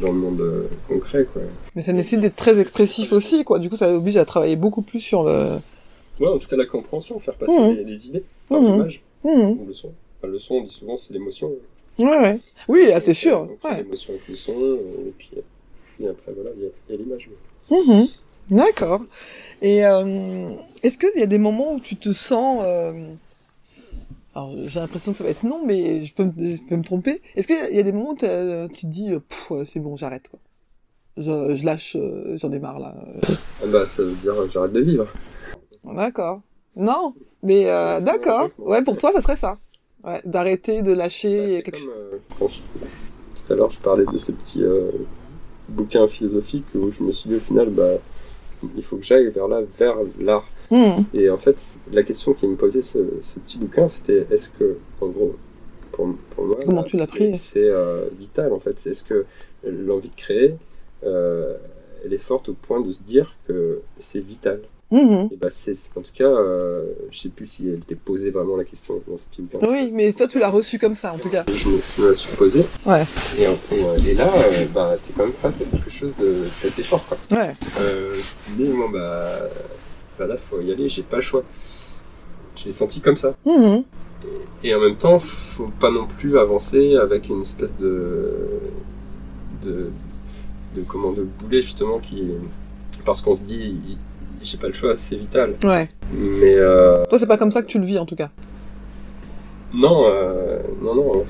dans 0.00 0.08
le 0.12 0.18
monde 0.18 0.68
concret. 0.88 1.26
Quoi. 1.32 1.42
Mais 1.76 1.82
ça 1.82 1.92
nécessite 1.92 2.20
d'être 2.20 2.36
très 2.36 2.58
expressif 2.58 3.12
aussi, 3.12 3.44
quoi. 3.44 3.58
Du 3.58 3.70
coup, 3.70 3.76
ça 3.76 3.92
oblige 3.94 4.16
à 4.16 4.24
travailler 4.24 4.56
beaucoup 4.56 4.82
plus 4.82 5.00
sur 5.00 5.22
le. 5.24 5.58
Ouais, 6.20 6.26
en 6.28 6.38
tout 6.38 6.48
cas, 6.48 6.56
la 6.56 6.66
compréhension, 6.66 7.18
faire 7.20 7.34
passer 7.34 7.52
Mhm. 7.58 7.76
les, 7.76 7.84
les 7.84 8.06
idées 8.08 8.24
par 8.48 8.60
Mhm. 8.60 8.72
l'image 8.72 9.02
ou 9.24 9.64
le 9.66 9.72
son. 9.74 9.92
Enfin, 10.20 10.32
le 10.32 10.38
son, 10.38 10.54
on 10.56 10.64
dit 10.64 10.72
souvent, 10.72 10.96
c'est 10.96 11.12
l'émotion. 11.14 11.52
Ouais, 11.98 12.04
ouais. 12.18 12.38
Oui, 12.68 12.90
ah, 12.92 12.98
c'est 13.00 13.14
sûr. 13.14 13.40
Donc, 13.46 13.58
Ouais. 13.64 13.82
L'émotion 13.82 14.12
avec 14.14 14.28
le 14.28 14.34
son, 14.34 14.52
et 14.52 15.12
puis 15.16 15.30
et 16.00 16.08
après, 16.08 16.32
voilà, 16.34 16.50
il 16.56 16.62
y 16.64 16.94
a- 16.94 16.96
l'image. 16.96 17.28
D'accord. 18.50 19.02
Et 19.60 19.84
euh, 19.84 20.50
est-ce 20.82 20.98
qu'il 20.98 21.18
y 21.20 21.22
a 21.22 21.26
des 21.26 21.38
moments 21.38 21.74
où 21.74 21.80
tu 21.80 21.96
te 21.96 22.12
sens... 22.12 22.62
euh, 22.64 23.12
Alors, 24.34 24.54
j'ai 24.66 24.80
l'impression 24.80 25.12
que 25.12 25.18
ça 25.18 25.24
va 25.24 25.30
être 25.30 25.42
non, 25.44 25.64
mais 25.66 26.04
je 26.04 26.14
peux 26.14 26.24
me, 26.24 26.32
je 26.56 26.62
peux 26.62 26.76
me 26.76 26.84
tromper. 26.84 27.20
Est-ce 27.34 27.46
qu'il 27.46 27.76
y 27.76 27.80
a 27.80 27.82
des 27.82 27.92
moments 27.92 28.10
où 28.10 28.14
t'as- 28.16 28.68
tu 28.68 28.82
te 28.82 28.86
dis, 28.86 29.12
euh, 29.12 29.64
c'est 29.64 29.80
bon, 29.80 29.96
j'arrête, 29.96 30.28
quoi. 30.28 30.38
Je, 31.16 31.56
je 31.56 31.64
lâche, 31.64 31.96
euh, 31.96 32.36
j'en 32.40 32.52
ai 32.52 32.60
marre, 32.60 32.78
là. 32.78 32.94
Ah 33.62 33.66
bah, 33.66 33.86
ça 33.86 34.02
veut 34.04 34.12
dire 34.14 34.34
j'arrête 34.52 34.72
de 34.72 34.80
vivre. 34.80 35.08
D'accord. 35.84 36.42
Non, 36.76 37.14
mais 37.42 37.68
euh, 37.68 38.00
d'accord. 38.00 38.48
Ouais, 38.58 38.82
pour 38.82 38.96
toi, 38.96 39.10
ça 39.12 39.20
serait 39.20 39.36
ça. 39.36 39.58
Ouais, 40.04 40.20
d'arrêter, 40.24 40.82
de 40.82 40.92
lâcher 40.92 41.56
c'est 41.56 41.62
quelque 41.64 41.80
comme, 41.80 41.90
euh, 41.90 42.18
tout 42.38 43.52
à 43.52 43.56
l'heure, 43.56 43.70
je 43.70 43.80
parlais 43.80 44.04
de 44.04 44.16
ce 44.18 44.30
petit 44.30 44.62
euh, 44.62 44.92
bouquin 45.68 46.06
philosophique 46.06 46.66
où 46.76 46.90
je 46.92 47.02
me 47.02 47.10
suis 47.10 47.28
dit 47.30 47.36
au 47.36 47.40
final, 47.40 47.70
bah, 47.70 47.94
il 48.76 48.82
faut 48.82 48.96
que 48.96 49.04
j'aille 49.04 49.28
vers 49.28 49.48
là, 49.48 49.60
vers 49.76 49.96
l'art. 50.20 50.46
Et 51.14 51.30
en 51.30 51.36
fait, 51.38 51.78
la 51.92 52.02
question 52.02 52.34
qui 52.34 52.46
me 52.46 52.56
posait 52.56 52.82
ce, 52.82 52.98
ce 53.22 53.38
petit 53.38 53.58
bouquin, 53.58 53.88
c'était 53.88 54.26
est-ce 54.30 54.50
que, 54.50 54.76
en 55.00 55.06
gros, 55.08 55.36
pour, 55.92 56.08
pour 56.34 56.44
moi, 56.46 56.56
Comment 56.64 56.82
tu 56.82 56.96
l'as 56.96 57.06
c'est- 57.06 57.12
pris 57.16 57.36
C'est 57.38 57.64
euh, 57.64 58.04
vital 58.18 58.52
en 58.52 58.60
fait. 58.60 58.86
Est-ce 58.86 59.02
que 59.04 59.24
l'envie 59.64 60.10
de 60.10 60.14
créer, 60.14 60.54
euh, 61.04 61.54
elle 62.04 62.12
est 62.12 62.18
forte 62.18 62.48
au 62.50 62.54
point 62.54 62.80
de 62.80 62.92
se 62.92 63.02
dire 63.02 63.34
que 63.46 63.80
c'est 63.98 64.20
vital. 64.20 64.60
Mhm. 64.90 65.28
Et 65.32 65.36
bah, 65.36 65.48
c'est 65.50 65.74
en 65.96 66.00
tout 66.00 66.12
cas, 66.14 66.24
euh, 66.30 66.84
je 67.10 67.18
sais 67.18 67.28
plus 67.28 67.44
si 67.44 67.68
elle 67.68 67.74
était 67.80 67.94
posée 67.94 68.30
vraiment 68.30 68.56
la 68.56 68.64
question 68.64 69.02
dans 69.06 69.18
ce 69.18 69.24
petit 69.24 69.42
bouquin. 69.42 69.66
Oui, 69.70 69.90
mais 69.92 70.12
toi, 70.14 70.26
tu 70.26 70.38
l'as 70.38 70.48
reçu 70.48 70.78
comme 70.78 70.94
ça, 70.94 71.12
en 71.12 71.18
tout 71.18 71.28
cas. 71.28 71.44
Je 71.52 71.68
me, 71.68 71.78
je 71.96 72.02
me 72.02 72.08
la 72.08 72.14
suis 72.14 72.34
posée. 72.36 72.64
Ouais. 72.86 73.02
Et, 73.38 73.42
et, 73.42 74.10
et 74.10 74.14
là, 74.14 74.32
euh, 74.34 74.64
bah, 74.72 74.96
t'es 75.06 75.12
quand 75.14 75.24
même 75.24 75.32
face 75.34 75.60
à 75.60 75.64
quelque 75.64 75.90
chose 75.90 76.14
de 76.18 76.44
d'assez 76.62 76.82
fort, 76.82 77.04
quoi. 77.06 77.18
Ouais. 77.32 77.54
Euh, 77.80 78.16
tu 78.46 78.52
dis, 78.62 78.70
bon, 78.70 78.88
bah, 78.88 79.40
bah 80.18 80.26
là, 80.26 80.36
faut 80.36 80.60
y 80.60 80.72
aller, 80.72 80.88
j'ai 80.88 81.02
pas 81.02 81.16
le 81.16 81.22
choix. 81.22 81.42
Je 82.56 82.64
l'ai 82.64 82.70
senti 82.70 83.00
comme 83.00 83.16
ça. 83.16 83.34
Mhm. 83.46 83.84
Et 84.64 84.74
en 84.74 84.80
même 84.80 84.96
temps, 84.96 85.18
faut 85.18 85.70
pas 85.78 85.90
non 85.90 86.06
plus 86.06 86.38
avancer 86.38 86.96
avec 86.96 87.28
une 87.28 87.42
espèce 87.42 87.76
de. 87.76 88.32
de. 89.62 89.90
de 90.74 90.82
comment, 90.82 91.12
de 91.12 91.22
boulet, 91.22 91.62
justement, 91.62 91.98
qui. 91.98 92.24
Parce 93.04 93.20
qu'on 93.20 93.34
se 93.34 93.44
dit, 93.44 93.96
j'ai 94.42 94.58
pas 94.58 94.66
le 94.66 94.72
choix, 94.72 94.96
c'est 94.96 95.16
vital. 95.16 95.54
Ouais. 95.62 95.88
Mais, 96.12 96.54
euh, 96.56 97.04
Toi, 97.06 97.18
c'est 97.18 97.26
pas 97.26 97.38
comme 97.38 97.52
ça 97.52 97.62
que 97.62 97.68
tu 97.68 97.78
le 97.78 97.84
vis, 97.86 97.98
en 97.98 98.06
tout 98.06 98.16
cas. 98.16 98.30
non, 99.72 100.04
euh, 100.06 100.58
non, 100.82 100.94
non. 100.94 101.24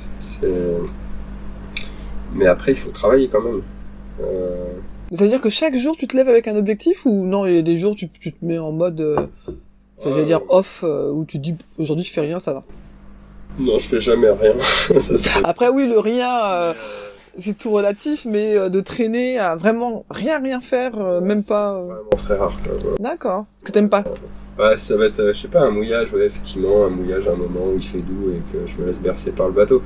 Mais 2.35 2.47
après, 2.47 2.73
il 2.73 2.79
faut 2.79 2.91
travailler 2.91 3.29
quand 3.29 3.43
même. 3.43 3.63
Euh, 4.21 4.73
Mais 5.11 5.17
ça 5.17 5.25
veut 5.25 5.31
dire 5.31 5.41
que 5.41 5.51
chaque 5.51 5.77
jour, 5.77 5.97
tu 5.97 6.07
te 6.07 6.17
lèves 6.17 6.29
avec 6.29 6.49
un 6.49 6.57
objectif 6.57 7.07
ou 7.07 7.25
non, 7.25 7.47
il 7.47 7.55
y 7.55 7.59
a 7.59 7.63
des 7.63 7.79
jours, 7.79 7.95
tu, 7.97 8.09
tu 8.09 8.33
te 8.33 8.45
mets 8.45 8.59
en 8.59 8.73
mode, 8.73 9.01
euh, 9.01 9.27
enfin, 9.99 10.11
j'allais 10.11 10.27
dire 10.27 10.43
off, 10.49 10.81
euh, 10.85 11.11
où 11.11 11.25
tu 11.25 11.39
te 11.39 11.43
dis, 11.43 11.55
aujourd'hui, 11.79 12.05
je 12.05 12.13
fais 12.13 12.21
rien, 12.21 12.39
ça 12.39 12.53
va. 12.53 12.65
Non, 13.59 13.79
je 13.79 13.89
fais 13.89 14.01
jamais 14.01 14.31
rien. 14.31 14.53
ça, 15.01 15.15
Après, 15.45 15.69
oui, 15.69 15.89
le 15.89 15.99
rien, 15.99 16.31
euh, 16.51 16.75
c'est 17.41 17.57
tout 17.57 17.71
relatif, 17.71 18.25
mais 18.27 18.57
euh, 18.57 18.69
de 18.69 18.81
traîner 18.81 19.39
à 19.39 19.57
vraiment 19.57 20.05
rien, 20.11 20.41
rien 20.43 20.61
faire, 20.61 20.99
euh, 20.99 21.21
même 21.21 21.43
pas... 21.43 21.83
Vraiment 21.83 22.11
très 22.17 22.37
rare. 22.37 22.53
D'accord. 23.01 23.47
Parce 23.57 23.65
que 23.65 23.73
t'aimes 23.73 23.89
pas. 23.91 24.05
Ouais, 24.59 24.77
ça 24.77 24.97
va 24.97 25.07
être, 25.07 25.33
je 25.33 25.41
sais 25.41 25.49
pas, 25.49 25.61
un 25.63 25.71
mouillage, 25.71 26.13
ouais, 26.13 26.27
effectivement, 26.27 26.85
un 26.85 26.91
mouillage 26.91 27.27
à 27.29 27.33
un 27.33 27.37
moment 27.37 27.67
où 27.73 27.77
il 27.77 27.83
fait 27.87 27.99
doux 27.99 28.31
et 28.33 28.43
que 28.53 28.67
je 28.67 28.77
me 28.81 28.87
laisse 28.89 28.99
bercer 29.01 29.31
par 29.31 29.47
le 29.47 29.53
bateau. 29.53 29.83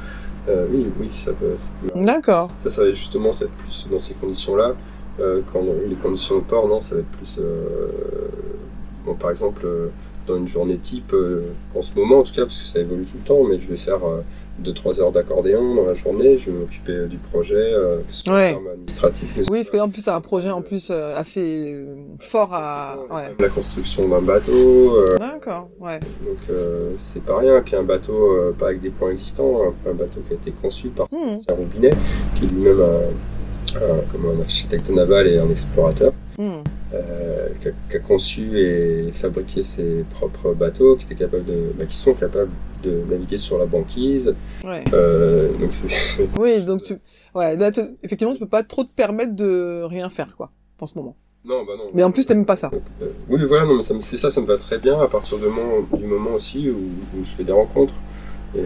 Euh, 0.49 0.67
oui, 0.73 0.87
oui, 0.99 1.09
ça 1.25 1.31
peut. 1.33 1.55
peut- 1.83 2.05
D'accord. 2.05 2.51
Ça, 2.57 2.69
ça 2.71 2.85
va 2.85 2.91
justement, 2.91 3.33
ça 3.33 3.45
va 3.45 3.51
être 3.51 3.57
plus 3.59 3.87
dans 3.91 4.01
ces 4.01 4.15
conditions-là. 4.15 4.75
Euh, 5.21 5.41
quand 5.53 5.63
les 5.89 5.95
conditions 5.97 6.37
au 6.37 6.41
port, 6.41 6.69
non, 6.69 6.81
ça 6.81 6.95
va 6.95 7.01
être 7.03 7.07
plus. 7.09 7.37
euh, 7.39 7.89
bon, 9.05 9.15
par 9.15 9.31
exemple, 9.31 9.63
euh, 9.65 9.89
dans 10.27 10.37
une 10.37 10.49
journée 10.49 10.77
type, 10.79 11.13
euh, 11.13 11.43
en 11.75 11.83
ce 11.83 11.95
moment 11.97 12.19
en 12.21 12.23
tout 12.23 12.33
cas, 12.35 12.43
parce 12.43 12.59
que 12.63 12.67
ça 12.67 12.79
évolue 12.81 13.05
tout 13.05 13.19
le 13.23 13.27
temps, 13.27 13.43
mais 13.45 13.59
je 13.59 13.67
vais 13.69 13.77
faire 13.77 13.99
2-3 14.63 15.01
heures 15.01 15.11
d'accordéon 15.13 15.75
dans 15.75 15.85
la 15.87 15.95
journée, 15.95 16.39
je 16.39 16.51
vais 16.51 16.59
m'occuper 16.59 17.07
du 17.09 17.17
projet, 17.19 17.55
euh, 17.57 17.97
que 18.09 18.15
ce 18.15 18.23
soit 18.23 18.33
Ouais. 18.35 18.59
administratifs. 18.73 19.35
que 19.35 19.43
ce 19.45 19.51
Oui, 19.51 19.59
parce 19.59 19.71
que 19.71 19.77
là, 19.79 19.85
en 19.85 19.89
plus, 19.89 20.03
t'as 20.03 20.15
un 20.15 20.21
projet 20.21 20.51
en 20.51 20.63
plus 20.63 20.89
euh, 20.91 21.17
assez 21.17 21.77
fort 22.21 22.55
à... 22.55 22.97
Ouais. 23.11 23.35
La 23.41 23.49
construction 23.49 24.09
d'un 24.09 24.21
bateau, 24.23 24.97
euh, 24.97 25.19
D'accord, 25.19 25.69
ouais. 25.81 25.99
donc 26.25 26.39
euh, 26.51 26.93
c'est 26.99 27.23
pas 27.25 27.39
rien. 27.39 27.61
Puis 27.61 27.75
un 27.77 27.83
bateau, 27.83 28.33
euh, 28.37 28.53
pas 28.57 28.67
avec 28.69 28.81
des 28.81 28.91
points 28.91 29.11
existants, 29.11 29.61
un, 29.87 29.91
un 29.91 29.95
bateau 29.95 30.21
qui 30.27 30.33
a 30.35 30.37
été 30.37 30.53
conçu 30.53 30.89
par. 30.89 31.09
Sébastien 31.11 31.55
Robinet, 31.57 31.91
qui 32.39 32.47
lui-même 32.47 32.81
un- 32.81 33.32
comme 33.81 34.27
un 34.39 34.43
architecte 34.43 34.91
naval 34.91 35.27
et 35.29 35.39
un 35.39 35.49
explorateur, 35.51 36.13
Mhm. 36.39 36.63
euh, 36.95 37.49
qui, 37.61 37.69
a, 37.69 37.71
qui 37.91 37.97
a 37.97 38.01
conçu 38.01 38.59
et 38.59 39.13
fabriqué 39.13 39.63
ses 39.63 40.05
propres 40.15 40.55
bateaux, 40.55 40.97
qui, 40.97 41.05
étaient 41.05 41.15
capables 41.15 41.45
de, 41.45 41.73
bah, 41.79 41.85
qui 41.87 41.97
sont 41.97 42.15
capables 42.15 42.51
de 42.83 43.03
naviguer 43.11 43.39
sur 43.39 43.59
la 43.59 43.67
banquise. 43.67 44.35
Ouais. 44.65 44.83
Euh, 44.93 45.49
donc 45.61 45.71
Oui, 46.39 46.61
donc 46.63 46.83
tu... 46.85 46.95
Ouais, 47.35 47.57
là, 47.57 47.71
tu- 47.71 47.81
effectivement, 48.03 48.33
tu 48.35 48.41
peux 48.41 48.49
pas 48.49 48.63
trop 48.63 48.83
te 48.85 48.91
permettre 48.95 49.35
de 49.37 49.83
rien 49.85 50.09
faire, 50.11 50.35
quoi, 50.37 50.51
en 50.81 50.87
ce 50.87 50.97
moment. 50.97 51.15
non, 51.45 51.65
bah 51.65 51.73
non. 51.77 51.91
Mais 51.95 52.03
en 52.03 52.11
plus, 52.13 52.25
t'aimes 52.27 52.47
pas 52.47 52.57
ça. 52.57 52.69
Donc, 52.71 52.83
euh, 53.03 53.07
oui, 53.29 53.41
voilà, 53.47 53.65
non, 53.67 53.77
mais 53.77 53.83
c'est 54.01 54.17
ça, 54.17 54.31
ça 54.31 54.41
me 54.41 54.47
va 54.47 54.57
très 54.59 54.79
bien 54.79 55.01
à 55.01 55.07
partir 55.09 55.39
du 55.39 55.45
moment, 55.45 55.81
du 55.93 56.05
moment 56.07 56.31
aussi 56.35 56.69
où, 56.71 56.77
où 57.19 57.23
je 57.25 57.31
fais 57.31 57.45
des 57.45 57.53
rencontres. 57.53 57.95
Et, 58.55 58.59
euh, 58.61 58.63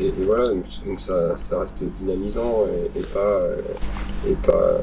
et, 0.00 0.06
et 0.06 0.24
voilà, 0.24 0.48
donc, 0.48 0.64
donc 0.86 1.00
ça, 1.00 1.36
ça 1.36 1.60
reste 1.60 1.76
dynamisant 1.98 2.64
et, 2.94 2.98
et 2.98 3.02
pas. 3.02 3.18
euh, 3.20 3.56
Et 4.28 4.32
pas 4.34 4.78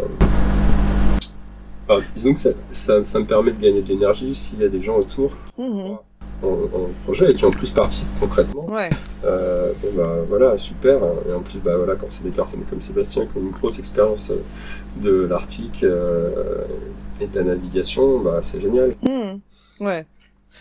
enfin, 1.87 2.01
disons 2.15 2.33
que 2.33 2.39
ça, 2.39 2.49
ça, 2.71 3.03
ça 3.03 3.19
me 3.19 3.25
permet 3.25 3.51
de 3.51 3.61
gagner 3.61 3.81
de 3.81 3.87
l'énergie 3.87 4.33
s'il 4.33 4.59
y 4.59 4.63
a 4.63 4.69
des 4.69 4.81
gens 4.81 4.97
autour 4.97 5.31
Mhm. 5.57 5.97
en, 6.43 6.47
en 6.47 6.89
projet 7.05 7.31
et 7.31 7.33
qui 7.35 7.45
en 7.45 7.49
plus 7.49 7.69
participent 7.71 8.07
concrètement. 8.19 8.65
Ouais. 8.69 8.89
Euh, 9.23 9.71
bon, 9.81 9.89
bah 9.95 10.15
voilà, 10.27 10.57
super. 10.57 10.97
Et 11.29 11.33
en 11.33 11.41
plus, 11.41 11.59
bah 11.59 11.77
voilà, 11.77 11.95
quand 11.95 12.07
c'est 12.09 12.23
des 12.23 12.31
personnes 12.31 12.63
comme 12.69 12.81
Sébastien 12.81 13.25
qui 13.25 13.37
ont 13.37 13.41
une 13.41 13.51
grosse 13.51 13.79
expérience 13.79 14.29
euh, 14.31 14.41
de 15.01 15.27
l'Arctique 15.29 15.83
euh, 15.83 16.63
et 17.21 17.27
de 17.27 17.35
la 17.35 17.43
navigation, 17.43 18.19
bah 18.19 18.39
c'est 18.41 18.59
génial. 18.59 18.95
Mhm. 19.03 19.39
Ouais. 19.79 20.05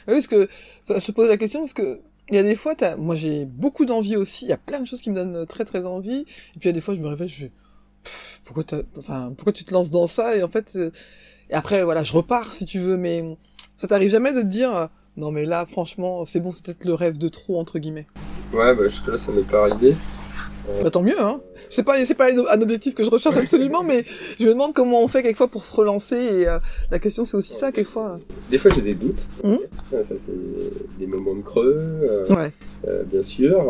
Oui, 0.08 0.14
parce 0.14 0.26
que 0.26 0.48
je 0.88 1.06
te 1.06 1.12
pose 1.12 1.28
la 1.28 1.36
question 1.36 1.60
parce 1.60 1.72
que 1.72 2.00
il 2.30 2.34
y 2.36 2.38
a 2.38 2.42
des 2.42 2.56
fois, 2.56 2.74
t'as... 2.74 2.96
moi 2.96 3.14
j'ai 3.14 3.44
beaucoup 3.44 3.84
d'envie 3.84 4.16
aussi. 4.16 4.44
Il 4.44 4.48
y 4.48 4.52
a 4.52 4.56
plein 4.58 4.80
de 4.80 4.86
choses 4.86 5.00
qui 5.00 5.10
me 5.10 5.16
donnent 5.16 5.46
très 5.46 5.64
très 5.64 5.84
envie. 5.84 6.20
Et 6.20 6.58
puis 6.58 6.62
il 6.62 6.66
y 6.66 6.68
a 6.68 6.72
des 6.72 6.80
fois, 6.80 6.94
je 6.94 7.00
me 7.00 7.08
réveille, 7.08 7.28
je 7.28 7.44
fais 7.44 7.52
Pff, 8.04 8.42
pourquoi 8.44 8.64
enfin 8.98 9.32
pourquoi 9.36 9.52
tu 9.52 9.64
te 9.64 9.72
lances 9.72 9.90
dans 9.90 10.06
ça? 10.06 10.36
Et 10.36 10.42
en 10.42 10.48
fait, 10.48 10.76
euh, 10.76 10.90
et 11.50 11.54
après 11.54 11.82
voilà, 11.82 12.04
je 12.04 12.12
repars 12.12 12.54
si 12.54 12.66
tu 12.66 12.78
veux. 12.78 12.96
Mais 12.96 13.22
ça 13.76 13.88
t'arrive 13.88 14.10
jamais 14.10 14.32
de 14.32 14.42
te 14.42 14.46
dire 14.46 14.74
euh, 14.76 14.86
non 15.16 15.30
mais 15.30 15.46
là 15.46 15.64
franchement 15.66 16.26
c'est 16.26 16.40
bon, 16.40 16.52
c'est 16.52 16.64
peut-être 16.64 16.84
le 16.84 16.94
rêve 16.94 17.18
de 17.18 17.28
trop 17.28 17.58
entre 17.58 17.78
guillemets. 17.78 18.06
Ouais, 18.52 18.74
bah 18.74 18.86
jusque-là, 18.88 19.16
ça 19.16 19.32
m'est 19.32 19.42
pas 19.42 19.62
arrivé. 19.62 19.94
Bah 20.82 20.90
tant 20.90 21.02
mieux, 21.02 21.20
hein. 21.20 21.40
C'est 21.70 21.82
pas, 21.82 22.02
c'est 22.06 22.14
pas 22.14 22.28
un 22.32 22.62
objectif 22.62 22.94
que 22.94 23.04
je 23.04 23.10
recherche 23.10 23.36
absolument, 23.36 23.82
mais 23.84 24.04
je 24.40 24.44
me 24.46 24.50
demande 24.52 24.72
comment 24.74 25.02
on 25.02 25.08
fait 25.08 25.22
quelquefois 25.22 25.48
pour 25.48 25.62
se 25.64 25.74
relancer. 25.76 26.16
Et 26.16 26.48
euh, 26.48 26.58
la 26.90 26.98
question 26.98 27.24
c'est 27.24 27.36
aussi 27.36 27.54
ça 27.54 27.70
quelquefois. 27.70 28.18
Des 28.50 28.58
fois, 28.58 28.70
j'ai 28.74 28.80
des 28.82 28.94
doutes. 28.94 29.28
Ouais, 29.44 29.58
Ça, 30.02 30.14
c'est 30.16 30.32
des 30.98 31.06
moments 31.06 31.34
de 31.34 31.42
creux, 31.42 31.84
euh, 32.12 32.26
Ouais. 32.34 32.50
euh, 32.88 33.02
bien 33.04 33.20
sûr. 33.22 33.62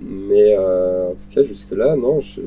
mais 0.00 0.56
en 0.58 1.12
tout 1.14 1.28
cas, 1.34 1.42
jusque-là, 1.42 1.96
non, 1.96 2.20
je 2.20 2.40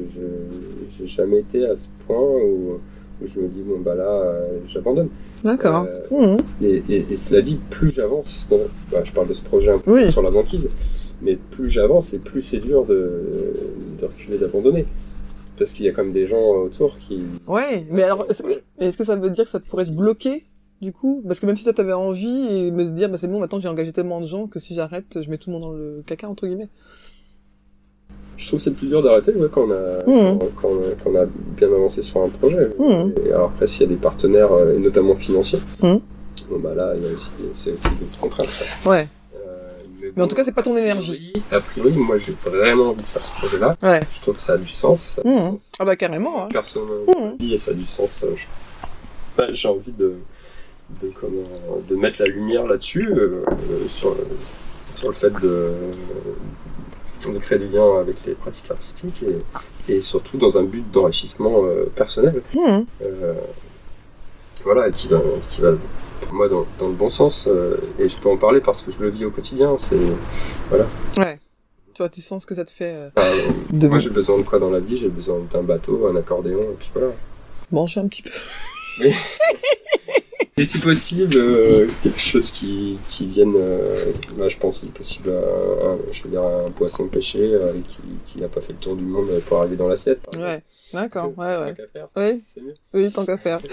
j'ai 0.98 1.08
jamais 1.08 1.40
été 1.40 1.66
à 1.66 1.76
ce 1.76 1.88
point 2.08 2.18
où, 2.20 2.80
où 3.22 3.28
je 3.28 3.40
me 3.40 3.48
dis, 3.48 3.62
bon, 3.62 3.80
bah 3.80 3.96
là, 3.96 4.22
j'abandonne. 4.68 5.10
D'accord. 5.44 5.88
Mhm. 6.12 6.38
Et, 6.62 6.84
et- 6.90 7.06
et 7.12 7.18
cela 7.18 7.42
dit, 7.42 7.58
plus 7.70 7.90
j'avance, 7.94 8.48
bah, 8.50 8.58
je 9.04 9.12
parle 9.12 9.28
de 9.30 9.34
ce 9.34 9.42
projet 9.42 9.72
un 9.72 9.78
peu 9.80 9.94
Oui. 9.94 10.12
sur 10.12 10.22
la 10.22 10.32
banquise, 10.32 10.68
mais 11.22 11.36
plus 11.36 11.70
j'avance 11.70 12.14
et 12.14 12.18
plus 12.20 12.42
c'est 12.42 12.60
dur 12.60 12.86
de, 12.86 13.54
de 14.02 14.06
reculer, 14.06 14.38
d'abandonner. 14.38 14.86
Parce 15.58 15.74
qu'il 15.74 15.86
y 15.86 15.90
a 15.90 15.92
quand 15.92 16.04
même 16.04 16.14
des 16.14 16.28
gens 16.28 16.42
autour 16.64 16.98
qui. 17.00 17.20
Ouais, 17.48 17.86
mais 17.92 18.04
alors, 18.04 18.26
est-ce 18.30 18.98
que, 18.98 19.04
ça 19.04 19.16
veut 19.18 19.30
dire 19.30 19.44
que 19.44 19.50
ça 19.50 19.60
pourrait 19.60 19.86
te 19.86 19.92
bloquer, 19.92 20.46
du 20.82 20.94
coup? 20.94 21.22
Parce 21.28 21.42
que 21.42 21.46
même 21.46 21.58
si 21.58 21.64
ça 21.66 21.74
t'avait 21.74 21.92
envie, 21.92 22.48
et 22.68 22.72
me 22.72 22.86
dire, 22.86 23.10
bah 23.10 23.18
c'est 23.18 23.28
bon, 23.28 23.40
maintenant 23.42 23.60
j'ai 23.60 23.68
engagé 23.68 23.92
tellement 23.92 24.22
de 24.22 24.26
gens 24.26 24.48
que 24.48 24.58
si 24.60 24.74
j'arrête, 24.74 25.20
je 25.22 25.30
mets 25.30 25.38
tout 25.38 25.50
le 25.50 25.56
monde 25.56 25.64
dans 25.64 25.74
le 25.74 26.02
caca, 26.06 26.30
entre 26.30 26.48
guillemets. 26.48 26.70
Je 28.38 28.48
trouve 28.48 28.58
que 28.60 28.64
c'est 28.64 28.72
plus 28.72 28.88
dur 28.88 29.04
d'arrêter 29.04 29.34
ouais, 29.34 29.50
quand, 29.52 29.64
on 29.68 29.72
a, 29.72 30.02
quand, 30.06 30.40
quand 30.56 30.70
on 30.70 30.78
a, 30.80 30.96
quand 31.04 31.10
on 31.12 31.16
a 31.18 31.26
bien 31.58 31.68
avancé 31.68 32.02
sur 32.02 32.22
un 32.22 32.30
projet. 32.30 32.70
Mhm. 32.80 33.14
Et 33.26 33.34
alors 33.34 33.50
après, 33.50 33.68
s'il 33.68 33.82
y 33.82 33.84
a 33.84 33.90
des 33.90 34.00
partenaires, 34.00 34.54
euh, 34.54 34.78
et 34.78 34.80
notamment 34.80 35.16
financiers, 35.16 35.60
Mhm. 35.84 36.00
bon, 36.52 36.60
bah 36.60 36.74
là, 36.74 36.94
c'est 37.54 37.74
aussi 37.74 37.84
d'autres 38.00 38.20
contraintes. 38.22 38.48
Ouais. 38.86 39.10
Mais 40.16 40.24
en 40.24 40.28
tout 40.28 40.36
cas, 40.36 40.44
c'est 40.44 40.52
pas 40.52 40.62
ton 40.62 40.76
énergie. 40.78 41.34
A 41.52 41.60
priori, 41.60 41.92
moi, 41.94 42.18
j'ai 42.18 42.34
vraiment 42.44 42.90
envie 42.90 43.02
de 43.04 43.08
faire 43.08 43.24
ce 43.26 43.36
projet-là. 43.40 43.76
Ouais. 43.82 44.00
Je 44.14 44.22
trouve 44.22 44.36
que 44.36 44.42
ça 44.42 44.54
a 44.54 44.58
du 44.58 44.68
sens. 44.68 45.02
Ça 45.16 45.22
a 45.22 45.24
du 45.24 45.38
sens. 45.38 45.70
Ah 45.80 45.86
bah 45.86 45.96
carrément, 45.96 46.44
hein. 46.46 46.50
personne 46.52 46.88
dit 47.40 47.54
et 47.54 47.58
ça 47.58 47.72
a 47.72 47.74
du 47.74 47.86
sens. 47.86 48.20
euh, 48.24 48.34
je- 48.36 48.46
bah, 49.38 49.48
J'ai 49.52 49.68
envie 49.68 49.92
de, 49.92 50.16
de, 51.02 51.12
comment, 51.20 51.42
de 51.88 51.96
mettre 51.96 52.22
la 52.22 52.28
lumière 52.28 52.66
là-dessus, 52.66 53.08
euh, 53.10 53.44
euh, 53.50 53.88
sur, 53.88 54.16
sur 54.94 55.10
le 55.10 55.14
fait 55.16 55.32
de, 55.42 55.74
de 57.32 57.38
créer 57.40 57.60
du 57.60 57.68
lien 57.68 58.00
avec 58.00 58.16
les 58.26 58.34
pratiques 58.34 58.70
artistiques 58.72 59.24
et, 59.24 59.94
et 59.94 60.02
surtout 60.02 60.38
dans 60.38 60.58
un 60.58 60.64
but 60.64 60.90
d'enrichissement 60.92 61.64
euh, 61.64 61.86
personnel. 61.96 62.42
Euh, 63.02 63.34
voilà, 64.64 64.88
et 64.90 64.92
qui 64.92 65.08
va, 65.08 65.20
qui 65.52 65.62
va 65.62 65.72
moi 66.32 66.48
dans, 66.50 66.66
dans 66.80 66.88
le 66.88 66.94
bon 66.94 67.10
sens. 67.10 67.48
euh, 67.48 67.78
et 68.00 68.08
je 68.10 68.18
peux 68.18 68.30
en 68.30 68.38
parler 68.38 68.62
parce 68.62 68.82
que 68.84 68.92
je 68.92 69.00
le 69.00 69.10
vis 69.10 69.26
au 69.26 69.32
quotidien. 69.32 69.76
C'est 69.80 69.96
Ouais. 71.18 71.40
Tu 71.94 72.04
vois, 72.04 72.10
tu 72.10 72.22
sens 72.22 72.44
ce 72.44 72.48
que 72.48 72.56
ça 72.56 72.64
te 72.66 72.72
fait 72.72 72.94
euh, 72.96 73.10
enfin, 73.16 73.30
de 73.72 73.88
moi 73.90 74.00
j'ai 74.00 74.10
besoin 74.10 74.38
de 74.38 74.44
quoi 74.44 74.58
dans 74.60 74.70
la 74.70 74.80
vie? 74.80 74.98
J'ai 74.98 75.10
besoin 75.10 75.40
d'un 75.52 75.64
bateau, 75.64 76.08
un 76.08 76.16
accordéon, 76.16 76.62
et 76.62 76.76
puis 76.80 76.90
voilà. 76.94 77.12
manger 77.72 78.00
un 78.00 78.08
petit 78.08 78.22
peu. 78.22 78.30
Et 80.58 80.66
si 80.66 80.82
possible, 80.82 81.36
euh, 81.38 81.88
quelque 82.04 82.20
chose 82.20 82.52
qui, 82.52 82.98
qui 83.08 83.28
vienne, 83.28 83.54
euh, 83.56 84.12
là 84.38 84.50
je 84.50 84.58
pense 84.58 84.82
si 84.82 84.88
possible, 84.88 85.30
à, 85.30 85.86
un- 85.88 85.98
je 86.12 86.22
veux 86.24 86.30
dire 86.30 86.44
un 86.44 86.70
poisson 86.70 87.08
pêché 87.08 87.40
euh, 87.40 87.72
qui, 87.88 87.98
qui 88.26 88.40
n'a 88.42 88.50
pas 88.50 88.60
fait 88.60 88.74
le 88.74 88.80
tour 88.80 88.98
du 88.98 89.06
monde 89.06 89.30
pour 89.46 89.60
arriver 89.60 89.78
dans 89.78 89.88
l'assiette. 89.88 90.20
Ouais, 90.38 90.62
d'accord, 90.94 91.28
ouais, 91.38 91.56
Tant 91.56 91.64
ouais. 91.64 91.74
qu'à 91.76 91.88
faire, 91.94 92.08
Ouais. 92.18 92.38
Mieux. 92.62 92.74
Oui, 92.94 93.10
tant 93.10 93.26
qu'à 93.26 93.38
faire. 93.38 93.62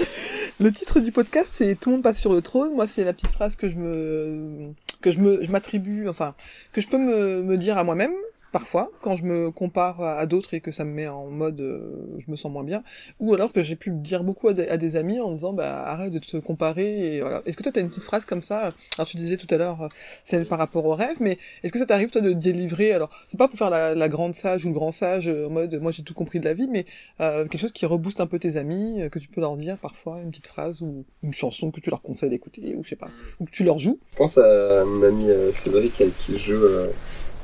Le 0.59 0.73
titre 0.73 1.01
du 1.01 1.13
podcast, 1.13 1.51
c'est 1.53 1.75
Tout 1.79 1.91
le 1.91 1.97
monde 1.97 2.03
passe 2.03 2.19
sur 2.19 2.33
le 2.33 2.41
trône. 2.41 2.75
Moi, 2.75 2.87
c'est 2.87 3.05
la 3.05 3.13
petite 3.13 3.31
phrase 3.31 3.57
que 3.57 3.69
je 3.69 3.75
me, 3.75 4.73
que 5.03 5.11
je 5.11 5.19
me, 5.19 5.45
je 5.45 5.51
m'attribue, 5.51 6.09
enfin, 6.09 6.35
que 6.73 6.81
je 6.81 6.89
peux 6.89 6.97
me, 6.97 7.43
me 7.43 7.59
dire 7.59 7.77
à 7.77 7.85
moi-même, 7.85 8.15
parfois, 8.53 8.91
quand 9.03 9.17
je 9.17 9.25
me 9.25 9.51
compare 9.51 10.01
à, 10.01 10.27
d'autres 10.27 10.55
et 10.55 10.61
que 10.61 10.71
ça 10.71 10.85
me 10.85 10.93
met 10.93 11.09
en 11.09 11.27
mode, 11.27 11.61
euh, 11.61 12.19
je 12.25 12.31
me 12.31 12.37
sens 12.37 12.51
moins 12.51 12.65
bien. 12.65 12.83
Ou 13.21 13.35
alors 13.35 13.53
que 13.53 13.63
j'ai 13.63 13.77
pu 13.77 13.91
dire 13.91 14.25
beaucoup 14.25 14.49
à 14.49 14.53
des, 14.55 14.97
amis 14.97 15.21
en 15.21 15.33
disant, 15.33 15.53
bah, 15.53 15.83
arrête 15.87 16.13
de 16.13 16.19
te 16.19 16.37
comparer 16.39 17.17
et 17.17 17.21
voilà. 17.21 17.43
Est-ce 17.47 17.57
que 17.57 17.63
toi, 17.63 17.73
t'as 17.73 17.81
une 17.81 17.89
petite 17.89 18.05
phrase 18.05 18.25
comme 18.25 18.43
ça? 18.43 18.73
Alors, 18.97 19.07
tu 19.07 19.17
disais 19.17 19.37
tout 19.37 19.53
à 19.55 19.59
l'heure, 19.59 19.83
euh, 19.83 19.89
celle 20.25 20.47
par 20.47 20.59
rapport 20.59 20.85
au 20.85 20.95
rêve, 20.95 21.17
mais 21.21 21.39
est-ce 21.63 21.73
que 21.73 21.79
ça 21.79 21.87
t'arrive, 21.87 22.11
toi, 22.11 22.21
de 22.21 22.33
délivrer? 22.33 22.93
Alors, 22.93 23.11
c'est 23.29 23.39
pas 23.39 23.49
pour 23.49 23.59
faire 23.59 23.71
la, 23.71 24.09
grande 24.09 24.35
sage 24.35 24.65
ou 24.65 24.69
le 24.69 24.75
grand 24.75 24.93
sage, 24.93 25.29
euh, 25.29 25.47
en 25.47 25.51
mode, 25.51 25.75
moi, 25.81 25.93
j'ai 25.93 26.03
tout 26.03 26.15
compris 26.15 26.41
de 26.41 26.45
la 26.45 26.55
vie, 26.55 26.69
mais 26.69 26.87
euh, 27.21 27.47
quelque 27.47 27.61
chose 27.61 27.73
qui 27.73 27.87
rebooste 27.87 28.21
un 28.21 28.27
peu 28.27 28.39
tes 28.39 28.57
amis, 28.57 29.03
euh, 29.03 29.09
que 29.09 29.19
tu 29.19 29.29
peux 29.29 29.41
leur 29.41 29.57
dire 29.57 29.79
parfois, 29.79 30.21
une 30.23 30.31
petite 30.31 30.47
phrase 30.47 30.83
ou 30.83 31.05
une 31.23 31.35
chanson 31.35 31.71
que 31.71 31.81
tu 31.81 31.91
leur 31.91 32.03
conseilles 32.03 32.31
d'écouter, 32.31 32.75
ou 32.77 32.83
je 32.83 32.91
sais 32.91 32.97
pas, 32.97 33.11
ou 33.41 33.45
que 33.45 33.51
tu 33.51 33.65
leur 33.65 33.79
joues? 33.79 33.99
Je 34.13 34.17
pense 34.17 34.39
à 34.39 34.85
mon 34.85 35.03
ami 35.03 35.27
Cédric 35.53 36.01
avec 36.01 36.17
qui 36.19 36.39
joue 36.39 36.55
euh, 36.55 36.89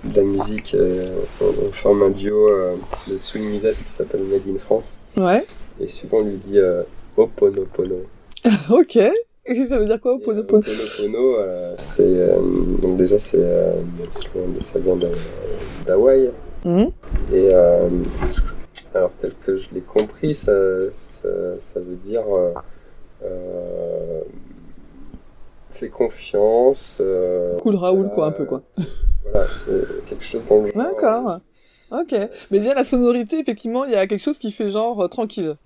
de 0.05 0.16
la 0.16 0.22
musique. 0.22 0.74
euh, 0.74 1.05
on, 1.40 1.46
on 1.68 1.72
forme 1.72 2.03
un 2.05 2.11
duo 2.11 2.48
euh, 2.48 2.74
de 3.09 3.16
swing 3.16 3.44
music 3.50 3.74
qui 3.84 3.90
s'appelle 3.90 4.22
Made 4.22 4.42
in 4.48 4.59
France. 4.59 4.96
Ouais. 5.16 5.44
Et 5.80 5.86
souvent 5.86 6.18
on 6.18 6.24
lui 6.24 6.36
dit 6.36 6.59
euh, 6.59 6.82
Oponopono. 7.16 8.03
ok. 8.70 8.96
Et 9.44 9.66
ça 9.66 9.78
veut 9.78 9.86
dire 9.86 10.00
quoi, 10.00 10.12
Et, 10.12 10.14
euh, 10.14 10.18
Oponopono? 10.40 10.61
Oponopono, 10.61 11.36
euh, 11.38 11.74
c'est 11.76 12.03
euh, 12.03 12.36
donc 12.80 12.96
déjà 12.96 13.18
c'est 13.18 13.38
ça 14.62 14.78
vient 14.78 14.96
d'Ha- 14.96 15.09
d'Hawaï 15.86 16.30
Mhm. 16.64 16.92
et 17.32 17.53
alors 18.94 19.11
tel 19.18 19.32
que 19.44 19.57
je 19.57 19.66
l'ai 19.74 19.80
compris 19.80 20.32
ça, 20.32 20.53
ça, 20.92 21.28
ça 21.59 21.80
veut 21.80 21.96
dire 21.96 22.22
fais 25.73 25.89
confiance 25.89 26.99
euh, 27.01 27.59
Cool 27.59 27.77
Raoul, 27.77 28.11
quoi, 28.14 28.27
un 28.27 28.29
euh, 28.29 28.33
peu, 28.33 28.45
quoi. 28.45 28.62
voilà 29.31 29.47
c'est 29.55 30.05
quelque 30.09 30.25
chose 30.25 30.43
dans 30.49 30.61
le 30.61 30.70
genre 30.70 30.83
D'accord. 30.85 31.41
Ok. 31.91 32.14
Mais 32.51 32.61
déjà, 32.61 32.75
la 32.75 32.85
sonorité, 32.85 33.39
effectivement, 33.39 33.85
il 33.85 33.93
y 33.93 33.97
a 33.97 34.07
quelque 34.07 34.23
chose 34.23 34.39
qui 34.39 34.51
fait 34.51 34.70
genre 34.70 35.01
euh, 35.03 35.09
tranquille. 35.09 35.57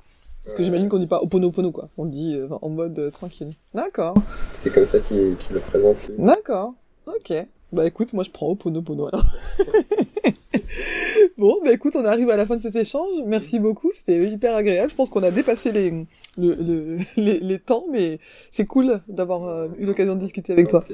Parce 0.44 0.56
que 0.56 0.64
j'imagine 0.64 0.88
qu'on 0.88 0.98
dit 0.98 1.06
pas 1.06 1.20
Oponopono, 1.22 1.72
quoi. 1.72 1.88
On 1.96 2.04
dit 2.04 2.36
euh, 2.36 2.48
en 2.62 2.68
mode 2.68 2.98
euh, 2.98 3.10
tranquille. 3.10 3.50
D'accord. 3.74 4.14
c'est 4.52 4.70
comme 4.70 4.84
ça 4.84 5.00
qu'il 5.00 5.36
le 5.50 5.60
présente 5.60 5.96
D'accord. 6.18 6.74
Ok. 7.06 7.32
Bah 7.76 7.86
écoute, 7.86 8.14
moi 8.14 8.24
je 8.24 8.30
prends 8.30 8.48
Oponopono 8.48 9.08
alors. 9.08 9.22
bon, 11.38 11.56
bah 11.62 11.72
écoute, 11.72 11.94
on 11.94 12.06
arrive 12.06 12.30
à 12.30 12.36
la 12.36 12.46
fin 12.46 12.56
de 12.56 12.62
cet 12.62 12.74
échange. 12.74 13.10
Merci 13.26 13.58
beaucoup, 13.60 13.90
c'était 13.94 14.26
hyper 14.30 14.56
agréable. 14.56 14.90
Je 14.90 14.96
pense 14.96 15.10
qu'on 15.10 15.22
a 15.22 15.30
dépassé 15.30 15.72
les, 15.72 15.90
le, 16.38 16.54
le- 16.54 16.96
les, 17.18 17.38
les 17.38 17.58
temps, 17.58 17.84
mais 17.92 18.18
c'est 18.50 18.64
cool 18.64 19.00
d'avoir 19.08 19.44
euh, 19.46 19.68
eu 19.78 19.84
l'occasion 19.84 20.14
de 20.14 20.20
discuter 20.20 20.54
avec 20.54 20.68
toi. 20.68 20.84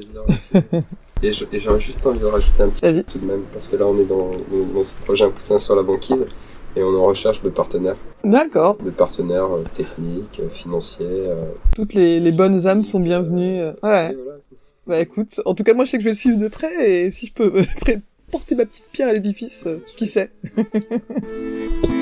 Et 1.22 1.32
j'ai 1.32 1.46
juste 1.78 2.04
envie 2.04 2.18
de 2.18 2.24
rajouter 2.24 2.64
un 2.64 2.68
petit 2.70 3.04
tout 3.04 3.18
de 3.20 3.26
même, 3.26 3.42
parce 3.52 3.68
que 3.68 3.76
là 3.76 3.86
on 3.86 3.96
est 3.96 4.04
dans, 4.04 4.32
dans 4.74 4.82
ce 4.82 4.96
projet 4.96 5.24
Un 5.24 5.30
poussin 5.30 5.58
sur 5.58 5.76
la 5.76 5.84
banquise, 5.84 6.26
et 6.74 6.82
on 6.82 6.92
est 6.92 6.98
en 6.98 7.06
recherche 7.06 7.40
de 7.42 7.48
partenaires, 7.48 7.96
D'accord. 8.24 8.76
de 8.78 8.90
partenaires 8.90 9.54
euh, 9.54 9.62
techniques, 9.72 10.40
euh, 10.40 10.48
financiers. 10.48 11.06
euh, 11.08 11.44
Toutes 11.76 11.94
les, 11.94 12.18
les 12.18 12.32
bonnes 12.32 12.66
âmes 12.66 12.82
sont 12.82 12.98
bienvenues. 12.98 13.60
Ouais. 13.84 14.16
voilà. 14.16 14.31
Bah 14.86 15.00
écoute, 15.00 15.40
en 15.44 15.54
tout 15.54 15.62
cas, 15.62 15.74
moi 15.74 15.84
je 15.84 15.90
sais 15.90 15.96
que 15.98 16.02
je 16.02 16.08
vais 16.08 16.12
le 16.12 16.16
suivre 16.16 16.38
de 16.38 16.48
près 16.48 16.90
et 16.90 17.10
si 17.10 17.26
je 17.26 17.32
peux 17.32 17.52
porter 18.30 18.54
ma 18.54 18.66
petite 18.66 18.86
pierre 18.92 19.08
à 19.08 19.12
l'édifice, 19.12 19.62
euh, 19.66 19.78
qui 19.96 20.08
sait? 20.08 20.30